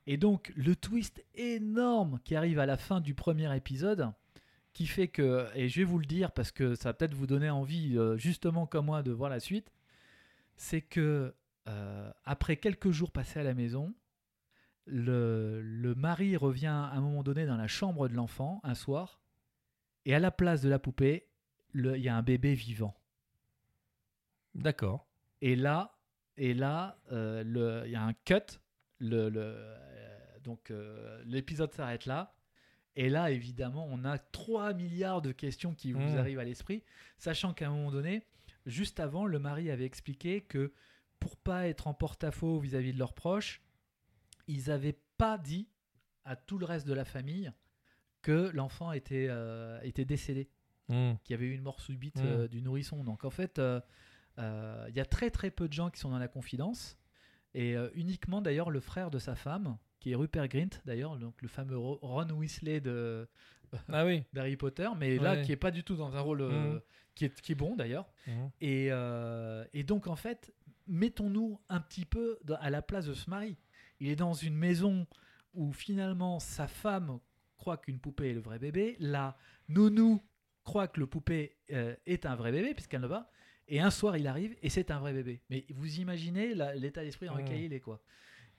Et 0.06 0.18
donc 0.18 0.52
le 0.56 0.76
twist 0.76 1.24
énorme 1.34 2.20
qui 2.24 2.36
arrive 2.36 2.60
à 2.60 2.66
la 2.66 2.78
fin 2.78 3.02
du 3.02 3.14
premier 3.16 3.56
épisode, 3.56 4.12
qui 4.74 4.88
fait 4.88 5.08
que, 5.08 5.48
et 5.56 5.70
je 5.70 5.80
vais 5.82 5.84
vous 5.86 6.00
le 6.00 6.06
dire 6.06 6.32
parce 6.32 6.52
que 6.52 6.76
ça 6.76 6.90
va 6.90 6.94
peut-être 6.94 7.14
vous 7.14 7.28
donner 7.28 7.50
envie, 7.50 7.98
euh, 7.98 8.18
justement 8.18 8.66
comme 8.66 8.88
moi, 8.88 9.04
de 9.04 9.12
voir 9.12 9.30
la 9.30 9.40
suite, 9.40 9.72
c'est 10.56 10.82
que 10.82 11.34
euh, 11.68 12.12
après 12.26 12.58
quelques 12.58 12.92
jours 12.92 13.12
passés 13.12 13.40
à 13.40 13.44
la 13.44 13.54
maison, 13.54 13.94
le, 14.86 15.62
le 15.62 15.96
mari 15.96 16.36
revient 16.36 16.68
à 16.68 16.92
un 16.94 17.02
moment 17.02 17.24
donné 17.24 17.46
dans 17.46 17.56
la 17.56 17.68
chambre 17.68 18.08
de 18.10 18.16
l'enfant 18.16 18.60
un 18.64 18.76
soir, 18.76 19.22
et 20.06 20.14
à 20.16 20.20
la 20.20 20.32
place 20.32 20.62
de 20.62 20.70
la 20.70 20.80
poupée, 20.80 21.28
il 21.76 21.96
y 21.98 22.10
a 22.10 22.16
un 22.16 22.24
bébé 22.24 22.54
vivant. 22.56 22.96
D'accord. 24.56 25.08
Et 25.42 25.56
là, 25.56 25.98
et 26.38 26.54
là, 26.54 27.00
euh, 27.12 27.44
le- 27.44 27.84
il 27.86 27.92
y 27.92 27.96
a 27.96 28.04
un 28.04 28.14
cut. 28.14 28.60
Le, 29.00 29.30
le- 29.30 29.76
donc 30.44 30.72
l'épisode 31.26 31.72
s'arrête 31.74 32.06
là. 32.06 32.36
Et 32.96 33.10
là, 33.10 33.32
évidemment, 33.32 33.88
on 33.90 34.04
a 34.06 34.18
3 34.20 34.74
milliards 34.74 35.22
de 35.22 35.32
questions 35.32 35.74
qui 35.74 35.94
vous 35.94 36.00
Mmh. 36.14 36.18
arrivent 36.18 36.40
à 36.40 36.44
l'esprit, 36.44 36.84
sachant 37.18 37.54
qu'à 37.54 37.68
un 37.68 37.72
moment 37.72 37.92
donné, 37.92 38.26
juste 38.66 39.00
avant, 39.00 39.26
le 39.26 39.40
mari 39.40 39.72
avait 39.72 39.86
expliqué 39.86 40.42
que 40.42 40.74
pour 41.20 41.38
pas 41.38 41.68
être 41.68 41.88
en 41.88 41.94
porte-à-faux 41.94 42.60
vis-à-vis 42.60 42.94
de 42.94 43.00
leurs 43.00 43.14
proches, 43.14 43.62
ils 44.48 44.68
n'avaient 44.68 45.00
pas 45.18 45.38
dit 45.38 45.68
à 46.26 46.36
tout 46.36 46.58
le 46.58 46.66
reste 46.66 46.86
de 46.88 46.94
la 46.94 47.06
famille 47.06 47.52
que 48.22 48.52
l'enfant 48.54 48.92
était, 48.92 49.28
euh, 49.30 49.80
était 49.84 50.06
décédé 50.06 50.50
Mm. 50.90 51.14
qu'il 51.24 51.34
y 51.34 51.36
avait 51.36 51.46
eu 51.46 51.54
une 51.54 51.62
mort 51.62 51.80
subite 51.80 52.18
Mm. 52.18 52.26
euh, 52.26 52.48
du 52.50 52.62
nourrisson. 52.62 53.04
Donc 53.06 53.24
en 53.24 53.30
fait, 53.30 53.58
euh, 53.58 53.80
euh, 54.38 54.86
il 54.90 54.96
y 54.96 55.00
a 55.00 55.06
très 55.06 55.30
très 55.30 55.50
peu 55.50 55.68
de 55.70 55.74
gens 55.74 55.90
qui 55.90 56.00
sont 56.00 56.10
dans 56.10 56.20
la 56.20 56.28
confidence. 56.28 56.98
Et 57.56 57.76
uniquement 57.94 58.42
d'ailleurs 58.42 58.72
le 58.72 58.80
frère 58.80 59.12
de 59.12 59.20
sa 59.20 59.36
femme, 59.36 59.78
qui 60.04 60.12
est 60.12 60.16
Rupert 60.16 60.50
Grint 60.50 60.70
d'ailleurs, 60.86 61.18
donc 61.18 61.42
le 61.42 61.48
fameux 61.48 61.78
Ro- 61.78 61.98
Ron 62.02 62.28
Weasley 62.32 62.82
de 62.82 63.26
Ah 63.88 64.06
oui. 64.06 64.24
d'Harry 64.34 64.58
Potter, 64.58 64.90
mais 65.00 65.18
là 65.18 65.34
Ouais. 65.36 65.42
qui 65.44 65.54
est 65.54 65.56
pas 65.56 65.72
du 65.72 65.84
tout 65.86 65.96
dans 65.96 66.14
un 66.16 66.20
rôle 66.20 66.42
euh, 66.42 66.74
Mm. 66.76 66.82
qui, 67.16 67.26
est, 67.26 67.42
qui 67.42 67.54
est 67.54 67.56
bon 67.56 67.76
d'ailleurs. 67.78 68.12
Mm. 68.28 68.32
Et, 68.60 68.88
euh, 68.92 69.64
et 69.74 69.84
donc 69.84 70.08
en 70.08 70.18
fait, 70.18 70.54
mettons-nous 70.88 71.58
un 71.70 71.80
petit 71.80 72.04
peu 72.06 72.38
dans- 72.44 72.58
à 72.60 72.70
la 72.70 72.82
place 72.82 73.06
de 73.06 73.14
ce 73.14 73.30
mari. 73.30 73.56
Il 74.02 74.10
est 74.10 74.18
dans 74.18 74.34
une 74.34 74.56
maison 74.56 75.08
où 75.54 75.72
finalement 75.72 76.40
sa 76.42 76.68
femme 76.68 77.20
croit 77.58 77.78
qu'une 77.78 78.00
poupée 78.00 78.32
est 78.32 78.34
le 78.34 78.42
vrai 78.42 78.60
bébé, 78.60 78.98
la 79.00 79.38
nounou 79.70 80.22
croit 80.66 80.90
que 80.90 81.00
le 81.00 81.08
poupée 81.08 81.56
euh, 81.72 81.96
est 82.06 82.26
un 82.26 82.36
vrai 82.36 82.52
bébé 82.52 82.74
puisqu'elle 82.74 83.02
ne 83.02 83.08
va. 83.08 83.32
Et 83.70 83.80
un 83.80 83.90
soir, 83.92 84.18
il 84.18 84.28
arrive 84.28 84.54
et 84.62 84.70
c'est 84.70 84.92
un 84.92 85.00
vrai 85.00 85.14
bébé. 85.14 85.42
Mais 85.50 85.66
vous 85.70 86.00
imaginez 86.02 86.54
l'état 86.76 87.02
d'esprit 87.06 87.28
dans 87.28 87.36
lequel 87.38 87.60
Mm. 87.62 87.64
il 87.64 87.74
est 87.74 87.80
quoi. 87.80 88.02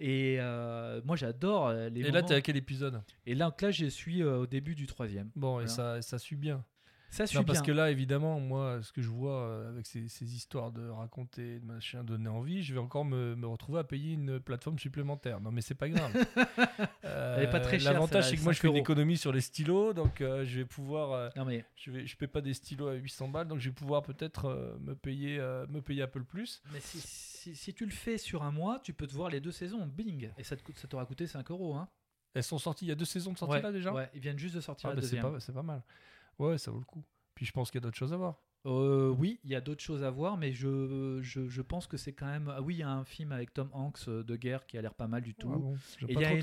Et 0.00 0.36
euh, 0.40 1.00
moi, 1.04 1.16
j'adore 1.16 1.68
euh, 1.68 1.88
les 1.88 2.00
Et 2.00 2.04
là, 2.04 2.12
moments- 2.12 2.26
t'es 2.26 2.34
à 2.34 2.40
quel 2.40 2.56
épisode? 2.56 3.00
Et 3.26 3.34
là, 3.34 3.46
donc 3.46 3.62
là, 3.62 3.70
je 3.70 3.86
suis 3.86 4.22
euh, 4.22 4.38
au 4.40 4.46
début 4.46 4.74
du 4.74 4.86
troisième. 4.86 5.30
Bon, 5.36 5.60
et 5.60 5.66
Voilà. 5.66 5.68
ça, 5.68 6.02
ça 6.02 6.18
suit 6.18 6.36
bien. 6.36 6.64
Ça 7.14 7.24
Non, 7.34 7.44
parce 7.44 7.60
bien. 7.60 7.66
que 7.66 7.70
là, 7.72 7.90
évidemment, 7.92 8.40
moi, 8.40 8.80
ce 8.82 8.92
que 8.92 9.00
je 9.00 9.08
vois 9.08 9.42
euh, 9.42 9.68
avec 9.68 9.86
ces, 9.86 10.08
ces 10.08 10.34
histoires 10.34 10.72
de 10.72 10.88
raconter, 10.88 11.60
de 11.60 11.64
machin, 11.64 12.02
donner 12.02 12.28
envie, 12.28 12.64
je 12.64 12.74
vais 12.74 12.80
encore 12.80 13.04
me, 13.04 13.36
me 13.36 13.46
retrouver 13.46 13.78
à 13.78 13.84
payer 13.84 14.14
une 14.14 14.40
plateforme 14.40 14.80
supplémentaire. 14.80 15.40
Non, 15.40 15.52
mais 15.52 15.60
c'est 15.60 15.74
pas 15.76 15.88
grave. 15.88 16.12
Euh, 17.04 17.36
Elle 17.38 17.44
est 17.44 17.50
pas 17.50 17.60
très 17.60 17.78
chère, 17.78 17.92
L'avantage, 17.92 18.30
c'est 18.30 18.36
que 18.36 18.42
moi, 18.42 18.52
je 18.52 18.58
fais 18.60 18.66
5 18.68 18.72
une 18.74 18.80
économie 18.80 19.16
sur 19.16 19.30
les 19.32 19.40
stylos, 19.42 19.92
donc 19.92 20.20
euh, 20.20 20.44
je 20.44 20.58
vais 20.60 20.64
pouvoir. 20.64 21.12
euh, 21.12 21.28
Non 21.36 21.44
mais 21.44 21.64
je 21.76 21.90
vais, 21.90 22.06
je 22.06 22.16
paie 22.16 22.26
pas 22.26 22.40
des 22.40 22.54
stylos 22.54 22.88
à 22.88 22.94
800 22.94 23.28
balles, 23.28 23.46
donc 23.46 23.60
je 23.60 23.68
vais 23.68 23.74
pouvoir 23.74 24.02
peut-être 24.02 24.76
me 24.80 24.94
payer, 24.94 25.38
me 25.68 25.80
payer 25.80 26.02
Apple 26.02 26.24
Plus. 26.24 26.62
Mais 26.72 26.80
si, 26.80 26.98
si- 27.00 27.54
si 27.54 27.74
tu 27.74 27.84
le 27.84 27.90
fais 27.92 28.16
sur 28.18 28.42
un 28.42 28.50
mois, 28.50 28.80
tu 28.82 28.94
peux 28.94 29.06
te 29.06 29.12
voir 29.12 29.28
les 29.28 29.40
deux 29.40 29.52
saisons, 29.52 29.86
bing 29.86 30.30
Et 30.38 30.44
ça 30.44 30.56
t'aura 30.88 31.04
coûté 31.04 31.26
5 31.26 31.50
euros. 31.50 31.74
Hein. 31.76 31.88
Elles 32.34 32.42
sont 32.42 32.58
sorties. 32.58 32.86
Il 32.86 32.88
y 32.88 32.92
a 32.92 32.96
deux 32.96 33.04
saisons 33.04 33.32
de 33.32 33.38
sortie 33.38 33.54
ouais, 33.56 33.62
là 33.62 33.70
déjà? 33.70 33.92
ouais, 33.92 34.10
ils 34.14 34.20
viennent 34.20 34.38
juste 34.38 34.56
de 34.56 34.60
sortir 34.60 34.88
Ah, 34.88 34.94
la 34.94 34.96
bah, 34.96 35.02
c'est 35.06 35.16
deuxième. 35.16 35.32
pas, 35.32 35.40
c'est 35.40 35.52
pas 35.52 35.62
mal. 35.62 35.82
Ouais, 36.38 36.58
ça 36.58 36.70
vaut 36.70 36.78
le 36.78 36.84
coup. 36.84 37.04
Puis 37.34 37.46
je 37.46 37.52
pense 37.52 37.70
qu'il 37.70 37.78
y 37.80 37.82
a 37.82 37.86
d'autres 37.86 37.96
choses 37.96 38.12
à 38.12 38.16
voir. 38.16 38.40
Euh, 38.66 39.10
oui, 39.10 39.40
il 39.44 39.50
y 39.50 39.54
a 39.54 39.60
d'autres 39.60 39.82
choses 39.82 40.02
à 40.02 40.10
voir, 40.10 40.38
mais 40.38 40.52
je, 40.54 41.18
je, 41.20 41.48
je 41.48 41.60
pense 41.62 41.86
que 41.86 41.98
c'est 41.98 42.14
quand 42.14 42.24
même. 42.26 42.48
Ah 42.48 42.62
oui, 42.62 42.76
il 42.76 42.78
y 42.78 42.82
a 42.82 42.88
un 42.90 43.04
film 43.04 43.30
avec 43.32 43.52
Tom 43.52 43.68
Hanks 43.72 44.08
euh, 44.08 44.22
de 44.22 44.36
guerre 44.36 44.66
qui 44.66 44.78
a 44.78 44.82
l'air 44.82 44.94
pas 44.94 45.06
mal 45.06 45.20
du 45.22 45.34
tout. 45.34 45.50
Ah 45.52 45.58
bon, 45.58 45.76
Et 46.08 46.14
il 46.14 46.20
y 46.20 46.24
une- 46.36 46.40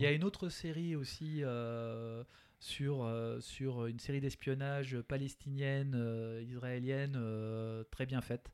y 0.00 0.06
a 0.06 0.12
une 0.12 0.22
autre 0.22 0.48
série 0.48 0.94
aussi 0.94 1.40
euh, 1.42 2.22
sur, 2.60 3.02
euh, 3.02 3.40
sur 3.40 3.86
une 3.86 3.98
série 3.98 4.20
d'espionnage 4.20 5.00
palestinienne, 5.02 5.94
israélienne, 6.48 7.18
très 7.90 8.06
bien 8.06 8.20
faite. 8.20 8.52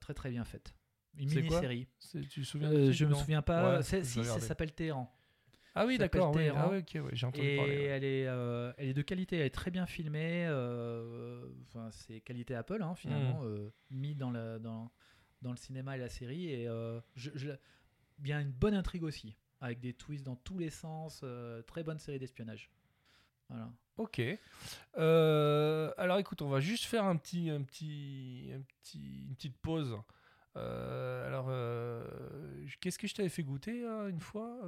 Très 0.00 0.14
très 0.14 0.30
bien 0.30 0.44
faite. 0.44 0.74
Une 1.16 1.30
mini-série. 1.40 1.88
Tu 2.28 2.42
te 2.42 2.46
souviens 2.46 2.70
je 2.92 3.04
me 3.06 3.10
souviens 3.20 3.42
pas. 3.42 3.76
Ouais, 3.76 3.82
si, 4.04 4.18
ça 4.24 4.40
s'appelle 4.46 4.72
Téhéran. 4.74 5.10
Ah 5.80 5.86
oui, 5.86 5.96
d'accord. 5.98 6.30
Oui. 6.30 6.38
Téhéran. 6.38 6.60
Ah 6.64 6.68
oui, 6.72 6.78
ok, 6.78 7.04
ouais, 7.04 7.10
j'ai 7.12 7.26
entendu 7.26 7.46
Et 7.46 7.56
parler. 7.56 7.76
ouais. 7.78 7.84
elle, 7.84 8.04
est, 8.04 8.26
euh, 8.26 8.72
elle 8.78 8.88
est 8.88 8.94
de 8.94 9.02
qualité, 9.02 9.36
elle 9.36 9.46
est 9.46 9.50
très 9.50 9.70
bien 9.70 9.86
filmée. 9.86 10.46
euh, 10.48 11.46
Enfin, 11.66 11.88
c'est 11.92 12.20
qualité 12.20 12.54
Apple, 12.54 12.82
hein, 12.82 12.92
Mm. 12.92 12.96
finalement, 12.96 13.40
euh, 13.44 13.70
mis 13.90 14.14
dans, 14.14 14.30
la, 14.30 14.58
dans, 14.58 14.90
dans 15.42 15.50
le 15.50 15.56
cinéma 15.56 15.96
et 15.96 16.00
la 16.00 16.08
série. 16.08 16.50
Et 16.50 16.66
euh, 16.68 17.00
je, 17.14 17.30
je- 17.34 17.50
bien 18.18 18.40
une 18.40 18.50
bonne 18.50 18.74
intrigue 18.74 19.04
aussi, 19.04 19.36
avec 19.60 19.78
des 19.80 19.92
twists 19.94 20.24
dans 20.26 20.36
tous 20.36 20.58
les 20.58 20.70
sens. 20.70 21.24
très 21.66 21.82
bonne 21.84 21.98
série 21.98 22.18
d'espionnage. 22.18 22.70
Voilà. 23.48 23.70
Ok. 23.96 24.20
Euh, 24.98 25.92
alors 25.96 26.18
écoute, 26.18 26.42
on 26.42 26.48
va 26.48 26.60
juste 26.60 26.84
faire 26.84 27.04
un 27.04 27.16
petit, 27.16 27.50
un 27.50 27.62
petit, 27.62 28.50
un 28.54 28.60
petit, 28.62 29.24
une 29.28 29.34
petite 29.34 29.56
pause. 29.58 29.96
Euh, 30.56 31.26
alors, 31.28 31.46
euh, 31.48 32.04
qu'est-ce 32.80 32.98
que 32.98 33.06
je 33.06 33.14
t'avais 33.14 33.28
fait 33.28 33.42
goûter 33.42 33.82
une 34.08 34.20
fois 34.20 34.58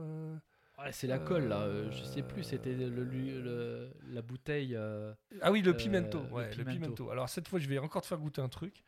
Ouais, 0.83 0.93
c'est 0.93 1.07
la 1.07 1.19
colle 1.19 1.49
là, 1.49 1.63
euh, 1.63 1.91
je 1.91 2.03
sais 2.05 2.21
Euh, 2.21 2.23
plus, 2.23 2.43
c'était 2.43 2.73
le, 2.73 2.89
le- 2.89 3.05
le- 3.43 3.91
la 4.09 4.23
bouteille. 4.23 4.75
euh, 4.75 5.13
Ah 5.43 5.53
oui, 5.53 5.61
le 5.61 5.73
Euh, 5.73 5.75
pimento. 5.75 6.23
le 6.23 6.33
ouais, 6.33 6.49
le 6.57 6.65
pimento. 6.65 6.73
pimento. 6.81 7.11
Alors 7.11 7.29
cette 7.29 7.49
fois, 7.49 7.59
je 7.59 7.69
vais 7.69 7.79
encore 7.79 8.01
te 8.03 8.07
faire 8.07 8.19
goûter 8.19 8.41
un 8.41 8.49
truc. 8.49 8.83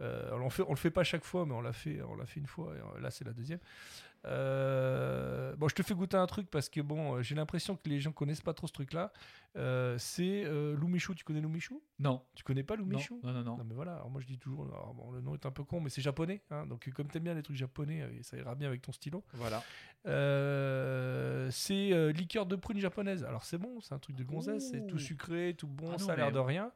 Euh, 0.00 0.28
alors, 0.28 0.44
on, 0.46 0.50
fait, 0.50 0.62
on 0.62 0.70
le 0.70 0.76
fait 0.76 0.90
pas 0.90 1.02
chaque 1.04 1.24
fois, 1.24 1.44
mais 1.46 1.54
on 1.54 1.60
l'a 1.60 1.72
fait, 1.72 2.00
on 2.02 2.14
l'a 2.16 2.26
fait 2.26 2.38
une 2.38 2.46
fois. 2.46 2.72
et, 2.76 2.78
euh, 2.78 3.00
là, 3.00 3.10
c'est 3.10 3.24
la 3.24 3.32
deuxième. 3.32 3.58
Euh, 4.24 5.54
bon, 5.56 5.68
je 5.68 5.74
te 5.74 5.82
fais 5.82 5.94
goûter 5.94 6.16
un 6.16 6.26
truc 6.26 6.50
parce 6.50 6.68
que 6.68 6.80
bon, 6.80 7.14
euh, 7.14 7.22
j'ai 7.22 7.34
l'impression 7.34 7.76
que 7.76 7.88
les 7.88 8.00
gens 8.00 8.12
connaissent 8.12 8.40
pas 8.40 8.54
trop 8.54 8.66
ce 8.66 8.72
truc-là. 8.72 9.12
Euh, 9.56 9.96
c'est 9.98 10.44
euh, 10.44 10.74
Loumichou. 10.76 11.14
Tu 11.14 11.24
connais 11.24 11.40
Loumichou 11.40 11.82
Non, 11.98 12.22
Tu 12.34 12.42
connais 12.44 12.62
pas 12.62 12.76
non, 12.76 12.82
Loumichou 12.84 13.20
non, 13.22 13.32
non, 13.32 13.42
non. 13.42 13.56
Non 13.58 13.64
mais 13.64 13.74
voilà, 13.74 13.94
alors 13.94 14.10
moi 14.10 14.20
je 14.20 14.26
dis 14.26 14.38
toujours, 14.38 14.66
alors 14.66 14.94
bon, 14.94 15.10
le 15.12 15.20
nom 15.20 15.34
est 15.34 15.46
un 15.46 15.50
peu 15.50 15.64
con, 15.64 15.80
mais 15.80 15.90
c'est 15.90 16.02
japonais, 16.02 16.42
hein, 16.50 16.66
donc 16.66 16.88
comme 16.90 17.08
t'aimes 17.08 17.24
bien 17.24 17.34
les 17.34 17.42
trucs 17.42 17.56
japonais, 17.56 18.06
ça 18.22 18.36
ira 18.36 18.54
bien 18.54 18.68
avec 18.68 18.82
ton 18.82 18.92
stylo. 18.92 19.24
Voilà. 19.34 19.62
C'est 21.50 22.12
liqueur 22.12 22.46
de 22.46 22.56
prune 22.56 22.78
japonaise. 22.80 23.24
Alors 23.24 23.44
c'est 23.44 23.58
bon, 23.58 23.80
c'est 23.80 23.94
un 23.94 23.98
truc 23.98 24.16
de 24.16 24.24
gonzesse, 24.24 24.70
c'est 24.70 24.86
tout 24.86 24.98
sucré, 24.98 25.54
tout 25.56 25.66
bon, 25.68 25.92
Ah 25.94 25.98
ça 25.98 26.12
a 26.12 26.16
l'air 26.16 26.26
mais- 26.26 26.32
de 26.32 26.38
rien. 26.38 26.72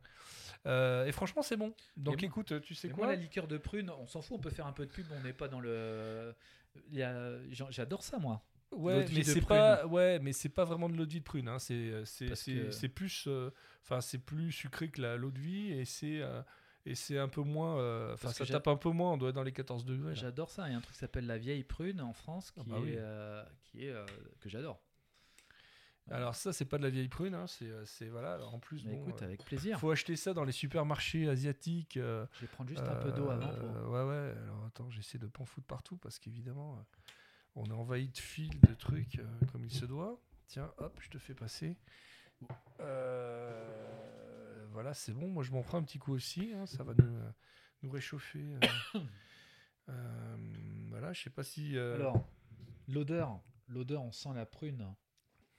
Euh, 0.66 1.06
et 1.06 1.12
franchement 1.12 1.42
c'est 1.42 1.56
bon. 1.56 1.74
Donc 1.96 2.22
Et 2.22 2.26
écoute, 2.26 2.60
tu 2.60 2.74
sais 2.74 2.88
quoi 2.88 3.06
moi, 3.06 3.14
la 3.14 3.20
liqueur 3.20 3.48
de 3.48 3.58
prune, 3.58 3.90
on 3.90 4.06
s'en 4.06 4.22
fout, 4.22 4.36
on 4.38 4.40
peut 4.40 4.50
faire 4.50 4.66
un 4.66 4.72
peu 4.72 4.86
de 4.86 4.90
pub, 4.92 5.06
on 5.18 5.20
n'est 5.22 5.32
pas 5.32 5.48
dans 5.48 5.60
le. 5.60 6.34
J'adore 7.70 8.02
ça, 8.02 8.18
moi. 8.18 8.42
Ouais, 8.70 9.04
mais 9.12 9.22
c'est 9.22 9.42
pas, 9.42 9.86
ouais, 9.86 10.18
mais 10.20 10.32
c'est 10.32 10.48
pas 10.48 10.64
vraiment 10.64 10.88
de 10.88 10.96
l'eau 10.96 11.04
de 11.04 11.12
vie 11.12 11.18
de 11.20 11.24
prune. 11.24 11.46
Hein. 11.48 11.58
C'est, 11.58 11.74
euh, 11.74 12.04
c'est, 12.06 12.26
que- 12.28 12.86
plus, 12.86 13.24
euh, 13.26 13.50
enfin 13.82 14.00
c'est 14.00 14.16
plus 14.18 14.50
sucré 14.50 14.88
que 14.88 15.02
la 15.02 15.16
l'eau 15.16 15.30
de 15.30 15.38
vie 15.38 15.72
et 15.72 15.84
c'est, 15.84 16.22
euh, 16.22 16.40
et 16.86 16.94
c'est 16.94 17.18
un 17.18 17.28
peu 17.28 17.42
moins, 17.42 18.12
enfin 18.14 18.32
ça 18.32 18.46
tape 18.46 18.68
un 18.68 18.76
peu 18.76 18.88
moins. 18.88 19.12
On 19.12 19.16
doit 19.18 19.28
être 19.28 19.34
dans 19.34 19.42
les 19.42 19.52
14 19.52 19.84
degrés. 19.84 20.14
J'adore 20.14 20.48
ça. 20.50 20.66
Il 20.68 20.72
y 20.72 20.74
a 20.74 20.78
un 20.78 20.80
truc 20.80 20.94
qui 20.94 21.00
s'appelle 21.00 21.26
la 21.26 21.36
vieille 21.36 21.64
prune 21.64 22.00
en 22.00 22.14
France 22.14 22.50
qui 22.50 22.60
Ah 22.60 22.64
bah 22.66 22.76
est, 22.78 22.80
oui. 22.80 22.96
qui 23.64 23.84
est 23.86 23.94
que 24.40 24.48
j'adore. 24.48 24.80
Alors 26.10 26.34
ça 26.34 26.52
c'est 26.52 26.64
pas 26.64 26.78
de 26.78 26.82
la 26.82 26.90
vieille 26.90 27.08
prune, 27.08 27.32
hein. 27.34 27.46
c'est, 27.46 27.64
euh, 27.70 27.84
c'est 27.86 28.08
voilà. 28.08 28.34
alors, 28.34 28.52
en 28.54 28.58
plus, 28.58 28.84
Mais 28.84 28.92
bon, 28.96 29.02
écoute, 29.02 29.22
euh, 29.22 29.26
avec 29.26 29.44
plaisir. 29.44 29.78
faut 29.78 29.90
acheter 29.90 30.16
ça 30.16 30.34
dans 30.34 30.44
les 30.44 30.52
supermarchés 30.52 31.28
asiatiques. 31.28 31.96
euh, 31.96 32.26
Je 32.34 32.40
vais 32.40 32.46
prendre 32.48 32.68
juste 32.68 32.82
un 32.82 32.96
peu 32.96 33.12
d'eau 33.12 33.30
avant. 33.30 33.48
Pour... 33.54 33.90
Ouais, 33.90 34.02
ouais. 34.02 34.34
Alors 34.42 34.64
attends, 34.66 34.90
j'essaie 34.90 35.18
de 35.18 35.26
pas 35.28 35.42
en 35.42 35.46
foutre 35.46 35.66
partout 35.66 35.96
parce 35.96 36.18
qu'évidemment, 36.18 36.84
on 37.54 37.64
est 37.66 37.72
envahi 37.72 38.08
de 38.08 38.18
fils, 38.18 38.50
de 38.50 38.74
trucs 38.74 39.20
comme 39.52 39.64
il 39.64 39.72
se 39.72 39.86
doit. 39.86 40.20
Tiens, 40.48 40.72
hop, 40.78 40.98
je 41.00 41.08
te 41.08 41.18
fais 41.18 41.34
passer. 41.34 41.76
Voilà, 44.70 44.94
c'est 44.94 45.12
bon. 45.12 45.28
Moi, 45.28 45.44
je 45.44 45.52
m'en 45.52 45.62
prends 45.62 45.78
un 45.78 45.82
petit 45.82 45.98
coup 45.98 46.12
aussi. 46.12 46.52
hein, 46.54 46.66
ça 46.66 46.82
va 46.82 46.94
nous, 46.94 47.18
nous 47.82 47.90
réchauffer. 47.90 48.44
voilà, 49.86 51.12
je 51.12 51.22
sais 51.22 51.30
pas 51.30 51.44
si. 51.44 51.78
Alors, 51.78 52.26
l'odeur, 52.88 53.40
l'odeur, 53.68 54.02
on 54.02 54.12
sent 54.12 54.30
la 54.34 54.46
prune. 54.46 54.86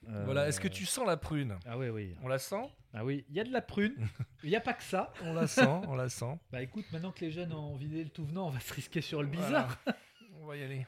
Euh, 0.09 0.25
voilà, 0.25 0.47
est-ce 0.47 0.59
que 0.59 0.67
tu 0.67 0.85
sens 0.85 1.05
la 1.07 1.17
prune? 1.17 1.57
Ah 1.65 1.77
oui, 1.77 1.89
oui. 1.89 2.15
On 2.23 2.27
la 2.27 2.37
sent? 2.39 2.63
Ah 2.93 3.03
oui, 3.05 3.25
il 3.29 3.35
y 3.35 3.39
a 3.39 3.43
de 3.43 3.51
la 3.51 3.61
prune. 3.61 3.95
Il 4.43 4.49
n'y 4.49 4.55
a 4.55 4.61
pas 4.61 4.73
que 4.73 4.83
ça. 4.83 5.11
On 5.23 5.33
la 5.33 5.47
sent, 5.47 5.65
on 5.87 5.95
la 5.95 6.09
sent. 6.09 6.37
Bah 6.51 6.61
écoute, 6.61 6.85
maintenant 6.91 7.11
que 7.11 7.21
les 7.25 7.31
jeunes 7.31 7.51
ont 7.53 7.75
vidé 7.75 8.03
le 8.03 8.09
tout 8.09 8.25
venant, 8.25 8.47
on 8.47 8.51
va 8.51 8.59
se 8.59 8.73
risquer 8.73 9.01
sur 9.01 9.21
le 9.21 9.27
bizarre, 9.27 9.79
Voilà. 9.85 9.99
On 10.41 10.45
va 10.45 10.57
y 10.57 10.63
aller. 10.63 10.85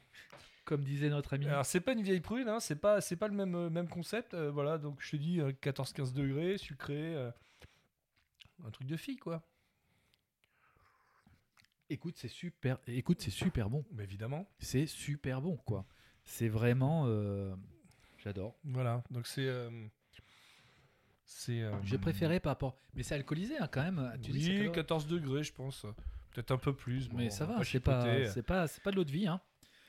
comme 0.65 0.83
disait 0.83 1.09
notre 1.09 1.33
ami. 1.33 1.47
Alors 1.47 1.65
c'est 1.65 1.79
pas 1.81 1.93
une 1.93 2.01
vieille 2.03 2.19
prune, 2.21 2.47
hein, 2.47 2.59
c'est 2.59 2.75
pas 2.75 3.01
c'est 3.01 3.15
pas 3.15 3.27
le 3.27 3.33
même 3.33 3.55
euh, 3.55 3.69
même 3.71 3.87
concept. 3.87 4.33
euh, 4.35 4.51
voilà, 4.51 4.77
donc 4.77 4.97
je 5.01 5.11
te 5.11 5.15
dis 5.15 5.39
euh, 5.39 5.51
14-15 5.63 6.13
degrés, 6.13 6.57
sucré, 6.59 7.15
euh, 7.15 7.31
un 8.65 8.69
truc 8.69 8.87
de 8.87 8.97
fille 8.97 9.17
quoi. 9.17 9.41
Écoute, 11.89 12.15
c'est 12.17 12.27
super. 12.27 12.79
Écoute, 12.87 13.21
c'est 13.21 13.29
super 13.31 13.69
bon. 13.69 13.85
Mais 13.91 14.03
évidemment. 14.03 14.47
C'est 14.59 14.87
super 14.87 15.39
bon, 15.41 15.55
quoi. 15.57 15.85
C'est 16.23 16.47
vraiment. 16.49 17.05
J'adore. 18.25 18.55
Voilà, 18.65 19.03
donc 19.11 19.27
c'est 19.27 19.47
euh, 19.47 19.69
c'est. 21.25 21.61
euh, 21.61 21.71
J'ai 21.83 21.97
préféré 21.97 22.39
par 22.39 22.51
rapport. 22.51 22.75
Mais 22.95 23.03
c'est 23.03 23.15
alcoolisé 23.15 23.57
hein, 23.57 23.67
quand 23.71 23.83
même. 23.83 24.11
Tu 24.21 24.31
dis 24.31 24.49
Oui, 24.49 24.55
calorie- 24.57 24.71
14 24.71 25.07
degrés, 25.07 25.43
je 25.43 25.53
pense. 25.53 25.85
Peut-être 26.31 26.51
un 26.51 26.57
peu 26.57 26.73
plus. 26.73 27.09
Mais 27.13 27.29
ça 27.29 27.45
va 27.45 27.63
c'est 27.63 27.79
pas, 27.79 28.27
c'est 28.27 28.43
pas, 28.43 28.67
c'est 28.67 28.81
pas 28.83 28.91
de 28.91 28.95
l'eau 28.97 29.03
de 29.03 29.11
vie. 29.11 29.27
Hein. 29.27 29.39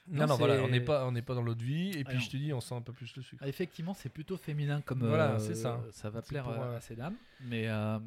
Non, 0.08 0.20
non, 0.20 0.26
non, 0.28 0.36
voilà, 0.36 0.62
on 0.62 0.68
n'est 0.68 0.80
pas 0.80 1.04
on 1.06 1.10
n'est 1.12 1.22
pas 1.22 1.34
dans 1.34 1.42
l'eau 1.42 1.54
de 1.56 1.64
vie. 1.64 1.90
Et 1.90 2.02
Ah 2.04 2.08
puis 2.10 2.18
non. 2.18 2.20
je 2.20 2.30
te 2.30 2.36
dis, 2.36 2.52
on 2.52 2.60
sent 2.60 2.74
un 2.76 2.80
peu 2.82 2.92
plus 2.92 3.16
le 3.16 3.22
sucre. 3.22 3.42
Ah, 3.44 3.48
effectivement, 3.48 3.92
c'est 3.94 4.08
plutôt 4.08 4.36
féminin 4.36 4.80
comme. 4.82 5.00
Voilà, 5.00 5.32
euh, 5.32 5.38
c'est 5.40 5.56
ça. 5.56 5.82
Ça 5.90 6.10
va 6.10 6.22
plaire 6.22 6.44
pour, 6.44 6.52
euh, 6.52 6.76
à 6.76 6.80
ces 6.80 6.94
dames. 6.94 7.16
Mais, 7.40 7.66
euh, 7.68 7.98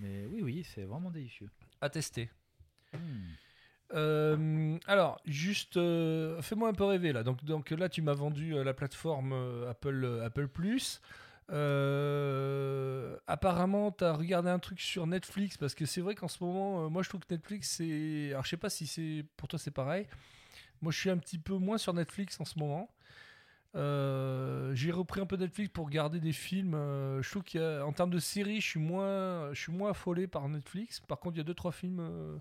mais 0.00 0.26
oui, 0.26 0.40
oui, 0.42 0.64
c'est 0.64 0.82
vraiment 0.84 1.10
délicieux. 1.10 1.50
À 1.80 1.88
tester. 1.88 2.28
Hmm. 2.92 2.98
Euh, 3.94 4.76
alors, 4.86 5.20
juste, 5.24 5.76
euh, 5.76 6.42
fais-moi 6.42 6.68
un 6.68 6.74
peu 6.74 6.84
rêver 6.84 7.12
là. 7.12 7.22
Donc, 7.22 7.44
donc 7.44 7.70
là, 7.70 7.88
tu 7.88 8.02
m'as 8.02 8.12
vendu 8.14 8.54
euh, 8.54 8.64
la 8.64 8.74
plateforme 8.74 9.32
Apple, 9.68 10.20
Apple 10.24 10.48
Plus. 10.48 11.00
Apparemment, 13.26 13.92
tu 13.92 14.04
as 14.04 14.12
regardé 14.12 14.50
un 14.50 14.58
truc 14.58 14.80
sur 14.80 15.06
Netflix 15.06 15.56
parce 15.56 15.74
que 15.74 15.86
c'est 15.86 16.00
vrai 16.02 16.14
qu'en 16.14 16.28
ce 16.28 16.42
moment, 16.44 16.90
moi, 16.90 17.02
je 17.02 17.08
trouve 17.08 17.22
que 17.22 17.34
Netflix, 17.34 17.76
c'est. 17.78 18.30
Alors, 18.30 18.44
je 18.44 18.50
sais 18.50 18.56
pas 18.56 18.70
si 18.70 18.86
c'est 18.86 19.24
pour 19.36 19.48
toi, 19.48 19.58
c'est 19.58 19.70
pareil. 19.70 20.06
Moi, 20.82 20.92
je 20.92 20.98
suis 20.98 21.10
un 21.10 21.18
petit 21.18 21.38
peu 21.38 21.54
moins 21.54 21.78
sur 21.78 21.94
Netflix 21.94 22.40
en 22.40 22.44
ce 22.44 22.58
moment. 22.58 22.90
J'ai 23.74 24.90
repris 24.90 25.20
un 25.20 25.26
peu 25.26 25.36
Netflix 25.36 25.70
pour 25.72 25.86
regarder 25.86 26.20
des 26.20 26.32
films. 26.32 26.72
Je 27.22 27.30
trouve 27.30 27.44
qu'en 27.44 27.92
termes 27.92 28.10
de 28.10 28.18
séries, 28.18 28.60
je 28.60 28.66
suis 28.68 28.80
moins, 28.80 29.52
je 29.54 29.60
suis 29.60 29.72
moins 29.72 29.90
affolé 29.90 30.26
par 30.26 30.48
Netflix. 30.48 31.00
Par 31.00 31.18
contre, 31.18 31.36
il 31.36 31.38
y 31.38 31.40
a 31.40 31.44
deux 31.44 31.54
trois 31.54 31.72
films, 31.72 32.40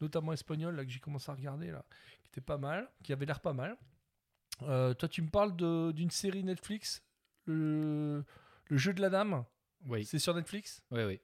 notamment 0.00 0.32
espagnols, 0.32 0.74
là 0.76 0.84
que 0.84 0.90
j'ai 0.90 1.00
commencé 1.00 1.30
à 1.30 1.34
regarder 1.34 1.70
là, 1.70 1.84
qui 2.22 2.28
étaient 2.28 2.40
pas 2.40 2.58
mal, 2.58 2.88
qui 3.02 3.12
avaient 3.12 3.26
l'air 3.26 3.40
pas 3.40 3.52
mal. 3.52 3.76
Euh, 4.62 4.92
toi, 4.94 5.08
tu 5.08 5.22
me 5.22 5.28
parles 5.28 5.54
d'une 5.94 6.10
série 6.10 6.42
Netflix, 6.42 7.02
le, 7.46 8.24
le 8.68 8.76
jeu 8.76 8.92
de 8.92 9.00
la 9.00 9.10
dame. 9.10 9.44
Oui. 9.86 10.04
C'est 10.04 10.18
sur 10.18 10.34
Netflix? 10.34 10.82
Oui, 10.90 11.02
oui. 11.04 11.20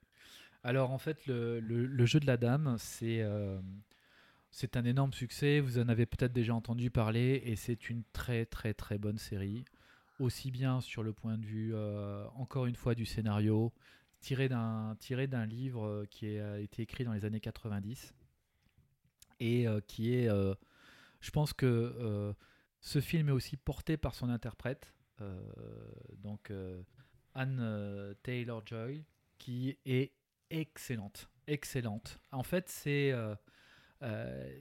Alors 0.62 0.90
en 0.92 0.98
fait, 0.98 1.26
le, 1.26 1.60
le- 1.60 1.86
le 1.86 2.06
jeu 2.06 2.20
de 2.20 2.26
la 2.26 2.36
dame, 2.36 2.76
c'est 2.78 3.20
euh, 3.22 3.60
c'est 4.50 4.76
un 4.76 4.84
énorme 4.84 5.12
succès. 5.12 5.60
Vous 5.60 5.78
en 5.78 5.88
avez 5.88 6.06
peut-être 6.06 6.32
déjà 6.32 6.54
entendu 6.54 6.90
parler 6.90 7.42
et 7.44 7.56
c'est 7.56 7.90
une 7.90 8.02
très 8.12 8.46
très 8.46 8.72
très 8.72 8.96
bonne 8.98 9.18
série. 9.18 9.64
Aussi 10.20 10.50
bien 10.52 10.80
sur 10.80 11.02
le 11.02 11.12
point 11.12 11.36
de 11.36 11.44
vue, 11.44 11.72
euh, 11.74 12.24
encore 12.36 12.66
une 12.66 12.76
fois, 12.76 12.94
du 12.94 13.04
scénario, 13.04 13.72
tiré 14.20 14.48
d'un 14.48 14.96
livre 15.44 16.06
qui 16.08 16.38
a 16.38 16.60
été 16.60 16.82
écrit 16.82 17.04
dans 17.04 17.12
les 17.12 17.24
années 17.24 17.40
90 17.40 18.14
et 19.44 19.68
euh, 19.68 19.80
qui 19.86 20.14
est, 20.14 20.28
euh, 20.28 20.54
je 21.20 21.30
pense 21.30 21.52
que 21.52 21.66
euh, 21.66 22.32
ce 22.80 23.00
film 23.00 23.28
est 23.28 23.32
aussi 23.32 23.56
porté 23.56 23.96
par 23.96 24.14
son 24.14 24.30
interprète, 24.30 24.92
donc 26.18 26.52
Anne 27.34 28.14
Taylor 28.24 28.66
Joy, 28.66 29.04
qui 29.38 29.78
est 29.86 30.12
excellente, 30.50 31.30
excellente. 31.46 32.18
En 32.32 32.42
fait, 32.42 32.68
c'est 32.68 33.14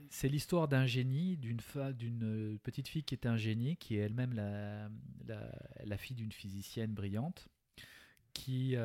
c'est 0.08 0.28
l'histoire 0.28 0.68
d'un 0.68 0.86
génie, 0.86 1.36
d'une 1.36 1.58
d'une 1.92 2.58
petite 2.62 2.88
fille 2.88 3.02
qui 3.02 3.14
est 3.14 3.26
un 3.26 3.36
génie, 3.36 3.76
qui 3.76 3.96
est 3.96 4.00
elle-même 4.00 4.32
la, 4.32 4.88
la, 5.84 5.96
fille 5.98 6.16
d'une 6.16 6.32
physicienne 6.32 6.94
brillante, 6.94 7.48
qui 8.32 8.76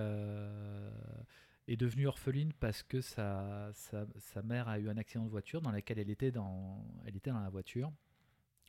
est 1.70 1.78
devenue 1.78 2.07
orpheline 2.07 2.51
parce 2.53 2.84
que 2.84 2.99
sa, 3.01 3.70
sa, 3.74 4.05
sa 4.17 4.41
mère 4.41 4.67
a 4.67 4.80
eu 4.80 4.89
un 4.89 4.97
accident 4.97 5.26
de 5.26 5.30
voiture 5.30 5.61
dans 5.61 5.72
lequel 5.72 5.99
elle 5.99 6.09
était 6.09 6.32
dans, 6.32 6.84
elle 7.05 7.15
était 7.15 7.32
dans 7.32 7.39
la 7.39 7.49
voiture. 7.49 7.91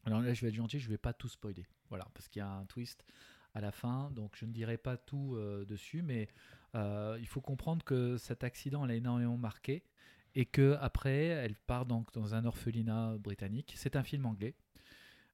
Alors 0.05 0.20
là, 0.20 0.32
je 0.34 0.42
vais 0.42 0.48
être 0.48 0.55
gentil, 0.55 0.78
je 0.78 0.88
vais 0.88 0.98
pas 0.98 1.12
tout 1.12 1.28
spoiler. 1.28 1.66
Voilà, 1.88 2.07
parce 2.14 2.28
qu'il 2.28 2.40
y 2.40 2.42
a 2.42 2.48
un 2.48 2.64
twist 2.66 3.05
à 3.55 3.61
la 3.61 3.72
fin, 3.72 4.11
donc 4.12 4.36
je 4.36 4.44
ne 4.44 4.53
dirai 4.53 4.76
pas 4.76 4.96
tout 4.96 5.34
euh, 5.34 5.64
dessus, 5.64 6.03
mais 6.03 6.28
euh, 6.74 7.16
il 7.20 7.26
faut 7.26 7.40
comprendre 7.40 7.84
que 7.84 8.16
cet 8.16 8.44
accident 8.44 8.84
l'a 8.84 8.94
énormément 8.94 9.36
marqué 9.36 9.82
et 10.36 10.46
que 10.46 10.76
après 10.80 11.24
elle 11.24 11.57
part 11.57 11.86
donc 11.86 12.12
dans 12.12 12.34
un 12.34 12.44
orphelinat 12.44 13.16
britannique. 13.18 13.72
C'est 13.76 13.96
un 13.96 14.05
film 14.05 14.26
anglais, 14.26 14.55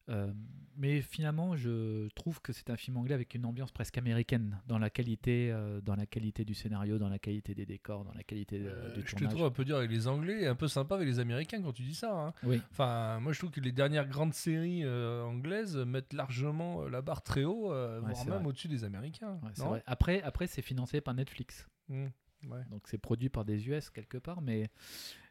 Euh, 0.08 0.32
mais 0.78 1.00
finalement 1.00 1.56
je 1.56 2.06
trouve 2.10 2.40
que 2.42 2.52
c'est 2.52 2.68
un 2.70 2.76
film 2.76 2.96
anglais 2.98 3.14
avec 3.14 3.34
une 3.34 3.46
ambiance 3.46 3.72
presque 3.72 3.96
américaine 3.98 4.60
dans 4.68 4.78
la 4.78 4.90
qualité, 4.90 5.50
euh, 5.50 5.80
dans 5.80 5.96
la 5.96 6.04
qualité 6.06 6.44
du 6.44 6.54
scénario, 6.54 6.98
dans 6.98 7.08
la 7.08 7.18
qualité 7.18 7.54
des 7.54 7.64
décors, 7.66 8.04
dans 8.04 8.12
la 8.12 8.22
qualité 8.22 8.60
euh, 8.60 8.90
Euh, 8.90 8.94
du 8.94 9.00
je 9.00 9.06
te 9.06 9.10
tournage. 9.12 9.32
trouve 9.34 9.46
un 9.46 9.50
peu 9.50 9.64
dur 9.64 9.78
avec 9.78 9.90
les 9.90 10.06
Anglais 10.06 10.42
et 10.42 10.46
un 10.46 10.54
peu 10.54 10.68
sympa 10.68 10.94
avec 10.96 11.08
les 11.08 11.18
Américains 11.18 11.62
quand 11.62 11.72
tu 11.72 11.82
dis 11.82 11.94
ça. 11.94 12.12
hein. 12.14 12.32
Oui. 12.44 12.60
Enfin, 12.70 13.18
moi 13.20 13.32
je 13.32 13.38
trouve 13.38 13.50
que 13.50 13.60
les 13.60 13.72
dernières 13.72 14.06
grandes 14.06 14.34
séries 14.34 14.82
euh, 14.84 15.22
anglaises 15.24 15.76
mettent 15.76 16.12
largement 16.12 16.82
euh, 16.82 16.90
la 16.90 17.00
barre 17.02 17.22
très 17.22 17.44
haut, 17.44 17.72
euh, 17.72 18.00
Ouais, 18.02 18.12
voire 18.12 18.26
même 18.38 18.46
au-dessus 18.46 18.68
des 18.68 18.84
Américains. 18.84 19.40
Ouais, 19.42 19.50
c'est 19.54 19.62
non? 19.62 19.70
vrai. 19.70 19.82
Après, 19.86 20.20
après 20.22 20.46
c'est 20.46 20.62
financé 20.62 21.00
par 21.00 21.14
Netflix. 21.14 21.66
Mmh, 21.88 22.06
Donc 22.42 22.86
c'est 22.86 22.98
produit 22.98 23.28
par 23.28 23.44
des 23.44 23.68
US 23.68 23.90
quelque 23.90 24.18
part, 24.18 24.40
mais, 24.40 24.70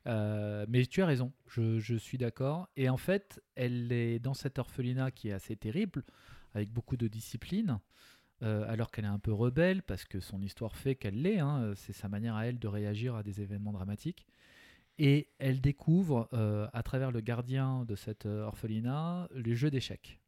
euh, 0.07 0.65
mais 0.67 0.85
tu 0.85 1.01
as 1.01 1.05
raison, 1.05 1.31
je, 1.47 1.79
je 1.79 1.95
suis 1.95 2.17
d'accord. 2.17 2.67
Et 2.75 2.89
en 2.89 2.97
fait, 2.97 3.41
elle 3.55 3.91
est 3.91 4.19
dans 4.19 4.33
cet 4.33 4.59
orphelinat 4.59 5.11
qui 5.11 5.29
est 5.29 5.33
assez 5.33 5.55
terrible, 5.55 6.03
avec 6.53 6.71
beaucoup 6.71 6.97
de 6.97 7.07
discipline, 7.07 7.79
euh, 8.43 8.65
alors 8.67 8.91
qu'elle 8.91 9.05
est 9.05 9.09
un 9.09 9.19
peu 9.19 9.31
rebelle, 9.31 9.81
parce 9.83 10.05
que 10.05 10.19
son 10.19 10.41
histoire 10.41 10.75
fait 10.75 10.95
qu'elle 10.95 11.21
l'est, 11.21 11.39
hein, 11.39 11.73
c'est 11.75 11.93
sa 11.93 12.09
manière 12.09 12.35
à 12.35 12.47
elle 12.47 12.59
de 12.59 12.67
réagir 12.67 13.15
à 13.15 13.23
des 13.23 13.41
événements 13.41 13.71
dramatiques. 13.71 14.25
Et 14.97 15.29
elle 15.39 15.59
découvre, 15.59 16.29
euh, 16.33 16.67
à 16.73 16.81
travers 16.83 17.11
le 17.11 17.19
gardien 17.19 17.83
de 17.85 17.95
cet 17.95 18.25
euh, 18.25 18.43
orphelinat, 18.45 19.27
les 19.35 19.55
jeux 19.55 19.69
d'échecs. 19.69 20.21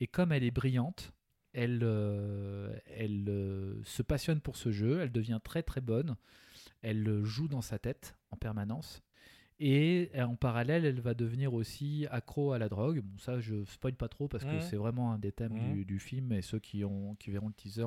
Et 0.00 0.06
comme 0.06 0.32
elle 0.32 0.44
est 0.44 0.50
brillante, 0.50 1.12
elle, 1.52 1.80
euh, 1.82 2.72
elle 2.96 3.24
euh, 3.28 3.80
se 3.84 4.02
passionne 4.02 4.40
pour 4.40 4.56
ce 4.56 4.70
jeu, 4.70 5.00
elle 5.00 5.12
devient 5.12 5.40
très 5.42 5.62
très 5.62 5.80
bonne, 5.80 6.16
elle 6.82 7.02
le 7.02 7.24
joue 7.24 7.48
dans 7.48 7.62
sa 7.62 7.78
tête 7.78 8.16
en 8.30 8.36
permanence. 8.36 9.02
Et 9.62 10.10
euh, 10.14 10.22
en 10.24 10.36
parallèle, 10.36 10.86
elle 10.86 11.00
va 11.00 11.12
devenir 11.12 11.52
aussi 11.52 12.06
accro 12.10 12.52
à 12.52 12.58
la 12.58 12.70
drogue. 12.70 13.00
Bon, 13.00 13.18
ça, 13.18 13.40
je 13.40 13.62
spoil 13.66 13.94
pas 13.94 14.08
trop 14.08 14.26
parce 14.26 14.44
que 14.44 14.54
Mhm. 14.54 14.60
c'est 14.60 14.76
vraiment 14.76 15.12
un 15.12 15.18
des 15.18 15.32
thèmes 15.32 15.52
Mhm. 15.52 15.72
du, 15.74 15.84
du 15.84 15.98
film. 15.98 16.32
Et 16.32 16.40
ceux 16.40 16.58
qui, 16.60 16.82
ont, 16.82 17.14
qui 17.16 17.30
verront 17.30 17.48
le 17.48 17.52
teaser, 17.52 17.84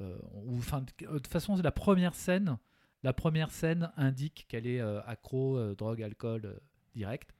euh, 0.00 0.18
ou, 0.44 0.58
de 0.58 1.06
toute 1.18 1.28
façon, 1.28 1.54
la 1.56 1.70
première 1.70 2.16
scène, 2.16 2.58
la 3.04 3.12
première 3.12 3.52
scène 3.52 3.92
indique 3.96 4.46
qu'elle 4.48 4.66
est 4.66 4.80
euh, 4.80 5.00
accro, 5.02 5.56
euh, 5.56 5.76
drogue, 5.76 6.02
alcool, 6.02 6.46
euh, 6.46 6.58
direct. 6.96 7.32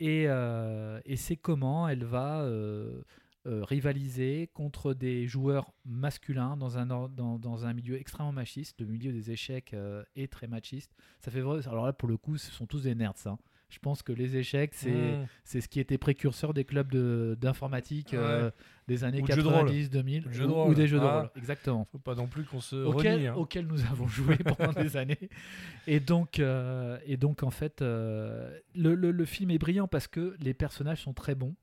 Et, 0.00 0.24
euh, 0.26 1.00
et 1.04 1.14
c'est 1.14 1.36
comment 1.36 1.88
elle 1.88 2.02
va 2.04 2.40
euh, 2.40 2.48
euh, 2.90 3.02
rivaliser 3.46 4.50
contre 4.54 4.94
des 4.94 5.26
joueurs 5.26 5.72
masculins 5.84 6.56
dans 6.56 6.78
un, 6.78 6.86
dans, 6.86 7.08
dans 7.38 7.66
un 7.66 7.72
milieu 7.74 7.98
extrêmement 7.98 8.32
machiste. 8.32 8.80
Le 8.80 8.86
milieu 8.86 9.12
des 9.12 9.30
échecs 9.30 9.72
euh, 9.74 10.02
est 10.16 10.30
très 10.32 10.46
machiste. 10.46 10.92
Ça 11.20 11.30
fait 11.30 11.40
vrai. 11.40 11.66
Alors 11.68 11.86
là, 11.86 11.92
pour 11.92 12.08
le 12.08 12.16
coup, 12.16 12.36
ce 12.38 12.50
sont 12.50 12.66
tous 12.66 12.82
des 12.82 12.94
nerds. 12.94 13.12
Ça. 13.16 13.36
Je 13.70 13.78
pense 13.80 14.02
que 14.02 14.12
les 14.12 14.36
échecs, 14.36 14.72
c'est 14.74 14.90
Mmh. 14.92 15.26
c'est 15.42 15.60
ce 15.60 15.68
qui 15.68 15.80
était 15.80 15.98
précurseur 15.98 16.54
des 16.54 16.64
clubs 16.64 16.90
de- 16.92 17.36
d'informatique 17.40 18.14
euh, 18.14 18.50
des 18.86 19.02
années 19.02 19.20
Ou 19.20 19.26
de 19.26 19.32
jeux 19.32 19.42
de 19.42 19.48
rôle. 19.48 19.54
90, 19.66 19.90
2000, 19.90 20.26
Ou 20.26 20.28
de 20.28 20.32
jeux 20.34 20.44
de 20.46 20.48
ou, 20.48 20.52
ou 20.52 20.54
rôle. 20.64 20.74
des 20.76 20.86
jeux 20.86 21.00
de 21.00 21.04
Ah. 21.04 21.20
rôle. 21.22 21.30
Exactement 21.36 21.88
Faut 21.90 21.98
pas 21.98 22.14
non 22.14 22.28
plus 22.28 22.44
qu'on 22.44 22.60
se 22.60 22.76
auquel, 22.76 23.14
renie. 23.14 23.26
hein. 23.26 23.34
auquel 23.34 23.66
nous 23.66 23.80
avons 23.86 24.06
joué 24.06 24.36
pendant 24.70 24.72
des 24.74 24.96
années. 24.96 25.28
Et 25.88 25.98
donc, 25.98 26.38
euh, 26.38 26.98
et 27.04 27.16
donc 27.16 27.42
en 27.42 27.50
fait, 27.50 27.82
euh, 27.82 28.56
le, 28.76 28.94
le- 28.94 29.10
le 29.10 29.24
film 29.24 29.50
est 29.50 29.58
brillant 29.58 29.88
parce 29.88 30.06
que 30.06 30.36
les 30.40 30.54
personnages 30.54 31.02
sont 31.02 31.14
très 31.14 31.34
bons. 31.34 31.56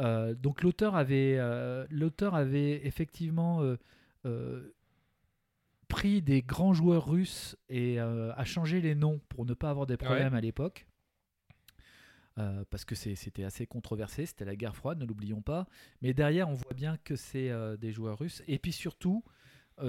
Euh, 0.00 0.34
donc 0.34 0.62
l'auteur 0.62 0.96
avait, 0.96 1.36
euh, 1.38 1.86
l'auteur 1.90 2.34
avait 2.34 2.84
effectivement 2.86 3.62
euh, 4.24 4.74
pris 5.88 6.22
des 6.22 6.42
grands 6.42 6.72
joueurs 6.72 7.06
russes 7.08 7.56
et 7.68 7.98
a 7.98 8.44
changé 8.44 8.80
les 8.80 8.94
noms 8.94 9.20
pour 9.28 9.44
ne 9.44 9.54
pas 9.54 9.70
avoir 9.70 9.86
des 9.86 9.96
problèmes 9.96 10.34
à 10.34 10.40
l'époque. 10.40 10.86
Parce 12.70 12.86
que 12.86 12.94
c'était 12.94 13.44
assez 13.44 13.66
controversé, 13.66 14.24
c'était 14.24 14.46
la 14.46 14.56
guerre 14.56 14.74
froide, 14.74 14.98
ne 14.98 15.04
l'oublions 15.04 15.42
pas. 15.42 15.66
Mais 16.00 16.14
derrière, 16.14 16.48
on 16.48 16.54
voit 16.54 16.72
bien 16.74 16.96
que 17.04 17.14
c'est 17.14 17.50
des 17.78 17.92
joueurs 17.92 18.18
russes. 18.18 18.42
Et 18.48 18.58
puis 18.58 18.72
surtout, 18.72 19.22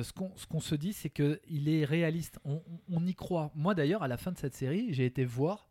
ce 0.01 0.11
qu'on 0.11 0.59
se 0.59 0.75
dit, 0.75 0.91
c'est 0.91 1.09
qu'il 1.09 1.69
est 1.69 1.85
réaliste. 1.85 2.39
On, 2.43 2.55
on- 2.55 2.79
on 2.89 3.05
y 3.07 3.13
croit. 3.15 3.51
Moi, 3.55 3.73
d'ailleurs, 3.73 4.03
à 4.03 4.09
la 4.09 4.17
fin 4.17 4.33
de 4.33 4.37
cette 4.37 4.53
série, 4.55 4.93
j'ai 4.93 5.05
été 5.05 5.23
voir 5.23 5.69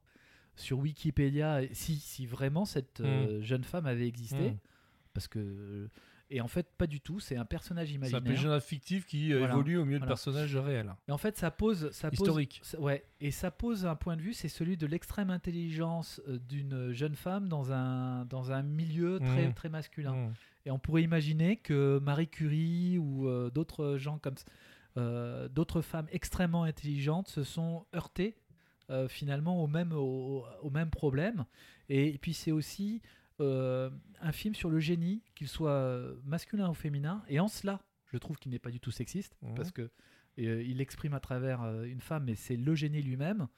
sur 0.61 0.79
Wikipédia 0.79 1.61
si, 1.73 1.97
si 1.97 2.27
vraiment 2.27 2.65
cette 2.65 3.01
euh, 3.01 3.41
jeune 3.43 3.65
femme 3.65 3.87
avait 3.87 4.07
existé. 4.09 4.51
Mm. 4.51 4.59
Parce 5.15 5.27
que. 5.29 5.89
Et 6.33 6.41
en 6.41 6.47
fait, 6.47 6.69
pas 6.79 6.87
du 6.87 7.01
tout. 7.01 7.19
C'est 7.19 7.35
un 7.37 7.45
personnage 7.45 7.89
C'est 7.89 7.95
un 7.95 7.97
imaginaire. 7.97 8.23
personnage 8.23 8.63
fictif 8.63 9.05
qui 9.05 9.33
euh, 9.33 9.39
Voilà. 9.39 9.55
évolue 9.55 9.77
au 9.79 9.85
milieu 9.85 9.99
de 9.99 10.07
personnages 10.07 10.55
réels. 10.57 10.95
Et 11.09 11.11
en 11.13 11.19
fait, 11.19 11.37
ça 11.37 11.51
pose, 11.51 11.91
ça 11.91 12.09
pose- 12.09 12.21
Historique. 12.21 12.61
ça- 12.63 12.79
ouais, 12.79 13.03
et 13.21 13.33
ça 13.33 13.51
pose 13.51 13.85
un 13.85 13.97
point 13.97 14.17
de 14.17 14.23
vue, 14.23 14.33
c'est 14.33 14.47
celui 14.49 14.77
de 14.77 14.87
l'extrême 14.87 15.31
intelligence 15.31 16.21
euh, 16.29 16.39
d'une 16.49 16.93
jeune 16.93 17.17
femme 17.17 17.49
dans 17.49 17.73
un 17.73 18.25
dans 18.27 18.53
un 18.53 18.63
milieu 18.63 19.19
très 19.19 19.49
Mhm. 19.49 19.55
très 19.55 19.69
masculin. 19.71 20.13
Mmh. 20.15 20.33
Et 20.67 20.71
on 20.71 20.79
pourrait 20.79 21.03
imaginer 21.03 21.57
que 21.57 21.99
Marie 22.01 22.29
Curie 22.29 22.97
ou 22.99 23.27
euh, 23.27 23.51
d'autres 23.51 23.97
gens 23.97 24.19
comme 24.19 24.35
euh, 24.99 25.49
d'autres 25.49 25.81
femmes 25.83 26.07
extrêmement 26.13 26.63
intelligentes 26.65 27.27
se 27.29 27.43
sont 27.43 27.87
heurtées 27.95 28.37
euh, 28.91 29.09
finalement 29.09 29.63
au 29.63 29.67
même 29.67 29.93
au, 29.93 30.45
au 30.63 30.71
même 30.71 30.91
problème. 30.91 31.45
Et, 31.89 32.19
puis 32.19 32.35
c'est 32.35 32.53
aussi 32.53 33.01
euh, 33.41 33.91
un 34.21 34.33
film 34.33 34.55
sur 34.55 34.69
le 34.71 34.79
génie, 34.81 35.23
qu'il 35.35 35.49
soit 35.49 35.99
masculin 36.25 36.69
ou 36.71 36.75
féminin. 36.75 37.23
Et 37.29 37.41
en 37.41 37.49
cela, 37.49 37.81
je 38.13 38.19
trouve 38.19 38.39
qu'il 38.39 38.53
n'est 38.53 38.59
pas 38.59 38.71
du 38.71 38.81
tout 38.81 38.91
sexiste 38.91 39.37
Mhm. 39.43 39.55
parce 39.55 39.71
que 39.73 39.91
euh, 40.39 40.63
il 40.63 40.77
l'exprime 40.79 41.15
à 41.15 41.21
travers 41.21 41.63
euh, 41.63 41.85
une 41.85 42.01
femme, 42.01 42.25
mais 42.25 42.35
c'est 42.35 42.57
le 42.57 42.75
génie 42.75 43.03
lui-même. 43.03 43.49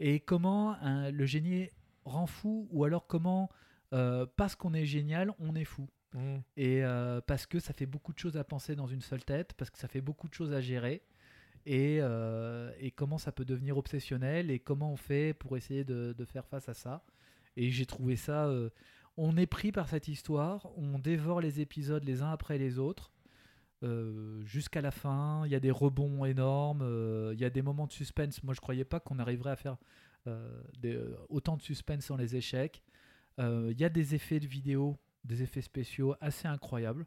Et 0.00 0.20
comment 0.20 0.72
un- 0.80 1.10
le 1.10 1.26
génie 1.26 1.68
rend 2.04 2.26
fou, 2.26 2.68
ou 2.70 2.84
alors 2.84 3.06
comment, 3.06 3.48
euh, 3.92 4.26
parce 4.36 4.54
qu'on 4.56 4.74
est 4.74 4.86
génial, 4.86 5.32
on 5.38 5.54
est 5.54 5.64
fou. 5.64 5.88
Mmh. 6.14 6.36
Et 6.56 6.84
euh, 6.84 7.20
parce 7.26 7.46
que 7.46 7.58
ça 7.58 7.72
fait 7.72 7.86
beaucoup 7.86 8.12
de 8.12 8.18
choses 8.18 8.36
à 8.36 8.44
penser 8.44 8.74
dans 8.76 8.86
une 8.86 9.00
seule 9.02 9.24
tête, 9.24 9.54
parce 9.54 9.70
que 9.70 9.78
ça 9.78 9.88
fait 9.88 10.00
beaucoup 10.00 10.28
de 10.28 10.34
choses 10.34 10.52
à 10.52 10.60
gérer. 10.60 11.02
Et, 11.64 11.98
euh, 12.00 12.72
et 12.80 12.90
comment 12.90 13.18
ça 13.18 13.30
peut 13.32 13.44
devenir 13.44 13.78
obsessionnel, 13.78 14.50
et 14.50 14.58
comment 14.58 14.92
on 14.92 14.96
fait 14.96 15.32
pour 15.34 15.56
essayer 15.56 15.84
de, 15.84 16.24
faire 16.24 16.46
face 16.46 16.68
à 16.68 16.74
ça. 16.74 17.04
Et 17.56 17.70
j'ai 17.70 17.86
trouvé 17.86 18.16
ça... 18.16 18.46
euh, 18.46 18.70
on 19.18 19.36
est 19.36 19.46
pris 19.46 19.72
par 19.72 19.88
cette 19.88 20.08
histoire, 20.08 20.66
on 20.78 20.98
dévore 20.98 21.40
les 21.42 21.60
épisodes 21.60 22.02
les 22.04 22.22
uns 22.22 22.30
après 22.32 22.58
les 22.58 22.78
autres. 22.78 23.12
euh, 23.82 24.42
jusqu'à 24.44 24.80
la 24.80 24.90
fin, 24.90 25.42
il 25.44 25.52
y 25.52 25.54
a 25.54 25.60
des 25.60 25.70
rebonds 25.70 26.24
énormes, 26.24 26.82
il 27.32 27.40
y 27.40 27.44
a 27.44 27.50
des 27.50 27.62
moments 27.62 27.86
de 27.86 27.92
suspense. 27.92 28.42
Moi, 28.42 28.54
je 28.54 28.60
croyais 28.60 28.84
pas 28.84 29.00
qu'on 29.00 29.18
arriverait 29.18 29.50
à 29.50 29.56
faire 29.56 29.76
autant 31.28 31.56
de 31.56 31.62
suspense 31.62 32.08
dans 32.08 32.16
les 32.16 32.36
échecs. 32.36 32.82
Il 33.38 33.74
y 33.78 33.84
a 33.84 33.88
des 33.88 34.14
effets 34.14 34.40
de 34.40 34.46
vidéo, 34.46 34.98
des 35.24 35.42
effets 35.42 35.62
spéciaux 35.62 36.14
assez 36.20 36.48
incroyables. 36.48 37.06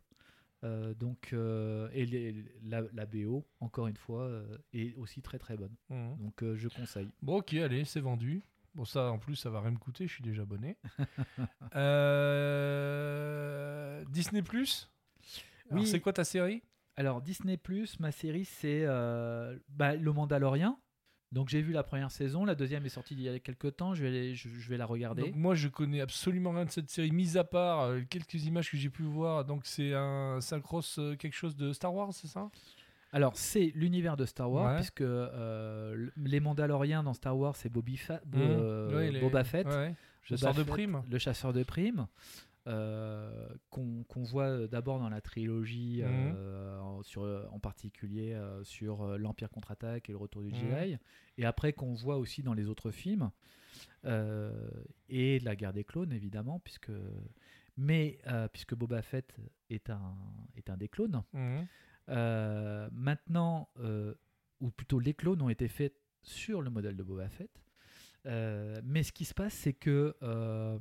Euh, 0.64 0.94
donc, 0.94 1.30
euh, 1.34 1.90
et 1.94 2.06
les- 2.06 2.46
la, 2.64 2.82
la 2.94 3.06
BO, 3.06 3.46
encore 3.60 3.88
une 3.88 3.98
fois, 3.98 4.24
euh, 4.24 4.58
est 4.74 4.96
aussi 4.96 5.22
très 5.22 5.38
très 5.38 5.58
bonne. 5.58 5.76
Mmh. 5.90 6.16
Donc, 6.18 6.44
je 6.56 6.68
conseille. 6.70 7.10
Bon, 7.22 7.38
ok, 7.38 7.54
allez, 7.56 7.86
c'est 7.86 8.00
vendu. 8.00 8.42
Bon, 8.74 8.86
ça, 8.86 9.12
en 9.12 9.20
plus, 9.20 9.36
ça 9.36 9.50
va 9.50 9.62
rien 9.62 9.72
me 9.72 9.78
coûter, 9.78 10.08
je 10.08 10.14
suis 10.14 10.24
déjà 10.24 10.42
abonné. 10.42 10.78
Disney 14.12 14.42
Plus? 14.42 14.90
Oui. 15.72 15.88
C'est 15.88 16.00
quoi 16.00 16.14
ta 16.14 16.24
série? 16.24 16.64
Alors, 16.96 17.22
Disney, 17.22 17.60
ma 18.00 18.12
série, 18.12 18.46
c'est 18.46 18.86
bah, 19.70 19.96
Le 19.96 20.14
Mandalorian. 20.14 20.80
Donc, 21.36 21.50
j'ai 21.50 21.62
vu 21.62 21.74
la 21.74 21.84
première 21.84 22.10
saison, 22.12 22.46
la 22.46 22.56
deuxième 22.56 22.86
est 22.86 22.90
sortie 22.90 23.14
il 23.14 23.22
y 23.22 23.30
a 23.30 23.38
quelques 23.40 23.76
temps, 23.76 23.94
je 23.94 24.02
vais, 24.02 24.08
aller- 24.08 24.36
je, 24.36 24.48
je 24.50 24.70
vais 24.70 24.78
la 24.78 24.86
regarder. 24.86 25.22
Donc, 25.24 25.36
Moi, 25.36 25.54
je 25.54 25.68
connais 25.68 26.02
absolument 26.02 26.52
rien 26.52 26.66
de 26.66 26.72
cette 26.72 26.90
série, 26.90 27.12
mis 27.12 27.38
à 27.38 27.44
part 27.44 27.82
euh, 27.82 28.02
quelques 28.10 28.46
images 28.46 28.72
que 28.72 28.78
j'ai 28.78 28.90
pu 28.90 29.04
voir. 29.04 29.46
Donc, 29.46 29.66
c'est 29.66 29.94
un, 29.94 30.40
un 30.50 30.60
cross 30.62 30.98
euh, 30.98 31.16
quelque 31.16 31.34
chose 31.36 31.56
de 31.56 31.74
Star 31.74 31.94
Wars, 31.94 32.14
c'est 32.14 32.28
ça? 32.28 32.50
Alors, 33.12 33.36
c'est 33.38 33.72
l'univers 33.76 34.18
de 34.18 34.26
Star 34.26 34.50
Wars, 34.52 34.72
Ouais. 34.72 34.76
puisque 34.78 35.02
euh, 35.02 36.10
les 36.18 36.40
Mandaloriens 36.40 37.04
dans 37.04 37.14
Star 37.14 37.38
Wars, 37.38 37.56
c'est 37.56 37.70
Bobby 37.70 37.98
Fa- 37.98 38.22
Bo- 38.26 38.38
Mmh. 38.40 38.94
Ouais, 38.96 39.12
les- 39.12 39.20
Boba 39.22 39.44
Fett. 39.44 39.68
ouais. 39.68 39.74
Boba 39.74 39.96
Chasseur 40.24 40.54
de 40.54 40.64
Fett, 40.64 40.68
primes. 40.74 41.04
Le 41.10 41.18
chasseur 41.20 41.54
de 41.54 41.64
primes, 41.64 42.08
euh, 42.68 43.48
qu'on 43.70 44.06
voit 44.24 44.68
d'abord 44.68 45.00
dans 45.00 45.10
la 45.10 45.22
trilogie, 45.22 46.02
Mhm. 46.02 46.34
euh, 46.36 46.80
en, 46.80 47.04
sur, 47.04 47.24
en 47.52 47.60
particulier 47.60 48.34
euh, 48.34 48.64
sur 48.64 49.02
euh, 49.04 49.18
l'Empire 49.18 49.50
contre-attaque 49.50 50.10
et 50.10 50.12
le 50.14 50.18
Retour 50.18 50.42
du 50.42 50.50
Mhm. 50.50 50.56
Jedi, 50.58 50.98
et 51.38 51.46
après 51.46 51.74
qu'on 51.74 51.94
voit 51.94 52.18
aussi 52.18 52.42
dans 52.44 52.54
les 52.54 52.68
autres 52.68 52.92
films, 52.92 53.30
euh, 54.06 54.70
et 55.10 55.40
la 55.40 55.56
guerre 55.56 55.74
des 55.74 55.84
clones 55.84 56.12
évidemment, 56.14 56.60
puisque, 56.60 56.92
mais, 57.78 58.20
euh, 58.28 58.48
puisque 58.48 58.74
Boba 58.76 59.02
Fett 59.02 59.36
est 59.70 59.90
un, 59.90 60.16
est 60.56 60.70
un 60.70 60.78
des 60.78 60.88
clones. 60.90 61.24
Mhm. 61.34 61.68
Euh, 62.10 62.90
maintenant, 62.92 63.70
euh, 63.80 64.14
ou 64.62 64.70
plutôt 64.72 65.00
les 65.00 65.14
clones 65.14 65.42
ont 65.42 65.50
été 65.50 65.68
faits 65.68 65.96
sur 66.24 66.62
le 66.62 66.70
modèle 66.70 66.96
de 66.96 67.04
Boba 67.04 67.30
Fett. 67.30 67.62
Euh, 68.26 68.80
mais 68.84 69.04
ce 69.04 69.12
qui 69.12 69.26
se 69.26 69.34
passe, 69.36 69.54
c'est 69.54 69.74
que 69.74 70.16
euh, 70.24 70.80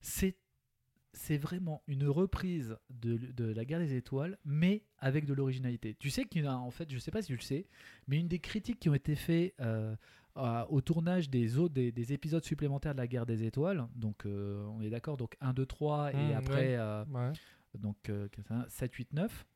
c'est 0.00 0.36
c'est 1.14 1.38
vraiment 1.38 1.82
une 1.86 2.06
reprise 2.08 2.76
de, 2.90 3.16
de 3.16 3.44
la 3.44 3.64
guerre 3.64 3.78
des 3.78 3.94
étoiles, 3.94 4.36
mais 4.44 4.82
avec 4.98 5.24
de 5.26 5.32
l'originalité. 5.32 5.94
Tu 5.98 6.10
sais 6.10 6.24
qu'il 6.24 6.44
y 6.44 6.48
en 6.48 6.52
a, 6.52 6.56
en 6.56 6.70
fait, 6.70 6.90
je 6.92 6.98
sais 6.98 7.10
pas 7.10 7.22
si 7.22 7.28
tu 7.28 7.36
le 7.36 7.40
sais, 7.40 7.66
mais 8.08 8.18
une 8.18 8.28
des 8.28 8.40
critiques 8.40 8.78
qui 8.80 8.88
ont 8.88 8.94
été 8.94 9.14
faites 9.14 9.54
euh, 9.60 9.94
à- 10.34 10.68
au 10.70 10.80
tournage 10.80 11.30
des, 11.30 11.56
autres, 11.58 11.72
des, 11.74 11.92
des 11.92 12.12
épisodes 12.12 12.44
supplémentaires 12.44 12.92
de 12.94 12.98
la 13.00 13.06
guerre 13.06 13.26
des 13.26 13.44
étoiles, 13.44 13.86
donc 13.94 14.26
euh, 14.26 14.64
on 14.66 14.82
est 14.82 14.90
d'accord, 14.90 15.16
donc 15.16 15.36
1, 15.40 15.52
2, 15.54 15.64
3, 15.66 16.12
et 16.12 16.16
Mmh, 16.16 16.36
après 16.36 16.54
ouais. 16.70 16.76
euh, 16.78 17.04
Ouais. 17.12 17.32
donc 17.78 17.96
euh, 18.10 18.28
7, 18.68 18.92
8, 18.94 19.12
9, 19.12 19.46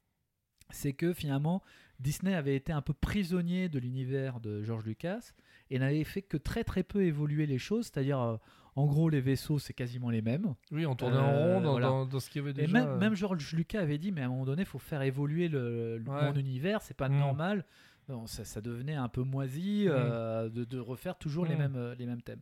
c'est 0.70 0.92
que 0.92 1.12
finalement 1.14 1.62
Disney 1.98 2.34
avait 2.34 2.54
été 2.54 2.72
un 2.72 2.82
peu 2.82 2.92
prisonnier 2.92 3.68
de 3.68 3.78
l'univers 3.78 4.38
de 4.38 4.62
George 4.62 4.84
Lucas 4.84 5.32
et 5.70 5.78
n'avait 5.78 6.04
fait 6.04 6.22
que 6.22 6.36
très 6.36 6.62
très 6.62 6.82
peu 6.82 7.02
évoluer 7.04 7.46
les 7.46 7.58
choses, 7.58 7.86
c'est-à-dire 7.86 8.38
en 8.78 8.86
gros 8.86 9.08
les 9.08 9.20
vaisseaux 9.20 9.58
c'est 9.58 9.72
quasiment 9.74 10.10
les 10.10 10.22
mêmes. 10.22 10.54
Oui, 10.70 10.86
on 10.86 10.94
tournait 10.94 11.16
en 11.18 11.28
Euh, 11.28 11.54
rond 11.54 11.60
dans, 11.60 11.70
voilà. 11.72 11.86
dans- 11.88 12.06
dans 12.06 12.20
ce 12.20 12.30
qu'il 12.30 12.40
y 12.40 12.44
avait 12.44 12.52
déjà. 12.52 12.68
Et 12.68 12.72
même, 12.72 12.98
même 12.98 13.14
George 13.14 13.52
Lucas 13.54 13.80
avait 13.80 13.98
dit 13.98 14.12
mais 14.12 14.22
à 14.22 14.26
un 14.26 14.28
moment 14.28 14.44
donné 14.44 14.62
il 14.62 14.66
faut 14.68 14.78
faire 14.78 15.02
évoluer 15.02 15.48
le, 15.48 15.98
le- 15.98 16.10
Ouais. 16.10 16.24
mon 16.26 16.34
univers, 16.34 16.80
c'est 16.82 16.96
pas 16.96 17.08
Mm. 17.08 17.18
normal. 17.18 17.64
Non, 18.08 18.26
ça, 18.26 18.44
ça 18.44 18.60
devenait 18.60 18.94
un 18.94 19.08
peu 19.08 19.22
moisi 19.22 19.84
euh, 19.86 20.48
de, 20.48 20.64
de 20.64 20.78
refaire 20.78 21.16
toujours 21.18 21.44
les, 21.44 21.54
Mm. 21.54 21.58
mêmes, 21.58 21.76
euh, 21.76 21.94
les 21.96 22.06
mêmes 22.06 22.22
thèmes. 22.22 22.40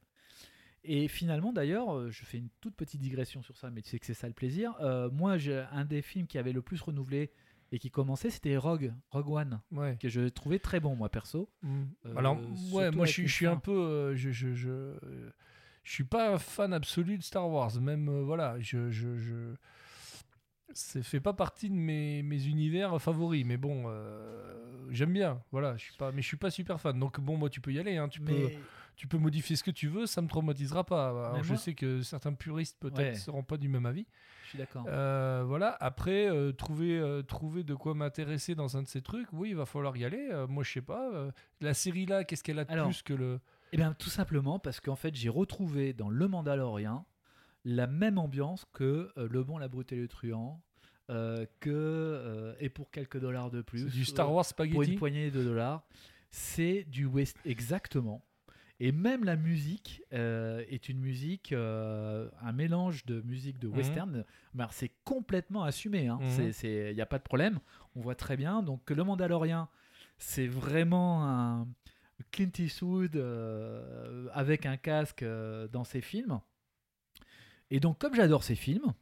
Et 0.85 1.09
finalement, 1.09 1.53
d'ailleurs, 1.53 2.09
je 2.13 2.25
fais 2.25 2.39
une 2.39 2.51
toute 2.61 2.77
petite 2.77 3.01
digression 3.01 3.43
sur 3.43 3.57
ça, 3.57 3.71
mais 3.71 3.83
tu 3.83 3.91
sais 3.91 3.99
que 3.99 4.07
c'est 4.07 4.15
ça 4.15 4.29
le 4.29 4.35
plaisir. 4.35 4.75
Euh, 4.81 5.11
moi, 5.11 5.37
un 5.73 5.85
des 5.85 6.01
films 6.03 6.29
qui 6.29 6.39
avait 6.39 6.53
le 6.53 6.63
plus 6.63 6.81
renouvelé 6.81 7.33
et 7.73 7.81
qui 7.81 7.91
commençait, 7.91 8.31
c'était 8.31 8.57
Rogue, 8.57 8.93
Rogue 9.11 9.29
One, 9.29 9.61
Ouais. 9.73 9.97
que 10.01 10.09
je 10.09 10.29
trouvais 10.29 10.61
très 10.61 10.79
bon, 10.79 10.95
moi, 10.95 11.09
perso. 11.09 11.51
Mm. 11.63 11.83
Euh, 12.07 12.15
Alors, 12.17 12.39
ouais, 12.73 12.93
moi, 12.93 13.05
je 13.07 13.11
suis, 13.13 13.23
une 13.23 13.29
je 13.29 13.35
suis 13.35 13.47
un 13.49 13.57
peu. 13.57 14.15
je, 14.15 14.31
je, 14.31 14.55
je, 14.55 14.93
je 15.87 15.93
suis 15.93 16.05
pas 16.05 16.33
un 16.33 16.39
fan 16.39 16.73
absolu 16.75 17.17
de 17.17 17.23
Star 17.23 17.49
Wars. 17.49 17.81
Même, 17.81 18.09
euh, 18.09 18.23
voilà, 18.25 18.57
je. 18.59 18.91
je, 18.91 19.17
je- 19.17 19.55
fait 21.03 21.21
pas 21.21 21.33
partie 21.33 21.71
de 21.71 21.75
mes, 21.75 22.23
mes 22.23 22.47
univers 22.49 23.01
favoris, 23.01 23.45
mais 23.47 23.57
bon, 23.57 23.85
euh, 23.87 24.87
j'aime 24.91 25.13
bien. 25.13 25.41
Voilà, 25.53 25.77
je 25.77 25.85
suis 25.85 25.95
pas, 25.97 26.11
mais 26.13 26.23
je 26.23 26.27
suis 26.27 26.37
pas 26.37 26.51
super 26.51 26.81
fan. 26.81 26.99
Donc 26.99 27.21
bon, 27.21 27.37
moi, 27.37 27.49
tu 27.49 27.61
peux 27.61 27.73
y 27.73 27.79
aller. 27.79 27.97
Hein, 27.97 28.09
tu 28.09 28.21
peux, 28.21 28.51
tu 28.97 29.07
peux 29.07 29.17
modifier 29.17 29.55
ce 29.57 29.63
que 29.63 29.71
tu 29.71 29.87
veux, 29.89 30.07
ça 30.07 30.21
me 30.23 30.29
traumatisera 30.29 30.85
pas. 30.85 31.09
Alors, 31.31 31.43
je 31.45 31.55
sais 31.55 31.75
que 31.75 32.03
certains 32.03 32.35
puristes 32.35 32.79
peut-être 32.81 32.99
Ouais. 32.99 33.15
seront 33.15 33.45
pas 33.45 33.57
du 33.57 33.69
même 33.69 33.87
avis. 33.87 34.07
je 34.45 34.49
suis 34.51 34.59
d'accord. 34.59 34.85
Euh, 34.89 35.45
voilà. 35.47 35.77
Après, 35.81 36.29
euh, 36.29 36.53
trouver, 36.53 36.99
euh, 36.99 37.23
trouver 37.23 37.63
de 37.63 37.75
quoi 37.75 37.95
m'intéresser 37.95 38.55
dans 38.57 38.77
un 38.77 38.83
de 38.83 38.89
ces 38.89 39.03
trucs, 39.03 39.29
oui, 39.33 39.51
il 39.51 39.57
va 39.57 39.67
falloir 39.67 39.97
y 39.97 40.05
aller. 40.05 40.29
Moi, 40.49 40.63
je 40.65 40.73
sais 40.73 40.83
pas. 40.83 41.31
la 41.61 41.75
série 41.75 42.07
là, 42.07 42.25
qu'est-ce 42.25 42.43
qu'elle 42.43 42.59
a 42.59 42.65
de 42.65 42.73
Alors, 42.73 42.87
plus 42.89 43.03
que 43.03 43.15
le 43.15 43.41
Eh 43.73 43.77
bien, 43.77 43.93
tout 43.95 44.11
simplement 44.11 44.59
parce 44.59 44.81
qu'en 44.81 44.97
fait, 44.97 45.15
j'ai 45.15 45.29
retrouvé 45.29 45.93
dans 45.93 46.09
Le 46.09 46.29
Mandalorien 46.29 47.05
la 47.65 47.87
même 47.87 48.17
ambiance 48.19 48.65
que 48.73 49.13
euh, 49.19 49.29
Le 49.31 49.43
Bon, 49.43 49.59
la 49.59 49.69
Brute 49.69 49.93
et 49.93 49.97
le 49.97 50.07
Truand, 50.09 50.63
euh, 51.11 51.47
que 51.61 51.71
euh, 51.71 52.55
et 52.61 52.69
pour 52.69 52.91
quelques 52.91 53.19
dollars 53.19 53.51
de 53.51 53.63
plus, 53.63 53.87
du 53.93 54.05
Star 54.05 54.33
Wars 54.33 54.45
pour 54.57 54.65
une 54.65 54.73
spaghetti 54.73 54.97
poignée 54.97 55.31
de 55.31 55.43
dollars, 55.43 55.83
c'est 56.31 56.85
du 56.85 57.07
West 57.07 57.37
exactement. 57.45 58.23
Et 58.79 58.93
même 58.93 59.25
la 59.25 59.37
musique 59.37 60.03
est 60.11 60.89
une 60.91 60.99
musique, 61.01 61.53
un 61.53 62.53
mélange 62.53 63.07
de 63.07 63.23
musique 63.23 63.59
de 63.59 63.69
Mhm. 63.69 63.77
western. 63.77 64.25
C'est 64.71 64.93
complètement 65.05 65.63
assumé. 65.65 66.09
hein. 66.09 66.19
Mhm. 66.21 66.53
Il 66.63 66.95
n'y 66.95 67.01
a 67.01 67.07
pas 67.07 67.17
de 67.19 67.23
problème. 67.23 67.59
On 67.95 68.01
voit 68.01 68.15
très 68.15 68.37
bien. 68.37 68.63
Donc, 68.63 68.91
le 68.91 69.03
Mandalorien, 69.03 69.69
c'est 70.19 70.47
vraiment 70.47 71.25
un 71.27 71.67
Clint 72.31 72.51
Eastwood 72.59 73.17
euh, 73.17 74.29
avec 74.33 74.67
un 74.67 74.77
casque 74.77 75.23
euh, 75.23 75.69
dans 75.69 75.85
ses 75.85 76.01
films. 76.01 76.41
Et 77.71 77.81
donc, 77.81 77.99
comme 77.99 78.15
j'adore 78.15 78.45
ces 78.45 78.55
films, 78.55 78.95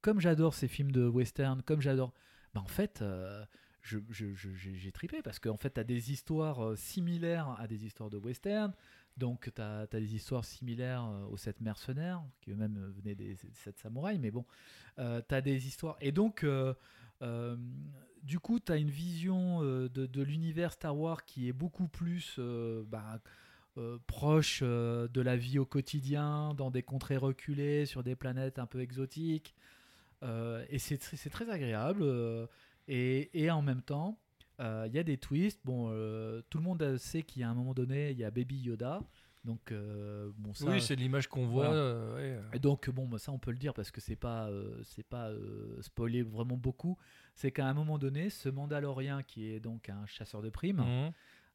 comme 0.00 0.20
j'adore 0.20 0.54
ces 0.54 0.68
films 0.68 0.92
de 0.92 1.06
western, 1.06 1.62
comme 1.62 1.80
j'adore. 1.80 2.12
bah, 2.54 2.60
en 2.62 2.66
fait, 2.66 3.02
euh, 3.02 3.44
je- 3.82 3.98
je- 4.10 4.32
je- 4.34 4.50
j'ai 4.54 4.92
tripé 4.92 5.22
parce 5.22 5.38
qu'en 5.38 5.56
fait, 5.56 5.74
tu 5.74 5.80
as 5.80 5.84
des 5.84 6.12
histoires 6.12 6.64
euh, 6.64 6.76
similaires 6.76 7.56
à 7.58 7.66
des 7.66 7.84
histoires 7.84 8.10
de 8.10 8.16
western. 8.16 8.72
Donc, 9.16 9.50
tu 9.54 9.60
as, 9.60 9.86
des 9.86 10.14
histoires 10.14 10.44
similaires 10.44 11.04
aux 11.30 11.36
sept 11.36 11.60
mercenaires, 11.60 12.22
qui 12.40 12.52
eux-mêmes 12.52 12.92
venaient 12.96 13.16
des, 13.16 13.36
sept 13.52 13.76
samouraïs, 13.78 14.20
mais 14.20 14.30
bon, 14.30 14.44
tu 14.96 15.02
as 15.02 15.40
des 15.40 15.66
histoires. 15.66 15.96
Et 16.00 16.12
donc, 16.12 16.46
du 18.28 18.38
coup, 18.38 18.60
tu 18.60 18.70
as 18.70 18.76
une 18.76 18.90
vision 18.90 19.62
euh, 19.62 19.88
de, 19.88 20.22
l'univers 20.22 20.72
Star 20.72 20.94
Wars 20.96 21.24
qui 21.24 21.48
est 21.48 21.54
beaucoup 21.54 21.88
plus 21.88 22.36
euh, 22.38 22.84
bah, 22.86 23.20
euh, 23.78 23.98
proche 24.06 24.62
de 24.62 25.20
la 25.20 25.34
vie 25.34 25.58
au 25.58 25.64
quotidien, 25.64 26.52
dans 26.52 26.70
des 26.70 26.82
contrées 26.82 27.16
reculées, 27.16 27.86
sur 27.86 28.02
des 28.02 28.14
planètes 28.14 28.58
un 28.58 28.66
peu 28.66 28.80
exotiques. 28.80 29.54
Et 30.22 30.78
c'est 30.78 31.00
tr- 31.00 31.16
c'est 31.16 31.30
très 31.30 31.48
agréable. 31.48 32.04
et, 32.86 33.50
en 33.50 33.62
même 33.62 33.82
temps, 33.82 34.18
il 34.58 34.90
y 34.92 34.98
a 34.98 35.04
des 35.04 35.16
twists. 35.16 35.60
Bon, 35.64 35.88
tout 36.50 36.58
le 36.58 36.64
monde 36.64 36.98
sait 36.98 37.22
qu'il 37.22 37.42
a 37.44 37.48
un 37.48 37.54
moment 37.54 37.72
donné, 37.72 38.10
il 38.10 38.18
y 38.18 38.24
a 38.24 38.30
Baby 38.30 38.58
Yoda. 38.58 39.00
Donc, 39.44 39.70
euh, 39.72 40.30
bon, 40.36 40.52
ça, 40.52 40.66
Oui, 40.66 40.80
c'est 40.82 40.96
l'image 40.96 41.28
qu'on 41.28 41.46
voit. 41.46 41.66
Voilà. 41.68 41.80
euh, 41.80 42.40
ouais. 42.40 42.56
et 42.56 42.58
donc 42.58 42.90
bon, 42.90 43.06
bah, 43.06 43.18
ça 43.18 43.32
on 43.32 43.38
peut 43.38 43.52
le 43.52 43.56
dire 43.58 43.72
parce 43.72 43.90
que 43.90 44.00
c'est 44.00 44.16
pas 44.16 44.48
euh, 44.50 44.82
c'est 44.84 45.06
pas 45.06 45.30
spoiler 45.80 46.22
vraiment 46.22 46.56
beaucoup. 46.56 46.98
C'est 47.34 47.52
qu'à 47.52 47.66
un 47.68 47.74
moment 47.74 47.98
donné, 47.98 48.30
ce 48.30 48.48
Mandalorien 48.48 49.22
qui 49.22 49.46
est 49.50 49.60
donc 49.60 49.88
un 49.88 50.04
chasseur 50.06 50.42
de 50.42 50.50
primes 50.50 50.80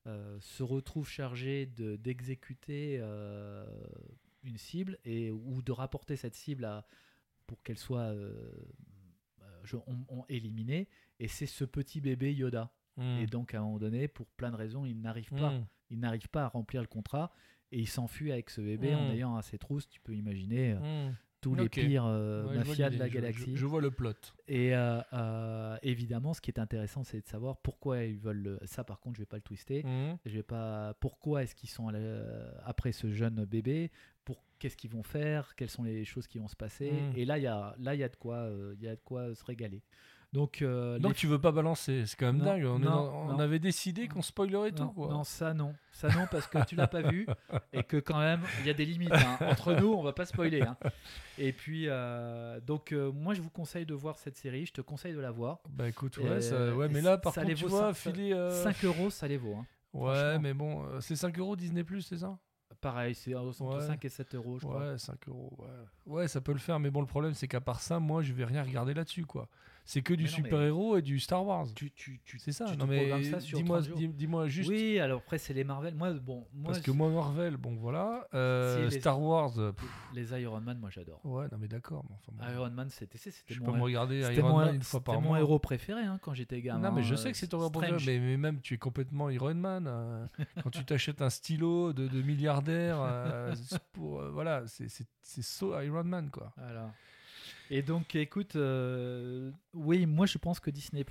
Mhm. 0.06 0.40
se 0.40 0.64
retrouve 0.64 1.08
chargé 1.08 1.66
de 1.66 1.96
d'exécuter 1.98 3.00
une 4.44 4.58
cible 4.58 4.98
et 5.06 5.32
ou 5.32 5.62
de 5.62 5.72
rapporter 5.72 6.16
cette 6.16 6.36
cible 6.36 6.66
à 6.66 6.86
pour 7.48 7.62
qu'elle 7.64 7.78
soit 7.78 8.14
je- 9.64 9.78
on- 9.88 10.06
on- 10.10 10.26
éliminée. 10.30 10.88
Et 11.20 11.28
c'est 11.28 11.46
ce 11.46 11.64
petit 11.66 12.02
bébé 12.02 12.34
Yoda. 12.34 12.72
Mhm. 12.98 13.20
Et 13.20 13.26
donc 13.28 13.54
à 13.54 13.60
un 13.60 13.64
moment 13.64 13.80
donné, 13.80 14.08
pour 14.08 14.28
plein 14.32 14.52
de 14.52 14.56
raisons, 14.56 14.86
il 14.86 15.00
n'arrive 15.02 15.30
pas 15.32 15.52
Mhm. 15.52 15.66
il 15.90 16.00
n'arrive 16.00 16.28
pas 16.30 16.46
à 16.46 16.48
remplir 16.48 16.82
le 16.82 16.88
contrat 16.88 17.32
et 17.74 17.80
il 17.80 17.88
s'enfuit 17.88 18.32
avec 18.32 18.50
ce 18.50 18.62
bébé 18.62 18.96
en 18.96 19.08
Mm. 19.10 19.12
ayant 19.12 19.36
à 19.36 19.42
ses 19.42 19.58
trousses, 19.58 19.90
tu 19.90 20.00
peux 20.00 20.14
imaginer, 20.16 20.74
euh, 20.74 21.08
Mhm. 21.10 21.16
tous 21.42 21.56
les 21.56 21.68
pires 21.68 22.06
euh, 22.06 22.48
Ouais, 22.48 22.56
mafias 22.58 22.90
de 22.90 22.98
la 22.98 23.10
galaxie. 23.10 23.52
Je, 23.56 23.60
je 23.62 23.66
vois 23.66 23.82
le 23.82 23.92
plot. 23.92 24.14
Et 24.48 24.74
euh, 24.76 25.02
euh, 25.12 25.78
évidemment, 25.84 26.34
ce 26.34 26.40
qui 26.40 26.50
est 26.52 26.60
intéressant, 26.60 27.04
c'est 27.04 27.20
de 27.20 27.28
savoir 27.28 27.58
pourquoi 27.58 28.04
ils 28.04 28.18
veulent 28.18 28.44
le- 28.44 28.60
ça. 28.66 28.86
Par 28.86 29.02
contre, 29.02 29.18
je 29.18 29.24
vais 29.24 29.26
pas 29.26 29.36
le 29.36 29.42
twister. 29.42 29.84
Mhm. 29.84 30.18
Je 30.26 30.32
vais 30.36 30.44
pas. 30.44 30.94
Pourquoi 31.02 31.44
est-ce 31.44 31.54
qu'ils 31.56 31.70
sont 31.70 31.92
après 32.64 32.94
ce 32.94 33.12
jeune 33.12 33.44
bébé? 33.46 33.92
Pour 34.24 34.42
qu'est-ce 34.58 34.78
qu'ils 34.78 34.92
vont 34.92 35.04
faire? 35.04 35.54
Quelles 35.58 35.70
sont 35.70 35.84
les 35.84 36.06
choses 36.06 36.28
qui 36.28 36.38
vont 36.38 36.48
se 36.48 36.56
passer? 36.56 36.94
Et 37.16 37.26
là, 37.26 37.38
il 37.38 37.44
y 37.44 37.48
a 37.48 37.76
là 37.78 37.94
il 37.94 38.00
y 38.00 38.04
a 38.04 38.10
de 38.10 38.16
quoi 38.16 38.50
il 38.80 38.82
y 38.82 38.88
a 38.88 38.96
de 38.96 39.02
quoi 39.04 39.36
se 39.36 39.44
régaler. 39.44 39.82
Donc, 40.34 40.62
euh, 40.64 40.98
Donc 40.98 41.12
les 41.12 41.16
tu 41.18 41.28
veux 41.28 41.40
pas 41.40 41.52
balancer, 41.52 42.06
c'est 42.08 42.18
quand 42.20 42.26
même 42.26 42.38
Non, 42.40 42.46
dingue. 42.46 42.66
On, 42.66 42.80
non, 42.80 43.40
avait 43.40 43.60
décidé 43.60 44.08
qu'on 44.08 44.24
spoilerait 44.24 44.72
non, 44.72 44.88
tout. 44.88 44.94
Quoi. 44.94 45.08
non, 45.10 45.24
ça 45.24 45.54
non, 45.54 45.76
ça 45.92 46.10
non 46.10 46.26
parce 46.32 46.48
que 46.48 46.66
tu 46.66 46.76
l'as 46.76 46.88
pas 46.88 47.04
vu 47.04 47.28
et 47.72 47.84
que 47.84 47.98
quand 47.98 48.18
même 48.20 48.42
il 48.62 48.66
y 48.66 48.70
a 48.72 48.74
des 48.74 48.84
limites. 48.86 49.14
hein. 49.14 49.38
Entre 49.42 49.74
nous, 49.74 49.94
on 49.94 50.02
va 50.02 50.12
pas 50.12 50.26
spoiler. 50.26 50.64
hein. 50.64 50.76
Et 51.38 51.54
puis 51.54 51.86
euh, 51.88 52.60
donc 52.62 52.92
euh, 52.94 53.12
moi 53.12 53.36
je 53.36 53.42
vous 53.42 53.52
conseille 53.52 53.86
de 53.86 53.94
voir 53.94 54.18
cette 54.18 54.36
série. 54.36 54.66
Je 54.66 54.74
te 54.74 54.82
conseille 54.82 55.14
de 55.14 55.20
la 55.20 55.30
voir. 55.32 55.60
Bah 55.70 55.88
écoute, 55.88 56.18
ouais, 56.18 56.42
ça- 56.42 56.74
ouais 56.76 56.88
et 56.88 56.90
mais 56.90 57.02
là 57.02 57.18
par 57.20 57.32
ça 57.34 57.44
contre, 57.44 57.54
tu 57.54 57.64
vaut 57.66 57.70
vois, 57.70 57.94
cinq- 57.94 58.12
filer. 58.14 58.34
euh, 58.34 58.50
5 58.64 58.84
euros, 58.86 59.10
ça 59.12 59.28
les 59.28 59.38
vaut. 59.38 59.54
hein. 59.56 59.66
Ouais, 59.94 60.40
mais 60.40 60.56
bon, 60.56 60.84
euh, 60.86 61.00
c'est 61.00 61.16
5 61.16 61.38
euros 61.38 61.56
Disney, 61.56 61.86
c'est 62.02 62.18
ça? 62.18 62.36
Pareil, 62.82 63.14
c'est 63.14 63.36
entre 63.36 63.62
Ouais. 63.78 63.86
5 63.86 64.04
et 64.04 64.10
7 64.10 64.34
euros, 64.34 64.58
je 64.58 64.66
crois. 64.66 64.80
Ouais, 64.94 64.98
5 64.98 65.28
euros. 65.30 65.56
Ouais. 65.60 66.14
ouais, 66.14 66.28
ça 66.28 66.42
peut 66.42 66.52
le 66.54 66.58
faire, 66.60 66.80
mais 66.80 66.90
bon, 66.90 67.02
le 67.02 67.06
problème, 67.08 67.36
c'est 67.36 67.48
qu'à 67.48 67.62
part 67.62 67.80
ça, 67.82 68.00
moi, 68.00 68.24
je 68.24 68.34
vais 68.34 68.44
rien 68.46 68.64
regarder 68.64 68.94
là-dessus, 68.96 69.26
quoi. 69.28 69.48
C'est 69.86 70.02
que 70.02 70.14
du 70.14 70.24
mais- 70.24 70.30
super-héros 70.30 70.98
et 70.98 71.02
du 71.02 71.20
Star 71.20 71.46
Wars. 71.46 71.68
Tu, 71.76 71.92
tu, 71.92 72.22
tu, 72.24 72.40
C'est 72.40 72.54
ça. 72.54 72.66
tu 72.72 72.78
non, 72.78 72.88
mais 72.88 73.06
dis-moi 73.40 73.80
30 73.80 73.88
jours. 73.90 73.98
dis- 73.98 74.08
dis-moi 74.08 74.48
juste. 74.48 74.70
Oui, 74.70 74.98
alors 74.98 75.20
après 75.20 75.38
c'est 75.38 75.54
les 75.54 75.66
Marvel. 75.66 75.94
Moi, 75.96 76.14
bon, 76.14 76.48
moi, 76.54 76.72
parce 76.72 76.80
que 76.80 76.92
moi, 76.92 77.10
Marvel, 77.10 77.58
bon, 77.58 77.76
voilà. 77.76 78.26
Euh, 78.34 78.86
les- 78.90 79.00
Star 79.00 79.22
Wars, 79.22 79.60
euh, 79.60 79.74
pff, 79.74 79.86
les 80.14 80.42
Iron 80.42 80.62
Man, 80.62 80.80
moi 80.80 80.90
j'adore. 80.90 81.20
ouais, 81.26 81.48
non, 81.52 81.58
mais 81.60 81.68
d'accord. 81.68 82.06
mais 82.10 82.16
enfin, 82.16 82.32
bon. 82.34 82.54
Iron 82.54 82.70
Man, 82.70 82.90
c'était 82.90 83.18
c'était 83.18 83.36
je 83.54 83.60
mon, 83.60 83.66
peux 83.74 83.78
me 83.78 83.82
regarder 83.84 84.22
c'était 84.24 84.36
Iron 84.38 84.50
mon- 84.52 84.58
Man 84.60 84.76
une 84.76 84.82
fois 84.84 85.00
c'était 85.02 85.12
par 85.12 85.22
mon 85.22 85.30
mois. 85.30 85.40
héros 85.40 85.60
préféré 85.60 86.02
hein, 86.02 86.18
quand 86.22 86.34
j'étais 86.34 86.62
gamin. 86.62 86.80
Non, 86.90 86.96
mais 86.96 87.04
je 87.04 87.14
euh, 87.16 87.18
sais 87.18 87.32
que 87.32 87.38
c'est 87.38 87.48
ton 87.48 87.60
héros 87.60 87.70
préféré, 87.70 88.20
mais, 88.20 88.26
mais 88.26 88.38
même 88.38 88.62
tu 88.62 88.76
es 88.76 88.78
complètement 88.78 89.30
Iron 89.30 89.54
Man. 89.56 89.86
euh, 89.88 90.26
quand 90.64 90.70
tu 90.70 90.86
t'achètes 90.86 91.22
un 91.22 91.30
stylo 91.30 91.92
de, 91.92 92.08
de 92.08 92.22
milliardaire, 92.22 92.98
euh, 93.02 93.54
c'est 93.56 93.84
pour, 93.92 94.22
voilà, 94.32 94.64
c'est 94.68 94.88
c'est 94.88 95.42
so 95.42 95.78
Iron 95.82 96.06
Man, 96.06 96.30
quoi. 96.30 96.54
Voilà. 96.58 96.94
Et 97.70 97.82
donc, 97.82 98.16
écoute, 98.16 98.56
euh, 98.56 99.52
oui, 99.74 100.06
moi 100.06 100.26
je 100.26 100.38
pense 100.38 100.60
que 100.60 100.70
Disney 100.70 101.06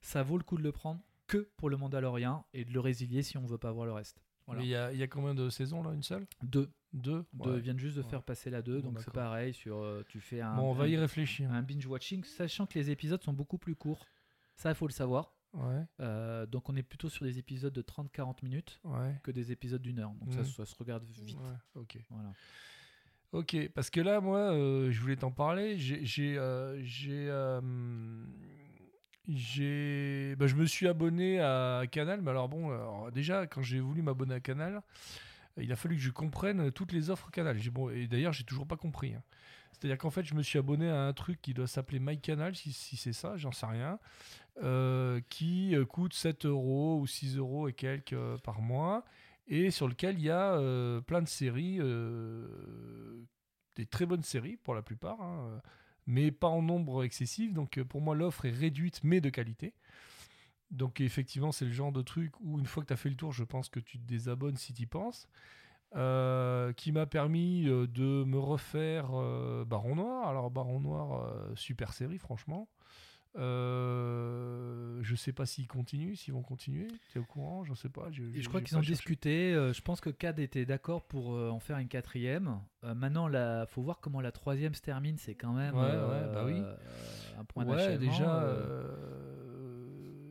ça 0.00 0.22
vaut 0.22 0.38
le 0.38 0.44
coup 0.44 0.56
de 0.56 0.62
le 0.62 0.72
prendre 0.72 1.00
que 1.26 1.48
pour 1.56 1.70
le 1.70 1.76
Mandalorien 1.76 2.44
et 2.54 2.64
de 2.64 2.72
le 2.72 2.80
résilier 2.80 3.22
si 3.22 3.36
on 3.36 3.46
veut 3.46 3.58
pas 3.58 3.72
voir 3.72 3.86
le 3.86 3.92
reste. 3.92 4.22
Voilà. 4.46 4.62
Il 4.62 4.68
y 4.68 4.74
a, 4.76 4.92
il 4.92 4.98
y 4.98 5.02
a 5.02 5.06
combien 5.08 5.34
de 5.34 5.50
saisons, 5.50 5.82
là 5.82 5.92
Une 5.92 6.02
seule? 6.02 6.26
Deux. 6.42 6.70
Deux? 6.94 7.26
Deux 7.34 7.54
Ouais. 7.54 7.60
viennent 7.60 7.78
juste 7.78 7.96
de 7.98 8.02
Ouais. 8.02 8.08
faire 8.08 8.22
passer 8.22 8.48
la 8.48 8.62
2, 8.62 8.80
Bon, 8.80 8.88
donc 8.92 9.00
c'est 9.02 9.12
pareil. 9.12 9.52
Sur, 9.52 9.76
euh, 9.76 10.02
tu 10.08 10.20
fais 10.20 10.40
un, 10.40 10.56
Bon, 10.56 10.70
on 10.70 10.72
va 10.72 10.88
y 10.88 10.96
réfléchir. 10.96 11.52
un 11.52 11.60
binge 11.62 11.84
watching, 11.86 12.24
sachant 12.24 12.66
que 12.66 12.78
les 12.78 12.90
épisodes 12.90 13.22
sont 13.22 13.34
beaucoup 13.34 13.58
plus 13.58 13.74
courts. 13.76 14.06
Ça, 14.56 14.70
il 14.70 14.74
faut 14.74 14.86
le 14.86 14.92
savoir. 14.92 15.34
Ouais, 15.52 15.84
Euh, 16.00 16.46
donc, 16.46 16.68
on 16.70 16.76
est 16.76 16.82
plutôt 16.82 17.10
sur 17.10 17.24
des 17.26 17.38
épisodes 17.38 17.72
de 17.74 17.82
30-40 17.82 18.42
minutes 18.42 18.80
ouais. 18.84 19.20
que 19.22 19.30
des 19.30 19.52
épisodes 19.52 19.82
d'une 19.82 19.98
heure. 19.98 20.12
Donc, 20.14 20.32
ça, 20.32 20.40
Mm. 20.40 20.44
ça 20.46 20.64
se 20.64 20.74
regarde 20.76 21.04
vite. 21.04 21.36
Ouais, 21.36 21.56
ok. 21.74 21.98
Voilà. 22.08 22.32
Ok, 23.32 23.56
parce 23.74 23.90
que 23.90 24.00
là, 24.00 24.20
moi, 24.20 24.38
euh, 24.38 24.90
je 24.90 25.00
voulais 25.00 25.16
t'en 25.16 25.30
parler. 25.30 25.76
J'ai, 25.76 26.02
j'ai, 26.04 26.38
euh, 26.38 26.80
j'ai, 26.82 27.26
euh, 27.28 27.60
bah, 30.36 30.46
je 30.46 30.54
me 30.54 30.64
suis 30.64 30.88
abonné 30.88 31.38
à 31.40 31.82
Canal. 31.90 32.22
Mais 32.22 32.30
alors 32.30 32.48
bon, 32.48 33.10
déjà, 33.10 33.46
quand 33.46 33.60
j'ai 33.62 33.80
voulu 33.80 34.00
m'abonner 34.00 34.34
à 34.36 34.40
Canal, 34.40 34.80
il 35.58 35.70
a 35.72 35.76
fallu 35.76 35.96
que 35.96 36.02
je 36.02 36.10
comprenne 36.10 36.72
toutes 36.72 36.92
les 36.92 37.10
offres 37.10 37.30
Canal. 37.30 37.58
Bon, 37.70 37.90
et 37.90 38.06
d'ailleurs, 38.06 38.32
j'ai 38.32 38.44
toujours 38.44 38.66
pas 38.66 38.76
compris. 38.76 39.12
hein. 39.14 39.22
C'est-à-dire 39.72 39.98
qu'en 39.98 40.10
fait, 40.10 40.24
je 40.24 40.34
me 40.34 40.42
suis 40.42 40.58
abonné 40.58 40.88
à 40.88 41.02
un 41.02 41.12
truc 41.12 41.40
qui 41.42 41.52
doit 41.52 41.66
s'appeler 41.66 42.00
MyCanal, 42.00 42.56
si, 42.56 42.72
si 42.72 42.96
c'est 42.96 43.12
ça, 43.12 43.36
j'en 43.36 43.52
sais 43.52 43.66
rien, 43.66 43.98
qui 45.28 45.76
coûte 45.90 46.14
7 46.14 46.46
euros 46.46 46.98
ou 46.98 47.06
6 47.06 47.36
euros 47.36 47.68
et 47.68 47.74
quelques 47.74 48.16
par 48.42 48.62
mois, 48.62 49.04
et 49.48 49.70
sur 49.70 49.88
lequel 49.88 50.18
il 50.18 50.24
y 50.24 50.30
a 50.30 50.52
euh, 50.52 51.00
plein 51.00 51.22
de 51.22 51.28
séries, 51.28 51.78
euh, 51.80 52.46
des 53.76 53.86
très 53.86 54.06
bonnes 54.06 54.22
séries 54.22 54.56
pour 54.56 54.74
la 54.74 54.82
plupart, 54.82 55.20
hein, 55.20 55.60
mais 56.06 56.30
pas 56.30 56.48
en 56.48 56.62
nombre 56.62 57.02
excessif. 57.02 57.52
Donc 57.52 57.78
euh, 57.78 57.84
pour 57.84 58.00
moi, 58.00 58.14
l'offre 58.14 58.44
est 58.44 58.52
réduite, 58.52 59.00
mais 59.02 59.20
de 59.20 59.30
qualité. 59.30 59.74
Donc 60.70 61.00
effectivement, 61.00 61.50
c'est 61.50 61.64
le 61.64 61.72
genre 61.72 61.92
de 61.92 62.02
truc 62.02 62.38
où 62.40 62.58
une 62.58 62.66
fois 62.66 62.82
que 62.82 62.88
tu 62.88 62.92
as 62.92 62.96
fait 62.96 63.08
le 63.08 63.16
tour, 63.16 63.32
je 63.32 63.44
pense 63.44 63.70
que 63.70 63.80
tu 63.80 63.98
te 63.98 64.04
désabonnes 64.06 64.56
si 64.56 64.74
tu 64.74 64.82
y 64.82 64.86
penses. 64.86 65.26
Qui 65.92 66.92
m'a 66.92 67.06
permis 67.06 67.64
de 67.64 68.22
me 68.24 68.38
refaire 68.38 69.08
Baron 69.64 69.96
Noir. 69.96 70.28
Alors 70.28 70.50
Baron 70.50 70.80
Noir, 70.80 71.56
super 71.56 71.94
série 71.94 72.18
franchement. 72.18 72.68
Euh, 73.36 74.98
je 75.02 75.14
sais 75.14 75.32
pas 75.32 75.46
s'ils 75.46 75.66
continuent, 75.66 76.14
s'ils 76.14 76.34
vont 76.34 76.42
continuer. 76.42 76.88
Tu 77.12 77.18
es 77.18 77.20
au 77.20 77.24
courant 77.24 77.64
Je 77.64 77.74
sais 77.74 77.88
pas. 77.88 78.08
Je 78.10 78.48
crois 78.48 78.60
qu'ils 78.60 78.76
ont 78.76 78.80
discuté. 78.80 79.54
euh, 79.54 79.72
je 79.72 79.80
pense 79.82 80.00
que 80.00 80.10
CAD 80.10 80.38
était 80.38 80.64
d'accord 80.66 81.02
pour 81.04 81.34
euh, 81.34 81.50
en 81.50 81.60
faire 81.60 81.78
une 81.78 81.88
quatrième. 81.88 82.60
Maintenant, 82.82 83.28
il 83.28 83.66
faut 83.68 83.82
voir 83.82 84.00
comment 84.00 84.20
la 84.20 84.32
troisième 84.32 84.74
se 84.74 84.80
termine. 84.82 85.18
C'est 85.18 85.34
quand 85.34 85.52
même 85.52 85.74
Ouais, 85.74 85.80
ouais, 85.82 86.32
bah 86.32 86.44
oui. 86.46 86.62
un 87.38 87.44
point 87.44 87.64
Ouais, 87.64 87.98
déjà. 87.98 88.44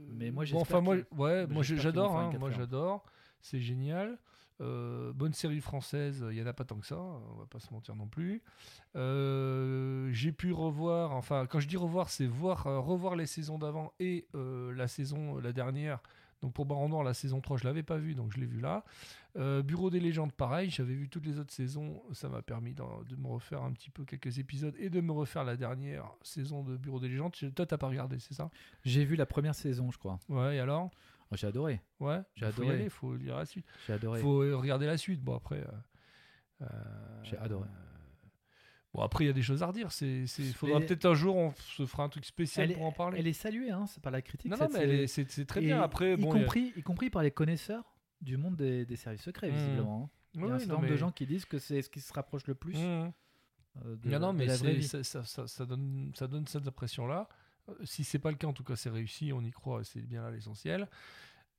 mais 0.09 0.31
moi, 0.31 0.43
bon, 0.43 0.45
j'espère 0.45 0.61
enfin, 0.61 0.81
moi, 0.81 0.95
ouais, 1.17 1.47
moi 1.47 1.63
j'adore. 1.63 2.17
hein, 2.17 2.31
moi, 2.39 2.51
j'adore. 2.51 3.05
C'est 3.41 3.59
génial. 3.59 4.17
Euh, 4.59 5.13
bonne 5.13 5.33
série 5.33 5.61
française, 5.61 6.25
il 6.31 6.37
y 6.37 6.41
en 6.41 6.47
a 6.47 6.53
pas 6.53 6.63
tant 6.63 6.77
que 6.77 6.85
ça, 6.85 6.97
on 6.97 7.35
va 7.35 7.45
pas 7.45 7.59
se 7.59 7.71
mentir 7.71 7.95
non 7.95 8.07
plus. 8.07 8.41
Euh, 8.95 10.09
j'ai 10.11 10.31
pu 10.31 10.51
revoir, 10.51 11.13
enfin 11.13 11.45
quand 11.45 11.59
je 11.59 11.67
dis 11.67 11.77
revoir, 11.77 12.09
c'est 12.09 12.25
voir 12.25 12.65
euh, 12.65 12.79
revoir 12.79 13.15
les 13.15 13.27
saisons 13.27 13.59
d'avant 13.59 13.93
et 13.99 14.27
la 14.33 14.87
saison 14.87 15.37
la 15.37 15.53
dernière. 15.53 15.99
Donc 16.41 16.53
pour 16.53 16.67
Baron 16.67 16.89
Noir, 16.89 17.03
la 17.03 17.15
saison 17.15 17.41
3, 17.41 17.57
je 17.57 17.63
l'avais 17.63 17.81
pas 17.81 17.97
vu, 17.97 18.13
donc 18.13 18.31
je 18.31 18.39
l'ai 18.39 18.45
vu 18.45 18.59
là. 18.59 18.83
Bureau 19.63 19.89
des 19.91 19.99
légendes, 19.99 20.31
pareil, 20.33 20.69
j'avais 20.71 20.93
vu 20.95 21.09
toutes 21.09 21.25
les 21.25 21.37
autres 21.39 21.53
saisons, 21.53 22.01
ça 22.11 22.27
m'a 22.29 22.41
permis 22.41 22.73
de 22.73 23.15
me 23.15 23.27
refaire 23.27 23.63
un 23.63 23.71
petit 23.71 23.89
peu 23.91 24.03
quelques 24.03 24.39
épisodes 24.39 24.75
et 24.79 24.89
de 24.89 25.01
me 25.01 25.11
refaire 25.11 25.43
la 25.43 25.55
dernière 25.57 26.05
saison 26.23 26.63
de 26.63 26.77
Bureau 26.77 26.99
des 26.99 27.09
légendes. 27.09 27.33
Toi, 27.55 27.65
t'as 27.65 27.77
pas 27.77 27.87
regardé, 27.87 28.17
c'est 28.19 28.33
ça? 28.33 28.49
J'ai 28.83 29.05
vu 29.05 29.15
la 29.15 29.25
première 29.27 29.55
saison, 29.55 29.91
je 29.91 29.97
crois. 29.97 30.19
Ouais, 30.29 30.57
et 30.57 30.59
alors? 30.59 30.89
J'ai 31.35 31.47
adoré. 31.47 31.81
Ouais, 31.99 32.21
J'ai 32.35 32.45
faut 32.51 32.61
y 32.61 32.65
adoré. 32.65 32.75
aller, 32.79 32.89
faut 32.89 33.15
lire 33.15 33.35
la 33.37 33.45
suite. 33.45 33.65
J'ai 33.85 33.93
adoré. 33.93 34.21
Faut 34.21 34.41
euh, 34.43 34.55
regarder 34.55 34.85
la 34.85 34.97
suite. 34.97 35.21
Bon, 35.21 35.35
après. 35.35 35.59
euh, 35.59 35.71
euh, 36.61 37.23
J'ai 37.23 37.37
adoré. 37.37 37.67
Bon, 38.93 39.01
après, 39.01 39.25
il 39.25 39.27
y 39.27 39.29
a 39.29 39.33
des 39.33 39.41
choses 39.43 39.61
à 39.61 39.67
redire. 39.67 39.91
C'est, 39.91 40.25
faudra 40.55 40.79
peut-être 40.79 41.05
un 41.05 41.13
jour, 41.13 41.35
on 41.35 41.53
se 41.57 41.85
fera 41.85 42.03
un 42.03 42.09
truc 42.09 42.25
spécial 42.25 42.71
est, 42.71 42.75
pour 42.75 42.85
en 42.85 42.91
parler. 42.91 43.19
elle 43.19 43.27
est 43.27 43.33
saluée, 43.33 43.69
hein, 43.69 43.85
c'est 43.87 44.01
par 44.01 44.11
la 44.11 44.21
critique. 44.21 44.49
non, 44.49 44.57
non, 44.57 44.67
mais 44.73 45.03
est- 45.03 45.07
c'est, 45.07 45.45
très 45.45 45.61
Et 45.61 45.65
bien. 45.65 45.81
Après, 45.81 46.13
y, 46.13 46.17
bon. 46.17 46.33
il 46.33 46.37
y 46.39 46.39
a- 46.39 46.43
compris, 46.45 46.73
y 46.75 46.81
compris 46.81 47.09
par 47.09 47.21
les 47.21 47.31
connaisseurs 47.31 47.83
du 48.21 48.37
monde 48.37 48.55
des, 48.55 48.85
des 48.85 48.95
services 48.95 49.21
secrets, 49.21 49.51
Mmh. 49.51 49.55
visiblement. 49.55 50.03
hein. 50.05 50.09
Il 50.33 50.41
y 50.41 50.43
a 50.43 50.53
un 50.53 50.59
certain 50.59 50.73
nombre 50.75 50.87
de 50.87 50.95
gens 50.95 51.11
qui 51.11 51.25
disent 51.27 51.45
que 51.45 51.57
c'est 51.59 51.81
ce 51.81 51.89
qui 51.89 51.99
se 51.99 52.11
rapproche 52.13 52.47
le 52.47 52.55
plus 52.55 52.75
Mmh. 52.77 53.11
de, 53.85 54.09
non, 54.09 54.19
non, 54.19 54.33
mais 54.33 54.47
ça, 54.81 55.03
ça, 55.03 55.45
ça 55.47 55.65
donne, 55.65 56.11
ça 56.15 56.27
donne 56.27 56.47
cette 56.47 56.67
impression-là. 56.67 57.27
Euh, 57.69 57.73
Si 57.85 58.03
c'est 58.03 58.19
pas 58.19 58.31
le 58.31 58.37
cas, 58.37 58.47
en 58.47 58.53
tout 58.53 58.63
cas, 58.63 58.75
c'est 58.75 58.89
réussi, 58.89 59.31
on 59.33 59.41
y 59.43 59.51
croit, 59.51 59.83
c'est 59.83 60.01
bien 60.01 60.23
là 60.23 60.31
l'essentiel. 60.31 60.87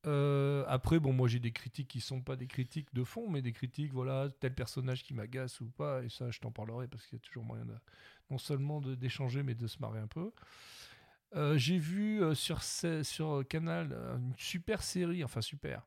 Euh, 0.06 0.64
après, 0.68 1.01
bon, 1.01 1.12
moi 1.12 1.28
j'ai 1.28 1.40
des 1.40 1.52
critiques 1.52 1.89
qui 1.89 2.01
sont 2.01 2.22
pas 2.22 2.36
des 2.36 2.47
critiques 2.47 2.94
de 2.94 3.05
fond, 3.05 3.28
mais 3.28 3.43
des 3.43 3.52
critiques, 3.52 3.93
voilà, 3.93 4.30
tel 4.40 4.55
personnage 4.55 5.02
qui 5.02 5.12
m'agace 5.14 5.60
ou 5.60 5.68
pas, 5.70 6.02
et 6.05 6.09
ça, 6.09 6.30
je 6.30 6.39
t'en 6.40 6.52
parlerai 6.52 6.86
parce 6.89 7.05
qu'il 7.06 7.18
y 7.18 7.20
a 7.20 7.24
toujours 7.24 7.44
moyen 7.44 7.66
non 8.30 8.39
seulement 8.39 8.80
d'échanger, 8.80 9.43
mais 9.43 9.55
de 9.55 9.66
se 9.66 9.78
marrer 9.80 9.98
un 10.01 10.06
peu. 10.06 10.32
Euh, 11.36 11.59
j'ai 11.59 11.78
vu 11.78 12.22
sur, 12.35 12.62
sur 12.62 13.44
Canal 13.48 13.93
une 14.18 14.32
super 14.39 14.82
série, 14.82 15.24
enfin 15.24 15.43
super, 15.43 15.86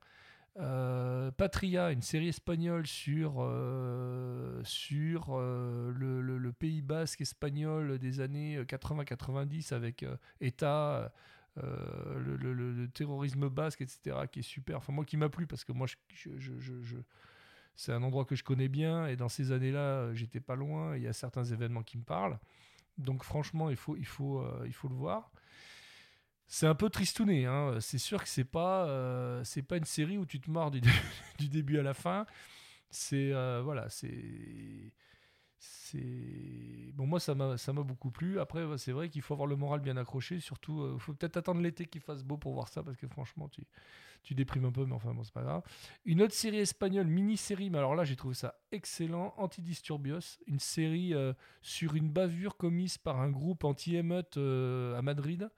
euh, 0.59 1.31
Patria, 1.31 1.91
une 1.91 2.01
série 2.01 2.27
espagnole 2.27 2.85
sur, 2.85 3.35
euh, 3.39 4.61
sur 4.63 5.29
euh, 5.29 5.93
le, 5.95 6.51
Pays 6.51 6.81
basque 6.81 7.21
espagnol 7.21 7.97
des 7.97 8.19
années 8.19 8.61
80-90 8.63 9.73
avec 9.73 10.05
État, 10.41 11.11
le, 11.55 12.85
terrorisme 12.87 13.49
basque, 13.49 13.81
etc., 13.81 14.17
qui 14.31 14.39
est 14.39 14.43
super. 14.43 14.77
Enfin, 14.77 14.93
moi 14.93 15.05
qui 15.05 15.17
m'a 15.17 15.29
plu 15.29 15.47
parce 15.47 15.63
que 15.63 15.71
moi, 15.71 15.87
c'est 17.75 17.93
un 17.93 18.03
endroit 18.03 18.25
que 18.25 18.35
je 18.35 18.43
connais 18.43 18.67
bien 18.67 19.07
et 19.07 19.15
dans 19.15 19.29
ces 19.29 19.51
années-là, 19.51 20.13
j'étais 20.13 20.41
pas 20.41 20.55
loin. 20.55 20.95
Il 20.97 21.03
y 21.03 21.07
a 21.07 21.13
certains 21.13 21.45
événements 21.45 21.83
qui 21.83 21.97
me 21.97 22.03
parlent. 22.03 22.37
Donc, 22.97 23.23
franchement, 23.23 23.69
il 23.69 23.77
faut, 23.77 23.95
il 23.95 24.05
faut, 24.05 24.45
il 24.65 24.73
faut 24.73 24.89
le 24.89 24.95
voir. 24.95 25.30
C'est 26.53 26.67
un 26.67 26.75
peu 26.75 26.89
tristouné, 26.89 27.45
hein. 27.45 27.79
c'est 27.79 27.97
sûr 27.97 28.21
que 28.21 28.27
c'est 28.27 28.43
pas, 28.43 28.85
euh, 28.87 29.41
c'est 29.45 29.61
pas 29.61 29.77
une 29.77 29.85
série 29.85 30.17
où 30.17 30.25
tu 30.25 30.41
te 30.41 30.51
mords 30.51 30.69
du, 30.69 30.81
dé- 30.81 30.89
du 31.39 31.47
début 31.47 31.79
à 31.79 31.81
la 31.81 31.93
fin. 31.93 32.25
C'est 32.89 33.31
euh, 33.33 33.61
voilà, 33.63 33.89
c'est 33.89 34.91
bon 36.95 37.05
moi 37.07 37.19
ça 37.19 37.35
m'a 37.35 37.57
ça 37.57 37.73
m'a 37.73 37.83
beaucoup 37.83 38.11
plu. 38.11 38.39
Après 38.39 38.63
c'est 38.77 38.91
vrai 38.91 39.09
qu'il 39.09 39.21
faut 39.21 39.33
avoir 39.33 39.47
le 39.47 39.55
moral 39.55 39.79
bien 39.79 39.95
accroché, 39.97 40.39
surtout 40.39 40.89
il 40.93 40.99
faut 40.99 41.13
peut-être 41.13 41.37
attendre 41.37 41.61
l'été 41.61 41.85
qu'il 41.85 42.01
fasse 42.01 42.23
beau 42.23 42.37
pour 42.37 42.53
voir 42.53 42.67
ça 42.67 42.83
parce 42.83 42.97
que 42.97 43.07
franchement 43.07 43.47
tu 43.49 43.63
tu 44.23 44.35
déprimes 44.35 44.65
un 44.65 44.71
peu 44.71 44.85
mais 44.85 44.93
enfin 44.95 45.13
bon 45.13 45.23
c'est 45.23 45.33
pas 45.33 45.43
grave. 45.43 45.63
Une 46.05 46.21
autre 46.21 46.33
série 46.35 46.59
espagnole, 46.59 47.07
mini-série, 47.07 47.69
mais 47.69 47.79
alors 47.79 47.95
là 47.95 48.03
j'ai 48.05 48.15
trouvé 48.17 48.35
ça 48.35 48.55
excellent, 48.71 49.33
Antidisturbios, 49.37 50.39
une 50.47 50.59
série 50.59 51.13
euh, 51.13 51.33
sur 51.61 51.95
une 51.95 52.09
bavure 52.09 52.57
commise 52.57 52.97
par 52.97 53.19
un 53.21 53.29
groupe 53.29 53.63
anti-émeute 53.63 54.37
euh, 54.37 54.97
à 54.97 55.01
Madrid 55.01 55.49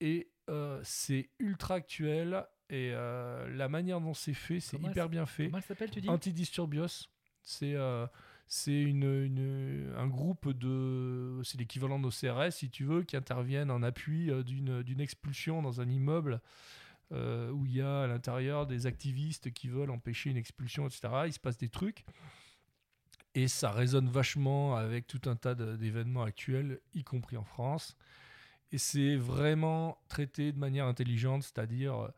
et 0.00 0.30
euh, 0.48 0.80
c'est 0.84 1.30
ultra 1.38 1.74
actuel 1.74 2.46
et 2.68 2.90
euh, 2.92 3.48
la 3.56 3.68
manière 3.68 4.00
dont 4.00 4.14
c'est 4.14 4.34
fait, 4.34 4.60
c'est 4.60 4.76
elle 4.76 4.90
hyper 4.90 5.08
bien 5.08 5.26
fait. 5.26 5.46
Comment 5.46 5.58
elle 5.58 5.64
s'appelle, 5.64 5.90
tu 5.90 6.00
dis? 6.00 6.08
Antidisturbios, 6.08 7.08
c'est 7.42 7.74
euh, 7.74 8.06
une, 8.66 9.04
une- 9.24 9.92
un 9.96 10.06
groupe 10.08 10.50
de. 10.52 11.40
C'est 11.44 11.58
l'équivalent 11.58 11.98
de 11.98 12.04
nos 12.04 12.10
CRS, 12.10 12.50
si 12.52 12.70
tu 12.70 12.84
veux, 12.84 13.02
qui 13.02 13.16
interviennent 13.16 13.70
en 13.70 13.82
appui 13.82 14.30
euh, 14.30 14.42
d'une 14.42 15.00
expulsion 15.00 15.62
dans 15.62 15.80
un 15.80 15.88
immeuble 15.88 16.40
où 17.12 17.64
il 17.66 17.72
y 17.76 17.80
a 17.80 18.02
à 18.02 18.06
l'intérieur 18.08 18.66
des 18.66 18.86
activistes 18.86 19.52
qui 19.52 19.68
veulent 19.68 19.90
empêcher 19.92 20.28
une 20.30 20.36
expulsion, 20.36 20.88
etc. 20.88 21.08
Il 21.26 21.32
se 21.32 21.38
passe 21.38 21.56
des 21.56 21.68
trucs. 21.68 22.04
Et 23.36 23.46
ça 23.48 23.70
résonne 23.70 24.08
vachement 24.08 24.74
avec 24.76 25.06
tout 25.06 25.20
un 25.26 25.36
tas 25.36 25.54
d'événements 25.54 26.22
actuels, 26.24 26.80
y 26.94 27.04
compris 27.04 27.36
en 27.36 27.44
France. 27.44 27.96
Et 28.72 28.78
c'est 28.78 29.16
vraiment 29.16 29.98
traité 30.08 30.52
de 30.52 30.58
manière 30.58 30.86
intelligente, 30.86 31.42
c'est-à-dire 31.42 32.10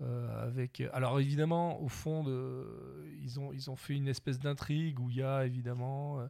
euh, 0.00 0.46
avec. 0.48 0.82
Alors 0.92 1.20
évidemment, 1.20 1.80
au 1.80 1.88
fond, 1.88 2.24
ils, 3.22 3.38
ont, 3.38 3.52
ils 3.52 3.70
ont 3.70 3.76
fait 3.76 3.94
une 3.94 4.08
espèce 4.08 4.38
d'intrigue 4.38 4.98
où 4.98 5.08
il 5.10 5.16
y 5.16 5.22
a 5.22 5.46
évidemment 5.46 6.20
euh, 6.20 6.26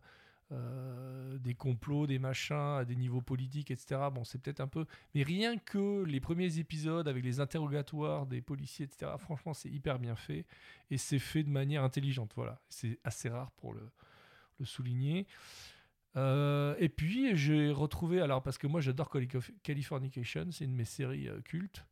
euh, 0.52 1.38
des 1.38 1.54
complots, 1.54 2.06
des 2.06 2.18
machins 2.18 2.76
à 2.78 2.84
des 2.84 2.94
niveaux 2.94 3.22
politiques, 3.22 3.70
etc. 3.70 4.02
Bon, 4.12 4.22
c'est 4.22 4.38
peut-être 4.40 4.60
un 4.60 4.68
peu. 4.68 4.84
Mais 5.14 5.22
rien 5.22 5.56
que 5.56 6.04
les 6.04 6.20
premiers 6.20 6.58
épisodes 6.58 7.08
avec 7.08 7.24
les 7.24 7.40
interrogatoires 7.40 8.26
des 8.26 8.42
policiers, 8.42 8.84
etc., 8.84 9.12
franchement, 9.18 9.54
c'est 9.54 9.70
hyper 9.70 9.98
bien 9.98 10.14
fait. 10.14 10.44
Et 10.90 10.98
c'est 10.98 11.18
fait 11.18 11.42
de 11.42 11.50
manière 11.50 11.82
intelligente. 11.84 12.32
Voilà. 12.36 12.60
C'est 12.68 12.98
assez 13.02 13.30
rare 13.30 13.50
pour 13.52 13.72
le 13.72 14.64
souligner. 14.64 15.26
Euh, 16.16 16.74
et 16.78 16.88
puis 16.88 17.36
j'ai 17.36 17.72
retrouvé, 17.72 18.20
alors 18.20 18.42
parce 18.42 18.58
que 18.58 18.66
moi 18.66 18.80
j'adore 18.80 19.10
Cali- 19.10 19.28
Californication, 19.62 20.46
c'est 20.52 20.64
une 20.64 20.72
de 20.72 20.76
mes 20.76 20.84
séries 20.84 21.28
euh, 21.28 21.40
cultes. 21.40 21.84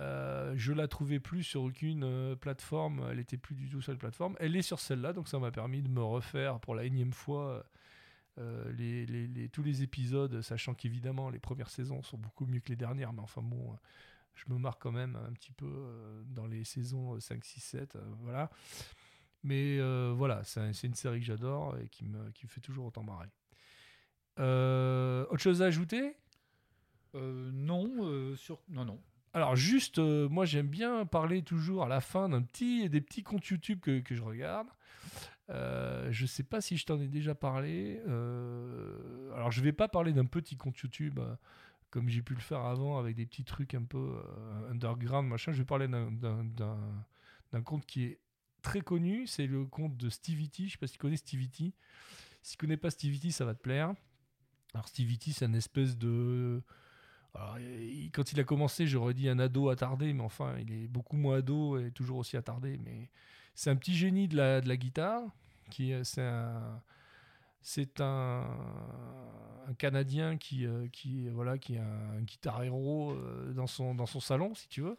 Euh, 0.00 0.52
je 0.56 0.72
la 0.72 0.88
trouvais 0.88 1.20
plus 1.20 1.42
sur 1.42 1.62
aucune 1.62 2.04
euh, 2.04 2.36
plateforme, 2.36 3.08
elle 3.10 3.18
était 3.20 3.38
plus 3.38 3.54
du 3.54 3.68
tout 3.68 3.80
sur 3.80 3.92
la 3.92 3.98
plateforme. 3.98 4.36
Elle 4.40 4.56
est 4.56 4.62
sur 4.62 4.80
celle-là, 4.80 5.12
donc 5.12 5.28
ça 5.28 5.38
m'a 5.38 5.50
permis 5.50 5.82
de 5.82 5.88
me 5.88 6.02
refaire 6.02 6.60
pour 6.60 6.74
la 6.74 6.84
énième 6.84 7.12
fois 7.12 7.64
euh, 8.38 8.72
tous 9.52 9.62
les 9.62 9.82
épisodes, 9.82 10.42
sachant 10.42 10.74
qu'évidemment 10.74 11.30
les 11.30 11.38
premières 11.38 11.70
saisons 11.70 12.02
sont 12.02 12.18
beaucoup 12.18 12.46
mieux 12.46 12.60
que 12.60 12.68
les 12.68 12.76
dernières, 12.76 13.12
mais 13.12 13.22
enfin 13.22 13.42
bon, 13.42 13.76
je 14.34 14.44
me 14.52 14.58
marre 14.58 14.78
quand 14.78 14.92
même 14.92 15.16
un 15.16 15.32
petit 15.32 15.52
peu 15.52 15.66
dans 16.26 16.46
les 16.46 16.64
saisons 16.64 17.14
euh, 17.14 17.20
5, 17.20 17.44
6, 17.44 17.60
7, 17.60 17.96
euh, 17.96 18.00
voilà. 18.20 18.50
Mais 19.46 19.78
euh, 19.78 20.12
voilà, 20.16 20.42
c'est 20.42 20.58
un- 20.60 20.72
c'est 20.72 20.88
une 20.88 20.94
série 20.94 21.20
que 21.20 21.26
j'adore 21.26 21.78
et 21.78 21.88
qui 21.88 22.04
me, 22.04 22.30
qui 22.32 22.46
me 22.46 22.50
fait 22.50 22.60
toujours 22.60 22.86
autant 22.86 23.04
marrer. 23.04 23.28
Euh, 24.40 25.24
autre 25.30 25.40
chose 25.40 25.62
à 25.62 25.66
ajouter? 25.66 26.16
Euh, 27.14 27.50
Non, 27.52 28.34
sur... 28.36 28.60
non, 28.68 28.84
non. 28.84 29.00
Alors 29.32 29.54
juste, 29.54 29.98
moi 29.98 30.46
j'aime 30.46 30.66
bien 30.66 31.06
parler 31.06 31.42
toujours 31.42 31.84
à 31.84 31.88
la 31.88 32.00
fin 32.00 32.28
d'un 32.28 32.42
petit, 32.42 32.88
des 32.90 33.00
petits 33.00 33.22
comptes 33.22 33.46
YouTube 33.46 33.80
que, 33.80 34.00
que 34.00 34.14
je 34.16 34.22
regarde. 34.22 34.66
Je 35.48 36.26
sais 36.26 36.42
pas 36.42 36.60
si 36.60 36.76
je 36.76 36.86
t'en 36.86 36.98
ai 37.00 37.06
déjà 37.06 37.34
parlé. 37.34 38.00
alors 39.34 39.50
je 39.52 39.60
vais 39.60 39.72
pas 39.72 39.88
parler 39.88 40.12
d'un 40.12 40.24
petit 40.24 40.56
compte 40.56 40.76
YouTube 40.78 41.20
comme 41.90 42.08
j'ai 42.08 42.22
pu 42.22 42.34
le 42.34 42.40
faire 42.40 42.60
avant 42.60 42.98
avec 42.98 43.14
des 43.14 43.26
petits 43.26 43.44
trucs 43.44 43.74
un 43.74 43.84
peu 43.84 44.16
underground 44.70 45.28
machin. 45.28 45.52
Je 45.52 45.58
vais 45.58 45.64
parler 45.66 45.86
d'un 45.86 47.62
compte 47.62 47.86
qui 47.86 48.04
est 48.04 48.18
très 48.66 48.80
connu. 48.80 49.26
C'est 49.26 49.46
le 49.46 49.64
compte 49.64 49.96
de 49.96 50.10
Stevie 50.10 50.50
T. 50.50 50.66
Je 50.66 50.72
sais 50.72 50.78
pas 50.78 50.86
si 50.86 50.94
tu 50.94 50.98
connais 50.98 51.16
Stevie 51.16 51.48
T. 51.48 51.72
Si 52.42 52.52
tu 52.52 52.58
connais 52.58 52.76
pas 52.76 52.90
Stevie 52.90 53.20
T, 53.20 53.30
ça 53.30 53.44
va 53.44 53.54
te 53.54 53.62
plaire. 53.62 53.94
Alors 54.74 54.88
Stevie 54.88 55.18
T, 55.18 55.32
c'est 55.32 55.46
une 55.46 55.54
espèce 55.54 55.96
de 55.96 56.62
quand 58.12 58.32
il 58.32 58.40
a 58.40 58.44
commencé, 58.44 58.86
j'aurais 58.86 59.12
dit 59.14 59.28
un 59.28 59.38
ado 59.38 59.68
attardé, 59.68 60.12
mais 60.14 60.22
enfin, 60.22 60.54
il 60.58 60.72
est 60.72 60.88
beaucoup 60.88 61.16
moins 61.16 61.38
ado 61.38 61.78
et 61.78 61.90
toujours 61.90 62.18
aussi 62.18 62.36
attardé. 62.36 62.78
Mais 62.78 63.10
c'est 63.54 63.70
un 63.70 63.76
petit 63.76 63.94
génie 63.94 64.26
de 64.26 64.36
la, 64.36 64.60
de 64.60 64.68
la 64.68 64.76
guitare. 64.76 65.22
Qui, 65.70 65.92
c'est 66.04 66.22
un, 66.22 66.80
c'est 67.68 68.00
un, 68.00 68.44
Canadien 69.78 70.36
qui, 70.36 70.64
euh, 70.64 70.86
qui, 70.92 71.28
voilà, 71.30 71.58
qui 71.58 71.76
a 71.76 71.82
un 71.82 72.22
guitar 72.22 72.62
héros 72.62 73.10
euh, 73.10 73.52
dans, 73.54 73.66
son, 73.66 73.96
dans 73.96 74.06
son 74.06 74.20
salon, 74.20 74.54
si 74.54 74.68
tu 74.68 74.82
veux, 74.82 74.96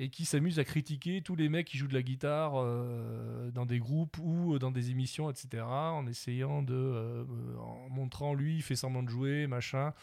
et 0.00 0.10
qui 0.10 0.24
s'amuse 0.24 0.58
à 0.58 0.64
critiquer 0.64 1.22
tous 1.22 1.36
les 1.36 1.48
mecs 1.48 1.68
qui 1.68 1.78
jouent 1.78 1.86
de 1.86 1.94
la 1.94 2.02
guitare 2.02 2.54
euh, 2.56 3.52
dans 3.52 3.66
des 3.66 3.78
groupes 3.78 4.18
ou 4.18 4.58
dans 4.58 4.72
des 4.72 4.90
émissions, 4.90 5.30
etc., 5.30 5.62
en 5.62 6.08
essayant 6.08 6.64
de, 6.64 7.24
en 7.60 7.88
montrant 7.88 8.34
lui, 8.34 8.56
il 8.56 8.62
fait 8.62 8.74
semblant 8.74 9.04
de 9.04 9.10
jouer, 9.10 9.46
machin 9.46 9.94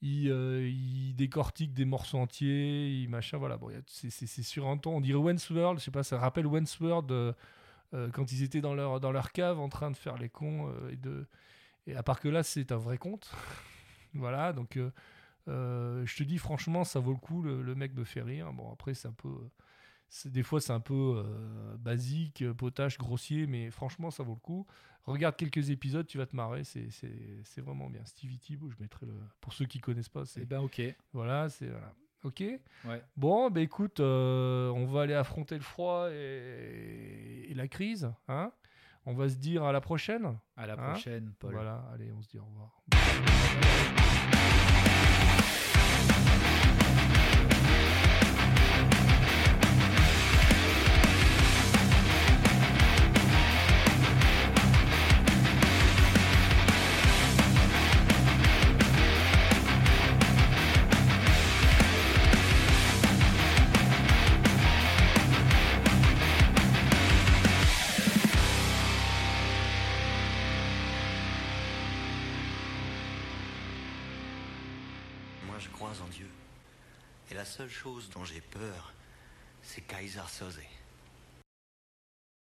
il, 0.00 1.14
décortique 1.16 1.74
des 1.74 1.84
morceaux 1.84 2.18
entiers, 2.18 3.02
il 3.02 3.08
machin, 3.08 3.38
voilà. 3.38 3.56
Bon, 3.56 3.70
c'est- 3.86 4.42
sur 4.44 4.68
un 4.68 4.78
ton, 4.78 4.98
on 4.98 5.00
dirait 5.00 5.18
World, 5.18 5.80
je 5.80 5.84
sais 5.84 5.90
pas, 5.90 6.04
ça 6.04 6.18
rappelle 6.18 6.46
World 6.46 7.10
euh, 7.10 7.32
euh, 7.94 8.10
quand 8.10 8.32
ils 8.32 8.42
étaient 8.42 8.60
dans 8.60 8.74
leur, 8.74 9.00
dans 9.00 9.12
leur 9.12 9.32
cave 9.32 9.58
en 9.58 9.68
train 9.68 9.90
de 9.90 9.96
faire 9.96 10.16
les 10.18 10.28
cons. 10.28 10.68
euh, 10.68 10.90
et, 10.90 10.96
de... 10.96 11.26
et 11.86 11.96
à 11.96 12.02
part 12.02 12.20
que 12.20 12.28
là, 12.28 12.42
c'est 12.42 12.72
un 12.72 12.76
vrai 12.78 12.98
conte. 12.98 13.30
voilà, 14.14 14.52
donc 14.52 14.78
euh, 15.48 16.06
je 16.06 16.16
te 16.16 16.22
dis 16.22 16.38
franchement, 16.38 16.84
ça 16.84 17.00
vaut 17.00 17.12
le 17.12 17.18
coup. 17.18 17.42
Le, 17.42 17.62
le 17.62 17.74
mec 17.74 17.94
me 17.94 18.04
fait 18.04 18.22
rire. 18.22 18.52
Bon, 18.52 18.72
après, 18.72 18.94
c'est 18.94 19.08
un 19.08 19.12
peu. 19.12 19.30
Des 20.24 20.42
fois, 20.42 20.60
c'est 20.60 20.72
un 20.72 20.80
peu 20.80 21.22
basique, 21.78 22.50
potache, 22.52 22.96
grossier, 22.98 23.46
mais 23.46 23.70
franchement, 23.70 24.10
ça 24.10 24.22
vaut 24.22 24.34
le 24.34 24.40
coup. 24.40 24.66
Regarde 25.04 25.36
quelques 25.36 25.70
épisodes, 25.70 26.06
tu 26.06 26.18
vas 26.18 26.26
te 26.26 26.36
marrer. 26.36 26.64
C'est, 26.64 26.90
c'est, 26.90 27.40
c'est 27.44 27.60
vraiment 27.60 27.90
bien. 27.90 28.04
Stevie 28.04 28.38
Thibault, 28.38 28.70
je 28.70 28.76
mettrai 28.80 29.06
le. 29.06 29.14
Pour 29.40 29.52
ceux 29.52 29.66
qui 29.66 29.80
connaissent 29.80 30.08
pas, 30.08 30.24
c'est. 30.24 30.42
Eh 30.42 30.46
ben 30.46 30.60
ok. 30.60 30.80
Voilà, 31.12 31.48
c'est. 31.48 31.68
Voilà. 31.68 31.94
Ok 32.24 32.40
Ouais. 32.40 33.02
Bon, 33.16 33.50
bah 33.50 33.60
écoute, 33.60 34.00
euh, 34.00 34.70
on 34.70 34.86
va 34.86 35.02
aller 35.02 35.14
affronter 35.14 35.54
le 35.54 35.60
froid 35.62 36.08
et, 36.10 37.46
et 37.48 37.54
la 37.54 37.68
crise. 37.68 38.10
Hein 38.28 38.52
on 39.06 39.14
va 39.14 39.28
se 39.28 39.36
dire 39.36 39.64
à 39.64 39.72
la 39.72 39.80
prochaine. 39.80 40.38
À 40.56 40.66
la 40.66 40.74
Hein 40.74 40.90
prochaine, 40.92 41.32
Paul. 41.38 41.54
Voilà, 41.54 41.84
allez, 41.94 42.12
on 42.12 42.20
se 42.20 42.28
dit 42.28 42.38
au 42.38 42.44
revoir. 42.44 42.82
Chose 77.78 78.10
dont 78.10 78.24
j'ai 78.24 78.40
peur, 78.40 78.92
c'est 79.62 79.82
Kaiser 79.82 80.26
Soze. 80.28 80.58